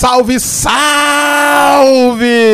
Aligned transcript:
Salve, 0.00 0.40
salve, 0.40 1.92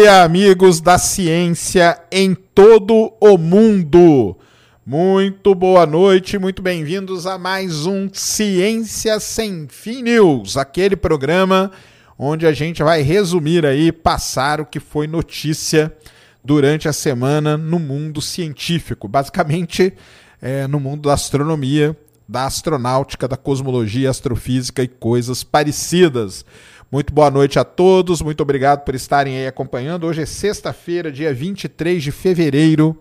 amigos 0.08 0.80
da 0.80 0.98
ciência 0.98 1.96
em 2.10 2.34
todo 2.34 3.12
o 3.20 3.38
mundo! 3.38 4.36
Muito 4.84 5.54
boa 5.54 5.86
noite, 5.86 6.38
muito 6.38 6.60
bem-vindos 6.60 7.24
a 7.24 7.38
mais 7.38 7.86
um 7.86 8.10
Ciência 8.12 9.20
Sem 9.20 9.68
Fim 9.68 10.02
News, 10.02 10.56
aquele 10.56 10.96
programa 10.96 11.70
onde 12.18 12.48
a 12.48 12.52
gente 12.52 12.82
vai 12.82 13.02
resumir 13.02 13.64
aí, 13.64 13.92
passar 13.92 14.60
o 14.60 14.66
que 14.66 14.80
foi 14.80 15.06
notícia 15.06 15.96
durante 16.44 16.88
a 16.88 16.92
semana 16.92 17.56
no 17.56 17.78
mundo 17.78 18.20
científico, 18.20 19.06
basicamente 19.06 19.94
é, 20.42 20.66
no 20.66 20.80
mundo 20.80 21.02
da 21.02 21.14
astronomia, 21.14 21.96
da 22.28 22.44
astronáutica, 22.44 23.28
da 23.28 23.36
cosmologia, 23.36 24.10
astrofísica 24.10 24.82
e 24.82 24.88
coisas 24.88 25.44
parecidas. 25.44 26.44
Muito 26.88 27.12
boa 27.12 27.32
noite 27.32 27.58
a 27.58 27.64
todos, 27.64 28.22
muito 28.22 28.42
obrigado 28.42 28.84
por 28.84 28.94
estarem 28.94 29.36
aí 29.36 29.46
acompanhando. 29.48 30.06
Hoje 30.06 30.22
é 30.22 30.26
sexta-feira, 30.26 31.10
dia 31.10 31.34
23 31.34 32.00
de 32.00 32.12
fevereiro 32.12 32.96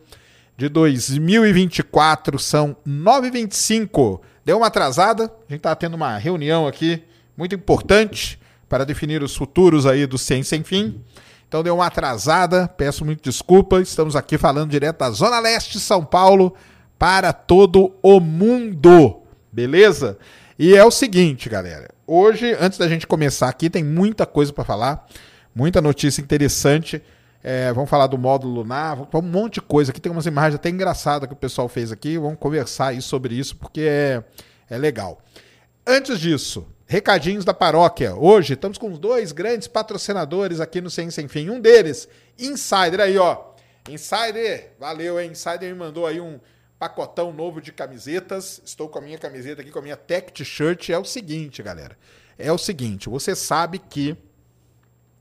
de 0.58 0.68
2024, 0.68 2.40
são 2.40 2.76
9h25. 2.86 4.22
Deu 4.44 4.58
uma 4.58 4.68
atrasada, 4.68 5.26
a 5.26 5.52
gente 5.54 5.60
está 5.60 5.76
tendo 5.76 5.94
uma 5.94 6.18
reunião 6.18 6.66
aqui 6.66 7.04
muito 7.38 7.54
importante 7.54 8.40
para 8.68 8.86
definir 8.86 9.22
os 9.22 9.36
futuros 9.36 9.86
aí 9.86 10.08
do 10.08 10.18
Ciência 10.18 10.58
Sem 10.58 10.64
Fim. 10.64 11.00
Então 11.48 11.62
deu 11.62 11.76
uma 11.76 11.86
atrasada, 11.86 12.68
peço 12.68 13.06
muito 13.06 13.22
desculpa. 13.22 13.80
Estamos 13.82 14.16
aqui 14.16 14.36
falando 14.36 14.72
direto 14.72 14.98
da 14.98 15.12
Zona 15.12 15.40
Leste 15.40 15.74
de 15.74 15.80
São 15.80 16.04
Paulo 16.04 16.56
para 16.98 17.32
todo 17.32 17.94
o 18.02 18.20
mundo, 18.20 19.22
beleza? 19.52 20.18
E 20.58 20.76
é 20.76 20.84
o 20.84 20.90
seguinte, 20.90 21.48
galera. 21.48 21.95
Hoje, 22.08 22.56
antes 22.60 22.78
da 22.78 22.88
gente 22.88 23.08
começar 23.08 23.50
aqui, 23.50 23.68
tem 23.68 23.84
muita 23.84 24.28
coisa 24.28 24.54
para 24.54 24.64
falar, 24.64 25.08
muita 25.56 25.82
notícia 25.82 26.22
interessante. 26.22 27.02
É, 27.44 27.74
vamos 27.74 27.90
falar 27.90 28.06
do 28.06 28.16
módulo 28.16 28.54
lunar, 28.54 28.96
vamos, 28.96 29.10
um 29.16 29.22
monte 29.22 29.56
de 29.56 29.62
coisa. 29.62 29.90
Aqui 29.92 30.00
tem 30.00 30.12
umas 30.12 30.28
imagens 30.28 30.56
até 30.56 30.70
engraçadas 30.70 31.28
que 31.28 31.34
o 31.34 31.38
pessoal 31.38 31.68
fez 31.68 31.92
aqui. 31.92 32.16
Vamos 32.20 32.38
conversar 32.38 32.88
aí 32.90 33.02
sobre 33.02 33.34
isso 33.34 33.56
porque 33.56 33.82
é, 33.82 34.24
é 34.70 34.78
legal. 34.78 35.20
Antes 35.86 36.20
disso, 36.20 36.68
recadinhos 36.86 37.44
da 37.44 37.56
paróquia. 37.56 38.16
Hoje 38.16 38.54
estamos 38.54 38.78
com 38.78 38.92
dois 38.92 39.32
grandes 39.32 39.68
patrocinadores 39.68 40.60
aqui 40.60 40.82
no 40.82 40.92
Ciência 40.92 41.24
Sem 41.24 41.28
Fim. 41.28 41.50
Um 41.50 41.60
deles, 41.60 42.08
Insider, 42.38 43.00
aí 43.00 43.18
ó. 43.18 43.54
Insider, 43.90 44.74
valeu, 44.80 45.20
hein? 45.20 45.32
Insider 45.32 45.74
me 45.74 45.80
mandou 45.80 46.06
aí 46.06 46.22
um 46.22 46.40
pacotão 46.80 47.32
novo 47.32 47.62
de 47.62 47.72
camisetas. 47.72 48.62
Estou 48.66 48.90
com 48.90 49.00
a 49.00 49.02
minha 49.02 49.18
camiseta 49.18 49.62
aqui, 49.62 49.72
com 49.72 49.80
a 49.80 49.82
minha 49.82 49.98
tech 49.98 50.32
t-shirt. 50.32 50.90
É 50.90 50.98
o 50.98 51.06
seguinte, 51.06 51.64
galera. 51.64 51.98
É 52.38 52.52
o 52.52 52.58
seguinte, 52.58 53.10
você 53.10 53.34
sabe 53.36 53.80
que 53.80 54.16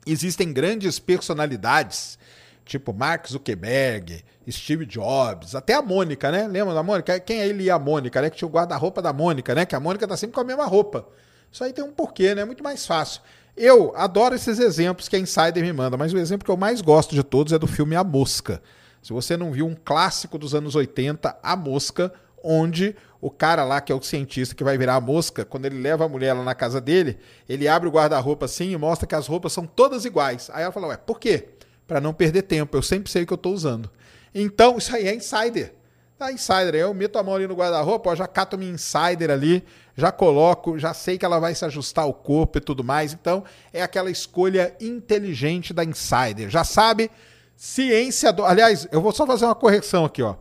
existem 0.07 0.53
grandes 0.53 0.99
personalidades, 0.99 2.19
tipo 2.65 2.93
Mark 2.93 3.29
Zuckerberg, 3.29 4.25
Steve 4.51 4.85
Jobs, 4.85 5.55
até 5.55 5.75
a 5.75 5.83
Mônica, 5.83 6.31
né? 6.31 6.49
Lembra 6.49 6.75
da 6.75 6.83
Mônica? 6.83 7.19
Quem 7.21 7.41
aí 7.41 7.53
lia 7.53 7.75
a 7.77 7.79
Mônica, 7.79 8.21
né? 8.21 8.31
Que 8.31 8.37
tinha 8.37 8.49
o 8.49 8.51
guarda-roupa 8.51 9.01
da 9.01 9.13
Mônica, 9.13 9.55
né? 9.55 9.65
Que 9.65 9.77
a 9.77 9.81
Mônica 9.81 10.07
tá 10.07 10.17
sempre 10.17 10.35
com 10.35 10.41
a 10.41 10.45
mesma 10.45 10.67
roupa. 10.67 11.09
Isso 11.51 11.63
aí 11.63 11.73
tem 11.73 11.85
um 11.85 11.93
porquê, 11.93 12.35
né? 12.35 12.43
É 12.43 12.45
muito 12.45 12.65
mais 12.65 12.85
fácil. 12.85 13.23
Eu 13.57 13.95
adoro 13.97 14.35
esses 14.35 14.59
exemplos 14.59 15.09
que 15.09 15.15
a 15.15 15.19
Insider 15.19 15.63
me 15.63 15.73
manda, 15.73 15.97
mas 15.97 16.13
o 16.13 16.19
exemplo 16.19 16.45
que 16.45 16.51
eu 16.51 16.57
mais 16.57 16.81
gosto 16.81 17.15
de 17.15 17.23
todos 17.23 17.53
é 17.53 17.59
do 17.59 17.69
filme 17.69 17.95
A 17.95 18.03
Mosca. 18.03 18.61
Se 19.05 19.13
você 19.13 19.37
não 19.37 19.53
viu 19.53 19.67
um 19.67 19.75
clássico 19.75 20.39
dos 20.39 20.55
anos 20.55 20.75
80, 20.75 21.37
A 21.43 21.55
Mosca, 21.55 22.11
onde 22.43 22.97
o 23.21 23.31
cara 23.31 23.63
lá, 23.63 23.79
que 23.79 23.93
é 23.93 23.95
o 23.95 24.01
cientista 24.01 24.55
que 24.55 24.65
vai 24.65 24.79
virar 24.79 24.95
a 24.95 25.01
mosca, 25.01 25.45
quando 25.45 25.67
ele 25.67 25.79
leva 25.79 26.07
a 26.07 26.09
mulher 26.09 26.33
lá 26.33 26.43
na 26.43 26.55
casa 26.55 26.81
dele, 26.81 27.19
ele 27.47 27.69
abre 27.69 27.87
o 27.87 27.93
guarda-roupa 27.93 28.47
assim 28.47 28.71
e 28.73 28.79
mostra 28.79 29.07
que 29.07 29.15
as 29.15 29.27
roupas 29.27 29.53
são 29.53 29.67
todas 29.67 30.07
iguais. 30.07 30.49
Aí 30.55 30.63
ela 30.63 30.73
fala, 30.73 30.87
ué, 30.87 30.97
por 30.97 31.21
quê? 31.21 31.49
Para 31.87 32.01
não 32.01 32.15
perder 32.15 32.43
tempo, 32.43 32.75
eu 32.79 32.81
sempre 32.81 33.13
sei 33.13 33.25
o 33.25 33.27
que 33.27 33.33
eu 33.35 33.37
estou 33.37 33.53
usando. 33.53 33.91
Então, 34.35 34.79
isso 34.79 34.97
aí 34.97 35.07
é 35.07 35.15
insider. 35.15 35.75
Tá, 36.17 36.33
insider. 36.33 36.75
Eu 36.75 36.95
meto 36.95 37.19
a 37.19 37.23
mão 37.23 37.35
ali 37.35 37.47
no 37.47 37.55
guarda-roupa, 37.55 38.17
já 38.17 38.27
cato 38.27 38.57
minha 38.57 38.73
insider 38.73 39.31
ali, 39.31 39.63
já 39.95 40.11
coloco, 40.11 40.79
já 40.79 40.95
sei 40.95 41.19
que 41.19 41.27
ela 41.27 41.39
vai 41.39 41.55
se 41.55 41.67
ajustar 41.67 42.07
ao 42.07 42.15
corpo 42.15 42.57
e 42.57 42.61
tudo 42.63 42.83
mais. 42.83 43.13
Então, 43.13 43.45
é 43.71 43.83
aquela 43.83 44.11
escolha 44.11 44.75
inteligente 44.81 45.75
da 45.75 45.85
insider. 45.85 46.49
Já 46.49 46.65
sabe 46.65 47.11
Ciência 47.57 48.33
do. 48.33 48.45
Aliás, 48.45 48.89
eu 48.91 49.01
vou 49.01 49.13
só 49.13 49.27
fazer 49.27 49.45
uma 49.45 49.55
correção 49.55 50.05
aqui, 50.05 50.23
ó. 50.23 50.35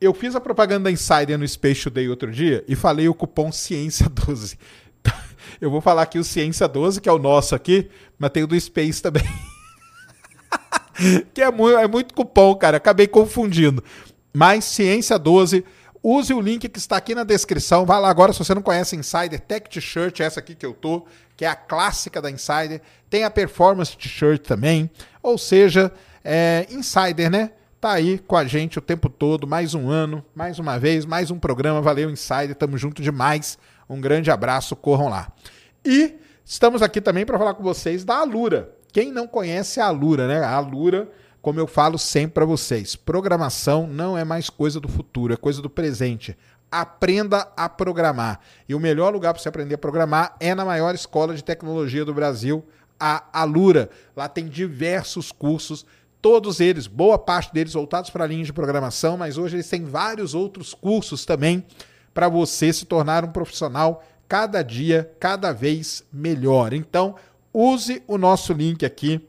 Eu 0.00 0.14
fiz 0.14 0.34
a 0.34 0.40
propaganda 0.40 0.84
da 0.84 0.90
Insider 0.90 1.38
no 1.38 1.46
Space 1.46 1.82
Today 1.82 2.08
outro 2.08 2.30
dia 2.30 2.64
e 2.66 2.74
falei 2.74 3.08
o 3.08 3.14
cupom 3.14 3.50
Ciência12. 3.50 4.56
Eu 5.60 5.70
vou 5.70 5.82
falar 5.82 6.02
aqui 6.02 6.18
o 6.18 6.22
Ciência12, 6.22 7.00
que 7.00 7.08
é 7.08 7.12
o 7.12 7.18
nosso 7.18 7.54
aqui, 7.54 7.90
mas 8.18 8.30
tem 8.30 8.42
o 8.42 8.46
do 8.46 8.58
Space 8.58 9.02
também. 9.02 9.24
que 11.34 11.42
é 11.42 11.50
muito, 11.50 11.78
é 11.78 11.86
muito 11.86 12.14
cupom, 12.14 12.54
cara. 12.54 12.78
Acabei 12.78 13.06
confundindo. 13.06 13.84
Mas 14.32 14.64
Ciência12, 14.64 15.62
use 16.02 16.32
o 16.32 16.40
link 16.40 16.66
que 16.66 16.78
está 16.78 16.96
aqui 16.96 17.14
na 17.14 17.24
descrição. 17.24 17.84
Vai 17.84 18.00
lá 18.00 18.08
agora, 18.08 18.32
se 18.32 18.38
você 18.38 18.54
não 18.54 18.62
conhece 18.62 18.96
Insider, 18.96 19.40
Tech 19.40 19.68
T-shirt, 19.68 20.20
essa 20.20 20.40
aqui 20.40 20.54
que 20.54 20.64
eu 20.64 20.72
tô, 20.72 21.04
que 21.36 21.44
é 21.44 21.48
a 21.48 21.54
clássica 21.54 22.22
da 22.22 22.30
Insider. 22.30 22.80
Tem 23.08 23.24
a 23.24 23.30
Performance 23.30 23.96
T-shirt 23.96 24.42
também. 24.42 24.90
Ou 25.22 25.36
seja, 25.36 25.92
é, 26.24 26.66
Insider, 26.70 27.30
né? 27.30 27.52
Tá 27.80 27.92
aí 27.92 28.18
com 28.18 28.36
a 28.36 28.44
gente 28.44 28.78
o 28.78 28.82
tempo 28.82 29.08
todo, 29.08 29.46
mais 29.46 29.72
um 29.74 29.88
ano, 29.88 30.22
mais 30.34 30.58
uma 30.58 30.78
vez, 30.78 31.06
mais 31.06 31.30
um 31.30 31.38
programa. 31.38 31.80
Valeu, 31.80 32.10
Insider, 32.10 32.54
tamo 32.54 32.76
junto 32.76 33.00
demais. 33.00 33.58
Um 33.88 34.00
grande 34.00 34.30
abraço, 34.30 34.76
corram 34.76 35.08
lá. 35.08 35.32
E 35.84 36.16
estamos 36.44 36.82
aqui 36.82 37.00
também 37.00 37.24
para 37.24 37.38
falar 37.38 37.54
com 37.54 37.62
vocês 37.62 38.04
da 38.04 38.16
Alura. 38.16 38.70
Quem 38.92 39.10
não 39.10 39.26
conhece 39.26 39.80
a 39.80 39.86
Alura, 39.86 40.28
né? 40.28 40.40
A 40.40 40.56
Alura, 40.56 41.08
como 41.40 41.58
eu 41.58 41.66
falo 41.66 41.96
sempre 41.96 42.32
para 42.32 42.44
vocês, 42.44 42.94
programação 42.94 43.86
não 43.86 44.16
é 44.16 44.24
mais 44.24 44.50
coisa 44.50 44.78
do 44.78 44.88
futuro, 44.88 45.32
é 45.32 45.36
coisa 45.36 45.62
do 45.62 45.70
presente. 45.70 46.36
Aprenda 46.70 47.48
a 47.56 47.68
programar. 47.68 48.40
E 48.68 48.74
o 48.74 48.80
melhor 48.80 49.10
lugar 49.12 49.32
para 49.32 49.42
você 49.42 49.48
aprender 49.48 49.76
a 49.76 49.78
programar 49.78 50.36
é 50.38 50.54
na 50.54 50.66
maior 50.66 50.94
escola 50.94 51.34
de 51.34 51.42
tecnologia 51.42 52.04
do 52.04 52.12
Brasil, 52.12 52.62
a 52.98 53.24
Alura. 53.32 53.88
Lá 54.14 54.28
tem 54.28 54.46
diversos 54.46 55.32
cursos 55.32 55.86
todos 56.20 56.60
eles, 56.60 56.86
boa 56.86 57.18
parte 57.18 57.52
deles 57.52 57.72
voltados 57.72 58.10
para 58.10 58.24
a 58.24 58.26
linha 58.26 58.44
de 58.44 58.52
programação, 58.52 59.16
mas 59.16 59.38
hoje 59.38 59.56
eles 59.56 59.68
têm 59.68 59.84
vários 59.84 60.34
outros 60.34 60.74
cursos 60.74 61.24
também 61.24 61.64
para 62.12 62.28
você 62.28 62.72
se 62.72 62.84
tornar 62.84 63.24
um 63.24 63.32
profissional 63.32 64.04
cada 64.28 64.62
dia, 64.62 65.10
cada 65.18 65.52
vez 65.52 66.04
melhor. 66.12 66.72
Então, 66.72 67.16
use 67.52 68.02
o 68.06 68.18
nosso 68.18 68.52
link 68.52 68.84
aqui. 68.84 69.20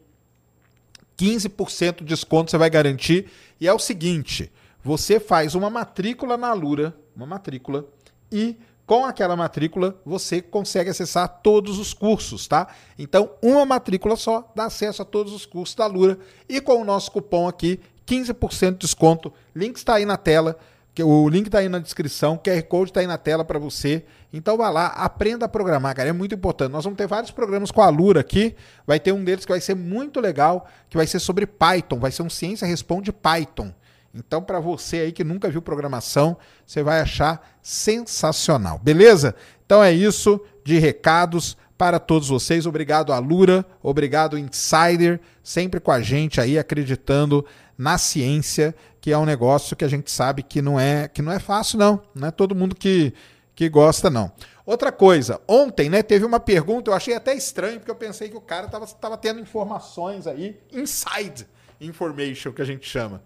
15% 1.17 1.97
de 1.97 2.05
desconto 2.05 2.51
você 2.51 2.57
vai 2.57 2.69
garantir. 2.69 3.27
E 3.59 3.67
é 3.67 3.73
o 3.73 3.79
seguinte: 3.79 4.51
você 4.83 5.19
faz 5.19 5.55
uma 5.55 5.69
matrícula 5.69 6.35
na 6.37 6.49
Alura, 6.49 6.95
uma 7.15 7.25
matrícula 7.25 7.85
e 8.31 8.57
com 8.91 9.05
aquela 9.05 9.37
matrícula 9.37 9.95
você 10.05 10.41
consegue 10.41 10.89
acessar 10.89 11.39
todos 11.41 11.79
os 11.79 11.93
cursos, 11.93 12.45
tá? 12.45 12.67
Então, 12.99 13.31
uma 13.41 13.65
matrícula 13.65 14.17
só 14.17 14.51
dá 14.53 14.65
acesso 14.65 15.01
a 15.01 15.05
todos 15.05 15.31
os 15.31 15.45
cursos 15.45 15.73
da 15.77 15.85
Lura 15.85 16.19
e 16.49 16.59
com 16.59 16.73
o 16.73 16.83
nosso 16.83 17.09
cupom 17.09 17.47
aqui, 17.47 17.79
15% 18.05 18.71
de 18.71 18.77
desconto. 18.79 19.31
Link 19.55 19.77
está 19.77 19.95
aí 19.95 20.05
na 20.05 20.17
tela, 20.17 20.57
o 20.99 21.29
link 21.29 21.45
está 21.45 21.59
aí 21.59 21.69
na 21.69 21.79
descrição, 21.79 22.37
QR 22.37 22.61
Code 22.63 22.91
está 22.91 22.99
aí 22.99 23.07
na 23.07 23.17
tela 23.17 23.45
para 23.45 23.57
você. 23.57 24.03
Então 24.33 24.57
vá 24.57 24.69
lá, 24.69 24.87
aprenda 24.87 25.45
a 25.45 25.47
programar, 25.47 25.95
cara, 25.95 26.09
é 26.09 26.11
muito 26.11 26.35
importante. 26.35 26.73
Nós 26.73 26.83
vamos 26.83 26.97
ter 26.97 27.07
vários 27.07 27.31
programas 27.31 27.71
com 27.71 27.81
a 27.81 27.87
Lura 27.87 28.19
aqui, 28.19 28.57
vai 28.85 28.99
ter 28.99 29.13
um 29.13 29.23
deles 29.23 29.45
que 29.45 29.53
vai 29.53 29.61
ser 29.61 29.73
muito 29.73 30.19
legal, 30.19 30.67
que 30.89 30.97
vai 30.97 31.07
ser 31.07 31.19
sobre 31.19 31.47
Python, 31.47 31.97
vai 31.97 32.11
ser 32.11 32.23
um 32.23 32.29
Ciência 32.29 32.67
Responde 32.67 33.13
Python. 33.13 33.73
Então, 34.13 34.41
para 34.41 34.59
você 34.59 34.97
aí 34.97 35.11
que 35.11 35.23
nunca 35.23 35.49
viu 35.49 35.61
programação, 35.61 36.37
você 36.65 36.83
vai 36.83 36.99
achar 36.99 37.57
sensacional, 37.61 38.77
beleza? 38.79 39.35
Então 39.65 39.83
é 39.83 39.91
isso 39.91 40.39
de 40.65 40.77
recados 40.79 41.55
para 41.77 41.99
todos 41.99 42.27
vocês. 42.27 42.65
Obrigado, 42.65 43.13
Alura, 43.13 43.65
obrigado, 43.81 44.37
Insider, 44.37 45.19
sempre 45.41 45.79
com 45.79 45.91
a 45.91 46.01
gente 46.01 46.41
aí 46.41 46.59
acreditando 46.59 47.45
na 47.77 47.97
ciência, 47.97 48.75
que 48.99 49.11
é 49.11 49.17
um 49.17 49.25
negócio 49.25 49.75
que 49.75 49.85
a 49.85 49.87
gente 49.87 50.11
sabe 50.11 50.43
que 50.43 50.61
não 50.61 50.79
é 50.79 51.07
que 51.07 51.21
não 51.21 51.31
é 51.31 51.39
fácil 51.39 51.79
não, 51.79 52.01
não 52.13 52.27
é 52.27 52.31
todo 52.31 52.53
mundo 52.53 52.75
que 52.75 53.13
que 53.55 53.69
gosta 53.69 54.09
não. 54.09 54.31
Outra 54.65 54.91
coisa, 54.91 55.41
ontem, 55.47 55.89
né, 55.89 56.03
teve 56.03 56.23
uma 56.23 56.39
pergunta, 56.39 56.89
eu 56.89 56.93
achei 56.93 57.15
até 57.15 57.33
estranho 57.33 57.79
porque 57.79 57.91
eu 57.91 57.95
pensei 57.95 58.29
que 58.29 58.37
o 58.37 58.41
cara 58.41 58.67
tava, 58.67 58.85
tava 58.87 59.17
tendo 59.17 59.39
informações 59.39 60.27
aí, 60.27 60.59
inside 60.71 61.47
information 61.79 62.53
que 62.53 62.61
a 62.61 62.65
gente 62.65 62.87
chama. 62.87 63.21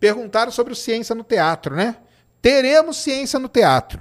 Perguntaram 0.00 0.52
sobre 0.52 0.72
o 0.72 0.76
Ciência 0.76 1.14
no 1.14 1.24
Teatro, 1.24 1.74
né? 1.74 1.96
Teremos 2.40 2.96
Ciência 2.98 3.38
no 3.38 3.48
Teatro. 3.48 4.00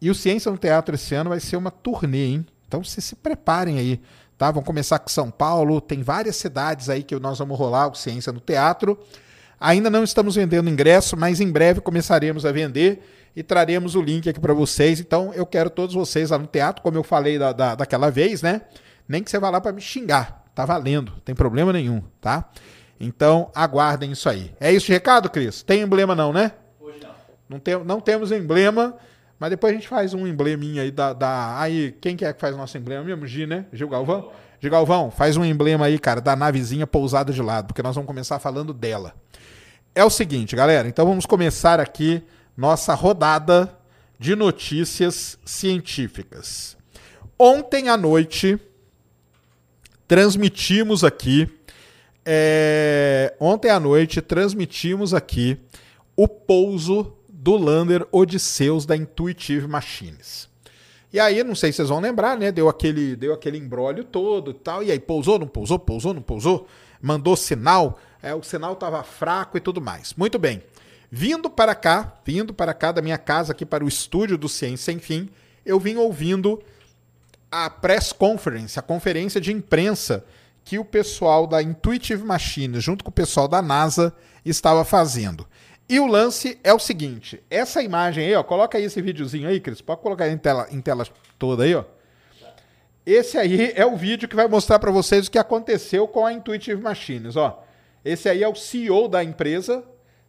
E 0.00 0.10
o 0.10 0.14
Ciência 0.14 0.50
no 0.50 0.58
Teatro 0.58 0.94
esse 0.94 1.14
ano 1.14 1.30
vai 1.30 1.40
ser 1.40 1.56
uma 1.56 1.70
turnê, 1.70 2.26
hein? 2.26 2.46
Então 2.66 2.84
vocês 2.84 3.04
se 3.04 3.16
preparem 3.16 3.78
aí, 3.78 4.00
tá? 4.36 4.50
Vamos 4.50 4.66
começar 4.66 4.98
com 4.98 5.08
São 5.08 5.30
Paulo, 5.30 5.80
tem 5.80 6.02
várias 6.02 6.36
cidades 6.36 6.88
aí 6.88 7.02
que 7.02 7.18
nós 7.18 7.38
vamos 7.38 7.58
rolar 7.58 7.88
o 7.88 7.94
Ciência 7.94 8.32
no 8.32 8.40
Teatro. 8.40 8.98
Ainda 9.60 9.90
não 9.90 10.04
estamos 10.04 10.36
vendendo 10.36 10.70
ingresso, 10.70 11.16
mas 11.16 11.40
em 11.40 11.50
breve 11.50 11.80
começaremos 11.80 12.46
a 12.46 12.52
vender 12.52 13.02
e 13.34 13.42
traremos 13.42 13.94
o 13.94 14.02
link 14.02 14.28
aqui 14.28 14.38
para 14.38 14.54
vocês. 14.54 15.00
Então 15.00 15.32
eu 15.34 15.44
quero 15.44 15.68
todos 15.68 15.94
vocês 15.94 16.30
lá 16.30 16.38
no 16.38 16.46
teatro, 16.46 16.82
como 16.82 16.96
eu 16.96 17.02
falei 17.02 17.38
da, 17.38 17.52
da, 17.52 17.74
daquela 17.74 18.10
vez, 18.10 18.42
né? 18.42 18.62
Nem 19.08 19.22
que 19.22 19.30
você 19.30 19.38
vá 19.38 19.50
lá 19.50 19.60
para 19.60 19.72
me 19.72 19.80
xingar, 19.80 20.44
tá 20.54 20.64
valendo, 20.64 21.12
não 21.12 21.20
tem 21.20 21.34
problema 21.34 21.72
nenhum, 21.72 22.02
tá? 22.20 22.48
Então, 23.00 23.50
aguardem 23.54 24.12
isso 24.12 24.28
aí. 24.28 24.52
É 24.58 24.72
isso 24.72 24.86
de 24.86 24.92
recado, 24.92 25.30
Cris? 25.30 25.62
Tem 25.62 25.82
emblema 25.82 26.14
não, 26.14 26.32
né? 26.32 26.52
Hoje 26.80 26.98
não. 27.02 27.10
Não, 27.48 27.60
tem, 27.60 27.84
não 27.84 28.00
temos 28.00 28.32
emblema, 28.32 28.96
mas 29.38 29.50
depois 29.50 29.72
a 29.72 29.76
gente 29.76 29.88
faz 29.88 30.14
um 30.14 30.26
embleminha 30.26 30.82
aí 30.82 30.90
da, 30.90 31.12
da... 31.12 31.60
Aí, 31.60 31.92
quem 32.00 32.16
que 32.16 32.24
é 32.24 32.32
que 32.32 32.40
faz 32.40 32.54
o 32.54 32.58
nosso 32.58 32.76
emblema 32.76 33.04
mesmo? 33.04 33.26
Gi, 33.26 33.46
né? 33.46 33.66
Gil 33.72 33.88
Galvão? 33.88 34.32
Gil 34.60 34.70
Galvão, 34.70 35.10
faz 35.10 35.36
um 35.36 35.44
emblema 35.44 35.86
aí, 35.86 35.98
cara, 35.98 36.20
da 36.20 36.34
navezinha 36.34 36.86
pousada 36.86 37.32
de 37.32 37.40
lado, 37.40 37.68
porque 37.68 37.82
nós 37.82 37.94
vamos 37.94 38.08
começar 38.08 38.40
falando 38.40 38.74
dela. 38.74 39.14
É 39.94 40.04
o 40.04 40.10
seguinte, 40.10 40.56
galera, 40.56 40.88
então 40.88 41.06
vamos 41.06 41.26
começar 41.26 41.78
aqui 41.78 42.22
nossa 42.56 42.92
rodada 42.94 43.72
de 44.18 44.34
notícias 44.34 45.38
científicas. 45.44 46.76
Ontem 47.38 47.88
à 47.88 47.96
noite, 47.96 48.58
transmitimos 50.08 51.04
aqui 51.04 51.48
é, 52.30 53.34
ontem 53.40 53.70
à 53.70 53.80
noite 53.80 54.20
transmitimos 54.20 55.14
aqui 55.14 55.58
o 56.14 56.28
pouso 56.28 57.14
do 57.26 57.56
lander 57.56 58.06
Odisseus 58.12 58.84
da 58.84 58.94
Intuitive 58.94 59.66
Machines. 59.66 60.46
E 61.10 61.18
aí, 61.18 61.42
não 61.42 61.54
sei 61.54 61.72
se 61.72 61.76
vocês 61.76 61.88
vão 61.88 62.00
lembrar, 62.00 62.36
né? 62.36 62.52
Deu 62.52 62.68
aquele, 62.68 63.16
deu 63.16 63.32
aquele 63.32 63.56
embrólio 63.56 64.04
todo 64.04 64.50
e 64.50 64.54
tal. 64.54 64.82
E 64.82 64.92
aí, 64.92 65.00
pousou, 65.00 65.38
não 65.38 65.46
pousou, 65.46 65.78
pousou, 65.78 66.12
não 66.12 66.20
pousou. 66.20 66.68
Mandou 67.00 67.34
sinal, 67.34 67.98
é, 68.22 68.34
o 68.34 68.42
sinal 68.42 68.74
estava 68.74 69.02
fraco 69.02 69.56
e 69.56 69.60
tudo 69.60 69.80
mais. 69.80 70.12
Muito 70.12 70.38
bem. 70.38 70.62
Vindo 71.10 71.48
para 71.48 71.74
cá, 71.74 72.20
vindo 72.26 72.52
para 72.52 72.74
cá 72.74 72.92
da 72.92 73.00
minha 73.00 73.16
casa 73.16 73.52
aqui 73.52 73.64
para 73.64 73.82
o 73.82 73.88
estúdio 73.88 74.36
do 74.36 74.50
Ciência 74.50 74.92
Sem 74.92 74.98
Fim, 74.98 75.30
eu 75.64 75.80
vim 75.80 75.96
ouvindo 75.96 76.62
a 77.50 77.70
press 77.70 78.12
conference, 78.12 78.78
a 78.78 78.82
conferência 78.82 79.40
de 79.40 79.50
imprensa 79.50 80.26
que 80.68 80.78
o 80.78 80.84
pessoal 80.84 81.46
da 81.46 81.62
Intuitive 81.62 82.22
Machines, 82.22 82.84
junto 82.84 83.02
com 83.02 83.08
o 83.08 83.12
pessoal 83.12 83.48
da 83.48 83.62
NASA, 83.62 84.12
estava 84.44 84.84
fazendo. 84.84 85.48
E 85.88 85.98
o 85.98 86.06
lance 86.06 86.60
é 86.62 86.74
o 86.74 86.78
seguinte: 86.78 87.42
essa 87.48 87.82
imagem 87.82 88.26
aí, 88.26 88.34
ó, 88.34 88.42
coloca 88.42 88.76
aí 88.76 88.84
esse 88.84 89.00
videozinho 89.00 89.48
aí, 89.48 89.60
Cris, 89.60 89.80
pode 89.80 90.02
colocar 90.02 90.28
em 90.28 90.36
tela, 90.36 90.68
em 90.70 90.78
tela 90.82 91.06
toda 91.38 91.64
aí, 91.64 91.74
ó. 91.74 91.84
Esse 93.06 93.38
aí 93.38 93.72
é 93.74 93.86
o 93.86 93.96
vídeo 93.96 94.28
que 94.28 94.36
vai 94.36 94.46
mostrar 94.46 94.78
para 94.78 94.90
vocês 94.90 95.26
o 95.26 95.30
que 95.30 95.38
aconteceu 95.38 96.06
com 96.06 96.26
a 96.26 96.34
Intuitive 96.34 96.82
Machines, 96.82 97.34
ó. 97.34 97.64
Esse 98.04 98.28
aí 98.28 98.42
é 98.42 98.48
o 98.48 98.54
CEO 98.54 99.08
da 99.08 99.24
empresa, 99.24 99.82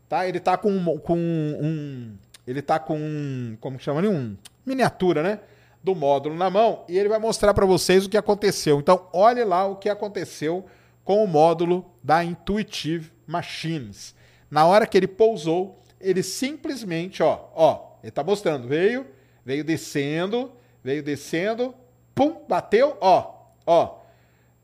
tá? 0.07 0.25
Ele 0.25 0.39
tá 0.39 0.55
com, 0.55 0.97
com 0.99 1.17
um, 1.17 2.15
ele 2.47 2.61
tá 2.61 2.79
com, 2.79 3.57
como 3.59 3.77
que 3.77 3.83
chama 3.83 3.99
ali, 3.99 4.07
um 4.07 4.37
miniatura, 4.65 5.21
né? 5.21 5.39
Do 5.83 5.95
módulo 5.95 6.35
na 6.35 6.49
mão 6.49 6.83
e 6.87 6.97
ele 6.97 7.09
vai 7.09 7.19
mostrar 7.19 7.53
para 7.53 7.65
vocês 7.65 8.05
o 8.05 8.09
que 8.09 8.17
aconteceu. 8.17 8.79
Então, 8.79 9.07
olhe 9.13 9.43
lá 9.43 9.65
o 9.65 9.75
que 9.75 9.89
aconteceu 9.89 10.65
com 11.03 11.23
o 11.23 11.27
módulo 11.27 11.85
da 12.03 12.23
Intuitive 12.23 13.11
Machines. 13.25 14.13
Na 14.49 14.65
hora 14.65 14.85
que 14.85 14.97
ele 14.97 15.07
pousou, 15.07 15.79
ele 15.99 16.21
simplesmente, 16.23 17.23
ó, 17.23 17.45
ó, 17.55 17.89
ele 18.03 18.11
tá 18.11 18.23
mostrando, 18.23 18.67
veio, 18.67 19.05
veio 19.45 19.63
descendo, 19.63 20.51
veio 20.83 21.03
descendo, 21.03 21.73
pum, 22.13 22.41
bateu, 22.47 22.97
ó, 22.99 23.33
ó. 23.65 23.99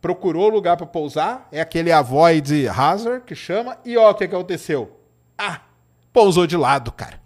Procurou 0.01 0.49
lugar 0.49 0.77
para 0.77 0.85
pousar, 0.85 1.47
é 1.51 1.59
aquele 1.59 1.91
avoid 1.91 2.67
hazard 2.67 3.23
que 3.25 3.33
chama, 3.33 3.77
e 3.83 3.97
ó 3.97 4.11
o 4.11 4.13
que 4.13 4.25
aconteceu. 4.25 4.99
Ah, 5.37 5.61
pousou 6.13 6.45
de 6.45 6.55
lado, 6.55 6.91
cara. 6.91 7.19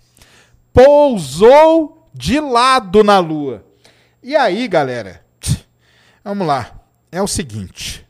Pousou 0.72 2.08
de 2.14 2.40
lado 2.40 3.04
na 3.04 3.20
lua. 3.20 3.66
E 4.22 4.36
aí, 4.36 4.68
galera, 4.68 5.24
vamos 6.24 6.46
lá. 6.46 6.78
É 7.10 7.22
o 7.22 7.28
seguinte. 7.28 8.06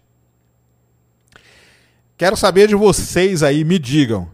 Quero 2.18 2.36
saber 2.36 2.68
de 2.68 2.74
vocês 2.74 3.44
aí, 3.44 3.64
me 3.64 3.78
digam. 3.78 4.30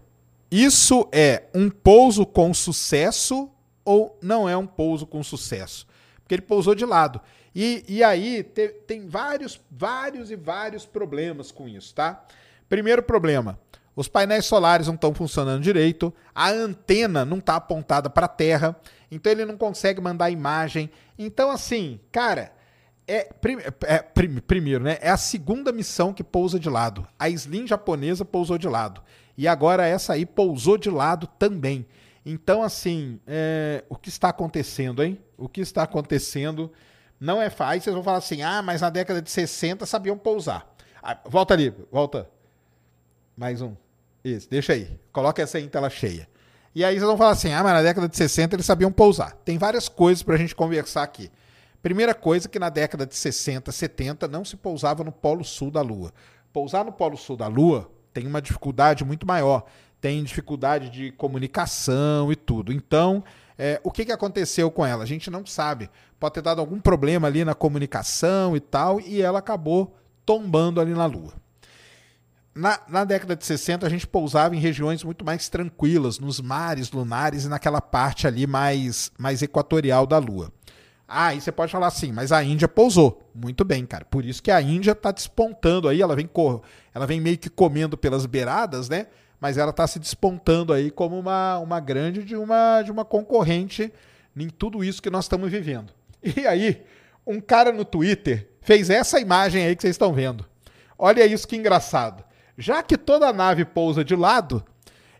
Isso 0.49 1.07
é 1.11 1.43
um 1.53 1.69
pouso 1.69 2.25
com 2.25 2.53
sucesso 2.53 3.49
ou 3.83 4.17
não 4.21 4.47
é 4.47 4.55
um 4.55 4.65
pouso 4.65 5.05
com 5.05 5.21
sucesso? 5.21 5.85
Porque 6.21 6.35
ele 6.35 6.41
pousou 6.41 6.73
de 6.73 6.85
lado. 6.85 7.19
E, 7.53 7.83
e 7.89 8.03
aí 8.03 8.41
te, 8.41 8.69
tem 8.87 9.07
vários, 9.07 9.59
vários 9.69 10.31
e 10.31 10.35
vários 10.37 10.85
problemas 10.85 11.51
com 11.51 11.67
isso, 11.67 11.93
tá? 11.93 12.25
Primeiro 12.69 13.03
problema: 13.03 13.59
os 13.95 14.07
painéis 14.07 14.45
solares 14.45 14.87
não 14.87 14.95
estão 14.95 15.13
funcionando 15.13 15.61
direito, 15.61 16.13
a 16.33 16.49
antena 16.49 17.25
não 17.25 17.37
está 17.37 17.57
apontada 17.57 18.09
para 18.09 18.25
a 18.25 18.29
Terra, 18.29 18.75
então 19.15 19.31
ele 19.31 19.45
não 19.45 19.57
consegue 19.57 20.01
mandar 20.01 20.29
imagem. 20.29 20.89
Então, 21.17 21.49
assim, 21.49 21.99
cara, 22.11 22.51
é, 23.07 23.29
é 23.83 24.01
prim, 24.01 24.39
primeiro, 24.39 24.83
né? 24.83 24.97
É 25.01 25.09
a 25.09 25.17
segunda 25.17 25.71
missão 25.71 26.13
que 26.13 26.23
pousa 26.23 26.59
de 26.59 26.69
lado. 26.69 27.07
A 27.17 27.29
Slim 27.29 27.65
japonesa 27.65 28.25
pousou 28.25 28.57
de 28.57 28.67
lado. 28.67 29.01
E 29.37 29.47
agora 29.47 29.85
essa 29.85 30.13
aí 30.13 30.25
pousou 30.25 30.77
de 30.77 30.89
lado 30.89 31.27
também. 31.39 31.85
Então, 32.25 32.63
assim, 32.63 33.19
é, 33.25 33.83
o 33.87 33.95
que 33.95 34.09
está 34.09 34.29
acontecendo, 34.29 35.03
hein? 35.03 35.19
O 35.37 35.47
que 35.47 35.61
está 35.61 35.83
acontecendo 35.83 36.71
não 37.19 37.41
é 37.41 37.49
fácil. 37.49 37.81
Vocês 37.81 37.93
vão 37.93 38.03
falar 38.03 38.17
assim, 38.17 38.41
ah, 38.41 38.61
mas 38.61 38.81
na 38.81 38.89
década 38.89 39.21
de 39.21 39.29
60 39.29 39.85
sabiam 39.85 40.17
pousar. 40.17 40.67
Ah, 41.01 41.17
volta 41.25 41.53
ali, 41.53 41.73
volta. 41.91 42.27
Mais 43.37 43.61
um. 43.61 43.75
Isso, 44.23 44.49
deixa 44.49 44.73
aí. 44.73 44.99
Coloca 45.11 45.41
essa 45.41 45.57
aí 45.57 45.63
em 45.63 45.69
tela 45.69 45.89
cheia. 45.89 46.27
E 46.75 46.83
aí 46.83 46.95
vocês 46.95 47.07
vão 47.07 47.17
falar 47.17 47.31
assim: 47.31 47.53
ah, 47.53 47.63
mas 47.63 47.73
na 47.73 47.81
década 47.81 48.09
de 48.09 48.17
60 48.17 48.53
eles 48.53 48.65
sabiam 48.65 48.91
pousar. 48.91 49.31
Tem 49.45 49.57
várias 49.57 49.87
coisas 49.87 50.21
para 50.21 50.35
a 50.35 50.37
gente 50.37 50.53
conversar 50.53 51.03
aqui. 51.03 51.31
Primeira 51.81 52.13
coisa 52.13 52.49
que 52.49 52.59
na 52.59 52.69
década 52.69 53.05
de 53.05 53.15
60, 53.15 53.71
70 53.71 54.27
não 54.27 54.43
se 54.43 54.57
pousava 54.57 55.01
no 55.01 55.11
polo 55.11 55.45
sul 55.45 55.71
da 55.71 55.81
Lua. 55.81 56.11
Pousar 56.51 56.83
no 56.83 56.91
polo 56.91 57.15
sul 57.15 57.37
da 57.37 57.47
Lua 57.47 57.89
tem 58.13 58.27
uma 58.27 58.41
dificuldade 58.41 59.05
muito 59.05 59.25
maior. 59.25 59.63
Tem 60.01 60.21
dificuldade 60.21 60.89
de 60.89 61.11
comunicação 61.13 62.29
e 62.31 62.35
tudo. 62.35 62.73
Então, 62.73 63.23
é, 63.57 63.79
o 63.81 63.89
que, 63.89 64.03
que 64.03 64.11
aconteceu 64.11 64.69
com 64.69 64.85
ela? 64.85 65.03
A 65.03 65.07
gente 65.07 65.31
não 65.31 65.45
sabe. 65.45 65.89
Pode 66.19 66.33
ter 66.33 66.41
dado 66.41 66.59
algum 66.59 66.79
problema 66.79 67.27
ali 67.27 67.45
na 67.45 67.55
comunicação 67.55 68.55
e 68.55 68.59
tal, 68.59 68.99
e 68.99 69.21
ela 69.21 69.39
acabou 69.39 69.95
tombando 70.25 70.81
ali 70.81 70.93
na 70.93 71.05
Lua. 71.05 71.33
Na, 72.55 72.79
na, 72.87 73.03
década 73.03 73.35
de 73.35 73.45
60, 73.45 73.85
a 73.85 73.89
gente 73.89 74.07
pousava 74.07 74.55
em 74.55 74.59
regiões 74.59 75.03
muito 75.03 75.25
mais 75.25 75.49
tranquilas, 75.49 76.19
nos 76.19 76.39
mares 76.39 76.89
lunares 76.89 77.43
e 77.43 77.49
naquela 77.49 77.81
parte 77.81 78.25
ali 78.25 78.47
mais, 78.47 79.11
mais 79.19 79.41
equatorial 79.41 80.07
da 80.07 80.17
Lua. 80.17 80.51
Ah, 81.05 81.27
aí 81.27 81.41
você 81.41 81.51
pode 81.51 81.71
falar 81.71 81.87
assim, 81.87 82.13
mas 82.13 82.31
a 82.31 82.41
Índia 82.41 82.67
pousou. 82.67 83.29
Muito 83.35 83.65
bem, 83.65 83.85
cara. 83.85 84.05
Por 84.05 84.23
isso 84.23 84.41
que 84.41 84.49
a 84.49 84.61
Índia 84.61 84.93
está 84.93 85.11
despontando 85.11 85.89
aí, 85.89 86.01
ela 86.01 86.15
vem, 86.15 86.29
ela 86.93 87.05
vem 87.05 87.19
meio 87.19 87.37
que 87.37 87.49
comendo 87.49 87.97
pelas 87.97 88.25
beiradas, 88.25 88.87
né? 88.87 89.07
mas 89.39 89.57
ela 89.57 89.71
está 89.71 89.85
se 89.85 89.99
despontando 89.99 90.73
aí 90.73 90.89
como 90.89 91.19
uma, 91.19 91.59
uma 91.59 91.79
grande 91.79 92.23
de 92.23 92.35
uma, 92.35 92.81
de 92.81 92.91
uma 92.91 93.05
concorrente 93.05 93.91
em 94.35 94.49
tudo 94.49 94.83
isso 94.83 95.01
que 95.01 95.09
nós 95.09 95.25
estamos 95.25 95.51
vivendo. 95.51 95.93
E 96.23 96.47
aí, 96.47 96.83
um 97.27 97.39
cara 97.39 97.71
no 97.71 97.85
Twitter 97.85 98.49
fez 98.59 98.89
essa 98.89 99.19
imagem 99.19 99.63
aí 99.63 99.75
que 99.75 99.83
vocês 99.83 99.93
estão 99.93 100.11
vendo. 100.11 100.43
Olha 100.97 101.23
isso 101.23 101.47
que 101.47 101.55
engraçado. 101.55 102.23
Já 102.57 102.81
que 102.81 102.97
toda 102.97 103.33
nave 103.33 103.65
pousa 103.65 104.03
de 104.03 104.15
lado, 104.15 104.63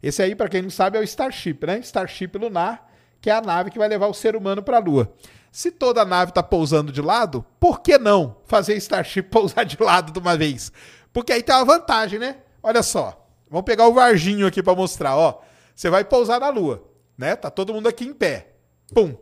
esse 0.01 0.21
aí, 0.21 0.35
para 0.35 0.47
quem 0.47 0.61
não 0.61 0.69
sabe, 0.69 0.97
é 0.97 1.01
o 1.01 1.03
Starship, 1.03 1.65
né? 1.65 1.79
Starship 1.79 2.37
lunar, 2.37 2.91
que 3.19 3.29
é 3.29 3.33
a 3.33 3.41
nave 3.41 3.71
que 3.71 3.79
vai 3.79 3.87
levar 3.87 4.07
o 4.07 4.13
ser 4.13 4.35
humano 4.35 4.61
para 4.61 4.77
a 4.77 4.79
Lua. 4.79 5.11
Se 5.51 5.71
toda 5.71 6.01
a 6.01 6.05
nave 6.05 6.31
está 6.31 6.43
pousando 6.43 6.91
de 6.91 7.01
lado, 7.01 7.45
por 7.59 7.81
que 7.81 7.97
não 7.97 8.37
fazer 8.45 8.75
Starship 8.75 9.23
pousar 9.31 9.65
de 9.65 9.81
lado 9.81 10.11
de 10.11 10.19
uma 10.19 10.37
vez? 10.37 10.71
Porque 11.11 11.33
aí 11.33 11.41
tem 11.41 11.55
uma 11.55 11.65
vantagem, 11.65 12.19
né? 12.19 12.37
Olha 12.61 12.83
só. 12.83 13.25
Vamos 13.49 13.65
pegar 13.65 13.87
o 13.87 13.93
Varginho 13.93 14.45
aqui 14.45 14.61
para 14.61 14.75
mostrar, 14.75 15.15
ó. 15.15 15.41
Você 15.73 15.89
vai 15.89 16.03
pousar 16.03 16.39
na 16.39 16.49
Lua, 16.49 16.83
né? 17.17 17.35
Tá 17.35 17.49
todo 17.49 17.73
mundo 17.73 17.87
aqui 17.87 18.05
em 18.05 18.13
pé. 18.13 18.53
Pum. 18.93 19.15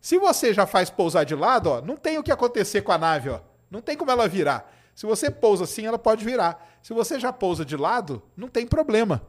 Se 0.00 0.18
você 0.18 0.52
já 0.52 0.66
faz 0.66 0.90
pousar 0.90 1.24
de 1.24 1.34
lado, 1.34 1.70
ó, 1.70 1.80
não 1.80 1.96
tem 1.96 2.18
o 2.18 2.22
que 2.22 2.30
acontecer 2.30 2.82
com 2.82 2.92
a 2.92 2.98
nave, 2.98 3.30
ó. 3.30 3.40
Não 3.70 3.80
tem 3.80 3.96
como 3.96 4.10
ela 4.10 4.28
virar. 4.28 4.72
Se 4.94 5.04
você 5.04 5.30
pousa 5.30 5.64
assim, 5.64 5.86
ela 5.86 5.98
pode 5.98 6.24
virar. 6.24 6.75
Se 6.86 6.94
você 6.94 7.18
já 7.18 7.32
pousa 7.32 7.64
de 7.64 7.76
lado, 7.76 8.22
não 8.36 8.46
tem 8.46 8.64
problema. 8.64 9.20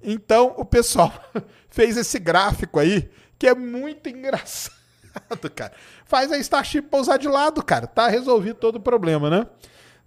Então, 0.00 0.54
o 0.56 0.64
pessoal 0.64 1.12
fez 1.68 1.96
esse 1.96 2.20
gráfico 2.20 2.78
aí, 2.78 3.10
que 3.36 3.48
é 3.48 3.54
muito 3.54 4.08
engraçado, 4.08 4.70
cara. 5.52 5.72
Faz 6.04 6.30
a 6.30 6.38
Starship 6.38 6.82
pousar 6.82 7.18
de 7.18 7.26
lado, 7.26 7.64
cara. 7.64 7.88
Tá 7.88 8.06
resolvido 8.06 8.54
todo 8.54 8.76
o 8.76 8.80
problema, 8.80 9.28
né? 9.28 9.44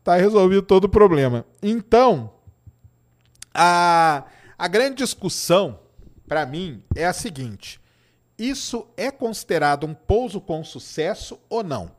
Tá 0.02 0.16
resolvido 0.16 0.62
todo 0.62 0.86
o 0.86 0.90
problema. 0.90 1.46
Então, 1.62 2.32
a, 3.54 4.24
a 4.58 4.68
grande 4.70 4.96
discussão, 4.96 5.78
para 6.26 6.46
mim, 6.46 6.82
é 6.96 7.06
a 7.06 7.12
seguinte: 7.12 7.82
isso 8.40 8.88
é 8.96 9.12
considerado 9.12 9.86
um 9.86 9.94
pouso 9.94 10.40
com 10.40 10.64
sucesso 10.64 11.38
ou 11.50 11.66
não? 11.66 11.92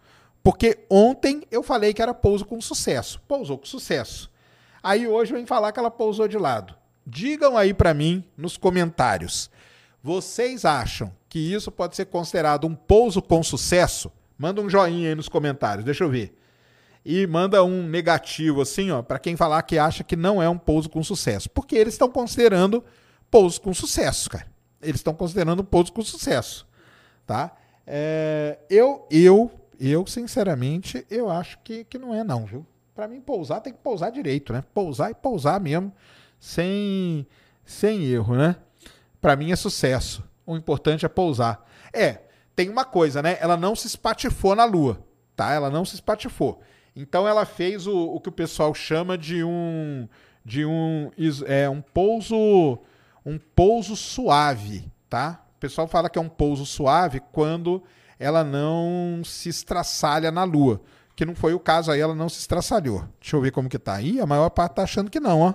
Porque 0.43 0.87
ontem 0.89 1.43
eu 1.51 1.63
falei 1.63 1.93
que 1.93 2.01
era 2.01 2.15
pouso 2.15 2.47
com 2.47 2.59
sucesso. 2.59 3.21
Pousou 3.29 3.59
com 3.59 3.67
sucesso. 3.67 4.33
Aí 4.85 5.09
hoje 5.09 5.33
vem 5.33 5.47
falar 5.47 5.73
que 5.73 5.79
ela 5.79 5.91
pousou 5.91 6.29
de 6.29 6.37
lado. 6.37 6.75
Digam 7.07 7.57
aí 7.57 7.73
para 7.73 7.95
mim 7.95 8.23
nos 8.37 8.59
comentários. 8.59 9.51
Vocês 10.03 10.67
acham 10.67 11.11
que 11.29 11.39
isso 11.39 11.73
pode 11.73 11.97
ser 11.97 12.05
considerado 12.05 12.67
um 12.67 12.75
pouso 12.75 13.23
com 13.23 13.43
sucesso? 13.43 14.13
Manda 14.37 14.61
um 14.61 14.69
joinha 14.69 15.09
aí 15.09 15.15
nos 15.15 15.29
comentários, 15.29 15.87
deixa 15.87 16.05
eu 16.05 16.11
ver. 16.11 16.39
E 17.03 17.27
manda 17.27 17.65
um 17.65 17.83
negativo 17.87 18.61
assim, 18.61 18.91
ó, 18.91 19.01
para 19.01 19.19
quem 19.19 19.37
falar 19.37 19.63
que 19.63 19.79
acha 19.79 20.05
que 20.05 20.17
não 20.17 20.43
é 20.43 20.49
um 20.49 20.59
pouso 20.59 20.91
com 20.91 21.03
sucesso, 21.03 21.49
porque 21.49 21.75
eles 21.75 21.95
estão 21.95 22.11
considerando 22.11 22.85
pouso 23.31 23.61
com 23.61 23.73
sucesso, 23.73 24.29
cara. 24.29 24.47
Eles 24.83 24.97
estão 24.97 25.15
considerando 25.15 25.65
pouso 25.65 25.93
com 25.93 26.03
sucesso, 26.03 26.67
tá? 27.27 27.51
É, 27.87 28.59
eu, 28.69 29.07
eu 29.11 29.51
eu, 29.79 30.07
sinceramente, 30.07 31.05
eu 31.11 31.31
acho 31.31 31.59
que, 31.63 31.85
que 31.85 31.99
não 31.99 32.15
é 32.15 32.23
não, 32.23 32.47
viu? 32.47 32.67
Para 32.95 33.09
mim, 33.09 33.21
pousar 33.21 33.61
tem 33.61 33.73
que 33.73 33.81
pousar 33.81 34.11
direito, 34.11 34.53
né? 34.53 34.63
Pousar 34.73 35.11
e 35.11 35.15
pousar 35.15 35.61
mesmo, 35.61 35.93
sem, 36.39 37.27
sem 37.65 38.05
erro, 38.05 38.37
né? 38.37 38.57
Para 39.21 39.35
mim 39.35 39.51
é 39.51 39.57
sucesso. 39.57 40.23
O 40.47 40.57
importante 40.57 41.05
é 41.05 41.09
pousar. 41.09 41.67
É, 41.93 42.21
tem 42.55 42.69
uma 42.69 42.85
coisa, 42.85 43.23
né? 43.23 43.37
Ela 43.41 43.57
não 43.57 43.75
se 43.75 43.87
espatifou 43.87 44.55
na 44.55 44.65
Lua, 44.65 45.03
tá? 45.35 45.53
Ela 45.53 45.71
não 45.71 45.85
se 45.85 45.95
espatifou. 45.95 46.61
Então 46.95 47.27
ela 47.27 47.45
fez 47.45 47.87
o, 47.87 47.97
o 47.97 48.21
que 48.21 48.29
o 48.29 48.33
pessoal 48.33 48.73
chama 48.73 49.19
de 49.19 49.43
um 49.43 50.09
de 50.45 50.65
um 50.65 51.11
é 51.47 51.69
um 51.69 51.81
pouso 51.81 52.79
um 53.25 53.39
pouso 53.39 53.97
suave, 53.97 54.89
tá? 55.09 55.43
O 55.57 55.59
pessoal 55.59 55.89
fala 55.89 56.11
que 56.11 56.19
é 56.19 56.23
um 56.23 56.29
pouso 56.29 56.65
suave 56.67 57.21
quando 57.33 57.83
ela 58.19 58.45
não 58.45 59.23
se 59.25 59.49
estraçalha 59.49 60.31
na 60.31 60.45
Lua. 60.45 60.81
Que 61.17 61.25
não 61.25 61.35
foi 61.35 61.55
o 61.55 61.61
caso 61.61 61.91
aí, 61.91 62.01
ela 62.01 62.15
não 62.15 62.29
se 62.29 62.41
estraçalhou. 62.41 63.05
Deixa 63.21 63.37
eu 63.37 63.41
ver 63.41 63.53
como 63.53 63.69
que 63.69 63.79
tá. 63.79 64.01
Ih, 64.01 64.21
a 64.21 64.27
maior 64.27 64.51
parte 64.51 64.75
tá 64.75 64.83
achando 64.83 65.11
que 65.11 65.21
não, 65.21 65.41
ó. 65.41 65.55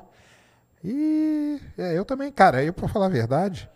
E 0.83 1.59
é, 1.77 1.97
eu 1.97 2.05
também, 2.05 2.31
cara, 2.31 2.63
eu 2.63 2.71
pra 2.71 2.87
falar 2.87 3.07
a 3.07 3.09
verdade, 3.09 3.69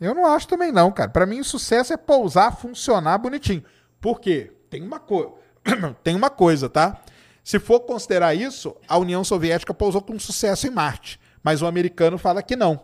eu 0.00 0.14
não 0.14 0.26
acho 0.26 0.48
também 0.48 0.72
não, 0.72 0.90
cara. 0.90 1.10
Para 1.10 1.26
mim 1.26 1.40
o 1.40 1.44
sucesso 1.44 1.92
é 1.92 1.96
pousar, 1.96 2.56
funcionar 2.56 3.18
bonitinho. 3.18 3.62
Por 4.00 4.20
quê? 4.20 4.52
Tem 4.70 4.82
uma 4.82 4.98
coisa, 4.98 5.32
tem 6.02 6.14
uma 6.14 6.30
coisa, 6.30 6.68
tá? 6.68 7.00
Se 7.42 7.58
for 7.58 7.80
considerar 7.80 8.34
isso, 8.34 8.74
a 8.88 8.96
União 8.96 9.22
Soviética 9.22 9.74
pousou 9.74 10.00
com 10.00 10.18
sucesso 10.18 10.66
em 10.66 10.70
Marte, 10.70 11.20
mas 11.42 11.60
o 11.60 11.66
americano 11.66 12.16
fala 12.16 12.42
que 12.42 12.56
não. 12.56 12.82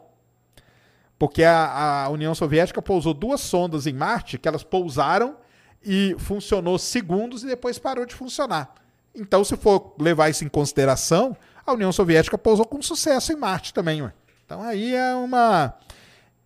Porque 1.19 1.43
a, 1.43 2.05
a 2.05 2.09
União 2.11 2.35
Soviética 2.35 2.81
pousou 2.81 3.13
duas 3.13 3.41
sondas 3.41 3.87
em 3.87 3.93
Marte, 3.93 4.39
que 4.39 4.49
elas 4.49 4.63
pousaram 4.63 5.37
e 5.85 6.15
funcionou 6.19 6.79
segundos 6.79 7.43
e 7.43 7.47
depois 7.47 7.79
parou 7.79 8.05
de 8.05 8.15
funcionar. 8.15 8.75
Então, 9.15 9.45
se 9.45 9.57
for 9.57 9.95
levar 9.99 10.29
isso 10.29 10.45
em 10.45 10.49
consideração, 10.49 11.37
a 11.67 11.73
União 11.73 11.93
Soviética 11.93 12.39
pousou 12.39 12.67
com 12.67 12.81
sucesso 12.83 13.33
em 13.33 13.37
Marte 13.37 13.73
também. 13.73 14.03
Ué. 14.03 14.13
Então 14.45 14.63
aí 14.63 14.97
é 14.97 15.15
uma. 15.15 15.75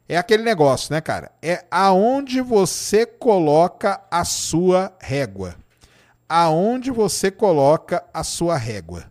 É 0.07 0.19
aquele 0.19 0.43
negócio, 0.43 0.93
né, 0.93 1.01
cara? 1.01 1.33
É 1.41 1.65
aonde 1.71 2.43
você 2.43 3.07
coloca 3.07 4.03
a 4.11 4.25
sua 4.27 4.95
régua. 5.01 5.57
Aonde 6.29 6.91
você 6.91 7.31
coloca 7.31 8.05
a 8.13 8.23
sua 8.23 8.59
régua. 8.59 9.05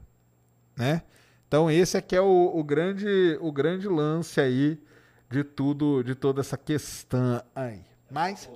Né? 0.75 1.01
Então 1.47 1.71
esse 1.71 1.97
aqui 1.97 2.15
é 2.15 2.21
o, 2.21 2.51
o 2.53 2.63
grande, 2.63 3.37
o 3.41 3.51
grande 3.51 3.87
lance 3.87 4.39
aí 4.39 4.79
de 5.27 5.43
tudo, 5.43 6.03
de 6.03 6.13
toda 6.13 6.41
essa 6.41 6.57
questão 6.57 7.41
aí. 7.55 7.81
Mas. 8.11 8.47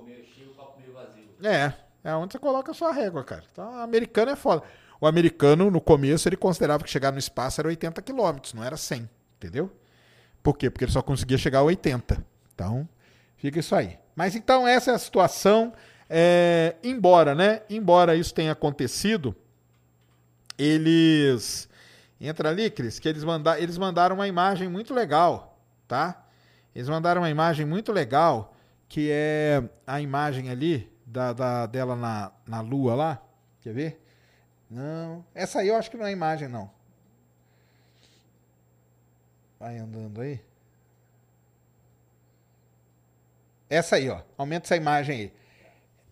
É, 1.42 1.72
é 2.04 2.14
onde 2.14 2.32
você 2.32 2.38
coloca 2.38 2.72
a 2.72 2.74
sua 2.74 2.92
régua, 2.92 3.24
cara. 3.24 3.44
Então, 3.52 3.78
o 3.78 3.80
americano 3.80 4.30
é 4.30 4.36
foda. 4.36 4.62
O 5.00 5.06
americano, 5.06 5.70
no 5.70 5.80
começo, 5.80 6.28
ele 6.28 6.36
considerava 6.36 6.82
que 6.82 6.90
chegar 6.90 7.12
no 7.12 7.18
espaço 7.18 7.60
era 7.60 7.68
80 7.68 8.02
quilômetros, 8.02 8.52
não 8.52 8.64
era 8.64 8.76
100, 8.76 9.08
entendeu? 9.36 9.70
Por 10.42 10.56
quê? 10.56 10.70
Porque 10.70 10.84
ele 10.84 10.92
só 10.92 11.02
conseguia 11.02 11.38
chegar 11.38 11.60
a 11.60 11.62
80. 11.62 12.24
Então, 12.54 12.88
fica 13.36 13.60
isso 13.60 13.74
aí. 13.74 13.98
Mas 14.16 14.34
então, 14.34 14.66
essa 14.66 14.90
é 14.90 14.94
a 14.94 14.98
situação. 14.98 15.72
É, 16.10 16.74
embora, 16.82 17.34
né? 17.34 17.62
Embora 17.68 18.16
isso 18.16 18.34
tenha 18.34 18.52
acontecido, 18.52 19.36
eles. 20.56 21.68
Entra 22.20 22.48
ali, 22.48 22.68
Cris, 22.68 22.98
que 22.98 23.08
eles, 23.08 23.22
manda, 23.22 23.60
eles 23.60 23.78
mandaram 23.78 24.16
uma 24.16 24.26
imagem 24.26 24.66
muito 24.68 24.92
legal, 24.92 25.56
tá? 25.86 26.26
Eles 26.74 26.88
mandaram 26.88 27.20
uma 27.20 27.30
imagem 27.30 27.64
muito 27.64 27.92
legal, 27.92 28.56
que 28.88 29.08
é 29.10 29.62
a 29.86 30.00
imagem 30.00 30.50
ali 30.50 30.90
da, 31.08 31.32
da, 31.32 31.66
dela 31.66 31.96
na, 31.96 32.32
na 32.46 32.60
lua 32.60 32.94
lá. 32.94 33.22
Quer 33.60 33.72
ver? 33.72 34.04
Não. 34.70 35.24
Essa 35.34 35.60
aí 35.60 35.68
eu 35.68 35.76
acho 35.76 35.90
que 35.90 35.96
não 35.96 36.06
é 36.06 36.12
imagem, 36.12 36.48
não. 36.48 36.70
Vai 39.58 39.78
andando 39.78 40.20
aí. 40.20 40.40
Essa 43.68 43.96
aí, 43.96 44.08
ó. 44.08 44.20
Aumenta 44.36 44.66
essa 44.66 44.76
imagem 44.76 45.16
aí. 45.16 45.32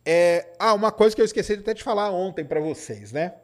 É, 0.05 0.55
ah, 0.59 0.75
uma 0.75 0.93
coisa 0.93 1.15
que 1.15 1.21
eu 1.21 1.25
esqueci 1.25 1.57
de 1.57 1.63
até 1.63 1.75
te 1.75 1.83
falar 1.83 2.11
ontem 2.11 2.45
para 2.45 2.61
vocês, 2.61 3.13
né? 3.13 3.35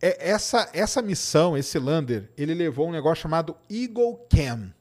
É, 0.00 0.30
essa, 0.30 0.68
essa 0.72 1.02
missão, 1.02 1.56
esse 1.56 1.78
lander, 1.78 2.30
ele 2.36 2.54
levou 2.54 2.88
um 2.88 2.92
negócio 2.92 3.22
chamado 3.22 3.56
Eagle 3.68 4.16
Cam. 4.30 4.72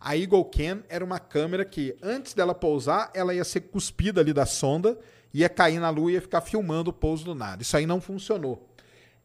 A 0.00 0.16
Eagle 0.16 0.44
Cam 0.44 0.82
era 0.88 1.04
uma 1.04 1.18
câmera 1.18 1.64
que, 1.64 1.96
antes 2.02 2.34
dela 2.34 2.54
pousar, 2.54 3.10
ela 3.14 3.34
ia 3.34 3.44
ser 3.44 3.62
cuspida 3.62 4.20
ali 4.20 4.32
da 4.32 4.44
sonda, 4.44 4.98
ia 5.40 5.48
cair 5.48 5.78
na 5.78 5.90
lua 5.90 6.10
e 6.10 6.14
ia 6.14 6.20
ficar 6.20 6.40
filmando 6.40 6.90
o 6.90 6.92
pouso 6.92 7.24
do 7.24 7.34
nada. 7.34 7.62
Isso 7.62 7.76
aí 7.76 7.86
não 7.86 8.00
funcionou. 8.00 8.68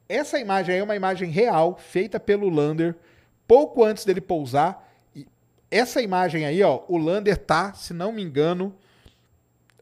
Essa 0.08 0.40
imagem 0.40 0.76
aí 0.76 0.82
é 0.82 0.84
uma 0.84 0.96
imagem 0.96 1.30
real, 1.30 1.78
feita 1.78 2.20
pelo 2.20 2.50
lander, 2.50 2.96
pouco 3.48 3.84
antes 3.84 4.04
dele 4.04 4.22
pousar. 4.22 4.90
E 5.16 5.26
essa 5.70 6.02
imagem 6.02 6.46
aí, 6.46 6.62
ó, 6.64 6.82
o 6.88 6.98
lander 6.98 7.38
tá, 7.38 7.74
se 7.74 7.94
não 7.94 8.12
me 8.12 8.22
engano, 8.22 8.76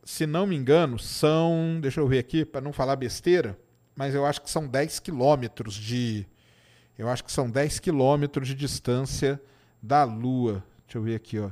se 0.03 0.27
não 0.27 0.45
me 0.45 0.55
engano, 0.55 1.00
são, 1.00 1.79
deixa 1.81 2.00
eu 2.00 2.07
ver 2.07 2.19
aqui 2.19 2.45
para 2.45 2.62
não 2.62 2.74
falar 2.74 2.95
besteira, 2.95 3.57
mas 3.95 4.13
eu 4.13 4.25
acho 4.25 4.41
que 4.41 4.50
são 4.50 4.67
10 4.67 5.00
quilômetros 5.00 5.74
de 5.74 6.27
eu 7.00 7.07
acho 7.07 7.24
que 7.24 7.31
são 7.31 7.50
10 7.50 7.79
quilômetros 7.79 8.50
de 8.50 8.53
distância 8.53 9.41
da 9.81 10.03
Lua. 10.03 10.62
Deixa 10.86 10.98
eu 10.98 11.01
ver 11.01 11.15
aqui, 11.15 11.39
ó. 11.39 11.50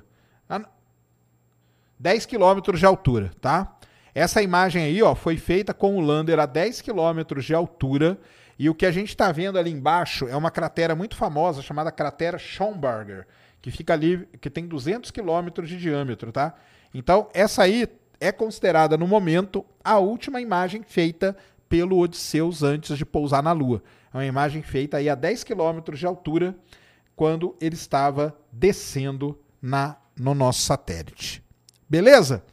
10 1.97 2.25
ah, 2.25 2.27
quilômetros 2.27 2.81
de 2.81 2.85
altura, 2.85 3.31
tá? 3.39 3.76
Essa 4.17 4.41
imagem 4.41 4.81
aí, 4.81 5.03
ó, 5.03 5.13
foi 5.13 5.37
feita 5.37 5.75
com 5.75 5.95
o 5.95 6.01
lander 6.01 6.39
a 6.39 6.47
10 6.47 6.81
quilômetros 6.81 7.45
de 7.45 7.53
altura. 7.53 8.19
E 8.57 8.67
o 8.67 8.73
que 8.73 8.87
a 8.87 8.91
gente 8.91 9.09
está 9.09 9.31
vendo 9.31 9.59
ali 9.59 9.69
embaixo 9.69 10.27
é 10.27 10.35
uma 10.35 10.49
cratera 10.49 10.95
muito 10.95 11.15
famosa 11.15 11.61
chamada 11.61 11.91
cratera 11.91 12.39
Schomburger, 12.39 13.27
que 13.61 13.69
fica 13.69 13.93
ali, 13.93 14.27
que 14.41 14.49
tem 14.49 14.65
200 14.65 15.11
quilômetros 15.11 15.69
de 15.69 15.77
diâmetro, 15.77 16.31
tá? 16.31 16.55
Então, 16.95 17.29
essa 17.31 17.61
aí 17.61 17.87
é 18.19 18.31
considerada 18.31 18.97
no 18.97 19.05
momento 19.05 19.63
a 19.83 19.99
última 19.99 20.41
imagem 20.41 20.81
feita 20.81 21.37
pelo 21.69 21.99
Odisseus 21.99 22.63
antes 22.63 22.97
de 22.97 23.05
pousar 23.05 23.43
na 23.43 23.51
Lua. 23.51 23.83
É 24.11 24.17
uma 24.17 24.25
imagem 24.25 24.63
feita 24.63 24.97
aí 24.97 25.07
a 25.09 25.13
10 25.13 25.43
quilômetros 25.43 25.99
de 25.99 26.07
altura 26.07 26.55
quando 27.15 27.55
ele 27.61 27.75
estava 27.75 28.35
descendo 28.51 29.39
na 29.61 29.95
no 30.17 30.33
nosso 30.33 30.61
satélite. 30.61 31.43
Beleza? 31.87 32.43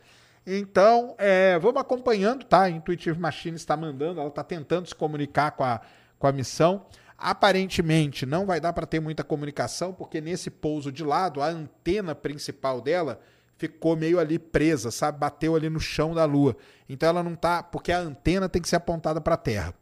Então, 0.47 1.15
é, 1.19 1.59
vamos 1.59 1.81
acompanhando, 1.81 2.45
tá? 2.45 2.63
A 2.63 2.71
Intuitive 2.71 3.19
Machine 3.19 3.57
está 3.57 3.77
mandando, 3.77 4.21
ela 4.21 4.29
está 4.29 4.45
tentando 4.45 4.87
se 4.87 4.95
comunicar 4.95 5.53
com 5.53 5.65
a, 5.65 5.81
com 6.19 6.27
a 6.27 6.33
missão. 6.33 6.85
Aparentemente, 7.17 8.27
não 8.27 8.45
vai 8.45 8.61
dar 8.61 8.73
para 8.73 8.87
ter 8.87 9.01
muita 9.01 9.25
comunicação, 9.25 9.95
porque 9.95 10.21
nesse 10.21 10.51
pouso 10.51 10.93
de 10.93 11.03
lado, 11.03 11.41
a 11.41 11.47
antena 11.47 12.15
principal 12.15 12.81
dela 12.81 13.21
ficou 13.57 13.97
meio 13.97 14.19
ali 14.19 14.39
presa, 14.39 14.91
sabe? 14.91 15.19
Bateu 15.19 15.55
ali 15.55 15.71
no 15.71 15.81
chão 15.81 16.15
da 16.15 16.25
Lua. 16.25 16.57
Então 16.89 17.09
ela 17.09 17.23
não 17.23 17.35
tá, 17.35 17.63
porque 17.63 17.93
a 17.93 17.99
antena 17.99 18.49
tem 18.49 18.61
que 18.61 18.69
ser 18.69 18.77
apontada 18.77 19.21
para 19.21 19.35
a 19.35 19.39
Terra. 19.39 19.75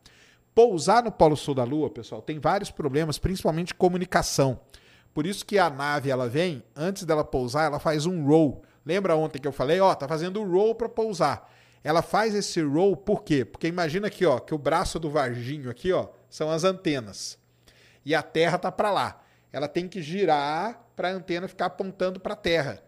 Pousar 0.55 1.03
no 1.03 1.11
Polo 1.11 1.37
Sul 1.37 1.55
da 1.55 1.65
Lua, 1.65 1.89
pessoal, 1.91 2.21
tem 2.21 2.39
vários 2.39 2.71
problemas, 2.71 3.19
principalmente 3.19 3.75
comunicação. 3.75 4.61
Por 5.15 5.27
isso 5.27 5.45
que 5.45 5.59
a 5.59 5.71
nave 5.71 6.11
ela 6.11 6.29
vem, 6.29 6.63
antes 6.77 7.05
dela 7.05 7.25
pousar, 7.25 7.65
ela 7.65 7.79
faz 7.79 8.07
um 8.07 8.25
roll. 8.25 8.63
Lembra 8.85 9.17
ontem 9.17 9.41
que 9.41 9.47
eu 9.47 9.53
falei, 9.53 9.81
ó, 9.81 9.95
tá 9.95 10.09
fazendo 10.09 10.41
o 10.41 10.51
roll 10.51 10.75
para 10.75 10.89
pousar. 10.89 11.51
Ela 11.85 12.03
faz 12.03 12.35
esse 12.35 12.61
roll 12.63 12.97
por 12.97 13.23
quê? 13.23 13.45
Porque 13.45 13.67
imagina 13.67 14.07
aqui, 14.07 14.25
ó, 14.25 14.39
que 14.39 14.55
o 14.55 14.59
braço 14.59 14.99
do 14.99 15.11
Varginho 15.11 15.71
aqui, 15.71 15.93
ó, 15.93 16.09
são 16.29 16.51
as 16.51 16.65
antenas. 16.65 17.39
E 18.05 18.15
a 18.15 18.23
Terra 18.23 18.59
tá 18.59 18.71
para 18.71 18.91
lá. 18.91 19.23
Ela 19.53 19.69
tem 19.69 19.89
que 19.89 20.01
girar 20.01 20.81
para 20.97 21.09
a 21.09 21.13
antena 21.13 21.49
ficar 21.49 21.67
apontando 21.67 22.21
para 22.21 22.35
a 22.35 22.37
Terra. 22.37 22.83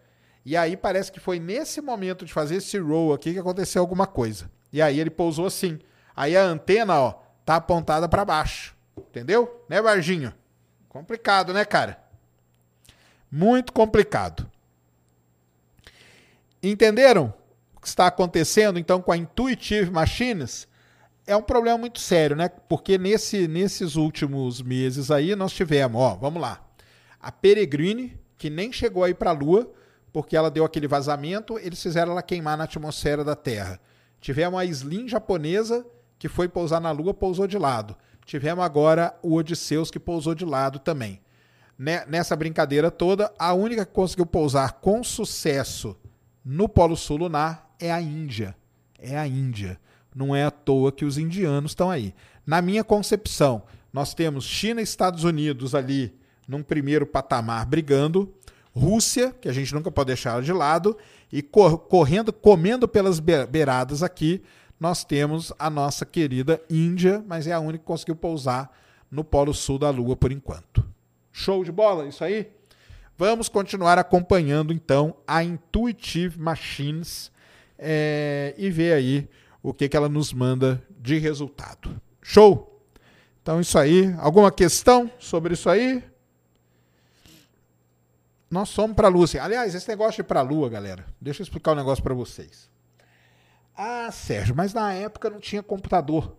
E 0.45 0.55
aí 0.55 0.77
parece 0.77 1.11
que 1.11 1.19
foi 1.19 1.39
nesse 1.39 1.81
momento 1.81 2.25
de 2.25 2.31
fazer 2.31 2.55
esse 2.55 2.77
roll 2.77 3.13
aqui 3.13 3.33
que 3.33 3.39
aconteceu 3.39 3.81
alguma 3.81 4.07
coisa. 4.07 4.49
E 4.71 4.81
aí 4.81 4.99
ele 4.99 5.09
pousou 5.09 5.45
assim. 5.45 5.79
Aí 6.15 6.35
a 6.35 6.43
antena, 6.43 6.99
ó, 6.99 7.21
tá 7.45 7.55
apontada 7.55 8.07
para 8.07 8.23
baixo. 8.23 8.75
Entendeu? 8.97 9.65
Né, 9.67 9.81
Varginho? 9.81 10.33
Complicado, 10.87 11.53
né, 11.53 11.65
cara? 11.65 11.99
Muito 13.29 13.73
complicado. 13.73 14.49
Entenderam 16.71 17.31
o 17.75 17.79
que 17.79 17.87
está 17.87 18.07
acontecendo 18.07 18.79
então 18.79 18.99
com 18.99 19.11
a 19.11 19.17
Intuitive 19.17 19.91
Machines? 19.91 20.67
É 21.27 21.37
um 21.37 21.41
problema 21.41 21.77
muito 21.77 21.99
sério, 21.99 22.35
né? 22.35 22.49
Porque 22.49 22.97
nesse, 22.97 23.47
nesses 23.47 23.95
últimos 23.95 24.63
meses 24.63 25.11
aí 25.11 25.35
nós 25.35 25.53
tivemos, 25.53 26.01
ó, 26.01 26.15
vamos 26.15 26.41
lá. 26.41 26.65
A 27.21 27.31
Peregrine, 27.31 28.17
que 28.35 28.49
nem 28.49 28.71
chegou 28.71 29.03
aí 29.03 29.13
para 29.13 29.29
a 29.29 29.33
Lua, 29.33 29.71
porque 30.11 30.35
ela 30.35 30.49
deu 30.49 30.65
aquele 30.65 30.87
vazamento, 30.87 31.59
eles 31.59 31.81
fizeram 31.81 32.13
ela 32.13 32.23
queimar 32.23 32.57
na 32.57 32.63
atmosfera 32.63 33.23
da 33.23 33.35
Terra. 33.35 33.79
Tivemos 34.19 34.59
a 34.59 34.65
Slim 34.65 35.07
japonesa, 35.07 35.85
que 36.17 36.27
foi 36.27 36.47
pousar 36.47 36.81
na 36.81 36.89
Lua, 36.89 37.13
pousou 37.13 37.45
de 37.45 37.59
lado. 37.59 37.95
Tivemos 38.25 38.65
agora 38.65 39.15
o 39.21 39.35
Odisseus, 39.35 39.91
que 39.91 39.99
pousou 39.99 40.33
de 40.33 40.45
lado 40.45 40.79
também. 40.79 41.21
Nessa 41.77 42.35
brincadeira 42.35 42.89
toda, 42.89 43.31
a 43.37 43.53
única 43.53 43.85
que 43.85 43.93
conseguiu 43.93 44.25
pousar 44.25 44.79
com 44.81 45.03
sucesso 45.03 45.95
no 46.45 46.69
Polo 46.69 46.95
Sul 46.95 47.17
lunar 47.17 47.75
é 47.79 47.91
a 47.91 47.99
Índia. 47.99 48.55
É 48.99 49.17
a 49.17 49.27
Índia. 49.27 49.79
Não 50.15 50.35
é 50.35 50.45
à 50.45 50.51
toa 50.51 50.91
que 50.91 51.03
os 51.03 51.17
indianos 51.17 51.71
estão 51.71 51.89
aí. 51.89 52.13
Na 52.45 52.61
minha 52.61 52.83
concepção, 52.83 53.63
nós 53.91 54.13
temos 54.13 54.45
China 54.45 54.79
e 54.79 54.83
Estados 54.83 55.23
Unidos 55.23 55.73
ali 55.73 56.13
num 56.47 56.61
primeiro 56.61 57.07
patamar 57.07 57.65
brigando, 57.65 58.31
Rússia, 58.71 59.33
que 59.41 59.49
a 59.49 59.53
gente 59.53 59.73
nunca 59.73 59.89
pode 59.89 60.07
deixar 60.07 60.41
de 60.41 60.53
lado, 60.53 60.95
e 61.31 61.41
correndo, 61.41 62.31
comendo 62.31 62.87
pelas 62.87 63.19
beiradas 63.19 64.03
aqui, 64.03 64.43
nós 64.79 65.03
temos 65.03 65.51
a 65.57 65.69
nossa 65.69 66.05
querida 66.05 66.61
Índia, 66.69 67.23
mas 67.25 67.47
é 67.47 67.53
a 67.53 67.59
única 67.59 67.79
que 67.79 67.85
conseguiu 67.85 68.15
pousar 68.15 68.71
no 69.09 69.23
Polo 69.23 69.53
Sul 69.53 69.79
da 69.79 69.89
Lua 69.89 70.15
por 70.15 70.31
enquanto. 70.31 70.85
Show 71.31 71.63
de 71.63 71.71
bola, 71.71 72.05
isso 72.07 72.23
aí? 72.23 72.51
Vamos 73.17 73.47
continuar 73.47 73.97
acompanhando 73.97 74.73
então 74.73 75.15
a 75.25 75.41
Intuitive 75.41 76.37
Machines 76.37 77.31
é, 77.77 78.53
e 78.57 78.69
ver 78.69 78.93
aí 78.93 79.29
o 79.63 79.73
que, 79.73 79.87
que 79.87 79.95
ela 79.95 80.09
nos 80.09 80.33
manda 80.33 80.83
de 80.99 81.17
resultado. 81.17 81.99
Show? 82.21 82.83
Então, 83.41 83.61
isso 83.61 83.79
aí. 83.79 84.13
Alguma 84.17 84.51
questão 84.51 85.09
sobre 85.17 85.53
isso 85.53 85.69
aí? 85.69 86.03
Nós 88.51 88.69
somos 88.69 88.95
para 88.95 89.07
a 89.07 89.09
Lua. 89.09 89.25
Aliás, 89.39 89.73
esse 89.73 89.87
negócio 89.87 90.15
de 90.15 90.21
ir 90.21 90.23
para 90.25 90.41
a 90.41 90.43
Lua, 90.43 90.69
galera, 90.69 91.05
deixa 91.19 91.41
eu 91.41 91.43
explicar 91.43 91.71
um 91.71 91.75
negócio 91.75 92.03
para 92.03 92.13
vocês. 92.13 92.69
Ah, 93.77 94.09
Sérgio, 94.11 94.55
mas 94.55 94.73
na 94.73 94.93
época 94.93 95.29
não 95.29 95.39
tinha 95.39 95.63
computador. 95.63 96.35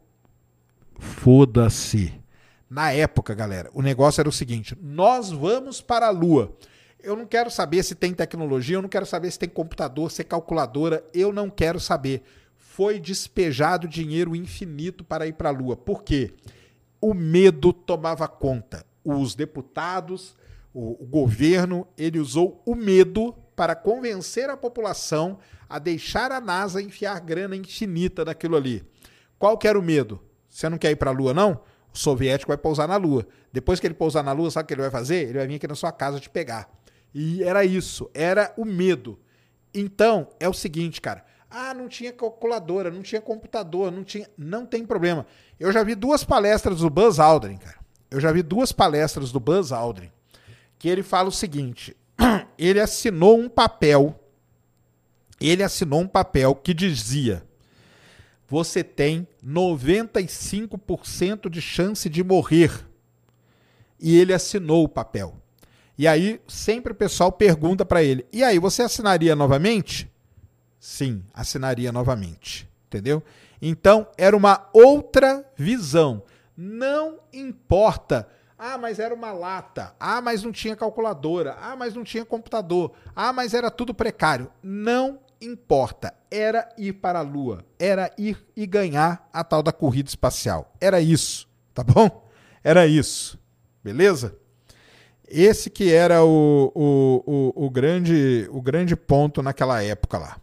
Foda-se. 0.99 2.21
Na 2.69 2.93
época, 2.93 3.35
galera, 3.35 3.71
o 3.73 3.81
negócio 3.81 4.21
era 4.21 4.29
o 4.29 4.33
seguinte: 4.33 4.77
nós 4.81 5.31
vamos 5.31 5.81
para 5.81 6.07
a 6.07 6.11
Lua. 6.11 6.57
Eu 7.01 7.15
não 7.15 7.27
quero 7.27 7.51
saber 7.51 7.83
se 7.85 7.95
tem 7.95 8.13
tecnologia, 8.13 8.77
eu 8.77 8.83
não 8.83 8.89
quero 8.89 9.07
saber 9.07 9.31
se 9.31 9.39
tem 9.39 9.49
computador, 9.49 10.11
se 10.11 10.23
é 10.23 10.25
calculadora, 10.25 11.05
eu 11.15 11.33
não 11.33 11.49
quero 11.49 11.79
saber. 11.79 12.23
Foi 12.57 12.99
despejado 12.99 13.87
dinheiro 13.87 14.35
infinito 14.35 15.05
para 15.05 15.27
ir 15.27 15.35
para 15.35 15.51
a 15.51 15.53
Lua. 15.53 15.77
Por 15.77 16.03
quê? 16.03 16.35
O 17.01 17.15
medo 17.15 17.73
tomava 17.73 18.27
conta. 18.27 18.85
Os 19.05 19.35
deputados, 19.37 20.37
o, 20.75 21.03
o 21.03 21.07
governo, 21.07 21.87
ele 21.97 22.19
usou 22.19 22.61
o 22.67 22.75
medo 22.75 23.33
para 23.55 23.77
convencer 23.77 24.51
a 24.51 24.57
população 24.57 25.39
a 25.69 25.79
deixar 25.79 26.33
a 26.33 26.41
NASA 26.41 26.83
enfiar 26.83 27.21
grana 27.21 27.57
infinita 27.57 28.25
naquilo 28.25 28.57
ali. 28.57 28.85
Qual 29.39 29.57
que 29.57 29.69
era 29.69 29.79
o 29.79 29.83
medo? 29.83 30.21
Você 30.49 30.69
não 30.69 30.79
quer 30.79 30.91
ir 30.91 30.97
para 30.97 31.11
a 31.11 31.15
Lua, 31.15 31.33
não? 31.33 31.61
Soviético 31.97 32.51
vai 32.51 32.57
pousar 32.57 32.87
na 32.87 32.97
Lua. 32.97 33.27
Depois 33.53 33.81
que 33.81 33.87
ele 33.87 33.95
pousar 33.95 34.23
na 34.23 34.33
Lua, 34.33 34.51
sabe 34.51 34.65
o 34.65 34.67
que 34.69 34.75
ele 34.75 34.83
vai 34.83 34.91
fazer? 34.91 35.29
Ele 35.29 35.39
vai 35.39 35.47
vir 35.47 35.57
aqui 35.57 35.67
na 35.67 35.75
sua 35.75 35.93
casa 35.93 36.21
te 36.21 36.31
pegar. 36.31 36.71
E 37.15 37.43
era 37.43 37.65
isso, 37.65 38.11
era 38.15 38.53
o 38.57 38.65
medo. 38.65 39.19
Então, 39.73 40.29
é 40.39 40.49
o 40.49 40.53
seguinte, 40.53 41.01
cara. 41.01 41.25
Ah, 41.51 41.73
não 41.73 41.89
tinha 41.89 42.13
calculadora, 42.13 42.91
não 42.91 43.03
tinha 43.03 43.21
computador, 43.21 43.91
não 43.91 44.05
tinha. 44.05 44.29
Não 44.37 44.67
tem 44.67 44.85
problema. 44.85 45.27
Eu 45.59 45.73
já 45.73 45.83
vi 45.83 45.95
duas 45.95 46.25
palestras 46.25 46.81
do 46.81 46.91
Buzz 46.91 47.19
Aldrin, 47.19 47.57
cara. 47.57 47.79
Eu 48.11 48.21
já 48.21 48.31
vi 48.33 48.43
duas 48.43 48.73
palestras 48.73 49.33
do 49.33 49.41
Buzz 49.41 49.73
Aldrin. 49.73 50.11
Que 50.79 50.89
ele 50.89 51.03
fala 51.03 51.29
o 51.29 51.33
seguinte: 51.33 51.97
ele 52.59 52.81
assinou 52.81 53.39
um 53.39 53.49
papel. 53.49 54.19
Ele 55.41 55.63
assinou 55.63 56.01
um 56.01 56.09
papel 56.09 56.55
que 56.55 56.75
dizia: 56.75 57.43
você 58.49 58.85
tem 58.85 59.27
95% 59.47 61.49
de 61.49 61.61
chance 61.61 62.09
de 62.09 62.25
morrer. 62.25 62.85
E 64.01 64.19
ele 64.19 64.33
assinou 64.33 64.85
o 64.85 64.89
papel. 64.89 65.37
E 65.97 66.09
aí 66.09 66.41
sempre 66.47 66.93
o 66.93 66.97
pessoal 66.97 67.31
pergunta 67.31 67.85
para 67.85 68.03
ele: 68.03 68.27
"E 68.33 68.43
aí, 68.43 68.59
você 68.59 68.83
assinaria 68.83 69.37
novamente?" 69.37 70.11
Sim, 70.79 71.25
assinaria 71.33 71.91
novamente, 71.91 72.69
entendeu? 72.87 73.23
Então, 73.61 74.07
era 74.19 74.37
uma 74.37 74.69
outra 74.73 75.45
visão. 75.57 76.23
Não 76.57 77.19
importa 77.33 78.29
ah, 78.59 78.79
mas 78.79 78.99
era 78.99 79.15
uma 79.15 79.33
lata. 79.33 79.95
Ah, 80.01 80.21
mas 80.23 80.43
não 80.43 80.51
tinha 80.51 80.75
calculadora. 80.75 81.57
Ah, 81.61 81.77
mas 81.77 81.95
não 81.95 82.03
tinha 82.03 82.25
computador. 82.25 82.93
Ah, 83.15 83.33
mas 83.33 83.53
era 83.53 83.71
tudo 83.71 83.93
precário. 83.93 84.51
Não 84.63 85.19
importa. 85.41 86.15
Era 86.31 86.69
ir 86.77 86.95
para 86.95 87.21
a 87.21 87.23
Lua. 87.23 87.65
Era 87.79 88.13
ir 88.19 88.45
e 88.57 88.67
ganhar 88.67 89.29
a 89.33 89.45
tal 89.45 89.63
da 89.63 89.73
corrida 89.73 90.09
espacial. 90.09 90.75
Era 90.81 91.01
isso, 91.01 91.49
tá 91.75 91.83
bom? 91.83 92.29
Era 92.63 92.87
isso. 92.87 93.39
Beleza? 93.83 94.37
Esse 95.29 95.71
que 95.71 95.93
era 95.93 96.25
o, 96.25 96.73
o, 96.75 97.53
o, 97.57 97.67
o 97.67 97.71
grande, 97.71 98.49
o 98.51 98.61
grande 98.61 98.95
ponto 98.95 99.43
naquela 99.43 99.83
época 99.83 100.19
lá. 100.19 100.37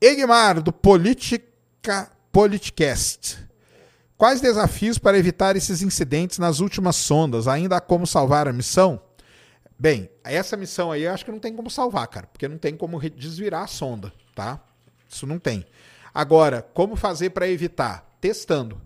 Egmar, 0.00 0.60
do 0.60 0.72
Politica, 0.72 2.10
Politicast. 2.32 3.38
Quais 4.16 4.40
desafios 4.40 4.98
para 4.98 5.18
evitar 5.18 5.56
esses 5.56 5.82
incidentes 5.82 6.38
nas 6.38 6.60
últimas 6.60 6.96
sondas? 6.96 7.46
Ainda 7.46 7.76
há 7.76 7.80
como 7.80 8.06
salvar 8.06 8.48
a 8.48 8.52
missão? 8.52 9.00
Bem, 9.82 10.08
essa 10.22 10.56
missão 10.56 10.92
aí 10.92 11.02
eu 11.02 11.12
acho 11.12 11.24
que 11.24 11.32
não 11.32 11.40
tem 11.40 11.56
como 11.56 11.68
salvar, 11.68 12.06
cara, 12.06 12.28
porque 12.28 12.46
não 12.46 12.56
tem 12.56 12.76
como 12.76 13.00
desvirar 13.10 13.64
a 13.64 13.66
sonda, 13.66 14.12
tá? 14.32 14.62
Isso 15.08 15.26
não 15.26 15.40
tem. 15.40 15.66
Agora, 16.14 16.62
como 16.62 16.94
fazer 16.94 17.30
para 17.30 17.48
evitar? 17.48 18.16
Testando. 18.20 18.80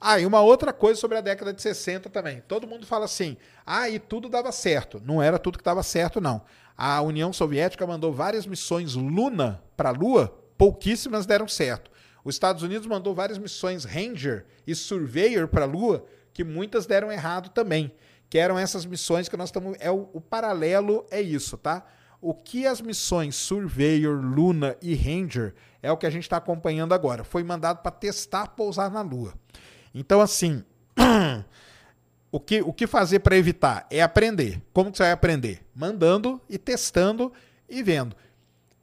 Ah, 0.00 0.20
e 0.20 0.24
uma 0.24 0.40
outra 0.40 0.72
coisa 0.72 1.00
sobre 1.00 1.18
a 1.18 1.20
década 1.20 1.52
de 1.52 1.60
60 1.60 2.08
também. 2.08 2.40
Todo 2.46 2.68
mundo 2.68 2.86
fala 2.86 3.04
assim: 3.04 3.36
ah, 3.66 3.90
e 3.90 3.98
tudo 3.98 4.28
dava 4.28 4.52
certo. 4.52 5.02
Não 5.04 5.20
era 5.20 5.40
tudo 5.40 5.58
que 5.58 5.64
dava 5.64 5.82
certo, 5.82 6.20
não. 6.20 6.40
A 6.76 7.02
União 7.02 7.32
Soviética 7.32 7.84
mandou 7.84 8.12
várias 8.12 8.46
missões 8.46 8.94
Luna 8.94 9.60
para 9.76 9.88
a 9.88 9.92
Lua, 9.92 10.40
pouquíssimas 10.56 11.26
deram 11.26 11.48
certo. 11.48 11.90
Os 12.22 12.36
Estados 12.36 12.62
Unidos 12.62 12.86
mandou 12.86 13.12
várias 13.12 13.38
missões 13.38 13.84
Ranger 13.84 14.46
e 14.64 14.72
Surveyor 14.72 15.48
para 15.48 15.64
a 15.64 15.68
Lua, 15.68 16.06
que 16.32 16.44
muitas 16.44 16.86
deram 16.86 17.10
errado 17.10 17.48
também 17.48 17.92
que 18.30 18.38
eram 18.38 18.58
essas 18.58 18.84
missões 18.84 19.28
que 19.28 19.36
nós 19.36 19.48
estamos. 19.48 19.76
É 19.80 19.90
o, 19.90 20.08
o, 20.12 20.20
paralelo 20.20 21.06
é 21.10 21.20
isso, 21.20 21.56
tá? 21.56 21.84
O 22.20 22.34
que 22.34 22.66
as 22.66 22.80
missões 22.80 23.36
Surveyor, 23.36 24.20
Luna 24.20 24.76
e 24.82 24.94
Ranger 24.94 25.54
é 25.82 25.90
o 25.90 25.96
que 25.96 26.06
a 26.06 26.10
gente 26.10 26.24
está 26.24 26.36
acompanhando 26.36 26.92
agora. 26.92 27.24
Foi 27.24 27.42
mandado 27.42 27.78
para 27.78 27.92
testar 27.92 28.48
pousar 28.48 28.90
na 28.90 29.00
Lua. 29.02 29.34
Então, 29.94 30.20
assim, 30.20 30.64
o 32.30 32.40
que, 32.40 32.60
o 32.60 32.72
que 32.72 32.86
fazer 32.86 33.20
para 33.20 33.36
evitar? 33.36 33.86
É 33.90 34.02
aprender. 34.02 34.60
Como 34.72 34.90
que 34.90 34.98
você 34.98 35.04
vai 35.04 35.12
aprender? 35.12 35.64
Mandando 35.74 36.40
e 36.48 36.58
testando 36.58 37.32
e 37.68 37.82
vendo. 37.82 38.16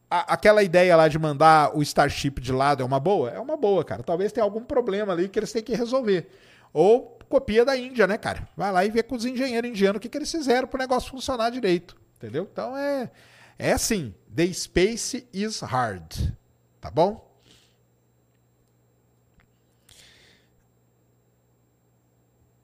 A, 0.09 0.33
aquela 0.33 0.63
ideia 0.63 0.95
lá 0.95 1.07
de 1.07 1.19
mandar 1.19 1.75
o 1.77 1.81
Starship 1.81 2.39
de 2.39 2.53
lado 2.53 2.81
é 2.81 2.85
uma 2.85 2.99
boa? 2.99 3.31
É 3.31 3.39
uma 3.39 3.57
boa, 3.57 3.83
cara. 3.83 4.01
Talvez 4.01 4.31
tenha 4.31 4.43
algum 4.43 4.63
problema 4.63 5.11
ali 5.11 5.27
que 5.27 5.37
eles 5.37 5.51
têm 5.51 5.61
que 5.61 5.75
resolver. 5.75 6.29
Ou 6.71 7.14
copia 7.25 7.65
da 7.65 7.75
Índia, 7.75 8.07
né, 8.07 8.17
cara? 8.17 8.47
Vai 8.55 8.71
lá 8.71 8.85
e 8.85 8.89
vê 8.89 9.03
com 9.03 9.15
os 9.15 9.25
engenheiros 9.25 9.69
indianos 9.69 9.97
o 9.97 9.99
que, 9.99 10.09
que 10.09 10.17
eles 10.17 10.31
fizeram 10.31 10.67
para 10.67 10.77
o 10.77 10.81
negócio 10.81 11.09
funcionar 11.09 11.49
direito. 11.49 11.95
Entendeu? 12.17 12.47
Então 12.51 12.75
é, 12.75 13.11
é 13.57 13.71
assim. 13.71 14.13
The 14.33 14.51
space 14.53 15.27
is 15.33 15.61
hard. 15.61 16.31
Tá 16.79 16.89
bom? 16.91 17.25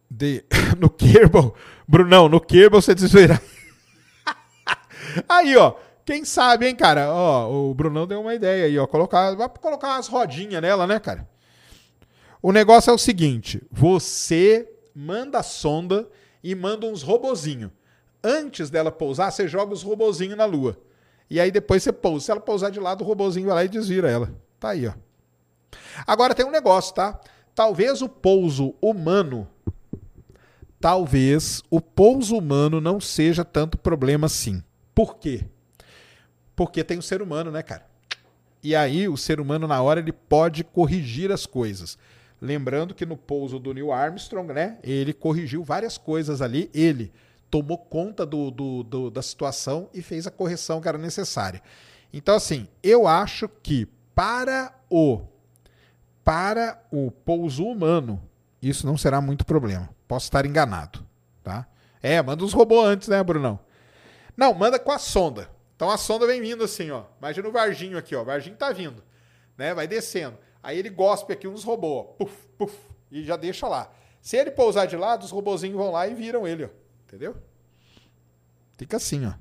De, 0.09 0.43
no 0.77 0.89
Kerbal. 0.89 1.55
Brunão, 1.87 2.29
no 2.29 2.39
Kerbal 2.39 2.81
você 2.81 2.93
desvirar. 2.93 3.41
aí, 5.27 5.55
ó. 5.57 5.75
Quem 6.05 6.25
sabe, 6.25 6.67
hein, 6.67 6.75
cara? 6.75 7.13
Ó, 7.13 7.69
o 7.69 7.73
Brunão 7.73 8.07
deu 8.07 8.19
uma 8.19 8.33
ideia 8.33 8.65
aí, 8.65 8.77
ó. 8.77 8.87
Colocar, 8.87 9.35
vai 9.35 9.47
colocar 9.49 9.95
umas 9.95 10.07
rodinhas 10.07 10.61
nela, 10.61 10.87
né, 10.87 10.99
cara? 10.99 11.27
O 12.41 12.51
negócio 12.51 12.89
é 12.89 12.93
o 12.93 12.97
seguinte: 12.97 13.61
você 13.71 14.69
manda 14.95 15.39
a 15.39 15.43
sonda 15.43 16.07
e 16.43 16.55
manda 16.55 16.85
uns 16.85 17.03
robozinho. 17.03 17.71
Antes 18.23 18.69
dela 18.69 18.91
pousar, 18.91 19.31
você 19.31 19.47
joga 19.47 19.73
os 19.73 19.83
robozinhos 19.83 20.37
na 20.37 20.45
Lua. 20.45 20.77
E 21.29 21.39
aí 21.39 21.51
depois 21.51 21.83
você 21.83 21.91
pousa. 21.91 22.25
Se 22.25 22.31
ela 22.31 22.41
pousar 22.41 22.71
de 22.71 22.79
lado, 22.79 23.03
o 23.03 23.07
robozinho 23.07 23.47
vai 23.47 23.55
lá 23.55 23.65
e 23.65 23.69
desvira 23.69 24.09
ela. 24.09 24.33
Tá 24.59 24.69
aí, 24.69 24.87
ó. 24.87 24.93
Agora 26.05 26.35
tem 26.35 26.45
um 26.45 26.51
negócio, 26.51 26.93
tá? 26.93 27.19
Talvez 27.55 28.01
o 28.01 28.09
pouso 28.09 28.75
humano 28.81 29.47
talvez 30.81 31.61
o 31.69 31.79
pouso 31.79 32.35
humano 32.35 32.81
não 32.81 32.99
seja 32.99 33.45
tanto 33.45 33.77
problema 33.77 34.25
assim. 34.25 34.63
Por 34.95 35.17
quê? 35.17 35.45
Porque 36.55 36.83
tem 36.83 36.97
o 36.97 37.03
ser 37.03 37.21
humano, 37.21 37.51
né, 37.51 37.61
cara? 37.61 37.85
E 38.63 38.75
aí 38.75 39.07
o 39.07 39.15
ser 39.15 39.39
humano 39.39 39.67
na 39.67 39.81
hora 39.81 39.99
ele 39.99 40.11
pode 40.11 40.63
corrigir 40.63 41.31
as 41.31 41.45
coisas. 41.45 41.97
Lembrando 42.41 42.95
que 42.95 43.05
no 43.05 43.15
pouso 43.15 43.59
do 43.59 43.71
Neil 43.71 43.91
Armstrong, 43.91 44.51
né, 44.51 44.79
ele 44.83 45.13
corrigiu 45.13 45.63
várias 45.63 45.95
coisas 45.95 46.41
ali, 46.41 46.71
ele 46.73 47.13
tomou 47.51 47.77
conta 47.77 48.25
do, 48.25 48.49
do, 48.49 48.81
do, 48.81 49.11
da 49.11 49.21
situação 49.21 49.89
e 49.93 50.01
fez 50.01 50.25
a 50.25 50.31
correção 50.31 50.81
que 50.81 50.87
era 50.87 50.97
necessária. 50.97 51.61
Então, 52.11 52.35
assim, 52.35 52.67
eu 52.81 53.05
acho 53.05 53.47
que 53.61 53.87
para 54.15 54.73
o 54.89 55.21
para 56.23 56.79
o 56.91 57.09
pouso 57.09 57.65
humano, 57.65 58.21
isso 58.61 58.85
não 58.85 58.95
será 58.95 59.19
muito 59.19 59.45
problema. 59.45 59.89
Posso 60.07 60.25
estar 60.25 60.45
enganado, 60.45 61.05
tá? 61.43 61.67
É, 62.01 62.21
manda 62.21 62.43
os 62.43 62.53
robôs 62.53 62.85
antes, 62.85 63.07
né, 63.07 63.23
Brunão? 63.23 63.59
Não, 64.37 64.53
manda 64.53 64.79
com 64.79 64.91
a 64.91 64.99
sonda. 64.99 65.49
Então 65.75 65.89
a 65.89 65.97
sonda 65.97 66.27
vem 66.27 66.41
vindo 66.41 66.63
assim, 66.63 66.91
ó. 66.91 67.05
Imagina 67.19 67.47
o 67.47 67.51
Varginho 67.51 67.97
aqui, 67.97 68.15
ó. 68.15 68.21
O 68.21 68.25
Varginho 68.25 68.55
tá 68.55 68.71
vindo, 68.71 69.03
né? 69.57 69.73
Vai 69.73 69.87
descendo. 69.87 70.37
Aí 70.63 70.77
ele 70.77 70.89
gospe 70.89 71.33
aqui 71.33 71.47
uns 71.47 71.63
robôs, 71.63 72.05
ó. 72.07 72.13
Puf, 72.13 72.47
puf, 72.57 72.77
e 73.11 73.23
já 73.23 73.35
deixa 73.35 73.67
lá. 73.67 73.91
Se 74.21 74.37
ele 74.37 74.51
pousar 74.51 74.85
de 74.85 74.95
lado, 74.95 75.23
os 75.23 75.31
robozinhos 75.31 75.77
vão 75.77 75.91
lá 75.91 76.07
e 76.07 76.13
viram 76.13 76.47
ele, 76.47 76.65
ó. 76.65 76.69
Entendeu? 77.07 77.35
Fica 78.77 78.97
assim, 78.97 79.25
ó. 79.25 79.33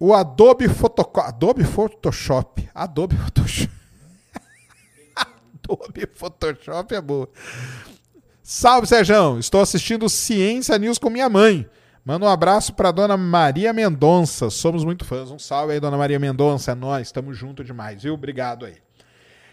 O 0.00 0.14
Adobe 0.14 0.68
Photoshop. 0.68 1.20
Adobe 1.20 1.64
Photoshop. 1.64 2.70
Adobe 2.72 3.16
Photoshop. 3.16 3.72
Adobe 5.16 6.06
Photoshop 6.14 6.94
é 6.94 7.00
boa. 7.00 7.28
Salve, 8.42 8.86
Sérgio. 8.86 9.38
Estou 9.40 9.60
assistindo 9.60 10.08
Ciência 10.08 10.78
News 10.78 10.98
com 10.98 11.10
minha 11.10 11.28
mãe. 11.28 11.68
Manda 12.08 12.24
um 12.24 12.28
abraço 12.30 12.72
para 12.72 12.90
dona 12.90 13.18
Maria 13.18 13.70
Mendonça. 13.70 14.48
Somos 14.48 14.82
muito 14.82 15.04
fãs. 15.04 15.30
Um 15.30 15.38
salve 15.38 15.74
aí, 15.74 15.78
dona 15.78 15.98
Maria 15.98 16.18
Mendonça. 16.18 16.72
É 16.72 16.74
nós, 16.74 17.08
estamos 17.08 17.36
junto 17.36 17.62
demais, 17.62 18.02
viu? 18.02 18.14
Obrigado 18.14 18.64
aí. 18.64 18.76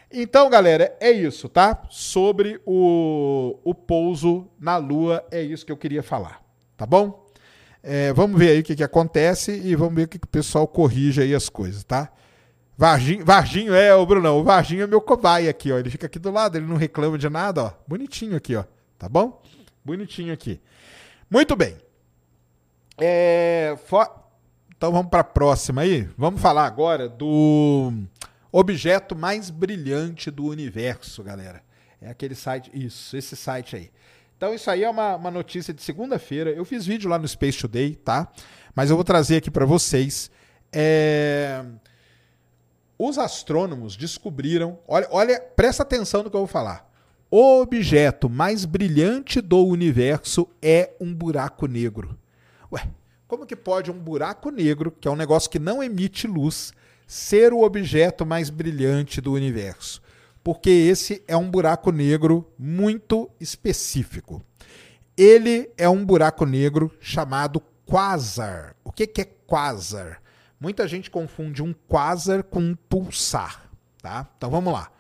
Então, 0.10 0.50
galera, 0.50 0.96
é 1.02 1.12
isso, 1.12 1.50
tá? 1.50 1.84
Sobre 1.90 2.62
o, 2.66 3.60
o 3.62 3.76
pouso 3.76 4.48
na 4.58 4.78
Lua, 4.78 5.22
é 5.32 5.42
isso 5.42 5.66
que 5.66 5.72
eu 5.74 5.76
queria 5.76 6.02
falar, 6.02 6.42
tá 6.78 6.86
bom? 6.86 7.28
É, 7.84 8.14
vamos 8.14 8.40
ver 8.40 8.52
aí 8.52 8.62
o 8.62 8.64
que, 8.64 8.74
que 8.74 8.84
acontece 8.86 9.52
e 9.52 9.76
vamos 9.76 9.96
ver 9.96 10.04
o 10.04 10.08
que, 10.08 10.18
que 10.18 10.26
o 10.26 10.30
pessoal 10.30 10.66
corrige 10.66 11.22
aí 11.22 11.36
as 11.36 11.50
coisas, 11.50 11.84
tá? 11.84 12.10
Varginho, 12.78 13.26
Varginho 13.26 13.76
é, 13.76 13.94
o 13.94 14.06
Brunão, 14.06 14.40
o 14.40 14.46
Varginho 14.46 14.84
é 14.84 14.88
meu 14.88 15.02
cobaia 15.02 15.50
aqui, 15.50 15.74
ó. 15.74 15.78
Ele 15.78 15.90
fica 15.90 16.06
aqui 16.06 16.20
do 16.20 16.32
lado, 16.32 16.58
ele 16.58 16.66
não 16.66 16.78
reclama 16.78 17.18
de 17.18 17.30
nada, 17.30 17.64
ó. 17.66 17.72
Bonitinho 17.86 18.38
aqui, 18.38 18.56
ó. 18.56 18.64
Tá 18.98 19.10
bom? 19.10 19.44
Bonitinho 19.84 20.32
aqui. 20.32 20.62
Muito 21.30 21.54
bem. 21.54 21.84
É. 22.98 23.76
Então 24.78 24.92
vamos 24.92 25.10
para 25.10 25.22
a 25.22 25.24
próxima 25.24 25.82
aí. 25.82 26.08
Vamos 26.18 26.42
falar 26.42 26.66
agora 26.66 27.10
do 27.10 27.92
objeto 28.52 29.16
mais 29.16 29.50
brilhante 29.50 30.30
do 30.32 30.46
universo, 30.46 31.24
galera. 31.24 31.62
É 32.02 32.10
aquele 32.10 32.36
site, 32.36 32.70
isso, 32.74 33.18
esse 33.18 33.36
site 33.36 33.76
aí. 33.76 33.92
Então 34.38 34.54
isso 34.54 34.70
aí 34.70 34.84
é 34.84 34.90
uma, 34.90 35.16
uma 35.16 35.32
notícia 35.32 35.74
de 35.74 35.82
segunda-feira. 35.82 36.52
Eu 36.52 36.66
fiz 36.66 36.86
vídeo 36.86 37.10
lá 37.10 37.18
no 37.18 37.28
Space 37.28 37.58
Today, 37.58 37.96
tá? 37.96 38.32
Mas 38.74 38.90
eu 38.90 38.96
vou 38.96 39.04
trazer 39.04 39.38
aqui 39.38 39.50
para 39.50 39.66
vocês. 39.66 40.30
É... 40.72 41.64
Os 42.98 43.18
astrônomos 43.18 43.98
descobriram, 43.98 44.80
olha, 44.88 45.08
olha, 45.12 45.42
presta 45.56 45.84
atenção 45.84 46.24
no 46.24 46.30
que 46.30 46.36
eu 46.36 46.42
vou 46.42 46.48
falar. 46.48 46.90
O 47.30 47.62
objeto 47.62 48.30
mais 48.30 48.66
brilhante 48.66 49.42
do 49.42 49.66
universo 49.66 50.48
é 50.62 50.94
um 51.00 51.14
buraco 51.14 51.66
negro. 51.66 52.18
Ué, 52.72 52.88
como 53.28 53.46
que 53.46 53.56
pode 53.56 53.92
um 53.92 54.00
buraco 54.00 54.50
negro, 54.50 54.92
que 54.92 55.08
é 55.08 55.12
um 55.12 55.16
negócio 55.16 55.50
que 55.50 55.60
não 55.60 55.84
emite 55.84 56.28
luz, 56.28 56.74
ser 57.08 57.54
o 57.54 57.64
objeto 57.64 58.26
mais 58.26 58.50
brilhante 58.50 59.20
do 59.20 59.34
universo? 59.34 60.02
Porque 60.44 60.70
esse 60.70 61.24
é 61.28 61.36
um 61.36 61.50
buraco 61.50 61.92
negro 61.92 62.48
muito 62.58 63.30
específico. 63.40 64.44
Ele 65.18 65.72
é 65.78 65.90
um 65.90 66.06
buraco 66.06 66.46
negro 66.46 66.92
chamado 67.00 67.60
quasar. 67.86 68.76
O 68.84 68.92
que, 68.92 69.08
que 69.08 69.22
é 69.22 69.26
quasar? 69.26 70.22
Muita 70.60 70.88
gente 70.88 71.10
confunde 71.10 71.64
um 71.64 71.74
quasar 71.74 72.44
com 72.44 72.60
um 72.60 72.76
pulsar, 72.76 73.70
tá? 74.02 74.28
Então 74.38 74.50
vamos 74.50 74.72
lá. 74.72 74.92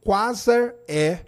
Quasar 0.00 0.74
é 0.86 1.20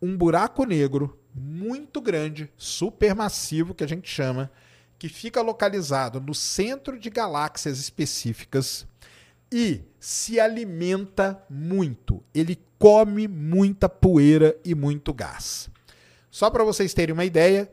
um 0.00 0.16
buraco 0.16 0.64
negro 0.64 1.18
muito 1.34 2.00
grande, 2.00 2.50
supermassivo, 2.56 3.74
que 3.74 3.84
a 3.84 3.88
gente 3.88 4.08
chama, 4.08 4.50
que 4.98 5.08
fica 5.08 5.42
localizado 5.42 6.20
no 6.20 6.34
centro 6.34 6.98
de 6.98 7.10
galáxias 7.10 7.78
específicas 7.78 8.86
e 9.52 9.82
se 10.00 10.40
alimenta 10.40 11.42
muito. 11.48 12.22
Ele 12.34 12.58
come 12.78 13.28
muita 13.28 13.88
poeira 13.88 14.56
e 14.64 14.74
muito 14.74 15.12
gás. 15.12 15.68
Só 16.30 16.50
para 16.50 16.64
vocês 16.64 16.92
terem 16.92 17.12
uma 17.12 17.24
ideia, 17.24 17.70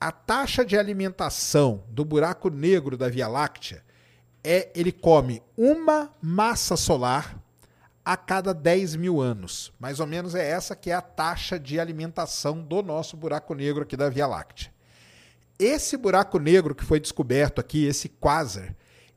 a 0.00 0.12
taxa 0.12 0.64
de 0.64 0.76
alimentação 0.76 1.84
do 1.88 2.04
buraco 2.04 2.50
negro 2.50 2.96
da 2.96 3.08
Via 3.08 3.28
Láctea 3.28 3.82
é 4.44 4.70
ele 4.74 4.92
come 4.92 5.42
uma 5.56 6.14
massa 6.22 6.76
solar 6.76 7.42
a 8.04 8.16
cada 8.16 8.54
10 8.54 8.94
mil 8.94 9.20
anos. 9.20 9.72
Mais 9.80 9.98
ou 9.98 10.06
menos 10.06 10.34
é 10.34 10.48
essa 10.48 10.76
que 10.76 10.90
é 10.90 10.94
a 10.94 11.02
taxa 11.02 11.58
de 11.58 11.80
alimentação 11.80 12.62
do 12.62 12.82
nosso 12.82 13.16
buraco 13.16 13.52
negro 13.54 13.82
aqui 13.82 13.96
da 13.96 14.08
Via 14.08 14.26
Láctea. 14.26 14.70
Esse 15.58 15.96
buraco 15.96 16.38
negro 16.38 16.74
que 16.74 16.84
foi 16.84 17.00
descoberto 17.00 17.58
aqui, 17.60 17.86
esse 17.86 18.08
quasar, 18.08 18.76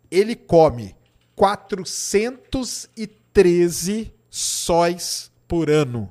ele 0.10 0.36
come 0.36 0.96
413 1.36 4.14
sóis 4.30 5.32
por 5.48 5.70
ano. 5.70 6.10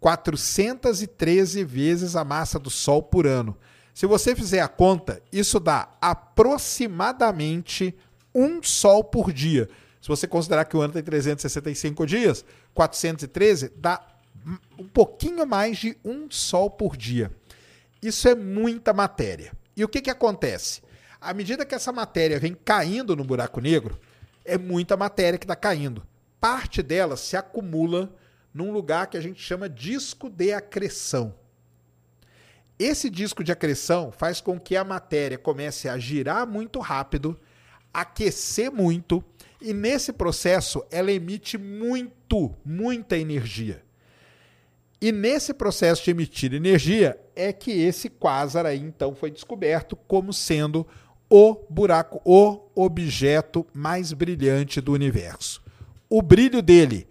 413 0.00 1.64
vezes 1.64 2.16
a 2.16 2.24
massa 2.24 2.58
do 2.58 2.70
Sol 2.70 3.02
por 3.02 3.26
ano. 3.26 3.56
Se 3.94 4.06
você 4.06 4.34
fizer 4.34 4.60
a 4.60 4.68
conta, 4.68 5.22
isso 5.30 5.60
dá 5.60 5.90
aproximadamente 6.00 7.94
um 8.34 8.62
Sol 8.62 9.04
por 9.04 9.32
dia. 9.32 9.68
Se 10.00 10.08
você 10.08 10.26
considerar 10.26 10.64
que 10.64 10.76
o 10.76 10.80
ano 10.80 10.92
tem 10.92 11.02
365 11.02 12.06
dias, 12.06 12.44
413 12.74 13.70
dá 13.76 14.04
um 14.76 14.88
pouquinho 14.88 15.46
mais 15.46 15.78
de 15.78 15.96
um 16.04 16.28
Sol 16.28 16.68
por 16.68 16.96
dia. 16.96 17.30
Isso 18.02 18.28
é 18.28 18.34
muita 18.34 18.92
matéria. 18.92 19.52
E 19.76 19.84
o 19.84 19.88
que, 19.88 20.00
que 20.00 20.10
acontece? 20.10 20.82
À 21.20 21.32
medida 21.32 21.64
que 21.64 21.74
essa 21.74 21.92
matéria 21.92 22.40
vem 22.40 22.52
caindo 22.52 23.14
no 23.14 23.22
buraco 23.22 23.60
negro, 23.60 23.98
é 24.44 24.58
muita 24.58 24.96
matéria 24.96 25.38
que 25.38 25.44
está 25.44 25.54
caindo. 25.54 26.04
Parte 26.40 26.82
dela 26.82 27.16
se 27.16 27.36
acumula 27.36 28.12
num 28.52 28.72
lugar 28.72 29.06
que 29.06 29.16
a 29.16 29.20
gente 29.20 29.40
chama 29.40 29.68
disco 29.68 30.28
de 30.28 30.52
acreção. 30.52 31.34
Esse 32.78 33.08
disco 33.08 33.44
de 33.44 33.52
acreção 33.52 34.10
faz 34.10 34.40
com 34.40 34.58
que 34.58 34.76
a 34.76 34.82
matéria 34.82 35.38
comece 35.38 35.88
a 35.88 35.96
girar 35.96 36.44
muito 36.44 36.80
rápido, 36.80 37.38
aquecer 37.94 38.72
muito, 38.72 39.24
e 39.60 39.72
nesse 39.72 40.12
processo 40.12 40.84
ela 40.90 41.12
emite 41.12 41.56
muito, 41.56 42.52
muita 42.64 43.16
energia. 43.16 43.84
E 45.02 45.10
nesse 45.10 45.52
processo 45.52 46.04
de 46.04 46.12
emitir 46.12 46.54
energia 46.54 47.18
é 47.34 47.52
que 47.52 47.72
esse 47.72 48.08
quasar 48.08 48.64
aí 48.64 48.78
então 48.78 49.16
foi 49.16 49.32
descoberto 49.32 49.96
como 50.06 50.32
sendo 50.32 50.86
o 51.28 51.56
buraco, 51.68 52.22
o 52.24 52.60
objeto 52.72 53.66
mais 53.74 54.12
brilhante 54.12 54.80
do 54.80 54.92
universo. 54.92 55.60
O 56.08 56.22
brilho 56.22 56.62
dele, 56.62 57.08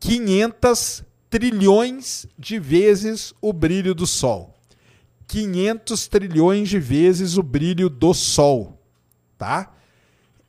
500 0.00 1.02
trilhões 1.30 2.26
de 2.38 2.58
vezes 2.58 3.32
o 3.40 3.54
brilho 3.54 3.94
do 3.94 4.06
Sol. 4.06 4.54
500 5.26 6.08
trilhões 6.08 6.68
de 6.68 6.78
vezes 6.78 7.38
o 7.38 7.42
brilho 7.42 7.88
do 7.88 8.12
Sol, 8.12 8.78
tá? 9.38 9.72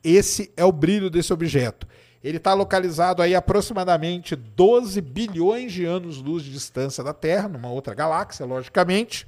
Esse 0.04 0.52
é 0.58 0.64
o 0.64 0.72
brilho 0.72 1.08
desse 1.08 1.32
objeto. 1.32 1.86
Ele 2.22 2.36
está 2.36 2.54
localizado 2.54 3.20
aí 3.20 3.34
aproximadamente 3.34 4.36
12 4.36 5.00
bilhões 5.00 5.72
de 5.72 5.84
anos-luz 5.84 6.44
de 6.44 6.52
distância 6.52 7.02
da 7.02 7.12
Terra, 7.12 7.48
numa 7.48 7.70
outra 7.70 7.94
galáxia, 7.94 8.46
logicamente. 8.46 9.26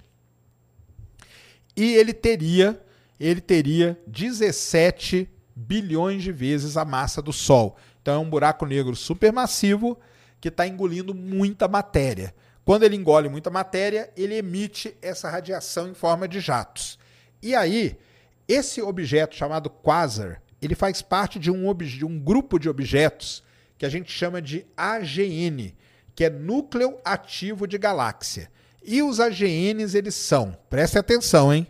E 1.76 1.94
ele 1.94 2.12
teria, 2.12 2.80
ele 3.18 3.40
teria 3.40 4.00
17 4.06 5.28
bilhões 5.56 6.22
de 6.22 6.30
vezes 6.30 6.76
a 6.76 6.84
massa 6.84 7.20
do 7.20 7.32
Sol. 7.32 7.76
Então 8.00 8.14
é 8.14 8.18
um 8.18 8.30
buraco 8.30 8.64
negro 8.64 8.94
supermassivo 8.94 9.98
que 10.40 10.48
está 10.48 10.66
engolindo 10.66 11.14
muita 11.14 11.66
matéria. 11.66 12.34
Quando 12.64 12.84
ele 12.84 12.96
engole 12.96 13.28
muita 13.28 13.50
matéria, 13.50 14.10
ele 14.16 14.34
emite 14.34 14.96
essa 15.02 15.28
radiação 15.28 15.88
em 15.88 15.94
forma 15.94 16.28
de 16.28 16.38
jatos. 16.38 16.98
E 17.42 17.54
aí, 17.54 17.98
esse 18.46 18.80
objeto 18.80 19.34
chamado 19.34 19.68
quasar, 19.68 20.42
ele 20.66 20.74
faz 20.74 21.02
parte 21.02 21.38
de 21.38 21.50
um, 21.50 21.74
de 21.74 22.04
um 22.04 22.18
grupo 22.18 22.58
de 22.58 22.68
objetos 22.68 23.42
que 23.76 23.84
a 23.84 23.88
gente 23.88 24.10
chama 24.10 24.40
de 24.40 24.66
AGN, 24.76 25.74
que 26.14 26.24
é 26.24 26.30
núcleo 26.30 26.98
ativo 27.04 27.66
de 27.66 27.76
galáxia. 27.76 28.50
E 28.82 29.02
os 29.02 29.20
AGNs 29.20 29.96
eles 29.96 30.14
são, 30.14 30.56
preste 30.70 30.98
atenção, 30.98 31.52
hein? 31.52 31.66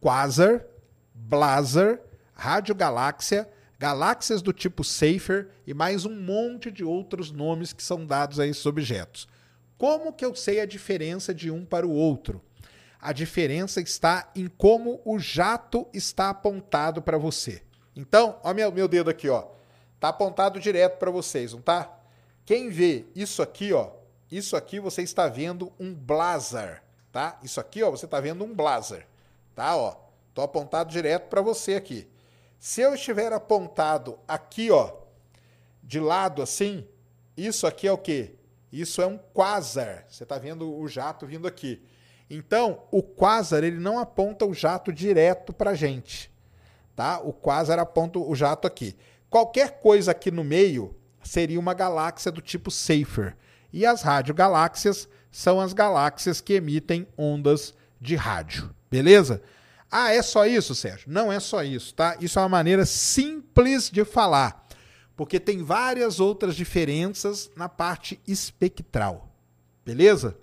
Quasar, 0.00 0.64
Blazar, 1.14 2.00
radiogaláxia, 2.34 3.48
galáxias 3.78 4.42
do 4.42 4.52
tipo 4.52 4.82
Safer 4.82 5.48
e 5.66 5.72
mais 5.72 6.04
um 6.04 6.14
monte 6.14 6.70
de 6.70 6.84
outros 6.84 7.30
nomes 7.30 7.72
que 7.72 7.82
são 7.82 8.04
dados 8.04 8.38
a 8.38 8.46
esses 8.46 8.64
objetos. 8.66 9.28
Como 9.78 10.12
que 10.12 10.24
eu 10.24 10.34
sei 10.34 10.60
a 10.60 10.66
diferença 10.66 11.34
de 11.34 11.50
um 11.50 11.64
para 11.64 11.86
o 11.86 11.90
outro? 11.90 12.40
A 13.00 13.12
diferença 13.12 13.80
está 13.80 14.30
em 14.36 14.46
como 14.46 15.00
o 15.04 15.18
jato 15.18 15.86
está 15.92 16.30
apontado 16.30 17.02
para 17.02 17.18
você. 17.18 17.62
Então, 17.94 18.38
ó 18.42 18.52
meu, 18.54 18.72
meu 18.72 18.88
dedo 18.88 19.10
aqui, 19.10 19.28
ó. 19.28 19.46
Tá 20.00 20.08
apontado 20.08 20.58
direto 20.58 20.98
para 20.98 21.10
vocês, 21.10 21.52
não 21.52 21.60
tá? 21.60 21.98
Quem 22.44 22.70
vê 22.70 23.06
isso 23.14 23.40
aqui, 23.40 23.72
ó, 23.72 23.90
isso 24.30 24.56
aqui 24.56 24.80
você 24.80 25.02
está 25.02 25.28
vendo 25.28 25.72
um 25.78 25.94
blazar, 25.94 26.82
tá? 27.12 27.38
Isso 27.42 27.60
aqui, 27.60 27.82
ó, 27.82 27.90
você 27.90 28.06
está 28.06 28.18
vendo 28.18 28.42
um 28.44 28.54
blazar, 28.54 29.06
tá? 29.54 29.76
Ó, 29.76 29.94
tô 30.34 30.42
apontado 30.42 30.90
direto 30.90 31.28
para 31.28 31.40
você 31.40 31.74
aqui. 31.74 32.08
Se 32.58 32.80
eu 32.80 32.94
estiver 32.94 33.32
apontado 33.32 34.18
aqui, 34.26 34.70
ó, 34.70 34.92
de 35.82 36.00
lado 36.00 36.42
assim, 36.42 36.88
isso 37.36 37.66
aqui 37.66 37.86
é 37.86 37.92
o 37.92 37.98
quê? 37.98 38.36
Isso 38.72 39.02
é 39.02 39.06
um 39.06 39.18
quasar. 39.18 40.06
Você 40.08 40.22
está 40.22 40.38
vendo 40.38 40.74
o 40.74 40.88
jato 40.88 41.26
vindo 41.26 41.46
aqui. 41.46 41.82
Então, 42.30 42.84
o 42.90 43.02
quasar 43.02 43.62
ele 43.62 43.78
não 43.78 43.98
aponta 43.98 44.46
o 44.46 44.54
jato 44.54 44.90
direto 44.90 45.52
para 45.52 45.74
gente. 45.74 46.31
Tá? 46.94 47.20
O 47.20 47.32
quasar 47.32 47.78
aponta 47.78 48.18
o 48.18 48.34
jato 48.34 48.66
aqui. 48.66 48.96
Qualquer 49.30 49.80
coisa 49.80 50.10
aqui 50.10 50.30
no 50.30 50.44
meio 50.44 50.94
seria 51.22 51.58
uma 51.58 51.74
galáxia 51.74 52.30
do 52.30 52.40
tipo 52.40 52.70
Safer. 52.70 53.36
E 53.72 53.86
as 53.86 54.02
radiogaláxias 54.02 55.08
são 55.30 55.60
as 55.60 55.72
galáxias 55.72 56.40
que 56.40 56.54
emitem 56.54 57.06
ondas 57.16 57.74
de 58.00 58.16
rádio. 58.16 58.74
Beleza? 58.90 59.42
Ah, 59.90 60.12
é 60.12 60.20
só 60.20 60.46
isso, 60.46 60.74
Sérgio? 60.74 61.10
Não 61.10 61.32
é 61.32 61.40
só 61.40 61.62
isso, 61.62 61.94
tá? 61.94 62.16
Isso 62.20 62.38
é 62.38 62.42
uma 62.42 62.48
maneira 62.48 62.84
simples 62.84 63.90
de 63.90 64.04
falar 64.04 64.62
porque 65.16 65.38
tem 65.38 65.62
várias 65.62 66.20
outras 66.20 66.56
diferenças 66.56 67.50
na 67.56 67.68
parte 67.68 68.20
espectral. 68.26 69.28
Beleza? 69.84 70.36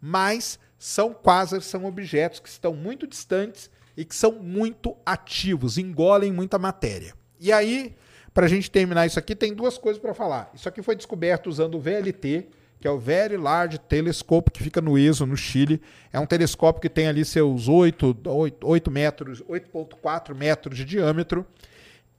Mas 0.00 0.58
são 0.78 1.12
quasars, 1.14 1.66
são 1.66 1.84
objetos 1.84 2.40
que 2.40 2.48
estão 2.48 2.74
muito 2.74 3.06
distantes 3.06 3.70
e 3.96 4.04
que 4.04 4.14
são 4.14 4.32
muito 4.32 4.96
ativos, 5.04 5.78
engolem 5.78 6.32
muita 6.32 6.58
matéria. 6.58 7.14
E 7.38 7.52
aí, 7.52 7.94
para 8.32 8.46
a 8.46 8.48
gente 8.48 8.70
terminar 8.70 9.06
isso 9.06 9.18
aqui, 9.18 9.34
tem 9.34 9.54
duas 9.54 9.78
coisas 9.78 10.00
para 10.00 10.14
falar. 10.14 10.50
Isso 10.54 10.68
aqui 10.68 10.82
foi 10.82 10.96
descoberto 10.96 11.48
usando 11.48 11.76
o 11.76 11.80
VLT, 11.80 12.48
que 12.80 12.88
é 12.88 12.90
o 12.90 12.98
Very 12.98 13.36
Large 13.36 13.78
Telescope, 13.78 14.50
que 14.50 14.62
fica 14.62 14.80
no 14.80 14.98
ESO, 14.98 15.26
no 15.26 15.36
Chile. 15.36 15.80
É 16.12 16.18
um 16.18 16.26
telescópio 16.26 16.82
que 16.82 16.88
tem 16.88 17.06
ali 17.06 17.24
seus 17.24 17.68
8, 17.68 18.16
8, 18.26 18.66
8 18.66 18.90
metros, 18.90 19.42
8,4 19.42 20.34
metros 20.34 20.76
de 20.76 20.84
diâmetro 20.84 21.46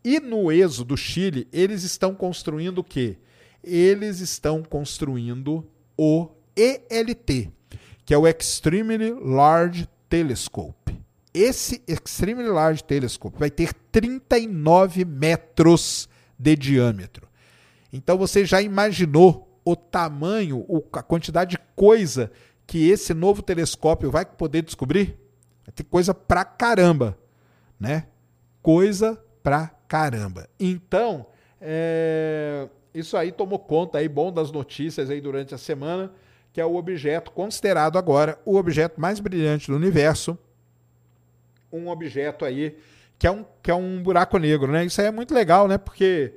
e 0.06 0.20
no 0.20 0.52
ESO 0.52 0.86
do 0.86 0.96
Chile, 0.96 1.48
eles 1.52 1.82
estão 1.82 2.14
construindo 2.14 2.78
o 2.78 2.84
quê? 2.84 3.18
Eles 3.64 4.20
estão 4.20 4.62
construindo 4.62 5.68
o 5.98 6.30
ELT, 6.56 7.50
que 8.06 8.14
é 8.14 8.18
o 8.18 8.28
Extremely 8.28 9.16
Large 9.20 9.90
Telescope. 10.08 10.85
Esse 11.36 11.84
Extremely 11.86 12.48
Large 12.48 12.82
Telescope 12.82 13.38
vai 13.38 13.52
ter 13.52 13.74
39 13.92 15.04
metros 15.04 16.08
de 16.40 16.56
diâmetro. 16.56 17.28
Então 17.92 18.18
você 18.18 18.46
já 18.46 18.62
imaginou 18.62 19.60
o 19.66 19.76
tamanho, 19.76 20.66
a 20.94 21.04
quantidade 21.04 21.52
de 21.52 21.58
coisa 21.76 22.32
que 22.66 22.90
esse 22.90 23.14
novo 23.14 23.42
telescópio 23.42 24.10
vai 24.10 24.26
poder 24.26 24.62
descobrir? 24.62 25.20
Vai 25.66 25.74
ter 25.76 25.84
coisa 25.84 26.14
pra 26.14 26.46
caramba, 26.46 27.18
né? 27.78 28.08
Coisa 28.62 29.22
pra 29.44 29.68
caramba. 29.90 30.48
Então, 30.58 31.26
é, 31.60 32.70
isso 32.94 33.18
aí 33.18 33.32
tomou 33.32 33.60
conta 33.60 33.98
aí, 33.98 34.08
bom 34.08 34.32
das 34.32 34.52
notícias 34.52 35.10
aí 35.10 35.20
durante 35.20 35.54
a 35.54 35.58
semana, 35.58 36.14
que 36.54 36.62
é 36.62 36.66
o 36.66 36.76
objeto 36.76 37.30
considerado 37.32 37.98
agora 37.98 38.40
o 38.46 38.56
objeto 38.56 39.02
mais 39.02 39.20
brilhante 39.20 39.70
do 39.70 39.76
universo. 39.76 40.38
Um 41.72 41.88
objeto 41.90 42.46
aí 42.46 42.78
que 43.18 43.28
é 43.28 43.32
um, 43.32 43.46
que 43.62 43.72
é 43.72 43.76
um 43.76 44.02
buraco 44.02 44.38
negro, 44.38 44.72
né? 44.72 44.86
Isso 44.86 45.00
aí 45.02 45.08
é 45.08 45.12
muito 45.12 45.34
legal, 45.34 45.68
né? 45.68 45.78
Porque 45.78 46.34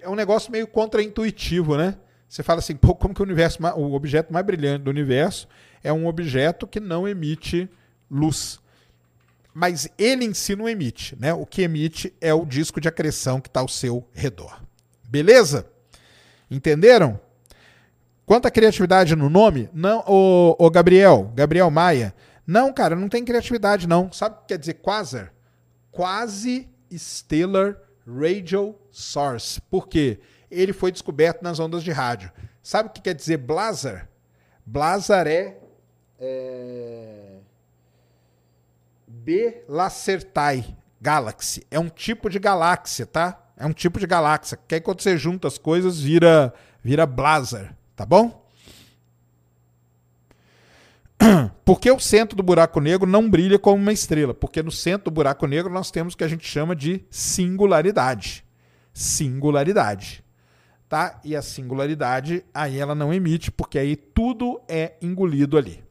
é 0.00 0.08
um 0.08 0.14
negócio 0.14 0.50
meio 0.52 0.66
contraintuitivo, 0.66 1.76
né? 1.76 1.96
Você 2.28 2.42
fala 2.42 2.60
assim, 2.60 2.76
pô, 2.76 2.94
como 2.94 3.12
que 3.12 3.20
o 3.20 3.24
universo, 3.24 3.58
o 3.76 3.92
objeto 3.94 4.32
mais 4.32 4.46
brilhante 4.46 4.84
do 4.84 4.90
universo 4.90 5.48
é 5.82 5.92
um 5.92 6.06
objeto 6.06 6.66
que 6.66 6.78
não 6.78 7.08
emite 7.08 7.68
luz 8.10 8.60
mas 9.52 9.88
ele 9.98 10.24
em 10.24 10.34
si 10.34 10.54
não 10.54 10.68
emite, 10.68 11.16
né? 11.18 11.34
O 11.34 11.44
que 11.44 11.62
emite 11.62 12.14
é 12.20 12.32
o 12.32 12.46
disco 12.46 12.80
de 12.80 12.88
acreção 12.88 13.40
que 13.40 13.48
está 13.48 13.60
ao 13.60 13.68
seu 13.68 14.06
redor. 14.12 14.62
Beleza? 15.08 15.66
Entenderam? 16.50 17.18
Quanto 18.24 18.46
à 18.46 18.50
criatividade 18.50 19.16
no 19.16 19.28
nome, 19.28 19.68
não, 19.72 20.04
o, 20.06 20.54
o 20.58 20.70
Gabriel, 20.70 21.32
Gabriel 21.34 21.70
Maia, 21.70 22.14
não, 22.50 22.72
cara, 22.72 22.96
não 22.96 23.08
tem 23.08 23.24
criatividade 23.24 23.86
não. 23.86 24.10
Sabe 24.10 24.34
o 24.34 24.38
que 24.40 24.48
quer 24.48 24.58
dizer 24.58 24.74
quasar? 24.74 25.32
Quasi 25.92 26.68
Stellar 26.92 27.76
Radio 28.04 28.74
Source. 28.90 29.60
Por 29.60 29.86
quê? 29.86 30.18
Ele 30.50 30.72
foi 30.72 30.90
descoberto 30.90 31.42
nas 31.42 31.60
ondas 31.60 31.84
de 31.84 31.92
rádio. 31.92 32.32
Sabe 32.60 32.88
o 32.88 32.92
que 32.92 33.00
quer 33.00 33.14
dizer 33.14 33.36
blazar? 33.36 34.08
Blazar 34.66 35.28
é, 35.28 35.60
é 36.18 37.38
B 39.06 39.62
Lacertae 39.68 40.76
Galaxy. 41.00 41.64
É 41.70 41.78
um 41.78 41.88
tipo 41.88 42.28
de 42.28 42.40
galáxia, 42.40 43.06
tá? 43.06 43.40
É 43.56 43.64
um 43.64 43.72
tipo 43.72 44.00
de 44.00 44.08
galáxia. 44.08 44.58
Que 44.66 44.74
aí 44.74 44.80
quando 44.80 45.02
você 45.02 45.16
junta 45.16 45.46
as 45.46 45.56
coisas, 45.56 46.00
vira, 46.00 46.52
vira 46.82 47.06
Blazar, 47.06 47.76
tá 47.94 48.04
bom? 48.04 48.39
Por 51.64 51.78
que 51.80 51.90
o 51.90 52.00
centro 52.00 52.36
do 52.36 52.42
buraco 52.42 52.80
negro 52.80 53.08
não 53.08 53.28
brilha 53.28 53.58
como 53.58 53.76
uma 53.76 53.92
estrela? 53.92 54.32
Porque 54.34 54.62
no 54.62 54.70
centro 54.70 55.10
do 55.10 55.14
buraco 55.14 55.46
negro 55.46 55.72
nós 55.72 55.90
temos 55.90 56.14
o 56.14 56.16
que 56.16 56.24
a 56.24 56.28
gente 56.28 56.46
chama 56.46 56.74
de 56.74 57.04
singularidade. 57.10 58.44
Singularidade. 58.92 60.24
Tá? 60.88 61.20
E 61.24 61.36
a 61.36 61.42
singularidade 61.42 62.44
aí 62.52 62.78
ela 62.78 62.94
não 62.94 63.14
emite, 63.14 63.50
porque 63.50 63.78
aí 63.78 63.94
tudo 63.94 64.60
é 64.68 64.94
engolido 65.00 65.56
ali. 65.56 65.84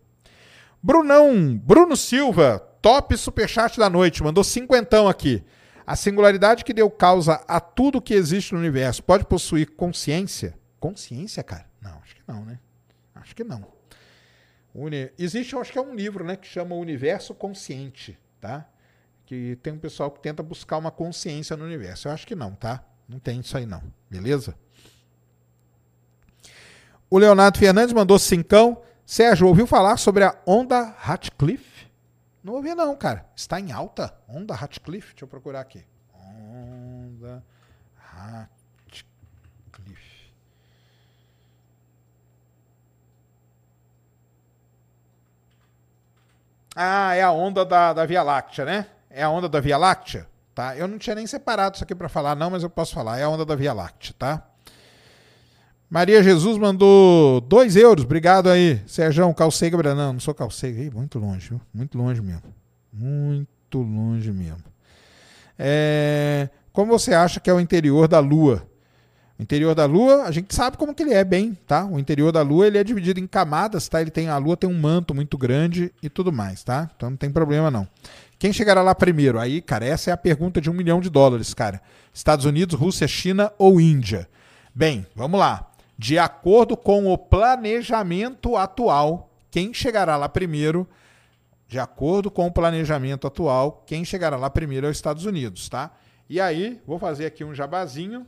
Brunão, 0.82 1.58
Bruno 1.58 1.96
Silva, 1.96 2.60
top 2.82 3.15
superchat 3.15 3.78
da 3.78 3.89
noite, 3.89 4.24
mandou 4.24 4.44
cinquentão 4.44 5.08
aqui. 5.08 5.44
A 5.86 5.96
singularidade 5.96 6.63
que 6.63 6.74
deu 6.74 6.89
causa 6.89 7.42
a 7.48 7.60
tudo 7.60 8.02
que 8.02 8.13
existe 8.13 8.54
no 8.54 8.60
universo 8.60 9.04
pode 9.04 9.26
possuir 9.26 9.72
consciência? 9.72 10.58
Consciência, 10.80 11.44
cara? 11.44 11.65
Não, 11.82 11.98
acho 12.04 12.15
que 12.15 12.22
não, 12.28 12.46
né? 12.46 12.60
Acho 13.15 13.36
que 13.36 13.44
não. 13.44 13.79
Uni... 14.73 15.12
Existe, 15.17 15.53
eu 15.53 15.62
acho 15.62 15.71
que 15.71 15.77
é 15.77 15.82
um 15.82 15.95
livro, 15.95 16.23
né, 16.23 16.36
que 16.36 16.47
chama 16.47 16.75
Universo 16.75 17.34
Consciente, 17.34 18.17
tá? 18.39 18.67
Que 19.25 19.58
tem 19.63 19.73
um 19.73 19.79
pessoal 19.79 20.12
que 20.12 20.19
tenta 20.19 20.41
buscar 20.41 20.77
uma 20.77 20.91
consciência 20.91 21.55
no 21.55 21.65
universo. 21.65 22.08
Eu 22.08 22.12
acho 22.12 22.25
que 22.25 22.36
não, 22.36 22.55
tá? 22.55 22.84
Não 23.08 23.19
tem 23.19 23.39
isso 23.39 23.58
aí 23.58 23.65
não, 23.65 23.82
beleza? 24.10 24.55
O 27.10 27.17
Leonardo 27.17 27.58
Fernandes 27.58 27.93
mandou 27.93 28.19
cincão. 28.19 28.82
Sérgio, 29.05 29.47
ouviu 29.47 29.65
falar 29.65 29.97
sobre 29.97 30.23
a 30.23 30.39
onda 30.45 30.93
Ratcliffe? 30.97 31.88
Não 32.43 32.53
ouvi 32.53 32.75
não, 32.75 32.95
cara. 32.95 33.27
Está 33.36 33.60
em 33.60 33.71
alta? 33.71 34.15
Onda 34.27 34.53
Ratcliffe? 34.53 35.13
Deixa 35.13 35.25
eu 35.25 35.27
procurar 35.27 35.62
aqui. 35.62 35.84
Onda 36.13 37.43
Ratcliffe. 37.95 38.59
Ah, 46.82 47.13
é 47.13 47.22
a 47.22 47.30
onda 47.30 47.65
da, 47.65 47.92
da 47.92 48.06
Via 48.06 48.24
Láctea, 48.24 48.63
né? 48.63 48.86
É 49.10 49.22
a 49.22 49.30
onda 49.30 49.50
da 49.50 49.60
Via 49.60 49.78
Láctea? 49.78 50.26
Tá? 50.56 50.78
Eu 50.78 50.88
não 50.88 50.98
tinha 50.98 51.13
nem 51.13 51.28
separado 51.28 51.76
isso 51.76 51.84
aqui 51.84 51.94
para 51.94 52.08
falar, 52.08 52.38
não, 52.38 52.50
mas 52.50 52.63
eu 52.63 52.70
posso 52.70 52.94
falar. 52.94 53.20
É 53.20 53.24
a 53.24 53.30
onda 53.30 53.44
da 53.44 53.54
Via 53.54 53.74
Láctea, 53.74 54.15
tá? 54.18 54.48
Maria 55.89 56.24
Jesus 56.24 56.58
mandou 56.58 57.42
2 57.42 57.76
euros. 57.76 58.06
Obrigado 58.06 58.50
aí. 58.50 58.82
Sérgio, 58.88 59.34
calcei 59.34 59.70
Não, 59.70 60.13
não 60.13 60.20
sou 60.22 60.34
calcei. 60.34 60.89
muito 60.89 61.20
longe, 61.20 61.50
viu? 61.50 61.62
Muito 61.74 61.98
longe 61.98 62.22
mesmo. 62.22 62.44
Muito 62.94 63.80
longe 63.80 64.32
mesmo. 64.32 64.63
É... 65.58 66.48
Como 66.72 66.98
você 66.98 67.13
acha 67.13 67.42
que 67.42 67.50
é 67.50 67.54
o 67.54 67.60
interior 67.60 68.08
da 68.08 68.20
Lua? 68.20 68.65
O 69.39 69.41
interior 69.41 69.73
da 69.73 69.86
Lua, 69.86 70.23
a 70.23 70.32
gente 70.32 70.54
sabe 70.54 70.75
como 70.75 70.93
que 70.93 71.02
ele 71.02 71.13
é 71.13 71.23
bem, 71.23 71.58
tá? 71.65 71.86
O 71.86 71.97
interior 71.97 72.30
da 72.30 72.41
Lua, 72.41 72.67
ele 72.67 72.78
é 72.78 72.84
dividido 72.84 73.21
em 73.21 73.25
camadas, 73.25 73.88
tá? 73.88 74.02
Ele 74.02 74.12
tem 74.12 74.28
a 74.28 74.38
Lua 74.38 74.58
tem 74.58 74.69
um 74.69 74.78
manto 74.78 75.15
muito 75.15 75.38
grande 75.38 75.93
e 76.04 76.10
tudo 76.10 76.30
mais, 76.30 76.62
tá? 76.62 76.91
Então 76.93 77.12
não 77.12 77.15
tem 77.15 77.32
problema 77.32 77.71
não. 77.71 77.88
Quem 78.38 78.52
chegará 78.52 78.82
lá 78.82 78.93
primeiro? 78.93 79.39
Aí, 79.39 79.62
cara, 79.62 79.86
essa 79.86 80.10
é 80.10 80.13
a 80.13 80.17
pergunta 80.17 80.60
de 80.60 80.69
um 80.69 80.73
milhão 80.73 80.99
de 80.99 81.10
dólares, 81.10 81.54
cara. 81.54 81.82
Estados 82.13 82.43
Unidos, 82.43 82.78
Rússia, 82.78 83.08
China 83.08 83.49
ou 83.58 83.80
Índia? 83.80 84.28
Bem, 84.75 85.08
vamos 85.15 85.39
lá. 85.39 85.71
De 85.97 86.19
acordo 86.19 86.75
com 86.75 87.08
o 87.08 87.17
planejamento 87.17 88.58
atual, 88.58 89.30
quem 89.49 89.73
chegará 89.73 90.17
lá 90.17 90.28
primeiro? 90.28 90.86
De 91.65 91.80
acordo 91.80 92.30
com 92.30 92.45
o 92.45 92.52
planejamento 92.52 93.25
atual, 93.25 93.84
quem 93.86 94.04
chegará 94.04 94.36
lá 94.36 94.49
primeiro 94.49 94.86
é 94.86 94.89
os 94.89 94.97
Estados 94.97 95.23
Unidos, 95.23 95.69
tá? 95.69 95.91
E 96.30 96.41
aí, 96.41 96.82
vou 96.86 96.99
fazer 96.99 97.25
aqui 97.25 97.45
um 97.45 97.56
jabazinho 97.56 98.25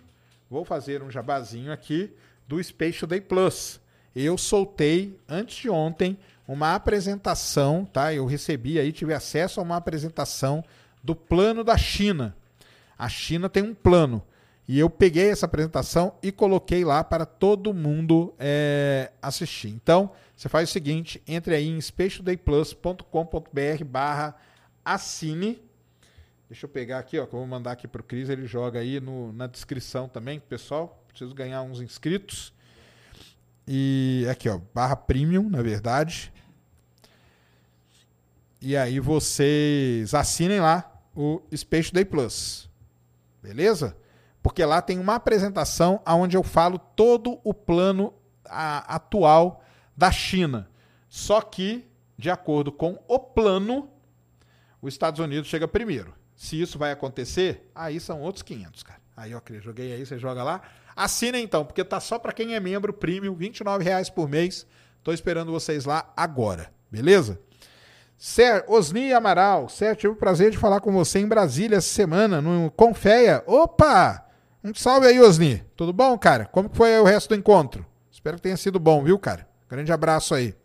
vou 0.52 0.64
fazer 0.66 1.02
um 1.02 1.10
jabazinho 1.10 1.72
aqui 1.72 2.14
do 2.46 2.62
Space 2.62 3.08
Day 3.08 3.22
Plus. 3.22 3.80
Eu 4.14 4.38
soltei 4.38 5.18
antes 5.26 5.56
de 5.56 5.70
ontem 5.70 6.18
uma 6.46 6.76
apresentação, 6.76 7.86
tá? 7.86 8.14
Eu 8.14 8.26
recebi 8.26 8.78
aí, 8.78 8.92
tive 8.92 9.14
acesso 9.14 9.62
a 9.62 9.64
uma 9.64 9.78
apresentação 9.78 10.62
do 11.02 11.16
plano 11.16 11.64
da 11.64 11.78
China. 11.78 12.36
A 13.00 13.08
China 13.08 13.48
tem 13.48 13.64
um 13.64 13.74
plano. 13.74 14.22
E 14.68 14.78
eu 14.78 14.90
peguei 14.90 15.30
essa 15.30 15.46
apresentação 15.46 16.16
e 16.22 16.34
coloquei 16.34 16.84
lá 16.84 17.02
para 17.02 17.26
todo 17.26 17.74
mundo 17.74 18.34
é, 18.38 19.10
assistir. 19.22 19.70
Então, 19.70 20.12
você 20.36 20.50
faz 20.50 20.70
o 20.70 20.74
seguinte, 20.74 21.24
entre 21.26 21.56
aí 21.56 21.70
em 21.70 21.80
specialdayplus.com.br 21.80 23.86
barra 23.86 24.36
assine 24.84 25.62
Deixa 26.52 26.66
eu 26.66 26.70
pegar 26.70 27.00
aqui, 27.00 27.18
ó, 27.18 27.26
que 27.26 27.34
eu 27.34 27.40
vou 27.40 27.48
mandar 27.48 27.72
aqui 27.72 27.88
pro 27.88 28.04
Cris, 28.04 28.28
ele 28.28 28.46
joga 28.46 28.80
aí 28.80 29.00
no, 29.00 29.32
na 29.32 29.48
descrição 29.48 30.10
também, 30.10 30.38
pessoal. 30.38 31.02
Preciso 31.08 31.34
ganhar 31.34 31.62
uns 31.62 31.80
inscritos. 31.80 32.54
E 33.66 34.28
aqui, 34.30 34.50
ó, 34.50 34.60
barra 34.74 34.98
premium, 34.98 35.50
na 35.50 35.62
verdade. 35.62 36.30
E 38.60 38.76
aí 38.76 39.00
vocês 39.00 40.14
assinem 40.14 40.60
lá 40.60 40.92
o 41.16 41.42
Space 41.56 41.94
Day 41.94 42.04
Plus. 42.04 42.70
Beleza? 43.42 43.96
Porque 44.44 44.66
lá 44.66 44.82
tem 44.82 45.00
uma 45.00 45.16
apresentação 45.16 46.02
onde 46.06 46.36
eu 46.36 46.44
falo 46.44 46.78
todo 46.78 47.40
o 47.46 47.54
plano 47.54 48.14
a, 48.44 48.96
atual 48.96 49.64
da 49.96 50.12
China. 50.12 50.70
Só 51.08 51.40
que, 51.40 51.90
de 52.18 52.30
acordo 52.30 52.74
com 52.74 53.02
o 53.08 53.18
plano, 53.18 53.90
os 54.82 54.94
Estados 54.94 55.22
Unidos 55.22 55.48
chega 55.48 55.66
primeiro. 55.66 56.20
Se 56.42 56.60
isso 56.60 56.80
vai 56.80 56.92
acontecer, 56.92 57.70
aí 57.74 58.00
são 58.00 58.20
outros 58.20 58.42
500, 58.42 58.82
cara. 58.82 59.00
Aí, 59.16 59.36
ó, 59.36 59.40
joguei 59.60 59.94
aí, 59.94 60.04
você 60.04 60.18
joga 60.18 60.44
lá. 60.44 60.60
Assina 60.96 61.38
então, 61.38 61.64
porque 61.64 61.84
tá 61.84 62.00
só 62.00 62.18
para 62.18 62.34
quem 62.34 62.56
é 62.56 62.60
membro 62.60 62.92
premium, 62.92 63.38
R$ 63.38 63.52
reais 63.80 64.10
por 64.10 64.28
mês. 64.28 64.66
Tô 65.04 65.14
esperando 65.14 65.52
vocês 65.52 65.86
lá 65.86 66.12
agora, 66.18 66.74
beleza? 66.90 67.40
Ser, 68.18 68.66
Osni 68.68 69.14
Amaral, 69.14 69.70
certo? 69.70 70.00
Tive 70.00 70.14
o 70.14 70.16
prazer 70.16 70.50
de 70.50 70.58
falar 70.58 70.80
com 70.80 70.92
você 70.92 71.20
em 71.20 71.28
Brasília 71.28 71.78
essa 71.78 71.94
semana, 71.94 72.42
no 72.42 72.72
Confeia. 72.72 73.44
Opa! 73.46 74.26
Um 74.64 74.74
salve 74.74 75.06
aí, 75.06 75.22
Osni. 75.22 75.64
Tudo 75.76 75.94
bom, 75.94 76.18
cara? 76.18 76.46
Como 76.46 76.72
foi 76.74 77.00
o 77.00 77.04
resto 77.04 77.30
do 77.30 77.36
encontro? 77.36 77.86
Espero 78.12 78.38
que 78.38 78.42
tenha 78.42 78.58
sido 78.58 78.80
bom, 78.80 79.04
viu, 79.04 79.20
cara? 79.20 79.48
Grande 79.70 79.94
abraço 79.94 80.34
aí. 80.34 80.56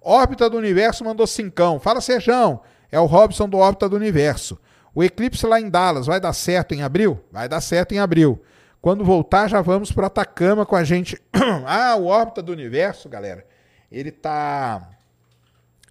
Órbita 0.00 0.48
do 0.48 0.56
Universo 0.56 1.04
mandou 1.04 1.26
cincão. 1.26 1.80
Fala, 1.80 2.00
Serjão. 2.00 2.62
É 2.92 3.00
o 3.00 3.06
Robson 3.06 3.48
do 3.48 3.58
Órbita 3.58 3.88
do 3.88 3.96
Universo. 3.96 4.56
O 4.94 5.04
eclipse 5.04 5.46
lá 5.46 5.60
em 5.60 5.68
Dallas 5.68 6.06
vai 6.06 6.20
dar 6.20 6.32
certo 6.32 6.74
em 6.74 6.82
abril? 6.82 7.22
Vai 7.30 7.48
dar 7.48 7.60
certo 7.60 7.92
em 7.92 7.98
abril. 7.98 8.42
Quando 8.80 9.04
voltar, 9.04 9.48
já 9.48 9.60
vamos 9.60 9.92
para 9.92 10.06
Atacama 10.06 10.64
com 10.64 10.74
a 10.74 10.82
gente. 10.82 11.20
ah, 11.66 11.94
o 11.96 12.06
órbita 12.06 12.42
do 12.42 12.50
universo, 12.50 13.08
galera. 13.08 13.46
Ele 13.90 14.10
tá 14.10 14.88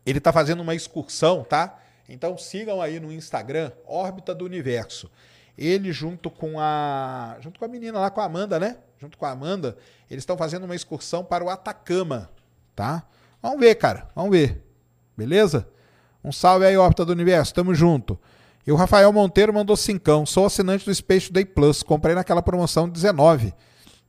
ele 0.05 0.19
tá 0.19 0.33
fazendo 0.33 0.61
uma 0.61 0.73
excursão, 0.73 1.43
tá? 1.43 1.77
Então 2.07 2.37
sigam 2.37 2.81
aí 2.81 2.99
no 2.99 3.11
Instagram, 3.11 3.71
órbita 3.85 4.33
do 4.33 4.43
universo. 4.43 5.09
Ele 5.55 5.91
junto 5.91 6.31
com 6.31 6.59
a 6.59 7.37
junto 7.41 7.59
com 7.59 7.65
a 7.65 7.67
menina 7.67 7.99
lá 7.99 8.09
com 8.09 8.21
a 8.21 8.25
Amanda, 8.25 8.59
né? 8.59 8.77
Junto 8.97 9.17
com 9.17 9.25
a 9.25 9.31
Amanda, 9.31 9.77
eles 10.09 10.23
estão 10.23 10.37
fazendo 10.37 10.63
uma 10.63 10.75
excursão 10.75 11.23
para 11.23 11.43
o 11.43 11.49
Atacama, 11.49 12.29
tá? 12.75 13.03
Vamos 13.41 13.59
ver, 13.59 13.75
cara. 13.75 14.09
Vamos 14.15 14.31
ver. 14.31 14.63
Beleza? 15.15 15.67
Um 16.23 16.31
salve 16.31 16.65
aí, 16.65 16.75
órbita 16.75 17.05
do 17.05 17.11
universo. 17.11 17.53
Tamo 17.53 17.75
junto. 17.75 18.19
E 18.69 18.71
o 18.71 18.75
Rafael 18.75 19.11
Monteiro 19.11 19.51
mandou 19.51 19.75
cincão. 19.75 20.27
Sou 20.27 20.45
assinante 20.45 20.85
do 20.85 20.93
Space 20.93 21.33
Day 21.33 21.43
Plus. 21.43 21.81
Comprei 21.81 22.13
naquela 22.13 22.39
promoção 22.39 22.87
19. 22.87 23.51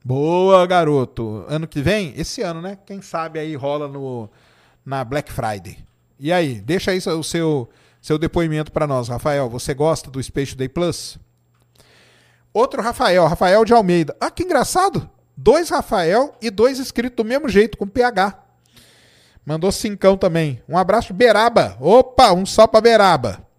Boa, 0.05 0.67
garoto. 0.67 1.43
Ano 1.47 1.67
que 1.67 1.81
vem? 1.81 2.13
Esse 2.15 2.43
ano, 2.43 2.61
né? 2.61 2.77
Quem 2.85 3.01
sabe 3.01 3.39
aí 3.39 3.55
rola 3.55 3.87
no, 3.87 4.29
na 4.85 5.03
Black 5.03 5.33
Friday. 5.33 5.79
E 6.19 6.31
aí, 6.31 6.61
deixa 6.61 6.91
aí 6.91 6.99
o 6.99 7.23
seu, 7.23 7.67
seu 7.99 8.19
depoimento 8.19 8.71
para 8.71 8.85
nós, 8.85 9.07
Rafael. 9.07 9.49
Você 9.49 9.73
gosta 9.73 10.11
do 10.11 10.21
Space 10.21 10.55
Day 10.55 10.69
Plus? 10.69 11.17
Outro 12.53 12.83
Rafael, 12.83 13.25
Rafael 13.25 13.65
de 13.65 13.73
Almeida. 13.73 14.15
Ah, 14.21 14.29
que 14.29 14.43
engraçado. 14.43 15.09
Dois 15.35 15.71
Rafael 15.71 16.35
e 16.39 16.51
dois 16.51 16.77
escritos 16.77 17.15
do 17.15 17.25
mesmo 17.25 17.49
jeito, 17.49 17.79
com 17.79 17.87
PH. 17.87 18.37
Mandou 19.43 19.71
cincão 19.71 20.15
também. 20.15 20.61
Um 20.69 20.77
abraço, 20.77 21.15
Beraba. 21.15 21.75
Opa, 21.81 22.31
um 22.31 22.45
só 22.45 22.67
para 22.67 22.81
Beraba. 22.81 23.49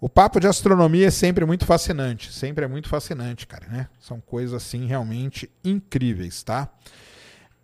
O 0.00 0.08
papo 0.08 0.38
de 0.38 0.46
astronomia 0.46 1.08
é 1.08 1.10
sempre 1.10 1.44
muito 1.44 1.66
fascinante, 1.66 2.32
sempre 2.32 2.64
é 2.64 2.68
muito 2.68 2.88
fascinante, 2.88 3.46
cara, 3.46 3.66
né? 3.66 3.88
São 4.00 4.20
coisas 4.20 4.54
assim 4.54 4.86
realmente 4.86 5.50
incríveis, 5.64 6.42
tá? 6.42 6.68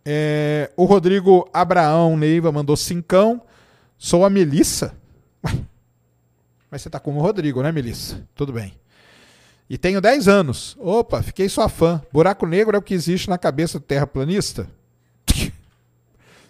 É, 0.04 0.70
o 0.76 0.84
Rodrigo 0.84 1.48
Abraão 1.52 2.16
Neiva 2.16 2.50
mandou 2.50 2.76
cincão. 2.76 3.40
Sou 3.96 4.24
a 4.24 4.30
Melissa. 4.30 4.96
Mas 6.70 6.82
você 6.82 6.90
tá 6.90 6.98
como 6.98 7.20
o 7.20 7.22
Rodrigo, 7.22 7.62
né, 7.62 7.70
Melissa? 7.70 8.20
Tudo 8.34 8.52
bem. 8.52 8.74
E 9.70 9.78
tenho 9.78 10.00
10 10.00 10.26
anos. 10.26 10.76
Opa, 10.78 11.22
fiquei 11.22 11.48
sua 11.48 11.68
fã. 11.68 12.02
Buraco 12.12 12.46
negro 12.46 12.76
é 12.76 12.78
o 12.78 12.82
que 12.82 12.92
existe 12.92 13.30
na 13.30 13.38
cabeça 13.38 13.78
do 13.78 13.84
terraplanista? 13.84 14.68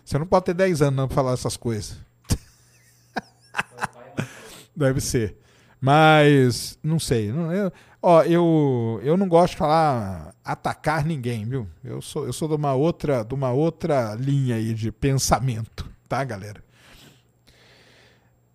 Você 0.02 0.18
não 0.18 0.26
pode 0.26 0.46
ter 0.46 0.54
10 0.54 0.80
anos 0.80 0.96
não 0.96 1.06
pra 1.06 1.14
falar 1.14 1.34
essas 1.34 1.58
coisas. 1.58 1.98
Deve 4.74 5.00
ser. 5.00 5.43
Mas, 5.84 6.78
não 6.82 6.98
sei. 6.98 7.28
Eu, 7.28 7.70
ó, 8.00 8.22
eu, 8.22 9.00
eu 9.02 9.18
não 9.18 9.28
gosto 9.28 9.50
de 9.50 9.58
falar 9.58 10.34
atacar 10.42 11.04
ninguém, 11.04 11.44
viu? 11.44 11.68
Eu 11.84 12.00
sou, 12.00 12.24
eu 12.24 12.32
sou 12.32 12.48
de 12.48 12.54
uma 12.54 12.72
outra, 12.72 13.22
de 13.22 13.34
uma 13.34 13.52
outra 13.52 14.14
linha 14.14 14.56
aí 14.56 14.72
de 14.72 14.90
pensamento, 14.90 15.86
tá, 16.08 16.24
galera? 16.24 16.64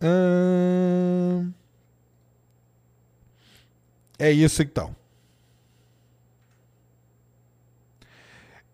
Hum... 0.02 1.52
É 4.18 4.32
isso 4.32 4.64
então. 4.64 4.96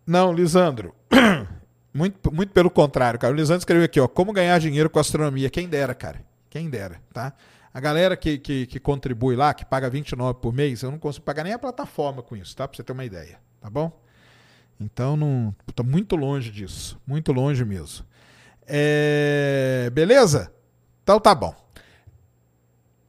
Não, 0.08 0.32
Lisandro. 0.32 0.96
Muito, 1.94 2.30
muito 2.30 2.52
pelo 2.52 2.70
contrário, 2.70 3.18
cara. 3.18 3.34
O 3.34 3.36
Lisandro 3.38 3.60
escreveu 3.60 3.86
aqui, 3.86 4.02
ó. 4.02 4.08
Como 4.08 4.34
ganhar 4.34 4.60
dinheiro 4.60 4.90
com 4.90 5.00
astronomia? 5.00 5.50
Quem 5.50 5.66
dera, 5.70 5.96
cara. 5.96 6.22
Quem 6.50 6.70
dera, 6.70 7.02
tá? 7.14 7.34
A 7.76 7.82
galera 7.82 8.16
que, 8.16 8.38
que, 8.38 8.66
que, 8.66 8.80
contribui 8.80 9.36
lá, 9.36 9.54
que 9.54 9.66
paga 9.66 9.90
29 9.90 10.40
por 10.40 10.54
mês, 10.54 10.82
eu 10.82 10.90
não 10.90 10.98
consigo 10.98 11.26
pagar 11.26 11.44
nem 11.44 11.52
a 11.52 11.60
plataforma 11.60 12.24
com 12.24 12.34
isso, 12.34 12.56
tá? 12.56 12.66
Pra 12.66 12.78
você 12.78 12.82
ter 12.82 12.94
uma 12.94 13.04
ideia, 13.04 13.38
tá 13.60 13.70
bom? 13.70 13.92
Então, 14.80 15.18
não, 15.18 15.54
tô 15.76 15.84
muito 15.84 16.16
longe 16.16 16.50
disso. 16.52 16.98
Muito 17.06 17.34
longe 17.34 17.66
mesmo. 17.66 18.06
É, 18.66 19.90
beleza? 19.92 20.54
Então 21.04 21.20
tá 21.20 21.36
bom. 21.36 21.54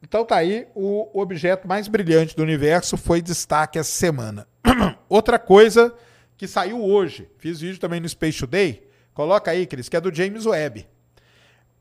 Então 0.02 0.24
tá 0.24 0.34
aí, 0.34 0.66
o 0.74 1.08
objeto 1.14 1.68
mais 1.68 1.86
brilhante 1.86 2.34
do 2.34 2.42
universo 2.42 2.96
foi 2.96 3.22
destaque 3.22 3.78
essa 3.78 3.92
semana. 3.92 4.48
Outra 5.08 5.38
coisa 5.38 5.94
que 6.36 6.48
saiu 6.48 6.84
hoje, 6.84 7.30
fiz 7.38 7.60
vídeo 7.60 7.78
também 7.78 8.00
no 8.00 8.08
Space 8.08 8.40
Today, 8.40 8.86
Coloca 9.16 9.50
aí, 9.50 9.66
Cris, 9.66 9.88
que 9.88 9.96
é 9.96 10.00
do 10.00 10.14
James 10.14 10.44
Webb. 10.44 10.86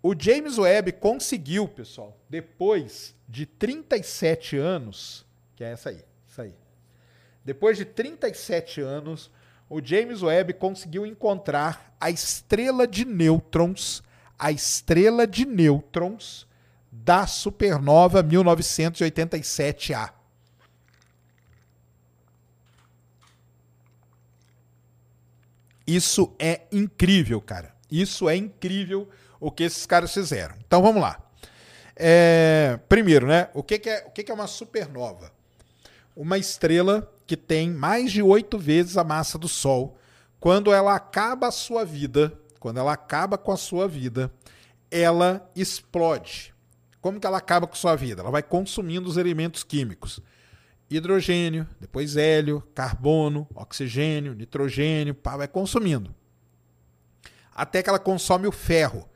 O 0.07 0.13
James 0.15 0.59
Webb 0.59 0.91
conseguiu, 0.91 1.67
pessoal, 1.67 2.15
depois 2.29 3.15
de 3.27 3.47
37 3.47 4.55
anos, 4.55 5.25
que 5.55 5.63
é 5.63 5.71
essa 5.71 5.89
aí, 5.89 6.05
isso 6.27 6.41
aí. 6.43 6.53
Depois 7.43 7.75
de 7.75 7.85
37 7.85 8.81
anos, 8.81 9.31
o 9.67 9.83
James 9.83 10.21
Webb 10.21 10.53
conseguiu 10.53 11.07
encontrar 11.07 11.97
a 11.99 12.11
estrela 12.11 12.87
de 12.87 13.03
nêutrons, 13.03 14.03
a 14.37 14.51
estrela 14.51 15.25
de 15.25 15.43
nêutrons 15.43 16.45
da 16.91 17.25
supernova 17.25 18.23
1987A. 18.23 20.13
Isso 25.87 26.31
é 26.37 26.61
incrível, 26.71 27.41
cara. 27.41 27.75
Isso 27.89 28.29
é 28.29 28.35
incrível 28.35 29.09
o 29.39 29.51
que 29.51 29.63
esses 29.63 29.85
caras 29.85 30.13
fizeram. 30.13 30.55
Então 30.65 30.81
vamos 30.81 31.01
lá. 31.01 31.19
É, 31.95 32.79
primeiro, 32.89 33.27
né? 33.27 33.49
O 33.53 33.63
que, 33.63 33.79
que 33.79 33.89
é, 33.89 34.05
o 34.07 34.11
que, 34.11 34.23
que 34.23 34.31
é 34.31 34.35
uma 34.35 34.47
supernova? 34.47 35.31
Uma 36.15 36.37
estrela 36.37 37.11
que 37.25 37.35
tem 37.37 37.69
mais 37.69 38.11
de 38.11 38.21
oito 38.21 38.57
vezes 38.57 38.97
a 38.97 39.03
massa 39.03 39.37
do 39.37 39.47
Sol. 39.47 39.97
Quando 40.39 40.73
ela 40.73 40.95
acaba 40.95 41.47
a 41.47 41.51
sua 41.51 41.83
vida, 41.83 42.33
quando 42.59 42.79
ela 42.79 42.93
acaba 42.93 43.37
com 43.37 43.51
a 43.51 43.57
sua 43.57 43.87
vida, 43.87 44.31
ela 44.91 45.49
explode. 45.55 46.53
Como 47.01 47.19
que 47.19 47.27
ela 47.27 47.37
acaba 47.37 47.67
com 47.67 47.73
a 47.73 47.77
sua 47.77 47.95
vida? 47.95 48.21
Ela 48.21 48.31
vai 48.31 48.43
consumindo 48.43 49.09
os 49.09 49.17
elementos 49.17 49.63
químicos 49.63 50.21
hidrogênio, 50.89 51.67
depois 51.79 52.15
hélio, 52.15 52.61
carbono, 52.73 53.47
oxigênio, 53.55 54.33
nitrogênio, 54.33 55.15
pá, 55.15 55.37
vai 55.37 55.47
consumindo. 55.47 56.13
Até 57.53 57.81
que 57.81 57.89
ela 57.89 57.99
consome 57.99 58.47
o 58.47 58.51
ferro. 58.51 59.07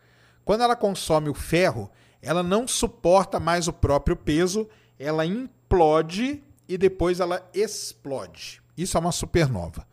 Quando 0.50 0.62
ela 0.62 0.76
consome 0.76 1.30
o 1.30 1.34
ferro, 1.36 1.92
ela 2.24 2.42
não 2.42 2.68
suporta 2.68 3.40
mais 3.40 3.68
o 3.68 3.72
próprio 3.72 4.16
peso, 4.16 4.68
ela 4.98 5.24
implode 5.24 6.44
e 6.68 6.76
depois 6.76 7.20
ela 7.20 7.48
explode. 7.54 8.60
Isso 8.76 8.98
é 8.98 9.00
uma 9.00 9.12
supernova. 9.12 9.86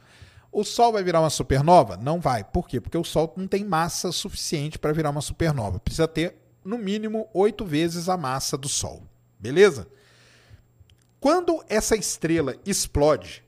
O 0.50 0.64
Sol 0.64 0.94
vai 0.94 1.04
virar 1.04 1.20
uma 1.20 1.28
supernova? 1.28 1.98
Não 1.98 2.18
vai. 2.18 2.42
Por 2.42 2.66
quê? 2.66 2.80
Porque 2.80 2.96
o 2.96 3.04
Sol 3.04 3.34
não 3.36 3.46
tem 3.46 3.66
massa 3.66 4.10
suficiente 4.10 4.78
para 4.78 4.94
virar 4.94 5.10
uma 5.10 5.20
supernova. 5.20 5.78
Precisa 5.78 6.08
ter, 6.08 6.34
no 6.64 6.78
mínimo, 6.78 7.28
oito 7.34 7.62
vezes 7.62 8.08
a 8.08 8.16
massa 8.16 8.56
do 8.56 8.66
Sol. 8.66 9.02
Beleza? 9.38 9.86
Quando 11.20 11.62
essa 11.68 11.96
estrela 11.96 12.56
explode, 12.64 13.44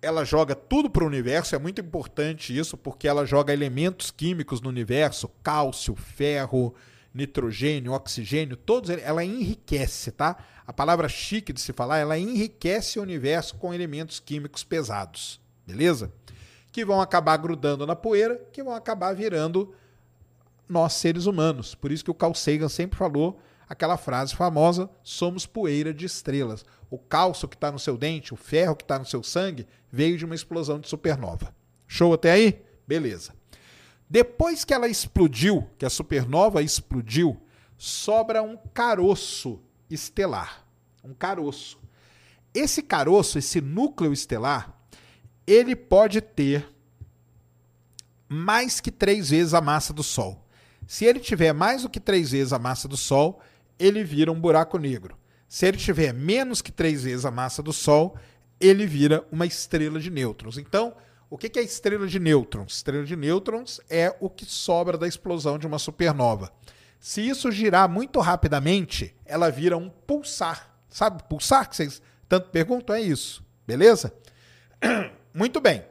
ela 0.00 0.24
joga 0.24 0.54
tudo 0.54 0.88
para 0.88 1.02
o 1.02 1.06
universo, 1.06 1.54
é 1.54 1.58
muito 1.58 1.80
importante 1.80 2.56
isso, 2.56 2.76
porque 2.76 3.08
ela 3.08 3.26
joga 3.26 3.52
elementos 3.52 4.10
químicos 4.10 4.60
no 4.60 4.68
universo, 4.68 5.28
cálcio, 5.42 5.94
ferro, 5.96 6.74
nitrogênio, 7.12 7.92
oxigênio, 7.92 8.56
todos 8.56 8.90
ela 8.90 9.24
enriquece, 9.24 10.12
tá? 10.12 10.36
A 10.66 10.72
palavra 10.72 11.08
chique 11.08 11.52
de 11.52 11.60
se 11.60 11.72
falar, 11.72 11.98
ela 11.98 12.18
enriquece 12.18 12.98
o 12.98 13.02
universo 13.02 13.56
com 13.56 13.74
elementos 13.74 14.20
químicos 14.20 14.62
pesados, 14.62 15.40
beleza? 15.66 16.12
Que 16.70 16.84
vão 16.84 17.00
acabar 17.00 17.36
grudando 17.38 17.86
na 17.86 17.96
poeira, 17.96 18.40
que 18.52 18.62
vão 18.62 18.74
acabar 18.74 19.14
virando 19.14 19.74
nós 20.68 20.92
seres 20.92 21.26
humanos. 21.26 21.74
Por 21.74 21.90
isso 21.90 22.04
que 22.04 22.10
o 22.10 22.14
Carl 22.14 22.34
Sagan 22.34 22.68
sempre 22.68 22.98
falou 22.98 23.40
aquela 23.68 23.96
frase 23.96 24.36
famosa: 24.36 24.88
somos 25.02 25.46
poeira 25.46 25.92
de 25.92 26.06
estrelas. 26.06 26.64
O 26.90 26.98
cálcio 26.98 27.48
que 27.48 27.56
está 27.56 27.70
no 27.70 27.78
seu 27.78 27.96
dente, 27.96 28.32
o 28.32 28.36
ferro 28.36 28.76
que 28.76 28.84
está 28.84 28.98
no 28.98 29.04
seu 29.04 29.22
sangue, 29.22 29.66
veio 29.90 30.16
de 30.16 30.24
uma 30.24 30.34
explosão 30.34 30.78
de 30.78 30.88
supernova. 30.88 31.54
Show 31.86 32.12
até 32.14 32.32
aí? 32.32 32.62
Beleza. 32.86 33.34
Depois 34.08 34.64
que 34.64 34.72
ela 34.72 34.88
explodiu, 34.88 35.68
que 35.76 35.84
a 35.84 35.90
supernova 35.90 36.62
explodiu, 36.62 37.40
sobra 37.76 38.42
um 38.42 38.56
caroço 38.72 39.60
estelar. 39.90 40.66
Um 41.04 41.12
caroço. 41.12 41.78
Esse 42.54 42.82
caroço, 42.82 43.38
esse 43.38 43.60
núcleo 43.60 44.12
estelar, 44.12 44.74
ele 45.46 45.76
pode 45.76 46.20
ter 46.20 46.68
mais 48.28 48.80
que 48.80 48.90
três 48.90 49.30
vezes 49.30 49.54
a 49.54 49.60
massa 49.60 49.92
do 49.92 50.02
Sol. 50.02 50.46
Se 50.86 51.04
ele 51.04 51.20
tiver 51.20 51.52
mais 51.52 51.82
do 51.82 51.90
que 51.90 52.00
três 52.00 52.30
vezes 52.30 52.52
a 52.52 52.58
massa 52.58 52.88
do 52.88 52.96
Sol, 52.96 53.40
ele 53.78 54.02
vira 54.04 54.32
um 54.32 54.40
buraco 54.40 54.78
negro. 54.78 55.16
Se 55.48 55.66
ele 55.66 55.78
tiver 55.78 56.12
menos 56.12 56.60
que 56.60 56.70
três 56.70 57.04
vezes 57.04 57.24
a 57.24 57.30
massa 57.30 57.62
do 57.62 57.72
Sol, 57.72 58.18
ele 58.60 58.86
vira 58.86 59.24
uma 59.32 59.46
estrela 59.46 59.98
de 59.98 60.10
nêutrons. 60.10 60.58
Então, 60.58 60.94
o 61.30 61.38
que 61.38 61.58
é 61.58 61.62
estrela 61.62 62.06
de 62.06 62.20
nêutrons? 62.20 62.74
Estrela 62.74 63.04
de 63.04 63.16
nêutrons 63.16 63.80
é 63.88 64.14
o 64.20 64.28
que 64.28 64.44
sobra 64.44 64.98
da 64.98 65.08
explosão 65.08 65.58
de 65.58 65.66
uma 65.66 65.78
supernova. 65.78 66.52
Se 67.00 67.26
isso 67.26 67.50
girar 67.50 67.88
muito 67.88 68.20
rapidamente, 68.20 69.16
ela 69.24 69.50
vira 69.50 69.76
um 69.76 69.88
pulsar. 69.88 70.74
Sabe 70.88 71.22
pulsar 71.24 71.68
que 71.68 71.76
vocês 71.76 72.02
tanto 72.28 72.50
perguntam? 72.50 72.94
É 72.94 73.00
isso. 73.00 73.42
Beleza? 73.66 74.12
Muito 75.32 75.60
bem. 75.60 75.84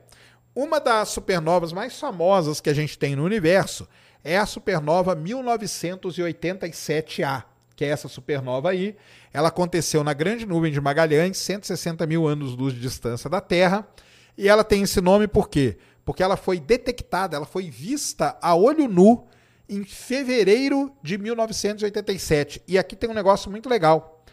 Uma 0.53 0.80
das 0.80 1.10
supernovas 1.10 1.72
mais 1.72 1.99
famosas 1.99 2.60
que 2.60 2.70
a 2.70 2.74
gente 2.74 2.97
tem 2.97 3.16
no 3.16 3.24
universo 3.24 3.88
é 4.24 4.38
a 4.38 4.45
supernova 4.45 5.16
1987A 5.16 7.43
que 7.78 7.86
é 7.86 7.89
essa 7.89 8.07
supernova 8.07 8.71
aí. 8.71 8.97
Ela 9.32 9.49
aconteceu 9.49 10.03
na 10.03 10.11
Grande 10.11 10.47
Nuvem 10.47 10.71
de 10.71 10.82
Magalhães, 10.82 11.38
160 11.38 12.05
mil 12.07 12.28
anos-luz 12.28 12.73
de 12.73 12.82
distância 12.82 13.30
da 13.30 13.39
Terra. 13.39 13.88
E 14.36 14.49
ela 14.49 14.63
tem 14.63 14.82
esse 14.82 14.99
nome 14.99 15.28
por 15.28 15.47
quê? 15.47 15.78
Porque 16.03 16.23
ela 16.23 16.36
foi 16.36 16.59
detectada, 16.59 17.38
ela 17.38 17.45
foi 17.45 17.69
vista 17.69 18.36
a 18.41 18.55
olho 18.55 18.88
nu 18.88 19.28
em 19.69 19.84
fevereiro 19.84 20.91
de 21.03 21.19
1987. 21.19 22.63
E 22.67 22.80
aqui 22.80 22.95
tem 22.95 23.11
um 23.11 23.13
negócio 23.13 23.51
muito 23.51 23.69
legal. 23.69 24.23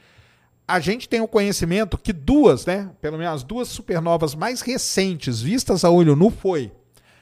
A 0.66 0.80
gente 0.80 1.06
tem 1.06 1.20
o 1.20 1.28
conhecimento 1.28 1.98
que 1.98 2.14
duas, 2.14 2.64
né, 2.64 2.90
pelo 3.02 3.18
menos 3.18 3.34
as 3.34 3.42
duas 3.42 3.68
supernovas 3.68 4.34
mais 4.34 4.62
recentes 4.62 5.42
vistas 5.42 5.84
a 5.84 5.90
olho 5.90 6.16
nu 6.16 6.30
foi 6.30 6.72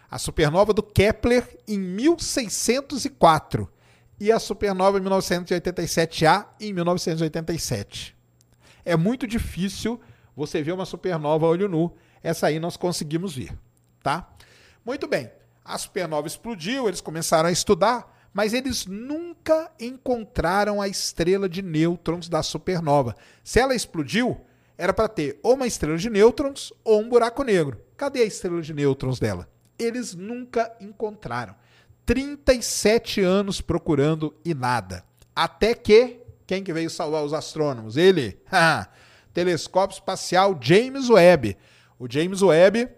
a 0.09 0.18
supernova 0.18 0.73
do 0.73 0.85
Kepler 0.85 1.59
em 1.66 1.81
1604 1.81 3.68
e 4.23 4.31
a 4.31 4.39
supernova 4.39 5.01
1987A 5.01 6.47
em 6.61 6.73
1987. 6.73 8.16
É 8.85 8.97
muito 8.97 9.27
difícil 9.27 10.01
você 10.37 10.62
ver 10.62 10.70
uma 10.70 10.87
supernova 10.87 11.45
a 11.45 11.49
olho 11.49 11.68
nu. 11.68 11.93
Essa 12.23 12.47
aí 12.47 12.61
nós 12.61 12.77
conseguimos 12.77 13.35
ver, 13.35 13.53
tá? 14.01 14.33
Muito 14.87 15.09
bem. 15.09 15.29
A 15.64 15.77
supernova 15.77 16.29
explodiu, 16.29 16.87
eles 16.87 17.01
começaram 17.01 17.49
a 17.49 17.53
estudar, 17.53 18.16
mas 18.33 18.53
eles 18.53 18.87
nunca 18.87 19.73
encontraram 19.81 20.81
a 20.81 20.87
estrela 20.87 21.49
de 21.49 21.61
nêutrons 21.61 22.29
da 22.29 22.45
supernova. 22.45 23.16
Se 23.43 23.59
ela 23.59 23.75
explodiu, 23.75 24.41
era 24.79 24.93
para 24.93 25.09
ter 25.09 25.41
ou 25.43 25.55
uma 25.55 25.66
estrela 25.66 25.99
de 25.99 26.09
nêutrons 26.09 26.73
ou 26.85 27.01
um 27.01 27.09
buraco 27.09 27.43
negro. 27.43 27.83
Cadê 27.97 28.20
a 28.20 28.27
estrela 28.27 28.62
de 28.62 28.73
nêutrons 28.73 29.18
dela? 29.18 29.49
Eles 29.77 30.14
nunca 30.14 30.73
encontraram. 30.81 31.57
37 32.05 33.21
anos 33.21 33.61
procurando 33.61 34.35
e 34.45 34.55
nada. 34.55 35.05
Até 35.35 35.75
que, 35.75 36.21
quem 36.47 36.63
que 36.63 36.73
veio 36.73 36.91
salvar 36.91 37.25
os 37.25 37.33
astrônomos? 37.33 37.97
Ele, 37.97 38.39
telescópio 39.33 39.95
espacial 39.95 40.59
James 40.61 41.09
Webb. 41.09 41.57
O 41.99 42.07
James 42.11 42.43
Webb 42.43 42.89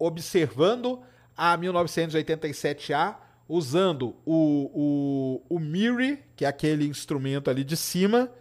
observando 0.00 1.02
a 1.36 1.56
1987A, 1.58 3.16
usando 3.46 4.16
o, 4.24 5.42
o, 5.48 5.56
o 5.56 5.58
MIRI, 5.58 6.18
que 6.34 6.44
é 6.44 6.48
aquele 6.48 6.86
instrumento 6.86 7.50
ali 7.50 7.62
de 7.62 7.76
cima, 7.76 8.32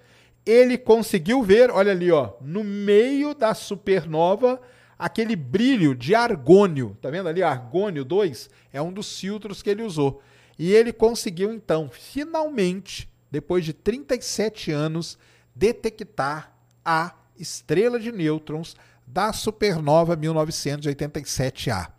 ele 0.46 0.78
conseguiu 0.78 1.44
ver, 1.44 1.70
olha 1.70 1.92
ali, 1.92 2.12
ó, 2.12 2.34
no 2.40 2.64
meio 2.64 3.36
da 3.36 3.54
supernova, 3.54 4.62
aquele 5.00 5.38
brilho 5.38 5.96
de 5.96 6.14
argônio. 6.14 6.98
Tá 7.02 7.10
vendo 7.10 7.30
ali? 7.30 7.42
Argônio 7.42 8.04
2 8.04 8.50
é 8.74 8.82
um 8.82 8.92
dos 8.92 9.18
filtros 9.18 9.64
que 9.64 9.70
ele 9.70 9.82
usou. 9.82 10.22
E 10.58 10.74
ele 10.74 10.92
conseguiu, 10.92 11.54
então, 11.54 11.90
finalmente, 11.90 13.10
depois 13.32 13.64
de 13.64 13.72
37 13.72 14.72
anos, 14.72 15.18
detectar 15.56 16.54
a 16.84 17.16
estrela 17.38 17.98
de 17.98 18.12
nêutrons 18.12 18.76
da 19.08 19.32
supernova 19.32 20.18
1987A. 20.18 21.92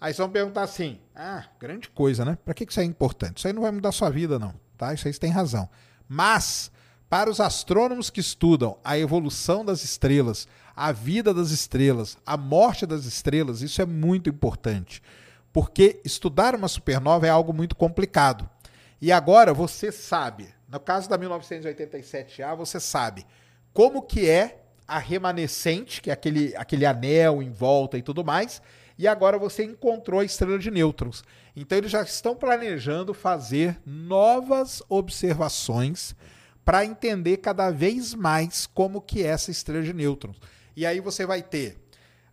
Aí 0.00 0.14
vocês 0.14 0.16
vão 0.16 0.30
perguntar 0.30 0.62
assim: 0.62 0.98
ah, 1.14 1.44
grande 1.60 1.90
coisa, 1.90 2.24
né? 2.24 2.38
Para 2.42 2.54
que 2.54 2.64
isso 2.64 2.80
é 2.80 2.84
importante? 2.84 3.38
Isso 3.38 3.46
aí 3.46 3.52
não 3.52 3.62
vai 3.62 3.70
mudar 3.70 3.92
sua 3.92 4.08
vida, 4.08 4.38
não, 4.38 4.54
tá? 4.78 4.94
Isso 4.94 5.06
aí 5.06 5.12
você 5.12 5.20
tem 5.20 5.30
razão. 5.30 5.68
Mas, 6.08 6.72
para 7.08 7.28
os 7.28 7.38
astrônomos 7.38 8.08
que 8.08 8.20
estudam 8.20 8.78
a 8.82 8.98
evolução 8.98 9.62
das 9.62 9.84
estrelas, 9.84 10.48
a 10.82 10.92
vida 10.92 11.34
das 11.34 11.50
estrelas, 11.50 12.16
a 12.24 12.38
morte 12.38 12.86
das 12.86 13.04
estrelas, 13.04 13.60
isso 13.60 13.82
é 13.82 13.84
muito 13.84 14.30
importante, 14.30 15.02
porque 15.52 16.00
estudar 16.06 16.54
uma 16.54 16.68
supernova 16.68 17.26
é 17.26 17.28
algo 17.28 17.52
muito 17.52 17.76
complicado. 17.76 18.48
E 18.98 19.12
agora 19.12 19.52
você 19.52 19.92
sabe, 19.92 20.48
no 20.66 20.80
caso 20.80 21.06
da 21.06 21.18
1987A, 21.18 22.56
você 22.56 22.80
sabe 22.80 23.26
como 23.74 24.00
que 24.00 24.26
é 24.26 24.62
a 24.88 24.98
remanescente, 24.98 26.00
que 26.00 26.08
é 26.08 26.14
aquele, 26.14 26.56
aquele 26.56 26.86
anel 26.86 27.42
em 27.42 27.50
volta 27.50 27.98
e 27.98 28.02
tudo 28.02 28.24
mais, 28.24 28.62
e 28.96 29.06
agora 29.06 29.38
você 29.38 29.62
encontrou 29.62 30.20
a 30.20 30.24
estrela 30.24 30.58
de 30.58 30.70
nêutrons. 30.70 31.22
Então 31.54 31.76
eles 31.76 31.90
já 31.90 32.00
estão 32.00 32.34
planejando 32.34 33.12
fazer 33.12 33.78
novas 33.84 34.82
observações 34.88 36.16
para 36.64 36.86
entender 36.86 37.36
cada 37.36 37.70
vez 37.70 38.14
mais 38.14 38.66
como 38.66 39.02
que 39.02 39.22
é 39.22 39.26
essa 39.26 39.50
estrela 39.50 39.84
de 39.84 39.92
nêutrons. 39.92 40.38
E 40.76 40.86
aí 40.86 41.00
você 41.00 41.26
vai 41.26 41.42
ter 41.42 41.78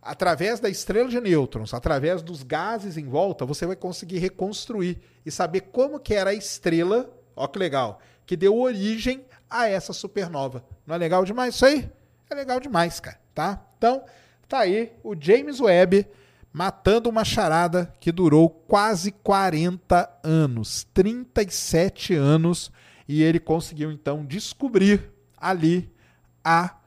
através 0.00 0.60
da 0.60 0.70
estrela 0.70 1.08
de 1.08 1.20
nêutrons, 1.20 1.74
através 1.74 2.22
dos 2.22 2.42
gases 2.42 2.96
em 2.96 3.06
volta, 3.06 3.44
você 3.44 3.66
vai 3.66 3.76
conseguir 3.76 4.18
reconstruir 4.18 4.98
e 5.24 5.30
saber 5.30 5.62
como 5.72 6.00
que 6.00 6.14
era 6.14 6.30
a 6.30 6.34
estrela, 6.34 7.10
ó 7.36 7.46
que 7.46 7.58
legal, 7.58 8.00
que 8.24 8.36
deu 8.36 8.56
origem 8.56 9.24
a 9.50 9.68
essa 9.68 9.92
supernova. 9.92 10.64
Não 10.86 10.94
é 10.94 10.98
legal 10.98 11.24
demais 11.24 11.54
isso 11.54 11.66
aí? 11.66 11.90
É 12.30 12.34
legal 12.34 12.60
demais, 12.60 13.00
cara, 13.00 13.20
tá? 13.34 13.62
Então, 13.76 14.02
tá 14.48 14.60
aí 14.60 14.92
o 15.02 15.14
James 15.18 15.60
Webb 15.60 16.06
matando 16.52 17.10
uma 17.10 17.24
charada 17.24 17.92
que 18.00 18.10
durou 18.10 18.48
quase 18.48 19.12
40 19.12 20.10
anos, 20.22 20.86
37 20.94 22.14
anos, 22.14 22.72
e 23.06 23.22
ele 23.22 23.38
conseguiu 23.38 23.92
então 23.92 24.24
descobrir 24.24 25.12
ali 25.36 25.92
a 26.42 26.77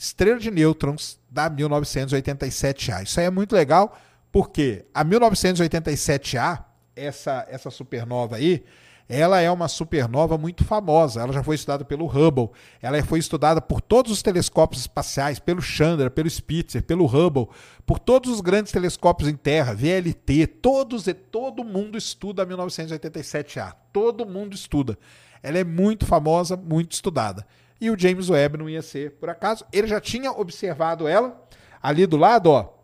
estrela 0.00 0.40
de 0.40 0.50
nêutrons 0.50 1.20
da 1.30 1.50
1987A. 1.50 3.02
Isso 3.02 3.20
aí 3.20 3.26
é 3.26 3.30
muito 3.30 3.54
legal, 3.54 3.98
porque 4.32 4.86
a 4.94 5.04
1987A, 5.04 6.64
essa, 6.96 7.46
essa 7.50 7.70
supernova 7.70 8.36
aí, 8.36 8.64
ela 9.06 9.40
é 9.42 9.50
uma 9.50 9.68
supernova 9.68 10.38
muito 10.38 10.64
famosa. 10.64 11.20
Ela 11.20 11.34
já 11.34 11.42
foi 11.42 11.56
estudada 11.56 11.84
pelo 11.84 12.06
Hubble, 12.06 12.48
ela 12.80 13.02
foi 13.04 13.18
estudada 13.18 13.60
por 13.60 13.82
todos 13.82 14.10
os 14.10 14.22
telescópios 14.22 14.80
espaciais, 14.80 15.38
pelo 15.38 15.60
Chandra, 15.60 16.08
pelo 16.08 16.30
Spitzer, 16.30 16.82
pelo 16.82 17.04
Hubble, 17.04 17.48
por 17.84 17.98
todos 17.98 18.30
os 18.30 18.40
grandes 18.40 18.72
telescópios 18.72 19.28
em 19.28 19.36
Terra, 19.36 19.74
VLT, 19.74 20.46
todos 20.62 21.08
e 21.08 21.12
todo 21.12 21.62
mundo 21.62 21.98
estuda 21.98 22.42
a 22.42 22.46
1987A. 22.46 23.74
Todo 23.92 24.24
mundo 24.24 24.54
estuda. 24.54 24.96
Ela 25.42 25.58
é 25.58 25.64
muito 25.64 26.06
famosa, 26.06 26.56
muito 26.56 26.92
estudada. 26.92 27.46
E 27.80 27.90
o 27.90 27.98
James 27.98 28.28
Webb 28.28 28.58
não 28.58 28.68
ia 28.68 28.82
ser 28.82 29.12
por 29.12 29.30
acaso. 29.30 29.64
Ele 29.72 29.86
já 29.86 30.00
tinha 30.00 30.30
observado 30.30 31.08
ela 31.08 31.40
ali 31.82 32.06
do 32.06 32.16
lado, 32.16 32.50
ó. 32.50 32.74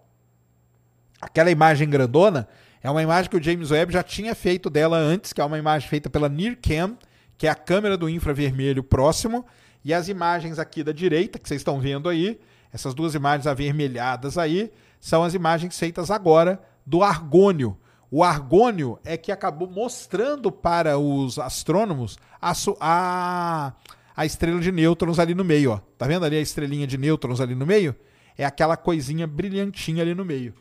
Aquela 1.21 1.51
imagem 1.51 1.89
grandona 1.89 2.49
é 2.83 2.91
uma 2.91 3.03
imagem 3.03 3.31
que 3.31 3.37
o 3.37 3.43
James 3.43 3.71
Webb 3.71 3.93
já 3.93 4.03
tinha 4.03 4.35
feito 4.35 4.71
dela 4.71 4.97
antes, 4.97 5.33
que 5.33 5.41
é 5.41 5.45
uma 5.45 5.59
imagem 5.59 5.89
feita 5.89 6.09
pela 6.09 6.29
NIRCam, 6.29 6.97
que 7.37 7.47
é 7.47 7.51
a 7.51 7.55
câmera 7.55 7.97
do 7.97 8.09
infravermelho 8.09 8.83
próximo, 8.83 9.45
e 9.85 9.93
as 9.93 10.09
imagens 10.09 10.59
aqui 10.59 10.83
da 10.83 10.93
direita, 10.93 11.39
que 11.39 11.49
vocês 11.49 11.61
estão 11.61 11.81
vendo 11.81 12.09
aí, 12.09 12.41
essas 12.73 12.95
duas 12.95 13.15
imagens 13.15 13.47
avermelhadas 13.47 14.39
aí, 14.39 14.73
são 15.01 15.23
as 15.23 15.35
imagens 15.35 15.79
feitas 15.79 16.11
agora 16.11 16.61
do 16.85 17.03
argônio. 17.03 17.77
O 18.11 18.23
argônio 18.23 18.99
é 19.05 19.17
que 19.17 19.33
acabou 19.33 19.69
mostrando 19.69 20.53
para 20.53 20.99
os 20.99 21.39
astrônomos 21.39 22.17
a, 22.41 22.53
a, 22.81 23.73
a 24.17 24.25
estrela 24.25 24.59
de 24.59 24.73
nêutrons 24.73 25.19
ali 25.19 25.35
no 25.35 25.45
meio. 25.45 25.73
Ó. 25.73 25.81
Tá 25.99 26.07
vendo 26.07 26.25
ali 26.25 26.37
a 26.37 26.41
estrelinha 26.41 26.87
de 26.87 26.97
nêutrons 26.97 27.41
ali 27.41 27.55
no 27.55 27.67
meio? 27.67 27.95
É 28.39 28.45
aquela 28.45 28.77
coisinha 28.77 29.27
brilhantinha 29.27 30.03
ali 30.03 30.15
no 30.15 30.25
meio. 30.25 30.55